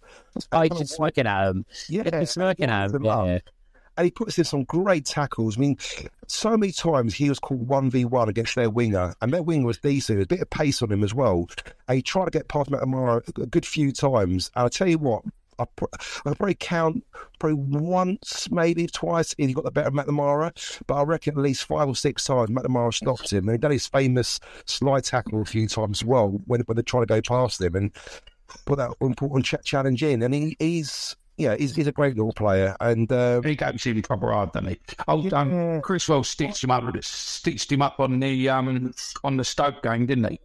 I 0.53 0.69
just 0.69 0.97
smirking 0.97 1.27
at 1.27 1.49
him. 1.49 1.65
Yeah, 1.89 2.03
Just 2.03 2.35
smirking 2.35 2.69
at 2.69 2.91
him. 2.91 3.03
Yeah. 3.03 3.39
And 3.97 4.05
he 4.05 4.11
puts 4.11 4.39
in 4.39 4.45
some 4.45 4.65
great 4.65 5.05
tackles. 5.05 5.57
I 5.57 5.61
mean, 5.61 5.79
so 6.27 6.57
many 6.57 6.73
times 6.73 7.15
he 7.15 7.29
was 7.29 7.39
called 7.39 7.69
one 7.69 7.91
v 7.91 8.05
one 8.05 8.29
against 8.29 8.55
their 8.55 8.71
winger, 8.71 9.15
and 9.21 9.33
their 9.33 9.43
winger 9.43 9.67
was 9.67 9.79
decent. 9.79 10.17
There's 10.17 10.25
a 10.25 10.29
bit 10.29 10.41
of 10.41 10.51
pace 10.51 10.83
on 10.83 10.93
him 10.93 11.05
as 11.05 11.15
well. 11.15 11.49
And 11.89 11.97
he 11.97 12.03
tried 12.03 12.27
to 12.27 12.31
get 12.31 12.49
past 12.49 12.71
McNamara 12.71 13.27
a 13.43 13.47
good 13.47 13.67
few 13.67 13.93
times. 13.93 14.51
And 14.57 14.67
I 14.67 14.69
tell 14.69 14.89
you 14.89 14.99
what. 14.99 15.23
I 15.59 15.67
pr- 15.77 15.85
I 16.25 16.33
probably 16.33 16.55
count 16.55 17.05
probably 17.39 17.59
once, 17.79 18.51
maybe 18.51 18.87
twice, 18.87 19.35
he 19.37 19.53
got 19.53 19.65
the 19.65 19.71
better 19.71 19.89
of 19.89 19.95
McNamara, 19.95 20.51
but 20.87 20.95
I 20.95 21.03
reckon 21.03 21.35
at 21.35 21.43
least 21.43 21.65
five 21.65 21.87
or 21.87 21.95
six 21.95 22.25
times 22.25 22.49
McNamara 22.49 22.93
stopped 22.93 23.31
him. 23.31 23.47
And 23.47 23.53
he 23.53 23.59
done 23.59 23.71
his 23.71 23.87
famous 23.87 24.41
slide 24.65 25.05
tackle 25.05 25.43
a 25.43 25.45
few 25.45 25.69
times 25.69 26.01
as 26.01 26.05
well 26.07 26.41
when 26.47 26.63
when 26.63 26.77
they 26.77 26.83
try 26.83 27.01
to 27.01 27.07
go 27.07 27.21
past 27.21 27.61
him 27.61 27.77
and 27.77 27.93
put 28.65 28.79
that 28.79 28.95
important 29.03 29.45
challenge 29.63 30.03
in. 30.03 30.23
And 30.23 30.35
he, 30.35 30.57
he's 30.59 31.17
yeah, 31.37 31.57
he's, 31.57 31.75
he's 31.75 31.87
a 31.87 31.93
great 31.93 32.17
little 32.17 32.33
player. 32.33 32.77
And 32.81 33.11
uh, 33.11 33.41
He 33.43 33.57
goes 33.57 33.85
him 33.85 34.03
proper 34.03 34.33
hard, 34.33 34.53
doesn't 34.53 34.69
he? 34.71 34.81
Oh, 35.09 35.29
um, 35.37 35.81
Chris 35.81 36.09
Wells 36.09 36.29
stitched 36.29 36.63
him 36.63 36.71
up. 36.71 36.85
Stitched 37.03 37.73
him 37.73 37.83
up 37.83 38.01
on 38.01 38.21
the 38.21 38.49
um 38.49 38.93
on 39.25 39.37
the 39.37 39.45
Stoke 39.45 39.83
game, 39.83 40.07
didn't 40.07 40.31
he? 40.31 40.41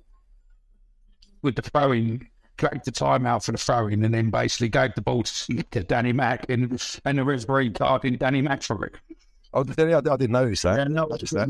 With 1.41 1.55
the 1.55 1.61
throwing, 1.61 2.27
dragged 2.57 2.85
the 2.85 2.91
time 2.91 3.25
out 3.25 3.43
for 3.43 3.51
the 3.51 3.57
throwing, 3.57 4.03
and 4.03 4.13
then 4.13 4.29
basically 4.29 4.69
gave 4.69 4.95
the 4.95 5.01
ball 5.01 5.23
to, 5.23 5.63
to 5.63 5.83
Danny 5.83 6.13
Mack, 6.13 6.49
and 6.49 6.81
and 7.05 7.17
the 7.17 7.23
referee 7.23 7.71
carded 7.71 8.19
Danny 8.19 8.41
Mack 8.41 8.63
for 8.63 8.85
it. 8.85 8.95
Oh, 9.58 9.66
I, 9.78 9.97
I 9.97 10.01
didn't 10.01 10.32
notice 10.32 10.62
that. 10.64 10.78
Yeah, 10.78 10.84
no, 10.86 11.05
Noticed 11.05 11.34
that. 11.34 11.49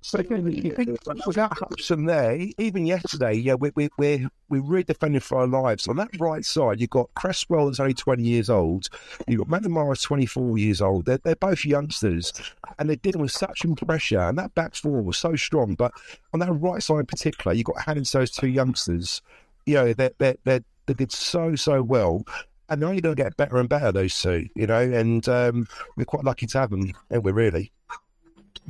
So 0.00 0.18
again, 0.18 0.50
you 0.50 0.72
think 0.72 0.98
without 1.26 1.56
Hudson 1.58 2.06
there, 2.06 2.38
even 2.58 2.86
yesterday, 2.86 3.34
yeah, 3.34 3.54
we 3.54 3.70
we 3.74 3.88
we 3.98 4.28
we 4.48 4.58
really 4.58 4.84
defended 4.84 5.22
for 5.22 5.38
our 5.38 5.46
lives. 5.46 5.88
On 5.88 5.96
that 5.96 6.10
right 6.20 6.44
side, 6.44 6.80
you've 6.80 6.90
got 6.90 7.08
Cresswell 7.14 7.66
that's 7.66 7.80
only 7.80 7.94
twenty 7.94 8.24
years 8.24 8.50
old. 8.50 8.88
You've 9.26 9.48
got 9.48 10.00
twenty 10.00 10.26
four 10.26 10.58
years 10.58 10.80
old. 10.80 11.06
They're 11.06 11.18
they're 11.18 11.36
both 11.36 11.64
youngsters, 11.64 12.32
and 12.78 12.88
they're 12.88 12.96
dealing 12.96 13.22
with 13.22 13.32
such 13.32 13.64
pressure. 13.86 14.20
And 14.20 14.38
that 14.38 14.54
back 14.54 14.74
four 14.74 15.02
was 15.02 15.16
so 15.16 15.36
strong. 15.36 15.74
But 15.74 15.92
on 16.32 16.40
that 16.40 16.52
right 16.52 16.82
side 16.82 17.00
in 17.00 17.06
particular, 17.06 17.54
you've 17.54 17.66
got 17.66 17.82
Hannon, 17.82 18.04
those 18.12 18.30
two 18.30 18.48
youngsters. 18.48 19.22
You 19.66 19.74
know, 19.74 19.92
they 19.92 20.10
they 20.18 20.36
they 20.44 20.60
they 20.86 20.94
did 20.94 21.12
so 21.12 21.54
so 21.56 21.82
well. 21.82 22.24
And 22.68 22.80
they're 22.80 22.88
only 22.88 23.02
going 23.02 23.14
to 23.14 23.22
get 23.22 23.36
better 23.36 23.58
and 23.58 23.68
better, 23.68 23.92
those 23.92 24.18
two, 24.20 24.48
you 24.54 24.66
know, 24.66 24.80
and 24.80 25.28
um, 25.28 25.66
we're 25.96 26.04
quite 26.04 26.24
lucky 26.24 26.46
to 26.46 26.58
have 26.58 26.70
them, 26.70 26.92
and 27.10 27.22
we're 27.22 27.32
really. 27.32 27.72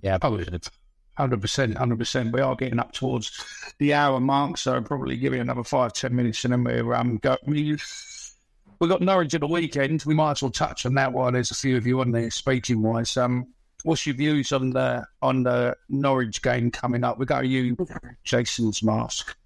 Yeah, 0.02 0.18
Hundred 1.16 1.40
percent, 1.40 1.76
hundred 1.78 2.00
percent. 2.00 2.32
We 2.32 2.40
are 2.40 2.56
getting 2.56 2.80
up 2.80 2.90
towards 2.90 3.30
the 3.78 3.94
hour 3.94 4.18
mark, 4.18 4.58
so 4.58 4.80
probably 4.82 5.16
give 5.16 5.32
it 5.32 5.38
another 5.38 5.62
five, 5.62 5.92
ten 5.92 6.14
minutes, 6.16 6.44
and 6.44 6.52
then 6.52 6.64
we're 6.64 6.92
um 6.92 7.18
go. 7.18 7.36
We 7.46 7.78
we 8.80 8.88
got 8.88 9.00
Norwich 9.00 9.32
at 9.34 9.40
the 9.40 9.46
weekend. 9.46 10.02
We 10.04 10.14
might 10.14 10.32
as 10.32 10.42
well 10.42 10.50
touch 10.50 10.84
on 10.86 10.94
that 10.94 11.12
while 11.12 11.30
there's 11.30 11.52
a 11.52 11.54
few 11.54 11.76
of 11.76 11.86
you 11.86 12.00
on 12.00 12.10
there 12.10 12.32
speaking 12.32 12.82
wise. 12.82 13.16
Um, 13.16 13.46
what's 13.84 14.04
your 14.06 14.16
views 14.16 14.50
on 14.50 14.70
the 14.70 15.06
on 15.22 15.44
the 15.44 15.76
Norwich 15.88 16.42
game 16.42 16.72
coming 16.72 17.04
up? 17.04 17.18
We 17.18 17.26
go 17.26 17.42
to 17.42 17.46
you, 17.46 17.76
Jason's 18.24 18.82
mask. 18.82 19.36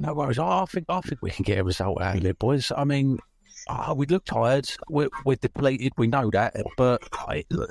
No 0.00 0.12
worries. 0.12 0.40
I 0.40 0.62
I 0.62 0.64
think 0.64 0.86
I 0.88 1.00
think 1.02 1.22
we 1.22 1.30
can 1.30 1.44
get 1.44 1.58
a 1.58 1.64
result 1.64 2.00
out 2.02 2.16
of 2.16 2.24
it, 2.24 2.38
boys. 2.40 2.72
I 2.76 2.82
mean, 2.82 3.20
oh, 3.68 3.94
we 3.94 4.06
look 4.06 4.24
tired. 4.24 4.68
We're, 4.88 5.08
we're 5.24 5.36
depleted. 5.36 5.92
We 5.96 6.06
know 6.06 6.30
that, 6.30 6.56
but 6.76 7.02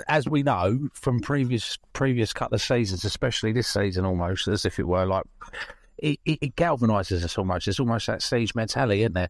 as 0.08 0.28
we 0.28 0.44
know 0.44 0.90
from 0.94 1.20
previous 1.20 1.78
previous 1.94 2.34
couple 2.34 2.56
of 2.56 2.62
seasons, 2.62 3.06
especially 3.06 3.52
this 3.52 3.68
season, 3.68 4.06
almost 4.06 4.48
as 4.48 4.66
if 4.66 4.80
it 4.80 4.88
were 4.88 5.06
like 5.06 5.26
it, 5.98 6.20
it, 6.26 6.40
it 6.42 6.56
galvanises 6.56 7.24
us 7.24 7.38
almost. 7.38 7.68
It's 7.68 7.80
almost 7.80 8.08
that 8.08 8.22
siege 8.22 8.56
mentality, 8.56 9.02
isn't 9.02 9.14
there? 9.14 9.30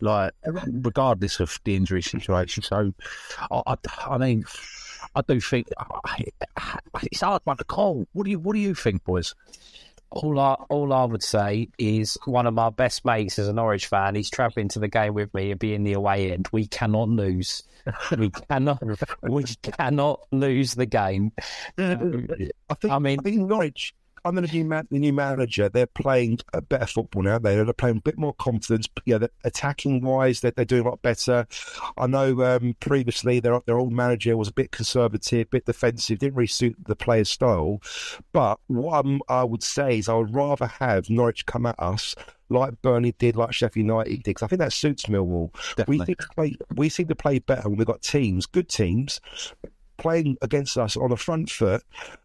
Like 0.00 0.32
regardless 0.66 1.40
of 1.40 1.58
the 1.64 1.74
injury 1.76 2.02
situation. 2.02 2.62
So, 2.62 2.92
I, 3.50 3.62
I, 3.66 3.76
I 4.06 4.18
mean, 4.18 4.44
I 5.14 5.22
do 5.26 5.40
think 5.40 5.68
it's 7.02 7.20
hard 7.20 7.42
one 7.44 7.56
to 7.56 7.64
call. 7.64 8.06
What 8.12 8.24
do 8.24 8.30
you 8.30 8.38
What 8.38 8.54
do 8.54 8.60
you 8.60 8.74
think, 8.74 9.04
boys? 9.04 9.34
All 10.10 10.38
I 10.38 10.54
all 10.70 10.92
I 10.92 11.04
would 11.04 11.22
say 11.22 11.68
is 11.78 12.16
one 12.24 12.46
of 12.46 12.54
my 12.54 12.70
best 12.70 13.04
mates 13.04 13.38
is 13.38 13.48
a 13.48 13.52
Norwich 13.52 13.86
fan. 13.86 14.14
He's 14.14 14.30
travelling 14.30 14.68
to 14.68 14.78
the 14.78 14.88
game 14.88 15.14
with 15.14 15.32
me 15.34 15.50
and 15.50 15.60
being 15.60 15.84
the 15.84 15.92
away 15.92 16.32
end. 16.32 16.48
We 16.50 16.66
cannot 16.66 17.08
lose. 17.08 17.62
we 18.16 18.30
cannot. 18.30 18.82
We 19.22 19.44
cannot 19.62 20.20
lose 20.30 20.74
the 20.74 20.86
game. 20.86 21.32
I 21.78 21.94
think. 21.96 22.92
I 22.92 22.98
mean, 22.98 23.18
I 23.20 23.22
think 23.22 23.40
Norwich 23.40 23.94
under 24.24 24.40
the 24.40 24.48
new, 24.48 24.64
man, 24.64 24.88
the 24.90 24.98
new 24.98 25.12
manager, 25.12 25.68
they're 25.68 25.86
playing 25.86 26.38
a 26.52 26.60
better 26.60 26.86
football 26.86 27.22
now. 27.22 27.38
They're, 27.38 27.64
they're 27.64 27.72
playing 27.72 27.98
a 27.98 28.02
bit 28.02 28.18
more 28.18 28.34
confidence. 28.34 28.86
Yeah, 29.04 29.18
attacking 29.44 30.02
wise, 30.02 30.40
they're, 30.40 30.50
they're, 30.52 30.64
doing 30.64 30.86
a 30.86 30.90
lot 30.90 31.02
better. 31.02 31.46
I 31.96 32.06
know 32.06 32.42
um, 32.42 32.76
previously 32.80 33.40
their 33.40 33.60
their 33.66 33.78
old 33.78 33.92
manager 33.92 34.36
was 34.36 34.48
a 34.48 34.52
bit 34.52 34.70
conservative, 34.70 35.46
a 35.46 35.50
bit 35.50 35.66
defensive, 35.66 36.18
didn't 36.18 36.36
really 36.36 36.46
suit 36.46 36.76
the 36.86 36.96
player's 36.96 37.30
style. 37.30 37.80
But 38.32 38.60
what 38.66 39.04
I'm, 39.04 39.20
I 39.28 39.44
would 39.44 39.62
say 39.62 39.98
is 39.98 40.08
I 40.08 40.14
would 40.14 40.34
rather 40.34 40.66
have 40.66 41.08
Norwich 41.08 41.46
come 41.46 41.66
at 41.66 41.78
us 41.78 42.14
like 42.50 42.80
Burnley 42.82 43.14
did, 43.18 43.36
like 43.36 43.52
Sheffield 43.52 43.86
United 43.86 44.10
did. 44.10 44.24
Because 44.24 44.42
I 44.42 44.46
think 44.46 44.60
that 44.60 44.72
suits 44.72 45.06
Millwall. 45.06 45.52
Definitely. 45.76 45.98
We 45.98 46.04
think 46.04 46.18
play, 46.34 46.56
we 46.74 46.88
seem 46.88 47.08
to 47.08 47.14
play 47.14 47.38
better 47.38 47.68
when 47.68 47.78
we've 47.78 47.86
got 47.86 48.02
teams, 48.02 48.46
good 48.46 48.68
teams, 48.68 49.20
playing 49.98 50.36
against 50.40 50.78
us 50.78 50.96
on 50.96 51.10
the 51.10 51.16
front 51.16 51.50
foot, 51.50 51.82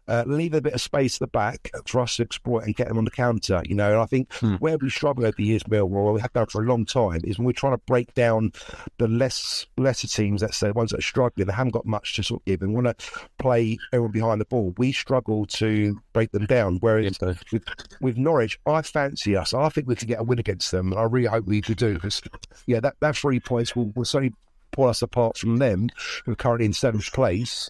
uh, 0.08 0.24
leave 0.26 0.54
a 0.54 0.60
bit 0.60 0.74
of 0.74 0.80
space 0.80 1.16
at 1.16 1.20
the 1.20 1.26
back 1.26 1.70
for 1.86 2.00
us 2.00 2.16
to 2.16 2.22
exploit 2.22 2.64
and 2.64 2.74
get 2.74 2.88
them 2.88 2.98
on 2.98 3.04
the 3.04 3.10
counter. 3.10 3.62
You 3.66 3.74
know, 3.74 3.92
and 3.92 4.00
I 4.00 4.06
think 4.06 4.32
hmm. 4.34 4.54
where 4.54 4.78
we 4.78 4.88
struggle 4.90 5.26
over 5.26 5.34
the 5.36 5.44
years, 5.44 5.62
Millwall, 5.64 6.14
we 6.14 6.20
have 6.20 6.32
done 6.32 6.46
for 6.46 6.62
a 6.62 6.66
long 6.66 6.86
time, 6.86 7.20
is 7.24 7.38
when 7.38 7.46
we're 7.46 7.52
trying 7.52 7.74
to 7.74 7.82
break 7.86 8.14
down 8.14 8.52
the 8.98 9.08
less 9.08 9.66
lesser 9.76 10.08
teams, 10.08 10.42
let's 10.42 10.56
say, 10.56 10.68
the 10.68 10.72
ones 10.72 10.90
that 10.90 10.98
are 10.98 11.02
struggling, 11.02 11.46
they 11.46 11.52
haven't 11.52 11.72
got 11.72 11.86
much 11.86 12.14
to 12.16 12.22
sort 12.22 12.40
of 12.40 12.44
give 12.44 12.62
and 12.62 12.74
want 12.74 12.86
to 12.86 13.20
play 13.38 13.76
everyone 13.92 14.12
behind 14.12 14.40
the 14.40 14.46
ball. 14.46 14.74
We 14.78 14.92
struggle 14.92 15.46
to 15.46 16.00
break 16.12 16.30
them 16.32 16.46
down. 16.46 16.78
Whereas 16.80 17.18
with, 17.52 17.64
with 18.00 18.16
Norwich, 18.16 18.58
I 18.66 18.82
fancy 18.82 19.36
us. 19.36 19.52
I 19.52 19.68
think 19.68 19.88
we 19.88 19.96
can 19.96 20.08
get 20.08 20.20
a 20.20 20.24
win 20.24 20.38
against 20.38 20.70
them, 20.70 20.92
and 20.92 21.00
I 21.00 21.04
really 21.04 21.26
hope 21.26 21.44
we 21.44 21.60
do. 21.60 21.94
Because 21.94 22.22
yeah, 22.66 22.80
that, 22.80 22.94
that 23.00 23.16
three 23.16 23.40
points 23.40 23.74
will, 23.74 23.90
will 23.94 24.04
certainly 24.04 24.34
pull 24.74 24.88
us 24.88 25.02
apart 25.02 25.38
from 25.38 25.56
them, 25.56 25.88
who 26.24 26.32
are 26.32 26.36
currently 26.36 26.66
in 26.66 26.72
seventh 26.72 27.12
place, 27.12 27.68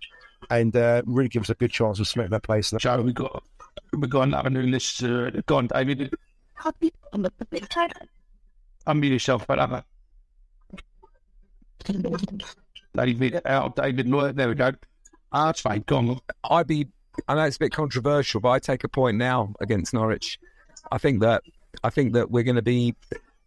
and 0.51 0.75
uh, 0.77 1.03
really 1.07 1.29
give 1.29 1.43
us 1.43 1.51
a 1.51 1.55
good 1.55 1.71
chance 1.71 2.01
of 2.01 2.09
cementing 2.09 2.33
that 2.33 2.43
place. 2.43 2.73
Joe, 2.79 3.03
we 3.03 3.13
got 3.13 3.43
we 3.93 4.09
got 4.09 4.23
another 4.23 4.51
new 4.51 4.63
list. 4.63 5.03
Uh, 5.03 5.31
go 5.47 5.57
on, 5.57 5.67
David. 5.69 6.15
Unmute 8.87 9.11
yourself, 9.11 9.47
but 9.47 9.59
other. 9.59 9.85
David 12.95 13.41
out. 13.45 13.77
David 13.77 14.37
There 14.37 14.49
we 14.49 14.55
go. 14.55 14.73
Ah, 15.33 15.47
that's 15.47 15.61
fine. 15.61 15.85
Go 15.87 15.97
on. 15.97 16.21
I'd 16.51 16.67
be. 16.67 16.89
I 17.29 17.35
know 17.35 17.45
it's 17.45 17.57
a 17.57 17.61
bit 17.61 17.73
controversial, 17.73 18.41
but 18.41 18.51
I 18.51 18.59
take 18.59 18.85
a 18.85 18.89
point 18.89 19.17
now 19.17 19.55
against 19.61 19.95
Norwich. 19.95 20.39
I 20.91 20.99
think 20.99 21.21
that 21.21 21.43
I 21.83 21.91
think 21.91 22.13
that 22.15 22.31
we're 22.31 22.45
going 22.45 22.57
to 22.57 22.63
be 22.63 22.95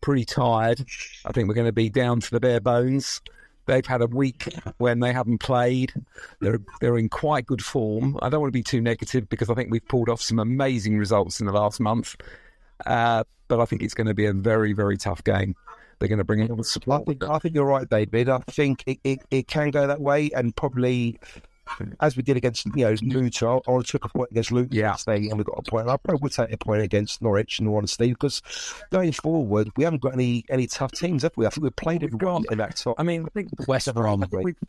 pretty 0.01 0.25
tired. 0.25 0.85
I 1.25 1.31
think 1.31 1.47
we're 1.47 1.55
going 1.55 1.67
to 1.67 1.73
be 1.73 1.89
down 1.89 2.19
to 2.19 2.31
the 2.31 2.39
bare 2.39 2.59
bones. 2.59 3.21
They've 3.67 3.85
had 3.85 4.01
a 4.01 4.07
week 4.07 4.53
when 4.77 4.99
they 4.99 5.13
haven't 5.13 5.39
played. 5.39 5.93
They're 6.39 6.59
they're 6.81 6.97
in 6.97 7.09
quite 7.09 7.45
good 7.45 7.63
form. 7.63 8.17
I 8.21 8.29
don't 8.29 8.41
want 8.41 8.49
to 8.49 8.57
be 8.57 8.63
too 8.63 8.81
negative 8.81 9.29
because 9.29 9.49
I 9.49 9.53
think 9.53 9.69
we've 9.69 9.87
pulled 9.87 10.09
off 10.09 10.21
some 10.21 10.39
amazing 10.39 10.97
results 10.97 11.39
in 11.39 11.45
the 11.45 11.53
last 11.53 11.79
month. 11.79 12.15
Uh, 12.85 13.23
but 13.47 13.59
I 13.59 13.65
think 13.65 13.81
it's 13.81 13.93
going 13.93 14.07
to 14.07 14.13
be 14.13 14.25
a 14.25 14.33
very 14.33 14.73
very 14.73 14.97
tough 14.97 15.23
game. 15.23 15.55
They're 15.99 16.09
going 16.09 16.19
to 16.19 16.23
bring 16.23 16.39
in 16.39 16.51
all 16.51 16.57
the 16.57 16.63
support. 16.63 17.01
I 17.01 17.05
think, 17.05 17.23
I 17.23 17.39
think 17.39 17.55
you're 17.55 17.65
right, 17.65 17.89
David. 17.89 18.29
I 18.29 18.39
think 18.39 18.83
it, 18.85 18.99
it, 19.03 19.19
it 19.31 19.47
can 19.47 19.71
go 19.71 19.87
that 19.87 19.99
way, 19.99 20.29
and 20.35 20.55
probably 20.55 21.19
as 21.99 22.15
we 22.17 22.23
did 22.23 22.37
against 22.37 22.65
you 22.65 22.85
know 22.85 22.95
Luton, 23.01 23.61
I, 23.67 23.71
I 23.71 23.81
took 23.81 24.05
a 24.05 24.09
point 24.09 24.31
against 24.31 24.51
Luton 24.51 24.75
yeah. 24.75 24.91
yesterday, 24.91 25.29
and 25.29 25.37
we 25.37 25.43
got 25.43 25.57
a 25.57 25.69
point. 25.69 25.87
I 25.87 25.97
probably 25.97 26.21
would 26.21 26.31
take 26.31 26.51
a 26.51 26.57
point 26.57 26.81
against 26.81 27.21
Norwich 27.21 27.59
in 27.59 27.67
all 27.67 27.77
honesty 27.77 28.09
because 28.09 28.41
going 28.91 29.11
forward, 29.11 29.69
we 29.75 29.83
haven't 29.83 30.01
got 30.01 30.13
any 30.13 30.45
any 30.49 30.67
tough 30.67 30.91
teams, 30.91 31.23
have 31.23 31.33
we? 31.35 31.45
I 31.45 31.49
think 31.49 31.63
we've 31.63 31.75
played 31.75 32.03
everyone 32.03 32.45
in 32.51 32.57
that 32.57 32.77
top. 32.77 32.95
I 32.99 33.03
mean, 33.03 33.25
I 33.25 33.29
think 33.29 33.49
West 33.67 33.93
Brom, 33.93 34.23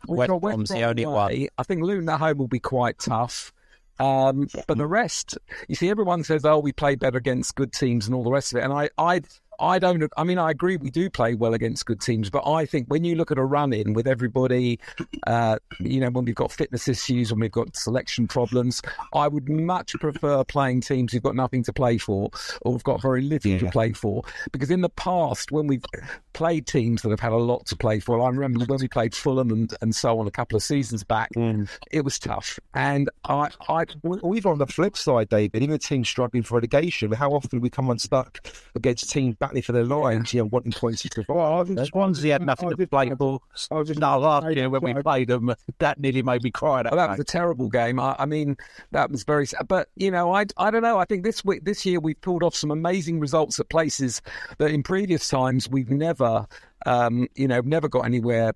West 0.07 0.41
Brom's 0.41 0.69
the 0.69 0.83
only 0.83 1.05
one. 1.05 1.47
I 1.57 1.63
think 1.63 1.83
Luton 1.83 2.09
at 2.09 2.19
home 2.19 2.37
will 2.37 2.47
be 2.47 2.59
quite 2.59 2.99
tough. 2.99 3.53
Um, 3.99 4.47
but 4.65 4.77
the 4.77 4.87
rest, 4.87 5.37
you 5.67 5.75
see, 5.75 5.89
everyone 5.89 6.23
says, 6.23 6.45
"Oh, 6.45 6.59
we 6.59 6.71
play 6.71 6.95
better 6.95 7.17
against 7.17 7.55
good 7.55 7.73
teams" 7.73 8.07
and 8.07 8.15
all 8.15 8.23
the 8.23 8.31
rest 8.31 8.53
of 8.53 8.59
it. 8.59 8.63
And 8.63 8.71
I, 8.71 8.89
I, 8.97 9.21
I 9.59 9.79
don't. 9.79 10.03
I 10.17 10.23
mean, 10.23 10.37
I 10.37 10.51
agree 10.51 10.77
we 10.77 10.89
do 10.89 11.09
play 11.09 11.35
well 11.35 11.53
against 11.53 11.85
good 11.85 12.01
teams, 12.01 12.29
but 12.29 12.47
I 12.47 12.65
think 12.65 12.87
when 12.87 13.03
you 13.03 13.15
look 13.15 13.31
at 13.31 13.37
a 13.37 13.43
run 13.43 13.73
in 13.73 13.93
with 13.93 14.07
everybody, 14.07 14.79
uh, 15.27 15.57
you 15.79 15.99
know, 15.99 16.09
when 16.09 16.25
we've 16.25 16.35
got 16.35 16.51
fitness 16.51 16.87
issues, 16.87 17.31
when 17.31 17.41
we've 17.41 17.51
got 17.51 17.75
selection 17.75 18.27
problems, 18.27 18.81
I 19.13 19.27
would 19.27 19.49
much 19.49 19.93
prefer 19.99 20.43
playing 20.43 20.81
teams 20.81 21.11
who've 21.11 21.23
got 21.23 21.35
nothing 21.35 21.63
to 21.63 21.73
play 21.73 21.97
for 21.97 22.29
or 22.61 22.73
have 22.73 22.83
got 22.83 23.01
very 23.01 23.21
little 23.21 23.51
yeah. 23.51 23.59
to 23.59 23.69
play 23.69 23.91
for. 23.93 24.23
Because 24.51 24.71
in 24.71 24.81
the 24.81 24.89
past, 24.89 25.51
when 25.51 25.67
we've 25.67 25.83
played 26.33 26.65
teams 26.67 27.01
that 27.01 27.09
have 27.09 27.19
had 27.19 27.31
a 27.31 27.37
lot 27.37 27.65
to 27.67 27.75
play 27.75 27.99
for, 27.99 28.21
I 28.21 28.29
remember 28.29 28.65
when 28.65 28.79
we 28.79 28.87
played 28.87 29.13
Fulham 29.13 29.51
and, 29.51 29.73
and 29.81 29.93
so 29.95 30.19
on 30.19 30.27
a 30.27 30.31
couple 30.31 30.55
of 30.55 30.63
seasons 30.63 31.03
back, 31.03 31.31
mm. 31.35 31.67
it 31.91 32.03
was 32.03 32.17
tough. 32.19 32.59
And 32.73 33.09
I, 33.25 33.49
I, 33.67 33.85
or 34.03 34.35
even 34.35 34.51
on 34.51 34.57
the 34.57 34.67
flip 34.67 34.95
side, 34.95 35.29
David, 35.29 35.63
even 35.63 35.77
teams 35.79 36.07
struggling 36.07 36.43
for 36.43 36.55
relegation, 36.55 37.11
how 37.11 37.31
often 37.31 37.61
we 37.61 37.69
come 37.69 37.89
unstuck 37.89 38.47
against 38.75 39.09
teams 39.09 39.35
back 39.35 39.48
battling 39.49 39.63
for 39.63 39.71
their 39.71 39.83
lives, 39.83 40.33
you 40.33 40.41
know, 40.41 40.45
wanting 40.45 40.71
points 40.71 41.01
to 41.01 41.25
well, 41.27 41.65
Swansea 41.85 42.33
had 42.33 42.41
nothing 42.41 42.69
to 42.69 42.87
play 42.87 43.09
for. 43.17 43.39
No, 43.71 44.19
last 44.19 44.55
year 44.55 44.69
when 44.69 44.81
we 44.81 44.93
played 45.01 45.27
them, 45.27 45.53
that 45.79 45.99
nearly 45.99 46.21
made 46.21 46.43
me 46.43 46.51
cry. 46.51 46.83
That, 46.83 46.91
well, 46.91 47.07
that 47.07 47.11
was 47.11 47.19
a 47.19 47.23
terrible 47.23 47.69
game. 47.69 47.99
I, 47.99 48.15
I, 48.19 48.25
mean, 48.25 48.57
that 48.91 49.09
was 49.09 49.23
very 49.23 49.47
sad. 49.47 49.67
But, 49.67 49.89
you 49.95 50.11
know, 50.11 50.33
I, 50.33 50.45
I 50.57 50.71
don't 50.71 50.83
know. 50.83 50.99
I 50.99 51.05
think 51.05 51.23
this 51.23 51.43
week, 51.43 51.65
this 51.65 51.85
year 51.85 51.99
we've 51.99 52.19
pulled 52.21 52.43
off 52.43 52.55
some 52.55 52.71
amazing 52.71 53.19
results 53.19 53.59
at 53.59 53.69
places 53.69 54.21
that 54.57 54.71
in 54.71 54.83
previous 54.83 55.27
times 55.27 55.67
we've 55.69 55.89
never 55.89 56.47
um, 56.85 57.27
you 57.35 57.47
know, 57.47 57.61
never 57.61 57.87
got 57.87 58.05
anywhere 58.05 58.53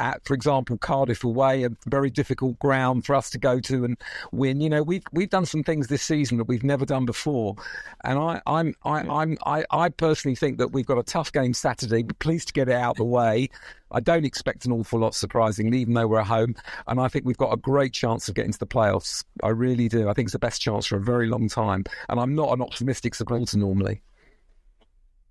at, 0.00 0.24
for 0.24 0.34
example, 0.34 0.78
Cardiff 0.78 1.24
away, 1.24 1.64
a 1.64 1.70
very 1.86 2.10
difficult 2.10 2.58
ground 2.58 3.04
for 3.04 3.14
us 3.14 3.30
to 3.30 3.38
go 3.38 3.60
to 3.60 3.84
and 3.84 3.96
win. 4.32 4.60
You 4.60 4.70
know, 4.70 4.82
we've 4.82 5.02
we've 5.12 5.30
done 5.30 5.46
some 5.46 5.62
things 5.62 5.88
this 5.88 6.02
season 6.02 6.38
that 6.38 6.44
we've 6.44 6.64
never 6.64 6.84
done 6.84 7.04
before, 7.04 7.56
and 8.04 8.18
I 8.18 8.40
I'm 8.46 8.74
I, 8.84 9.00
I'm 9.00 9.36
I, 9.44 9.64
I 9.70 9.88
personally 9.88 10.34
think 10.34 10.58
that 10.58 10.68
we've 10.68 10.86
got 10.86 10.98
a 10.98 11.02
tough 11.02 11.32
game 11.32 11.54
Saturday. 11.54 12.02
But 12.02 12.18
pleased 12.18 12.48
to 12.48 12.52
get 12.54 12.68
it 12.68 12.74
out 12.74 12.92
of 12.92 12.96
the 12.98 13.04
way. 13.04 13.50
I 13.92 14.00
don't 14.00 14.24
expect 14.24 14.64
an 14.64 14.72
awful 14.72 14.98
lot, 14.98 15.14
surprisingly, 15.14 15.78
even 15.78 15.94
though 15.94 16.08
we're 16.08 16.20
at 16.20 16.26
home, 16.26 16.56
and 16.86 17.00
I 17.00 17.08
think 17.08 17.24
we've 17.24 17.36
got 17.36 17.52
a 17.52 17.56
great 17.56 17.92
chance 17.92 18.28
of 18.28 18.34
getting 18.34 18.52
to 18.52 18.58
the 18.58 18.66
playoffs. 18.66 19.24
I 19.42 19.48
really 19.50 19.88
do. 19.88 20.08
I 20.08 20.12
think 20.12 20.26
it's 20.26 20.32
the 20.32 20.38
best 20.38 20.60
chance 20.60 20.86
for 20.86 20.96
a 20.96 21.00
very 21.00 21.28
long 21.28 21.48
time, 21.48 21.84
and 22.08 22.18
I'm 22.18 22.34
not 22.34 22.52
an 22.52 22.62
optimistic 22.62 23.14
supporter 23.14 23.58
normally. 23.58 24.02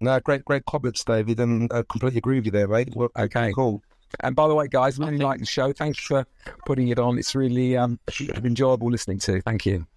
No, 0.06 0.20
great, 0.20 0.46
great 0.46 0.66
comments, 0.66 1.04
David, 1.04 1.40
and 1.40 1.72
I 1.74 1.82
completely 1.90 2.20
agree 2.20 2.36
with 2.38 2.46
you 2.46 2.52
there, 2.52 2.68
mate. 2.68 2.96
Well, 2.96 3.10
okay, 3.18 3.52
cool. 3.54 3.82
And 4.20 4.36
by 4.36 4.48
the 4.48 4.54
way, 4.54 4.68
guys, 4.68 5.00
really 5.00 5.18
like 5.18 5.40
the 5.40 5.48
show. 5.48 5.74
Thanks 5.74 6.00
for 6.00 6.28
putting 6.64 6.90
it 6.90 7.00
on. 7.00 7.18
It's 7.18 7.34
really 7.34 7.76
um, 7.76 8.00
enjoyable 8.44 8.92
listening 8.92 9.18
to. 9.20 9.42
Thank 9.42 9.66
you. 9.66 9.88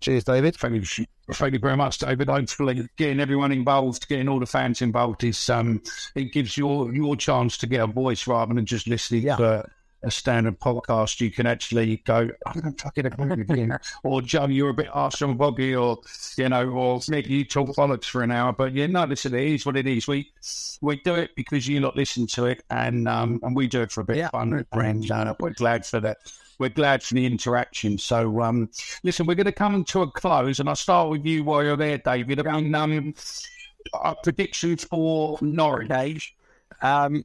Cheers, 0.00 0.24
David. 0.24 0.56
Thank 0.56 0.98
you, 0.98 1.06
thank 1.32 1.52
you 1.52 1.60
very 1.60 1.76
much, 1.76 1.98
David. 1.98 2.28
Hopefully, 2.28 2.88
getting 2.96 3.20
everyone 3.20 3.52
involved, 3.52 4.08
getting 4.08 4.28
all 4.28 4.40
the 4.40 4.46
fans 4.46 4.82
involved, 4.82 5.22
is 5.22 5.48
um, 5.48 5.80
it 6.16 6.32
gives 6.32 6.58
your 6.58 6.92
your 6.92 7.14
chance 7.14 7.56
to 7.58 7.68
get 7.68 7.82
a 7.82 7.86
voice 7.86 8.26
rather 8.26 8.52
than 8.52 8.66
just 8.66 8.88
listening 8.88 9.22
yeah. 9.22 9.36
to 9.36 9.64
a 10.04 10.10
standard 10.10 10.60
podcast, 10.60 11.20
you 11.20 11.30
can 11.30 11.46
actually 11.46 11.98
go, 11.98 12.28
I'm 12.46 12.60
going 12.60 12.74
to 12.74 12.82
fucking 12.82 13.06
agree 13.06 13.44
with 13.44 13.58
you. 13.58 13.72
or, 14.02 14.22
Joe, 14.22 14.46
you're 14.46 14.70
a 14.70 14.74
bit 14.74 14.88
harsh 14.88 15.22
on 15.22 15.36
Voggy, 15.36 15.74
or, 15.74 15.98
you 16.36 16.48
know, 16.48 16.68
or 16.68 17.00
Nick, 17.08 17.26
you 17.26 17.44
talk 17.44 17.68
bollocks 17.70 18.04
for 18.04 18.22
an 18.22 18.30
hour. 18.30 18.52
But, 18.52 18.72
yeah, 18.72 18.86
no, 18.86 19.04
listen, 19.04 19.34
it 19.34 19.46
is 19.46 19.66
what 19.66 19.76
it 19.76 19.86
is. 19.86 20.06
We 20.06 20.30
we 20.80 21.00
do 21.00 21.14
it 21.14 21.30
because 21.34 21.66
you 21.66 21.80
lot 21.80 21.96
listen 21.96 22.26
to 22.28 22.46
it, 22.46 22.62
and 22.70 23.08
um, 23.08 23.40
and 23.42 23.56
we 23.56 23.66
do 23.66 23.82
it 23.82 23.90
for 23.90 24.02
a 24.02 24.04
bit 24.04 24.18
yeah. 24.18 24.26
of 24.26 24.32
fun. 24.32 24.66
And 24.72 25.10
uh, 25.10 25.34
we're 25.40 25.50
glad 25.50 25.86
for 25.86 26.00
that. 26.00 26.18
We're 26.58 26.68
glad 26.68 27.02
for 27.02 27.14
the 27.14 27.26
interaction. 27.26 27.98
So, 27.98 28.40
um, 28.42 28.70
listen, 29.02 29.26
we're 29.26 29.34
going 29.34 29.46
to 29.46 29.52
come 29.52 29.84
to 29.84 30.02
a 30.02 30.10
close, 30.10 30.60
and 30.60 30.68
I'll 30.68 30.76
start 30.76 31.10
with 31.10 31.24
you 31.24 31.42
while 31.44 31.64
you're 31.64 31.76
there, 31.76 31.98
David. 31.98 32.46
I 32.46 32.60
mean, 32.60 32.74
um, 32.74 33.14
our 33.92 34.16
predictions 34.22 34.84
for 34.84 35.38
Norwich. 35.40 36.34
Um, 36.82 37.24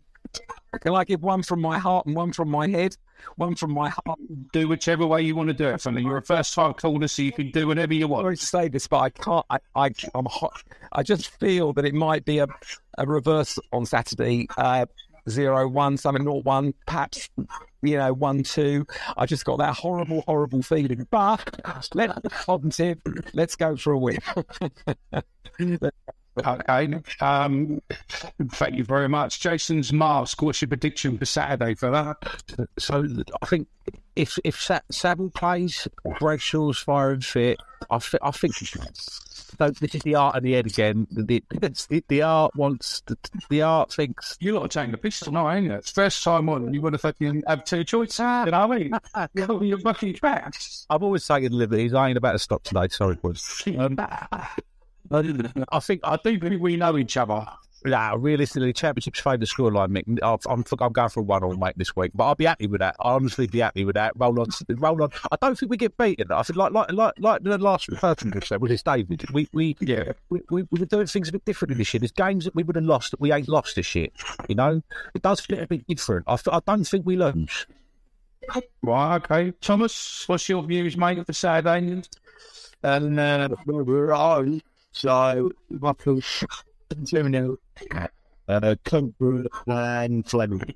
can 0.82 0.94
I 0.94 1.04
give 1.04 1.22
one 1.22 1.44
from 1.44 1.62
my 1.62 1.78
heart 1.80 2.06
and 2.06 2.16
one 2.16 2.32
from 2.32 2.50
my 2.50 2.68
head? 2.68 2.96
One 3.36 3.56
from 3.56 3.74
my 3.74 3.90
heart. 3.90 4.20
Do 4.54 4.68
whichever 4.68 5.06
way 5.06 5.22
you 5.24 5.36
want 5.36 5.48
to 5.50 5.54
do 5.54 5.68
it. 5.68 5.82
Something 5.82 6.06
you're 6.06 6.18
a 6.18 6.22
first 6.22 6.54
time 6.54 6.74
caller, 6.74 7.08
so 7.08 7.22
you 7.22 7.32
can 7.32 7.52
do 7.52 7.68
whatever 7.68 7.94
you 7.94 8.08
want. 8.08 8.22
I'm 8.22 8.36
Sorry 8.36 8.38
to 8.38 8.46
say 8.46 8.68
this, 8.70 8.88
but 8.88 9.00
I 9.00 9.10
can't. 9.10 9.46
I, 9.50 9.60
I, 9.76 9.92
I'm 10.16 10.26
hot. 10.26 10.64
I 10.94 11.04
just 11.04 11.38
feel 11.40 11.74
that 11.74 11.86
it 11.86 11.94
might 11.94 12.24
be 12.24 12.40
a, 12.40 12.48
a 12.98 13.06
reverse 13.06 13.60
on 13.74 13.86
Saturday. 13.86 14.48
Uh, 14.58 14.86
zero 15.28 15.68
one, 15.68 15.98
something 15.98 16.24
not 16.24 16.46
one, 16.46 16.74
perhaps 16.86 17.30
you 17.82 17.98
know 17.98 18.14
one 18.14 18.44
two. 18.44 18.86
I 19.18 19.26
just 19.26 19.46
got 19.46 19.58
that 19.58 19.76
horrible, 19.76 20.22
horrible 20.22 20.62
feeling. 20.62 21.08
But 21.10 21.60
let's 21.94 22.20
positive. 22.46 23.00
Let's 23.34 23.56
go 23.56 23.76
for 23.76 23.94
a 23.94 23.98
win. 23.98 24.20
Okay. 26.38 26.96
Um, 27.22 27.82
thank 28.52 28.76
you 28.76 28.84
very 28.84 29.10
much. 29.10 29.40
Jason's 29.40 29.92
mask. 29.92 30.42
What's 30.42 30.62
your 30.62 30.70
prediction 30.70 31.18
for 31.18 31.26
Saturday 31.26 31.76
for 31.76 31.92
that? 31.92 32.68
So 32.78 33.06
I 33.42 33.46
think 33.46 33.68
if 34.16 34.38
if 34.44 34.60
Sa- 34.60 34.80
plays, 35.34 35.88
Bradshaw's 36.20 36.78
firing 36.78 37.22
fit. 37.22 37.60
I, 37.90 37.98
th- 37.98 38.22
I 38.22 38.32
think 38.32 38.54
so. 38.56 38.80
This 39.58 39.96
is 39.96 40.02
the 40.04 40.16
art 40.16 40.36
of 40.36 40.44
the 40.44 40.54
head 40.54 40.68
again. 40.68 41.08
The, 41.12 41.44
the, 41.50 42.04
the 42.08 42.22
art 42.22 42.56
wants 42.56 43.02
the, 43.08 43.18
the 43.50 43.62
art 43.62 43.92
thinks. 43.92 44.38
You 44.40 44.54
lot 44.54 44.66
are 44.66 44.68
taking 44.68 44.92
the 44.92 44.98
piss 44.98 45.22
tonight, 45.22 45.58
ain't 45.58 45.72
it? 45.72 45.76
It's 45.76 45.92
first 45.92 46.24
time 46.24 46.50
on. 46.50 46.74
You 46.74 46.82
would 46.82 46.94
have 46.94 47.02
fucking 47.02 47.44
have 47.48 47.64
two 47.64 47.84
choices. 47.84 48.20
You 48.20 48.52
know 48.52 48.68
what 48.68 48.76
I 48.76 48.78
mean? 48.78 48.92
Cover 49.48 49.66
your 49.66 49.80
fucking 49.80 50.16
tracks. 50.16 50.86
I've 50.90 51.04
always 51.04 51.26
taken 51.26 51.52
liberties. 51.54 51.94
I 51.94 52.10
ain't 52.10 52.18
about 52.18 52.34
to 52.34 52.40
stop 52.40 52.64
today. 52.64 52.88
Sorry, 52.90 53.16
boys. 53.16 53.64
Um, 53.78 53.98
I 55.12 55.80
think 55.80 56.02
I 56.04 56.18
do 56.24 56.40
think 56.40 56.62
we 56.62 56.78
know 56.78 56.98
each 56.98 57.18
other. 57.18 57.46
Nah, 57.86 58.14
realistically, 58.20 58.74
championship's 58.74 59.22
favourite 59.22 59.48
scoreline, 59.48 59.88
Mick. 59.98 60.22
I've- 60.22 60.44
I'm, 60.50 60.66
I'm 60.86 60.92
going 60.92 61.08
for 61.10 61.22
a 61.22 61.24
one 61.24 61.44
all 61.46 61.56
mate 61.56 61.76
this 61.78 61.96
week, 61.96 62.12
but 62.14 62.26
I'll 62.26 62.36
be 62.36 62.44
happy 62.44 62.68
with 62.68 62.80
that. 62.82 62.98
I'll 63.00 63.16
honestly 63.16 63.48
be 63.48 63.60
happy 63.60 63.86
with 63.86 63.96
that. 63.96 64.12
Roll 64.18 64.38
on, 64.42 64.48
roll 64.78 65.02
on. 65.04 65.10
I 65.32 65.38
don't 65.42 65.58
think 65.58 65.70
we 65.70 65.78
get 65.78 65.96
beaten. 65.96 66.30
I 66.30 66.44
think 66.44 66.58
like 66.58 66.74
like 66.74 66.92
like 66.92 67.14
like 67.20 67.44
the 67.44 67.58
last 67.58 67.88
person 67.88 68.32
just 68.34 68.50
said, 68.50 68.62
was 68.62 68.72
it 68.72 68.84
David? 68.84 69.24
We 69.32 69.48
we 69.54 69.78
yeah 69.80 70.12
we, 70.30 70.42
we, 70.50 70.64
we 70.64 70.80
were 70.82 70.86
doing 70.88 71.08
things 71.08 71.30
a 71.30 71.32
bit 71.32 71.46
differently 71.46 71.78
this 71.78 71.94
year. 71.94 72.00
There's 72.00 72.12
games 72.12 72.44
that 72.44 72.54
we 72.54 72.64
would 72.64 72.76
have 72.76 72.84
lost 72.84 73.12
that 73.12 73.22
we 73.22 73.32
ain't 73.32 73.48
lost 73.48 73.78
this 73.78 73.96
year. 73.96 74.10
You 74.50 74.56
know, 74.56 74.82
it 75.16 75.22
does 75.22 75.40
feel 75.40 75.60
a 75.60 75.68
bit 75.68 75.88
different. 75.88 76.26
I, 76.28 76.38
I 76.52 76.60
don't 76.68 76.84
think 76.84 77.06
we 77.06 77.16
lose. 77.16 77.66
Right, 78.82 79.16
okay. 79.18 79.52
Thomas, 79.62 80.28
what's 80.28 80.50
your 80.50 80.64
views, 80.64 80.98
mate, 80.98 81.26
for 81.26 81.34
Saturday? 81.34 82.02
And 82.84 83.20
uh, 83.20 83.50
we're 83.66 84.12
on. 84.14 84.62
So, 84.92 85.52
Liverpool 85.70 86.22
2 87.06 87.30
0. 87.30 87.58
Uh, 88.48 88.76
Cumberland 88.84 89.48
and 89.68 90.28
Flemming. 90.28 90.76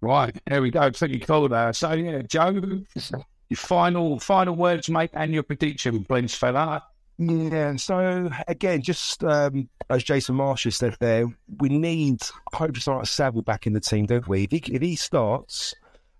Right, 0.00 0.36
there 0.46 0.60
we 0.62 0.70
go. 0.70 0.90
Thank 0.90 1.12
you, 1.12 1.20
call 1.20 1.48
there. 1.48 1.72
So 1.72 1.92
yeah, 1.92 2.22
Joe, 2.22 2.50
your 2.50 3.56
final 3.56 4.18
final 4.18 4.56
words, 4.56 4.88
mate, 4.88 5.10
and 5.14 5.32
your 5.32 5.44
prediction, 5.44 6.04
please, 6.04 6.34
for 6.34 6.50
that. 6.50 6.82
Yeah, 7.18 7.76
so 7.76 8.28
again, 8.48 8.82
just 8.82 9.22
um, 9.22 9.68
as 9.90 10.02
Jason 10.02 10.34
Marsh 10.34 10.64
has 10.64 10.76
said 10.76 10.96
there, 10.98 11.26
we 11.60 11.68
need, 11.68 12.20
I 12.52 12.56
hope 12.56 12.74
to 12.74 12.80
start 12.80 13.06
Saville 13.06 13.42
back 13.42 13.66
in 13.66 13.74
the 13.74 13.80
team, 13.80 14.06
don't 14.06 14.26
we? 14.26 14.44
If 14.44 14.50
he, 14.50 14.74
if 14.74 14.82
he 14.82 14.96
starts, 14.96 15.72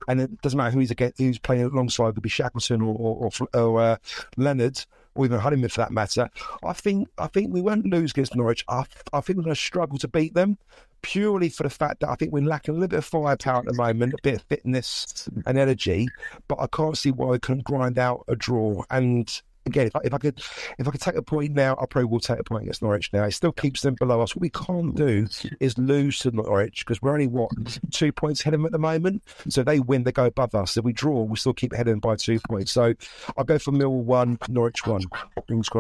and 0.07 0.20
it 0.20 0.40
doesn't 0.43 0.57
matter 0.57 0.70
who 0.70 0.78
he's 0.78 0.93
against, 0.93 1.18
who's 1.18 1.38
playing 1.38 1.64
alongside, 1.64 2.09
it 2.09 2.14
could 2.14 2.22
be 2.22 2.28
Shackleton 2.28 2.82
or, 2.82 2.95
or, 2.95 3.30
or, 3.40 3.61
or 3.61 3.80
uh, 3.80 3.97
Leonard, 4.36 4.84
or 5.14 5.24
even 5.24 5.38
Honeyman 5.38 5.68
for 5.68 5.80
that 5.82 5.92
matter. 5.92 6.28
I 6.64 6.72
think 6.72 7.08
I 7.18 7.26
think 7.26 7.52
we 7.52 7.60
won't 7.60 7.86
lose 7.86 8.12
against 8.12 8.34
Norwich. 8.34 8.64
I, 8.68 8.84
I 9.12 9.20
think 9.20 9.36
we're 9.36 9.44
going 9.44 9.54
to 9.54 9.60
struggle 9.60 9.98
to 9.98 10.08
beat 10.08 10.34
them 10.34 10.58
purely 11.02 11.48
for 11.48 11.64
the 11.64 11.70
fact 11.70 12.00
that 12.00 12.08
I 12.08 12.14
think 12.14 12.32
we're 12.32 12.44
lacking 12.44 12.74
a 12.74 12.78
little 12.78 12.88
bit 12.88 12.98
of 12.98 13.04
firepower 13.04 13.58
at 13.58 13.64
the 13.66 13.74
moment, 13.74 14.14
a 14.14 14.18
bit 14.22 14.36
of 14.36 14.42
fitness 14.42 15.28
and 15.46 15.58
energy. 15.58 16.08
But 16.48 16.60
I 16.60 16.66
can't 16.68 16.96
see 16.96 17.10
why 17.10 17.26
we 17.26 17.38
couldn't 17.38 17.64
grind 17.64 17.98
out 17.98 18.24
a 18.28 18.36
draw. 18.36 18.84
And 18.90 19.42
again, 19.66 19.86
if 19.86 19.96
I, 19.96 20.00
if 20.04 20.14
I 20.14 20.18
could 20.18 20.38
if 20.78 20.88
I 20.88 20.90
could 20.90 21.00
take 21.00 21.14
a 21.14 21.22
point 21.22 21.52
now, 21.52 21.72
I 21.80 21.86
probably 21.86 22.04
will 22.04 22.20
take 22.20 22.38
a 22.38 22.44
point 22.44 22.62
against 22.64 22.82
Norwich 22.82 23.12
now. 23.12 23.24
It 23.24 23.32
still 23.32 23.52
keeps 23.52 23.82
them 23.82 23.94
below 23.98 24.20
us. 24.20 24.34
What 24.34 24.42
we 24.42 24.50
can't 24.50 24.94
do 24.94 25.26
is 25.60 25.78
lose 25.78 26.18
to 26.20 26.30
Norwich 26.30 26.84
because 26.84 27.00
we're 27.02 27.12
only 27.12 27.26
what 27.26 27.50
two 27.90 28.12
points 28.12 28.40
ahead 28.40 28.54
of 28.54 28.60
them 28.60 28.66
at 28.66 28.72
the 28.72 28.78
moment. 28.78 29.22
So 29.48 29.62
they 29.62 29.80
win, 29.80 30.04
they 30.04 30.12
go 30.12 30.26
above 30.26 30.54
us. 30.54 30.76
If 30.76 30.84
we 30.84 30.92
draw, 30.92 31.22
we 31.22 31.36
still 31.36 31.52
keep 31.52 31.72
ahead 31.72 31.88
of 31.88 31.92
them 31.92 32.00
by 32.00 32.16
two 32.16 32.40
points. 32.48 32.72
So 32.72 32.94
I'll 33.36 33.44
go 33.44 33.58
for 33.58 33.72
Mill 33.72 33.92
one, 33.94 34.38
Norwich 34.48 34.86
one. 34.86 35.02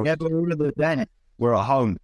Yeah, 0.04 0.16
but 0.16 0.76
then, 0.76 1.06
we're 1.38 1.54
at 1.54 1.64
home. 1.64 1.98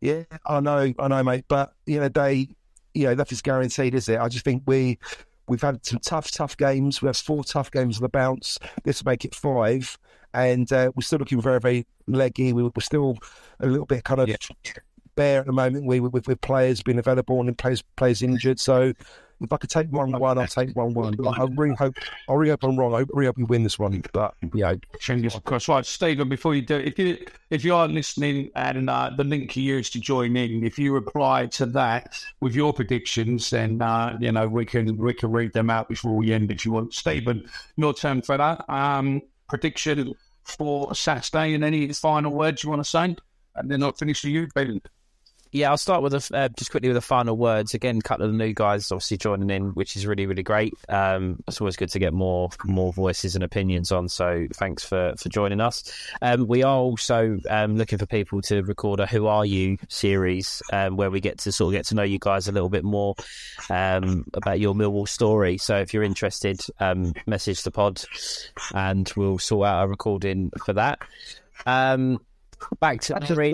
Yeah, 0.00 0.24
I 0.46 0.60
know, 0.60 0.92
I 0.98 1.08
know, 1.08 1.22
mate. 1.22 1.44
But 1.48 1.72
you 1.86 2.00
know, 2.00 2.08
they, 2.08 2.48
you 2.94 3.04
know, 3.06 3.14
nothing's 3.14 3.42
guaranteed, 3.42 3.94
is 3.94 4.08
it? 4.08 4.18
I 4.18 4.28
just 4.28 4.44
think 4.44 4.62
we, 4.66 4.98
we've 5.46 5.60
had 5.60 5.84
some 5.84 5.98
tough, 5.98 6.30
tough 6.30 6.56
games. 6.56 7.02
We 7.02 7.06
have 7.06 7.16
four 7.16 7.44
tough 7.44 7.70
games 7.70 7.98
on 7.98 8.02
the 8.02 8.08
bounce. 8.08 8.58
This 8.84 9.02
will 9.02 9.10
make 9.10 9.24
it 9.24 9.34
five, 9.34 9.98
and 10.34 10.72
uh, 10.72 10.90
we're 10.94 11.02
still 11.02 11.18
looking 11.18 11.40
very, 11.40 11.60
very 11.60 11.86
leggy. 12.06 12.52
We, 12.52 12.62
we're 12.62 12.72
still 12.80 13.16
a 13.60 13.66
little 13.66 13.86
bit 13.86 14.04
kind 14.04 14.20
of 14.20 14.30
bare 15.16 15.40
at 15.40 15.46
the 15.46 15.52
moment. 15.52 15.86
We 15.86 16.00
with, 16.00 16.26
with 16.26 16.40
players 16.40 16.82
being 16.82 16.98
available 16.98 17.40
and 17.40 17.56
players 17.56 17.82
players 17.96 18.22
injured. 18.22 18.60
So 18.60 18.92
if 19.40 19.52
I 19.52 19.56
could 19.56 19.70
take 19.70 19.90
one 19.90 20.12
one, 20.12 20.38
I'll 20.38 20.46
take 20.46 20.76
one 20.76 20.92
one. 20.92 21.16
I 21.26 21.46
really 21.56 21.74
hope, 21.74 21.94
I 22.28 22.34
really 22.34 22.50
hope 22.50 22.62
I'm 22.62 22.78
wrong. 22.78 22.94
I 22.94 23.04
really 23.12 23.26
hope 23.26 23.38
we 23.38 23.44
win 23.44 23.62
this 23.62 23.78
one. 23.78 24.02
But 24.12 24.34
know, 24.42 24.78
Fingers 25.00 25.38
crossed. 25.44 25.68
Right, 25.68 25.86
Stephen, 25.86 26.28
before 26.28 26.54
you 26.54 26.62
do 26.62 26.76
if 26.76 26.98
you 26.98 27.18
if 27.48 27.64
you 27.64 27.74
are 27.74 27.88
listening 27.88 28.50
and 28.54 28.90
uh, 28.90 29.10
the 29.16 29.24
link 29.24 29.56
you 29.56 29.62
used 29.62 29.92
to 29.94 30.00
join 30.00 30.36
in, 30.36 30.64
if 30.64 30.78
you 30.78 30.92
reply 30.92 31.46
to 31.46 31.66
that 31.66 32.22
with 32.40 32.54
your 32.54 32.72
predictions, 32.72 33.50
then 33.50 33.80
uh, 33.80 34.16
you 34.20 34.32
know 34.32 34.46
we 34.46 34.66
can 34.66 34.96
we 34.96 35.14
can 35.14 35.32
read 35.32 35.52
them 35.52 35.70
out 35.70 35.88
before 35.88 36.14
we 36.14 36.32
end 36.32 36.50
if 36.50 36.64
you 36.64 36.72
want. 36.72 36.92
Stephen, 36.92 37.48
your 37.76 37.94
turn 37.94 38.20
for 38.22 38.36
that. 38.36 38.68
Um, 38.68 39.22
prediction 39.50 40.14
for 40.44 40.94
Saturday 40.94 41.54
and 41.54 41.62
any 41.62 41.92
final 41.92 42.32
words 42.32 42.64
you 42.64 42.70
want 42.70 42.82
to 42.82 42.88
say, 42.88 43.14
and 43.56 43.70
then 43.70 43.82
I'll 43.82 43.92
finish 43.92 44.24
with 44.24 44.32
you, 44.32 44.48
Ben. 44.54 44.80
Yeah, 45.52 45.70
I'll 45.70 45.78
start 45.78 46.02
with 46.02 46.14
a, 46.14 46.36
uh, 46.36 46.48
just 46.50 46.70
quickly 46.70 46.88
with 46.88 46.94
the 46.94 47.00
final 47.00 47.36
words. 47.36 47.74
Again, 47.74 47.98
a 47.98 48.00
couple 48.02 48.24
of 48.24 48.32
the 48.32 48.38
new 48.38 48.54
guys 48.54 48.92
obviously 48.92 49.16
joining 49.16 49.50
in, 49.50 49.70
which 49.70 49.96
is 49.96 50.06
really 50.06 50.26
really 50.26 50.44
great. 50.44 50.74
Um, 50.88 51.42
it's 51.48 51.60
always 51.60 51.76
good 51.76 51.90
to 51.90 51.98
get 51.98 52.12
more 52.12 52.50
more 52.64 52.92
voices 52.92 53.34
and 53.34 53.42
opinions 53.42 53.90
on. 53.90 54.08
So 54.08 54.46
thanks 54.54 54.84
for 54.84 55.14
for 55.18 55.28
joining 55.28 55.60
us. 55.60 55.92
Um, 56.22 56.46
we 56.46 56.62
are 56.62 56.76
also 56.76 57.38
um, 57.48 57.76
looking 57.76 57.98
for 57.98 58.06
people 58.06 58.40
to 58.42 58.62
record 58.62 59.00
a 59.00 59.06
"Who 59.06 59.26
Are 59.26 59.44
You" 59.44 59.76
series 59.88 60.62
um, 60.72 60.96
where 60.96 61.10
we 61.10 61.20
get 61.20 61.38
to 61.38 61.52
sort 61.52 61.74
of 61.74 61.78
get 61.78 61.86
to 61.86 61.96
know 61.96 62.04
you 62.04 62.18
guys 62.20 62.46
a 62.46 62.52
little 62.52 62.70
bit 62.70 62.84
more 62.84 63.16
um, 63.70 64.24
about 64.34 64.60
your 64.60 64.74
Millwall 64.74 65.08
story. 65.08 65.58
So 65.58 65.78
if 65.78 65.92
you're 65.92 66.04
interested, 66.04 66.60
um, 66.78 67.12
message 67.26 67.62
the 67.64 67.72
pod, 67.72 68.02
and 68.74 69.10
we'll 69.16 69.38
sort 69.38 69.66
out 69.66 69.84
a 69.84 69.88
recording 69.88 70.52
for 70.64 70.74
that. 70.74 71.00
Um, 71.66 72.20
back 72.78 73.00
to 73.02 73.14
three. 73.26 73.52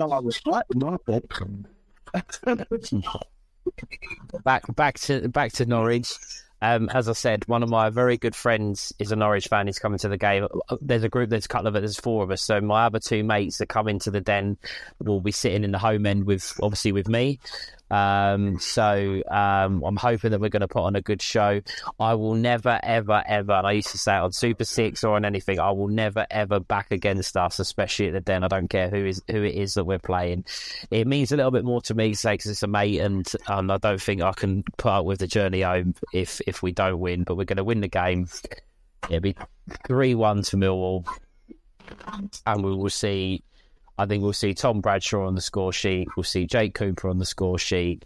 back 4.43 4.75
back 4.75 4.99
to 4.99 5.27
back 5.29 5.53
to 5.53 5.65
Norwich. 5.65 6.13
Um, 6.59 6.89
as 6.89 7.07
I 7.07 7.13
said, 7.13 7.47
one 7.47 7.61
of 7.61 7.69
my 7.69 7.91
very 7.91 8.17
good 8.17 8.35
friends 8.35 8.91
is 8.97 9.11
a 9.11 9.15
Norwich 9.15 9.47
fan. 9.47 9.67
He's 9.67 9.77
coming 9.77 9.99
to 9.99 10.09
the 10.09 10.17
game. 10.17 10.47
There's 10.81 11.03
a 11.03 11.09
group. 11.09 11.29
There's 11.29 11.45
a 11.45 11.49
couple 11.49 11.67
of 11.67 11.75
it. 11.75 11.81
There's 11.81 11.99
four 11.99 12.23
of 12.23 12.31
us. 12.31 12.41
So 12.41 12.59
my 12.61 12.85
other 12.85 12.99
two 12.99 13.23
mates 13.23 13.59
that 13.59 13.69
come 13.69 13.87
into 13.87 14.09
the 14.09 14.21
den 14.21 14.57
will 14.99 15.21
be 15.21 15.31
sitting 15.31 15.63
in 15.63 15.71
the 15.71 15.77
home 15.77 16.07
end 16.07 16.25
with 16.25 16.59
obviously 16.61 16.91
with 16.91 17.07
me. 17.07 17.39
Um, 17.89 18.59
so 18.59 19.21
um, 19.29 19.83
I'm 19.83 19.95
hoping 19.95 20.31
that 20.31 20.39
we're 20.39 20.49
going 20.49 20.61
to 20.61 20.67
put 20.67 20.83
on 20.83 20.95
a 20.95 21.01
good 21.01 21.21
show. 21.21 21.61
I 21.99 22.13
will 22.15 22.35
never, 22.35 22.79
ever, 22.83 23.23
ever, 23.25 23.53
and 23.53 23.67
I 23.67 23.71
used 23.71 23.89
to 23.91 23.97
say 23.97 24.15
it 24.15 24.19
on 24.19 24.31
Super 24.31 24.65
Six 24.65 25.03
or 25.03 25.15
on 25.15 25.25
anything, 25.25 25.59
I 25.59 25.71
will 25.71 25.87
never, 25.87 26.27
ever 26.29 26.59
back 26.59 26.91
against 26.91 27.37
us, 27.37 27.59
especially 27.59 28.07
at 28.07 28.13
the 28.13 28.21
Den. 28.21 28.43
I 28.43 28.47
don't 28.47 28.69
care 28.69 28.89
who 28.89 29.05
is 29.05 29.21
who 29.29 29.43
it 29.43 29.55
is 29.55 29.75
that 29.75 29.85
we're 29.85 29.99
playing. 29.99 30.45
It 30.91 31.07
means 31.07 31.31
a 31.31 31.37
little 31.37 31.51
bit 31.51 31.65
more 31.65 31.81
to 31.83 31.93
me, 31.93 32.13
say, 32.13 32.33
because 32.33 32.51
it's 32.51 32.63
a 32.63 32.67
mate, 32.67 32.99
and 32.99 33.27
um, 33.47 33.71
I 33.71 33.77
don't 33.77 34.01
think 34.01 34.21
I 34.21 34.33
can 34.33 34.63
put 34.77 34.91
up 34.91 35.05
with 35.05 35.19
the 35.19 35.27
journey 35.27 35.61
home 35.61 35.95
if 36.13 36.41
if 36.47 36.61
we 36.61 36.71
don't 36.71 36.99
win. 36.99 37.23
But 37.23 37.35
we're 37.35 37.45
going 37.45 37.57
to 37.57 37.63
win 37.63 37.81
the 37.81 37.87
game. 37.87 38.27
It'll 39.09 39.21
be 39.21 39.35
three 39.87 40.15
one 40.15 40.41
to 40.43 40.57
Millwall, 40.57 41.05
and 42.45 42.63
we 42.63 42.75
will 42.75 42.89
see 42.89 43.43
I 43.97 44.05
think 44.05 44.23
we'll 44.23 44.33
see 44.33 44.53
Tom 44.53 44.81
Bradshaw 44.81 45.25
on 45.25 45.35
the 45.35 45.41
score 45.41 45.73
sheet. 45.73 46.07
We'll 46.15 46.23
see 46.23 46.45
Jake 46.45 46.73
Cooper 46.73 47.09
on 47.09 47.19
the 47.19 47.25
score 47.25 47.57
sheet. 47.57 48.03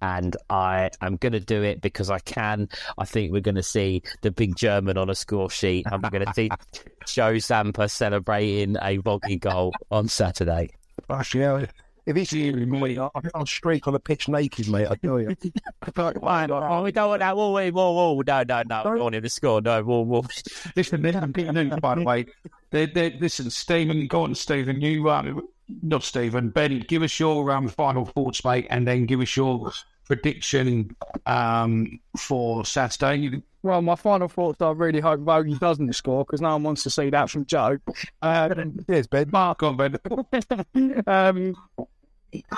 And 0.00 0.36
I 0.50 0.90
am 1.00 1.16
going 1.16 1.32
to 1.32 1.40
do 1.40 1.62
it 1.62 1.80
because 1.80 2.10
I 2.10 2.18
can. 2.18 2.68
I 2.98 3.04
think 3.04 3.32
we're 3.32 3.40
going 3.40 3.54
to 3.54 3.62
see 3.62 4.02
the 4.22 4.32
big 4.32 4.56
German 4.56 4.98
on 4.98 5.08
a 5.10 5.14
score 5.14 5.50
sheet. 5.50 5.86
We're 5.90 6.10
going 6.10 6.26
to 6.26 6.34
see 6.34 6.50
Joe 7.06 7.38
Zampa 7.38 7.88
celebrating 7.88 8.76
a 8.82 8.96
Voggy 8.96 9.38
goal 9.38 9.72
on 9.90 10.08
Saturday. 10.08 10.70
Yeah, 11.34 11.66
if 12.06 12.16
it's 12.16 12.32
you, 12.32 12.52
mate, 12.66 12.98
I- 12.98 13.08
I'll 13.34 13.46
streak 13.46 13.86
on 13.86 13.92
the 13.92 14.00
pitch 14.00 14.28
naked, 14.28 14.68
mate. 14.68 14.88
I 14.90 14.94
tell 14.96 15.20
you. 15.20 15.36
Oh, 15.96 16.82
we 16.82 16.92
don't 16.92 17.08
want 17.08 17.20
that. 17.20 17.36
Whoa, 17.36 17.50
wait, 17.52 17.72
whoa, 17.72 17.92
whoa. 17.92 18.22
No, 18.26 18.42
no, 18.42 18.62
no. 18.66 18.82
We 18.84 18.90
don't 18.90 19.00
want 19.00 19.14
him 19.14 19.22
to 19.22 19.28
score. 19.28 19.60
No, 19.60 19.82
whoa, 19.82 20.00
whoa. 20.02 20.24
Listen, 20.76 21.02
they 21.02 21.12
haven't 21.12 21.32
beaten 21.32 21.56
anyone, 21.56 21.80
by 21.80 21.94
the 21.96 22.02
way. 22.02 22.26
They, 22.70 22.86
they, 22.86 23.16
listen, 23.18 23.50
Stephen, 23.50 24.06
go 24.06 24.22
on, 24.22 24.34
Stephen. 24.34 24.80
You, 24.80 25.10
um, 25.10 25.46
not 25.82 26.02
Stephen, 26.02 26.50
Ben, 26.50 26.80
give 26.88 27.02
us 27.02 27.18
your 27.20 27.50
um, 27.50 27.68
final 27.68 28.04
thoughts, 28.04 28.44
mate, 28.44 28.66
and 28.70 28.86
then 28.86 29.06
give 29.06 29.20
us 29.20 29.36
your 29.36 29.72
prediction 30.06 30.94
um, 31.26 32.00
for 32.16 32.64
Saturday. 32.64 33.42
Well, 33.62 33.80
my 33.80 33.94
final 33.94 34.26
thoughts 34.28 34.60
are 34.60 34.70
I 34.70 34.76
really 34.76 35.00
hope 35.00 35.20
Voggy 35.20 35.56
doesn't 35.56 35.92
score 35.94 36.24
because 36.24 36.40
no 36.40 36.50
one 36.52 36.64
wants 36.64 36.82
to 36.82 36.90
see 36.90 37.10
that 37.10 37.30
from 37.30 37.46
Joe. 37.46 37.78
Um, 38.22 38.78
Yes, 38.88 39.06
Ben. 39.06 39.30
Mark 39.32 39.62
on 39.62 39.76
Ben. 39.76 39.96
um, 41.06 41.54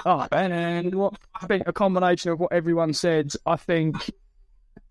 Oh, 0.04 0.26
and 0.30 0.94
what 0.94 1.14
I 1.34 1.46
think 1.46 1.64
a 1.66 1.72
combination 1.72 2.30
of 2.30 2.40
what 2.40 2.52
everyone 2.52 2.92
said. 2.92 3.32
I 3.46 3.56
think 3.56 4.10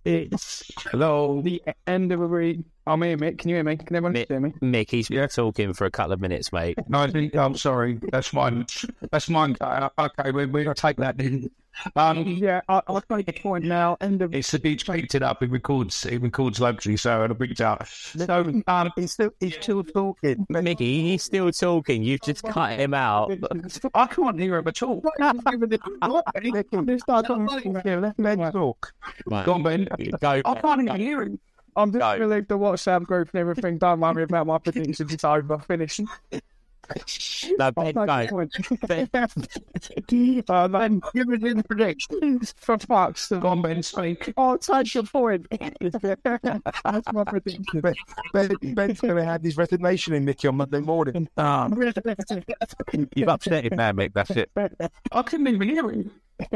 it's 0.05 0.69
hello 0.77 1.41
the 1.41 1.61
end 1.87 2.11
of 2.11 2.21
a 2.21 2.25
re. 2.25 2.63
I'm 2.85 3.01
here, 3.01 3.17
Mick. 3.17 3.37
Can 3.37 3.49
you 3.49 3.55
hear 3.55 3.63
me? 3.63 3.77
Can 3.77 3.95
everyone 3.95 4.13
Mick, 4.13 4.27
hear 4.27 4.39
me? 4.39 4.53
Mick, 4.61 4.89
he's 4.89 5.07
been 5.07 5.27
talking 5.29 5.73
for 5.73 5.85
a 5.85 5.91
couple 5.91 6.13
of 6.13 6.21
minutes, 6.21 6.51
mate. 6.51 6.77
No, 6.89 6.99
I 6.99 7.09
think, 7.09 7.35
I'm 7.35 7.55
sorry. 7.55 7.99
That's 8.11 8.33
mine. 8.33 8.65
That's 9.11 9.29
mine. 9.29 9.55
Uh, 9.61 9.89
Okay, 9.97 10.31
we, 10.31 10.45
we'll 10.45 10.73
take 10.73 10.97
that 10.97 11.19
in. 11.21 11.49
Um, 11.95 12.27
yeah, 12.27 12.61
I, 12.69 12.81
I've 12.87 13.09
made 13.09 13.25
the 13.25 13.33
point 13.33 13.65
now. 13.65 13.97
End 13.99 14.21
of 14.21 14.33
it's 14.35 14.53
it's 14.53 14.83
picked 14.83 15.15
it 15.15 15.23
up. 15.23 15.41
It 15.41 15.49
records. 15.49 16.05
It 16.05 16.21
records 16.21 16.59
locally, 16.59 16.97
so 16.97 17.23
it'll 17.23 17.35
pick 17.35 17.51
it 17.51 17.61
up. 17.61 17.87
So 17.87 18.61
um, 18.67 18.91
he's 18.95 19.13
still 19.13 19.31
he's 19.39 19.55
still 19.55 19.83
talking. 19.83 20.45
Mickey, 20.49 21.01
he's 21.01 21.23
still 21.23 21.51
talking. 21.51 22.03
You've 22.03 22.21
just 22.21 22.43
cut 22.43 22.79
him 22.79 22.93
out. 22.93 23.31
I 23.93 24.05
can't 24.07 24.39
hear 24.39 24.57
him 24.57 24.67
at 24.67 24.83
all. 24.83 25.03
Let's 25.19 25.43
talk. 28.53 28.93
Right. 29.25 29.45
Go 29.45 29.53
on, 29.53 29.63
Ben. 29.63 29.87
Go. 30.19 30.41
I 30.45 30.55
can't 30.61 30.81
even 30.81 30.99
hear 30.99 31.21
him. 31.23 31.39
I'm 31.75 31.91
just 31.91 31.99
going 32.01 32.19
to 32.21 32.27
leave 32.27 32.47
the 32.47 32.57
WhatsApp 32.57 33.03
group 33.03 33.29
and 33.33 33.39
everything. 33.39 33.77
Don't 33.77 33.99
worry 33.99 34.23
about 34.23 34.47
my 34.47 34.57
predictions. 34.57 35.11
It's 35.11 35.23
over. 35.23 35.59
Finished. 35.59 36.01
No, 37.57 37.71
Ben, 37.71 37.97
I'll 37.97 38.27
go. 38.27 38.37
make 38.37 38.51
the 40.07 40.43
uh, 40.49 40.67
then 40.67 41.01
give 41.13 41.27
me 41.27 41.53
the 41.53 41.63
predictions. 41.63 42.53
For 42.57 42.77
fuck's 42.77 43.29
sake. 43.29 43.39
Go 43.39 43.47
on, 43.47 43.61
Ben. 43.61 43.81
Speak. 43.81 44.33
I'll 44.35 44.57
take 44.57 44.93
your 44.93 45.03
point. 45.03 45.47
That's 45.51 47.13
my 47.13 47.23
prediction. 47.23 47.81
Ben, 47.81 47.93
ben, 48.33 48.49
Ben's 48.73 48.99
going 48.99 49.15
to 49.15 49.23
have 49.23 49.43
his 49.43 49.55
resignation 49.55 50.13
in 50.13 50.25
Mickey 50.25 50.47
on 50.49 50.57
Monday 50.57 50.81
morning. 50.81 51.29
Um, 51.37 51.73
You've 53.15 53.29
upset 53.29 53.65
him 53.65 53.77
now, 53.77 53.91
Mick. 53.93 54.13
That's 54.13 54.31
it. 54.31 54.51
I 55.11 55.21
couldn't 55.21 55.47
even 55.47 55.69
hear 55.69 55.89
him. 55.89 56.11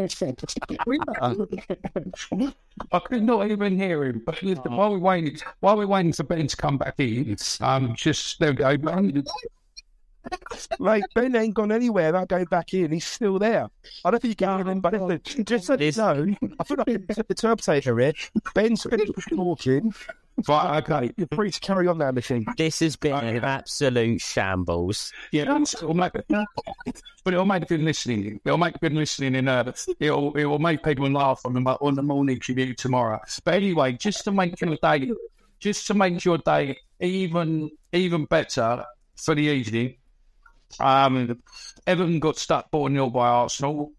I 2.91 2.99
could 2.99 3.23
not 3.23 3.49
even 3.51 3.77
hear 3.77 4.05
him. 4.05 4.21
But 4.25 4.41
listen, 4.41 4.75
while 4.75 4.93
we 4.93 4.99
waited, 4.99 5.43
while 5.59 5.77
we're 5.77 5.87
waiting 5.87 6.13
for 6.13 6.23
Ben 6.23 6.47
to 6.47 6.57
come 6.57 6.77
back 6.77 6.95
in, 6.97 7.37
um, 7.61 7.95
just 7.95 8.39
there 8.39 8.51
we 8.51 8.55
go. 8.57 8.77
Ben. 8.77 9.23
Mate, 10.79 11.05
Ben 11.15 11.35
ain't 11.35 11.53
gone 11.53 11.71
anywhere 11.71 12.07
without 12.07 12.27
going 12.27 12.45
back 12.45 12.73
in. 12.73 12.91
He's 12.91 13.05
still 13.05 13.39
there. 13.39 13.69
I 14.03 14.11
don't 14.11 14.19
think 14.19 14.31
you 14.31 14.35
can 14.35 14.57
hear 14.57 14.71
him, 14.71 14.81
but 14.81 14.93
listen, 14.93 15.45
just 15.45 15.65
so 15.65 15.75
you 15.75 15.91
know, 15.95 16.35
I 16.59 16.63
feel 16.63 16.77
like 16.77 16.87
the 16.87 17.23
interpretator 17.23 18.01
here. 18.01 18.13
Ben's 18.53 18.83
finished 18.83 19.13
talking. 19.29 19.93
Right, 20.47 20.83
okay. 20.83 21.11
You're 21.17 21.27
free 21.33 21.49
to 21.49 21.59
carry 21.59 21.87
on 21.87 21.97
now, 21.97 22.11
machine. 22.11 22.45
This 22.57 22.79
has 22.81 22.95
been 22.95 23.13
an 23.13 23.43
absolute 23.43 24.21
shambles. 24.21 25.11
Yeah, 25.31 25.43
it'll 25.61 25.93
make, 25.95 26.13
but 26.13 27.33
it'll 27.33 27.45
make 27.45 27.67
good 27.67 27.81
listening. 27.81 28.39
It'll 28.45 28.57
make 28.57 28.79
good 28.79 28.93
listening, 28.93 29.35
and 29.35 29.49
uh, 29.49 29.71
it'll 29.99 30.33
it 30.37 30.45
will 30.45 30.59
make 30.59 30.83
people 30.83 31.09
laugh 31.09 31.41
on 31.43 31.53
the 31.53 31.61
on 31.81 31.95
the 31.95 32.03
morning 32.03 32.39
commute 32.39 32.77
tomorrow. 32.77 33.19
But 33.43 33.55
anyway, 33.55 33.93
just 33.93 34.23
to 34.25 34.31
make 34.31 34.61
your 34.61 34.77
day, 34.81 35.11
just 35.59 35.87
to 35.87 35.95
make 35.95 36.23
your 36.23 36.37
day 36.37 36.77
even 36.99 37.71
even 37.91 38.25
better 38.25 38.85
for 39.15 39.33
the 39.33 39.41
evening. 39.41 39.95
Um, 40.79 41.41
Everton 41.87 42.19
got 42.19 42.37
stuck 42.37 42.69
four 42.69 42.89
0 42.89 43.09
by 43.09 43.27
Arsenal. 43.27 43.91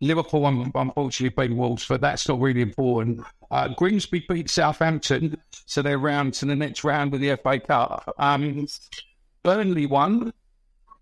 Liverpool 0.00 0.46
un- 0.46 0.72
unfortunately 0.74 1.48
beat 1.48 1.56
Wolves, 1.56 1.86
but 1.86 2.00
that's 2.00 2.28
not 2.28 2.40
really 2.40 2.62
important. 2.62 3.24
Uh, 3.50 3.68
Grimsby 3.68 4.24
beat 4.28 4.50
Southampton, 4.50 5.36
so 5.66 5.82
they're 5.82 5.98
round 5.98 6.34
to 6.34 6.46
the 6.46 6.56
next 6.56 6.84
round 6.84 7.12
with 7.12 7.20
the 7.20 7.36
FA 7.36 7.58
Cup. 7.58 8.14
Um, 8.18 8.66
Burnley 9.42 9.86
won, 9.86 10.32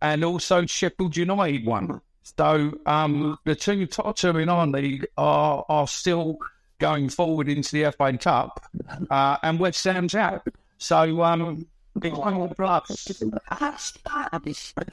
and 0.00 0.24
also 0.24 0.64
Sheffield 0.66 1.16
United 1.16 1.66
won. 1.66 2.00
So 2.38 2.72
um, 2.86 3.38
the 3.44 3.54
two 3.54 3.86
top 3.86 4.16
two 4.16 4.36
in 4.38 4.48
our 4.48 4.66
league 4.66 5.06
are 5.16 5.64
are 5.68 5.86
still 5.86 6.38
going 6.78 7.08
forward 7.08 7.48
into 7.48 7.72
the 7.72 7.92
FA 7.92 8.16
Cup, 8.18 8.64
uh, 9.10 9.36
and 9.42 9.58
West 9.58 9.84
Ham's 9.84 10.14
out. 10.14 10.46
So 10.78 11.22
um, 11.22 11.66
it's 12.02 12.16
one 12.16 12.48
plus. 12.55 13.09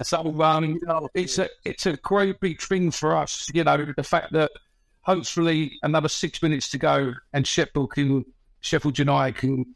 So 0.03 0.41
um, 0.41 0.79
it's 1.13 1.37
a 1.39 1.49
it's 1.65 1.85
a 1.85 1.97
great 1.97 2.39
big 2.39 2.61
thing 2.61 2.91
for 2.91 3.15
us. 3.15 3.49
You 3.53 3.63
know 3.63 3.85
the 3.95 4.03
fact 4.03 4.33
that 4.33 4.51
hopefully 5.01 5.77
another 5.83 6.09
six 6.09 6.41
minutes 6.41 6.69
to 6.69 6.77
go 6.77 7.13
and 7.33 7.45
Sheffield 7.45 7.91
can 7.91 8.25
Sheffield 8.61 8.97
United 8.99 9.35
can 9.35 9.75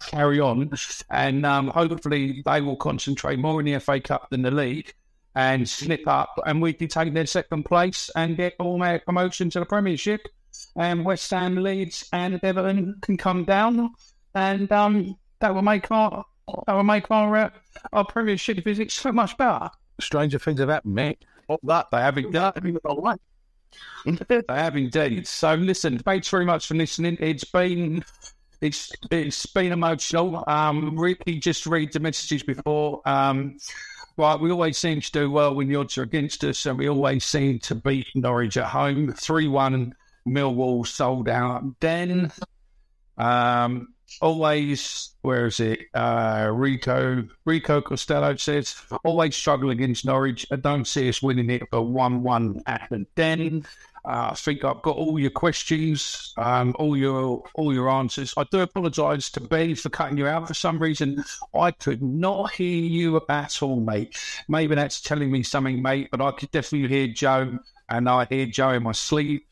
carry 0.00 0.40
on, 0.40 0.70
and 1.10 1.46
um, 1.46 1.68
hopefully 1.68 2.42
they 2.44 2.60
will 2.60 2.76
concentrate 2.76 3.38
more 3.38 3.60
in 3.60 3.66
the 3.66 3.78
FA 3.80 4.00
Cup 4.00 4.30
than 4.30 4.42
the 4.42 4.50
league 4.50 4.92
and 5.34 5.68
slip 5.68 6.06
up, 6.06 6.38
and 6.46 6.62
we 6.62 6.72
can 6.72 6.88
take 6.88 7.12
their 7.12 7.26
second 7.26 7.64
place 7.64 8.10
and 8.14 8.36
get 8.36 8.54
all 8.58 8.74
automatic 8.74 9.04
promotion 9.04 9.50
to 9.50 9.60
the 9.60 9.66
Premiership. 9.66 10.28
And 10.76 11.04
West 11.04 11.30
Ham, 11.30 11.56
Leeds, 11.56 12.08
and 12.12 12.38
Everton 12.42 12.98
can 13.00 13.16
come 13.16 13.44
down, 13.44 13.90
and 14.34 14.70
um, 14.70 15.16
that 15.40 15.54
will 15.54 15.62
make 15.62 15.90
our 15.90 16.24
that 16.66 16.72
will 16.72 16.84
make 16.84 17.10
our 17.10 17.36
uh, 17.36 17.50
our 17.92 18.04
Premiership 18.04 18.62
visit 18.64 18.90
so 18.90 19.12
much 19.12 19.36
better. 19.36 19.70
Stranger 20.00 20.38
things 20.38 20.60
have 20.60 20.68
happened, 20.68 20.94
mate. 20.94 21.24
That 21.62 21.86
they 21.90 21.98
have 21.98 22.18
indeed. 22.18 22.52
they 24.28 24.42
have 24.48 24.76
indeed. 24.76 25.26
So 25.26 25.54
listen, 25.54 25.98
thanks 25.98 26.28
very 26.28 26.44
much 26.44 26.66
for 26.66 26.74
listening. 26.74 27.16
It's 27.20 27.44
been 27.44 28.04
it's 28.60 28.92
it's 29.10 29.46
been 29.46 29.72
emotional. 29.72 30.44
Um, 30.46 30.98
Ricky 30.98 31.38
just 31.38 31.66
read 31.66 31.92
the 31.92 32.00
messages 32.00 32.42
before. 32.42 33.02
Um, 33.04 33.58
right, 34.16 34.38
we 34.38 34.50
always 34.50 34.78
seem 34.78 35.00
to 35.00 35.12
do 35.12 35.30
well 35.30 35.54
when 35.54 35.68
the 35.68 35.76
odds 35.76 35.98
are 35.98 36.02
against 36.02 36.44
us, 36.44 36.66
and 36.66 36.78
we 36.78 36.88
always 36.88 37.24
seem 37.24 37.58
to 37.60 37.74
beat 37.74 38.06
Norwich 38.14 38.56
at 38.56 38.66
home. 38.66 39.12
Three 39.12 39.48
one, 39.48 39.94
Millwall 40.26 40.86
sold 40.86 41.28
out. 41.28 41.62
Then, 41.80 42.32
um, 43.18 43.93
always 44.20 45.10
where 45.22 45.46
is 45.46 45.60
it? 45.60 45.86
Uh, 45.94 46.50
Rico 46.52 47.26
Rico 47.44 47.80
Costello 47.80 48.36
says 48.36 48.76
always 49.04 49.36
struggle 49.36 49.70
against 49.70 50.04
Norwich. 50.04 50.46
I 50.50 50.56
don't 50.56 50.86
see 50.86 51.08
us 51.08 51.22
winning 51.22 51.50
it 51.50 51.62
for 51.70 51.80
one 51.80 52.22
one 52.22 52.62
at 52.66 52.86
the 52.90 53.06
Den. 53.14 53.66
Uh, 54.06 54.28
I 54.32 54.34
think 54.34 54.64
I've 54.64 54.82
got 54.82 54.96
all 54.96 55.18
your 55.18 55.30
questions, 55.30 56.34
um, 56.36 56.76
all 56.78 56.94
your 56.94 57.42
all 57.54 57.72
your 57.72 57.88
answers. 57.88 58.34
I 58.36 58.44
do 58.50 58.60
apologise 58.60 59.30
to 59.30 59.40
Ben 59.40 59.74
for 59.76 59.88
cutting 59.88 60.18
you 60.18 60.26
out 60.26 60.46
for 60.46 60.54
some 60.54 60.78
reason. 60.78 61.24
I 61.54 61.70
could 61.70 62.02
not 62.02 62.52
hear 62.52 62.82
you 62.84 63.20
at 63.30 63.62
all, 63.62 63.80
mate. 63.80 64.18
Maybe 64.46 64.74
that's 64.74 65.00
telling 65.00 65.30
me 65.30 65.42
something, 65.42 65.80
mate. 65.80 66.08
But 66.10 66.20
I 66.20 66.32
could 66.32 66.50
definitely 66.50 66.88
hear 66.88 67.08
Joe, 67.08 67.58
and 67.88 68.08
I 68.08 68.26
hear 68.26 68.44
Joe 68.44 68.70
in 68.70 68.82
my 68.82 68.92
sleep, 68.92 69.46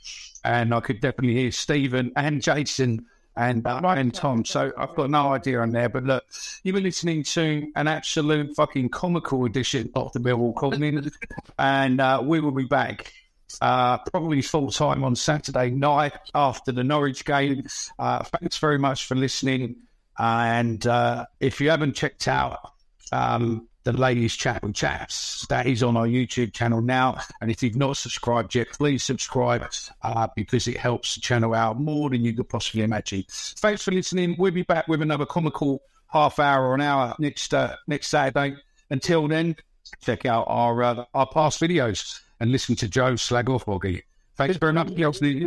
and 0.45 0.75
I 0.75 0.81
could 0.81 1.01
definitely 1.01 1.35
hear 1.35 1.51
Stephen 1.51 2.13
and 2.15 2.43
Jason 2.43 3.07
and 3.37 3.67
uh, 3.67 3.81
and 3.85 4.13
Tom. 4.13 4.45
So 4.45 4.73
I've 4.77 4.95
got 4.95 5.11
no 5.11 5.33
idea 5.33 5.61
on 5.61 5.71
there. 5.71 5.89
But 5.89 6.05
look, 6.05 6.25
you've 6.63 6.75
been 6.75 6.85
listening 6.85 7.23
to 7.25 7.71
an 7.77 7.89
absolute 7.89 8.55
fucking 8.55 8.91
comical 8.91 9.45
edition 9.45 9.91
of 9.95 10.13
the 10.13 10.21
Millwall 10.21 10.55
Colony, 10.55 11.11
and 11.59 12.01
uh, 12.01 12.23
we 12.25 12.41
will 12.41 12.53
be 12.53 12.65
back. 12.65 13.13
Uh, 13.61 13.99
probably 14.11 14.41
full 14.41 14.71
time 14.71 15.05
on 15.05 15.15
Saturday 15.15 15.71
night 15.71 16.15
after 16.35 16.73
the 16.73 16.83
Norwich 16.83 17.25
game. 17.25 17.67
Uh, 17.99 18.23
thanks 18.23 18.57
very 18.59 18.79
much 18.79 19.07
for 19.07 19.15
listening. 19.15 19.77
And 20.19 20.87
uh, 20.87 21.27
if 21.41 21.61
you 21.61 21.69
haven't 21.71 21.95
checked 21.95 22.29
out 22.29 22.73
um, 23.13 23.69
the 23.85 23.93
ladies' 23.93 24.35
chat 24.35 24.63
with 24.63 24.75
chaps, 24.75 25.47
that 25.49 25.67
is 25.67 25.83
on 25.83 25.97
our 25.97 26.07
YouTube 26.07 26.53
channel 26.53 26.81
now. 26.81 27.19
And 27.41 27.51
if 27.51 27.63
you've 27.63 27.77
not 27.77 27.97
subscribed 27.97 28.55
yet, 28.55 28.69
please 28.71 29.03
subscribe 29.03 29.65
uh, 30.03 30.29
because 30.37 30.69
it 30.69 30.77
helps 30.77 31.15
the 31.15 31.21
channel 31.21 31.55
out 31.55 31.81
more 31.81 32.11
than 32.11 32.25
you 32.25 32.33
could 32.33 32.49
possibly 32.49 32.83
imagine. 32.83 33.25
Thanks 33.29 33.83
for 33.83 33.91
listening. 33.91 34.37
We'll 34.39 34.53
be 34.53 34.63
back 34.63 34.89
with 34.89 35.03
another 35.03 35.27
comical 35.27 35.83
half 36.09 36.39
hour 36.39 36.67
or 36.67 36.75
an 36.75 36.81
hour 36.81 37.15
next 37.19 37.55
uh, 37.55 37.77
next 37.87 38.09
Saturday. 38.09 38.57
Until 38.91 39.27
then, 39.29 39.57
check 40.03 40.27
out 40.27 40.45
our 40.49 40.83
uh, 40.83 41.05
our 41.15 41.27
past 41.27 41.61
videos 41.61 42.21
and 42.41 42.53
listen 42.53 42.77
to 42.77 42.89
Joe 42.89 43.17
slag 43.17 43.49
off 43.49 43.65
Voggy. 43.65 44.03
Thanks 44.37 44.57
very 44.57 44.73
much. 44.73 44.95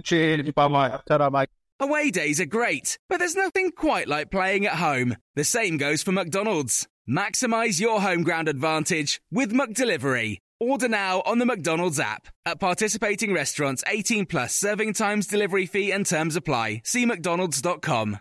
Cheers. 0.03 0.51
Bye 0.51 0.67
bye. 0.67 1.47
Away 1.79 2.09
days 2.09 2.39
are 2.39 2.45
great, 2.45 2.97
but 3.09 3.17
there's 3.17 3.35
nothing 3.35 3.71
quite 3.71 4.07
like 4.07 4.31
playing 4.31 4.65
at 4.65 4.75
home. 4.75 5.17
The 5.35 5.43
same 5.43 5.75
goes 5.75 6.03
for 6.03 6.13
McDonald's. 6.13 6.87
Maximize 7.09 7.79
your 7.79 8.01
home 8.01 8.23
ground 8.23 8.49
advantage 8.49 9.21
with 9.31 9.53
McDelivery. 9.53 10.39
Order 10.59 10.87
now 10.87 11.21
on 11.23 11.37
the 11.37 11.45
McDonald's 11.45 11.99
app. 11.99 12.27
At 12.47 12.59
participating 12.59 13.31
restaurants, 13.31 13.83
18 13.85 14.25
plus 14.25 14.55
serving 14.55 14.93
times, 14.93 15.27
delivery 15.27 15.67
fee, 15.67 15.91
and 15.91 16.03
terms 16.03 16.35
apply. 16.35 16.81
See 16.83 17.05
McDonald's.com. 17.05 18.17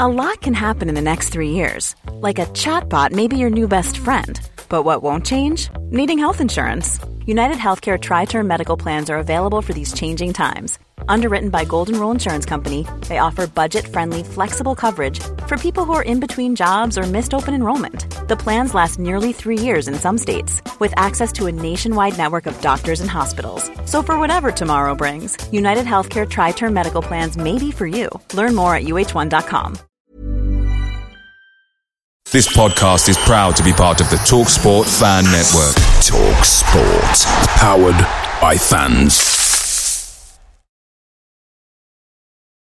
A 0.00 0.08
lot 0.08 0.42
can 0.42 0.52
happen 0.52 0.90
in 0.90 0.94
the 0.94 1.00
next 1.00 1.30
three 1.30 1.52
years. 1.52 1.96
Like 2.12 2.38
a 2.38 2.46
chatbot 2.46 3.12
may 3.12 3.26
be 3.26 3.38
your 3.38 3.50
new 3.50 3.66
best 3.66 3.96
friend. 3.96 4.38
But 4.68 4.82
what 4.82 5.02
won't 5.02 5.24
change? 5.24 5.70
Needing 5.90 6.18
health 6.18 6.42
insurance. 6.42 7.00
United 7.24 7.56
Healthcare 7.56 7.98
Tri 8.00 8.26
Term 8.26 8.46
Medical 8.46 8.76
Plans 8.76 9.08
are 9.08 9.18
available 9.18 9.62
for 9.62 9.72
these 9.72 9.94
changing 9.94 10.34
times 10.34 10.78
Underwritten 11.08 11.50
by 11.50 11.64
Golden 11.64 11.98
Rule 11.98 12.10
Insurance 12.10 12.46
Company, 12.46 12.86
they 13.08 13.18
offer 13.18 13.46
budget-friendly, 13.46 14.22
flexible 14.22 14.74
coverage 14.74 15.20
for 15.46 15.56
people 15.56 15.84
who 15.84 15.94
are 15.94 16.02
in 16.02 16.20
between 16.20 16.54
jobs 16.54 16.96
or 16.96 17.02
missed 17.02 17.34
open 17.34 17.54
enrollment. 17.54 18.06
The 18.28 18.36
plans 18.36 18.74
last 18.74 18.98
nearly 18.98 19.32
three 19.32 19.58
years 19.58 19.88
in 19.88 19.94
some 19.94 20.18
states, 20.18 20.62
with 20.78 20.92
access 20.96 21.32
to 21.32 21.46
a 21.46 21.52
nationwide 21.52 22.16
network 22.16 22.46
of 22.46 22.60
doctors 22.60 23.00
and 23.00 23.10
hospitals. 23.10 23.70
So 23.84 24.02
for 24.02 24.18
whatever 24.18 24.52
tomorrow 24.52 24.94
brings, 24.94 25.36
United 25.52 25.86
Healthcare 25.86 26.28
Tri-Term 26.28 26.72
Medical 26.72 27.02
Plans 27.02 27.36
may 27.36 27.58
be 27.58 27.70
for 27.70 27.86
you. 27.86 28.08
Learn 28.34 28.54
more 28.54 28.74
at 28.74 28.84
uh1.com. 28.84 29.78
This 32.30 32.54
podcast 32.54 33.08
is 33.08 33.16
proud 33.16 33.56
to 33.56 33.64
be 33.64 33.72
part 33.72 34.02
of 34.02 34.10
the 34.10 34.16
TalkSport 34.16 34.84
Fan 35.00 35.24
Network. 35.24 35.74
Talk 36.04 36.44
Sport. 36.44 37.48
Powered 37.56 37.96
by 38.38 38.58
fans. 38.58 39.57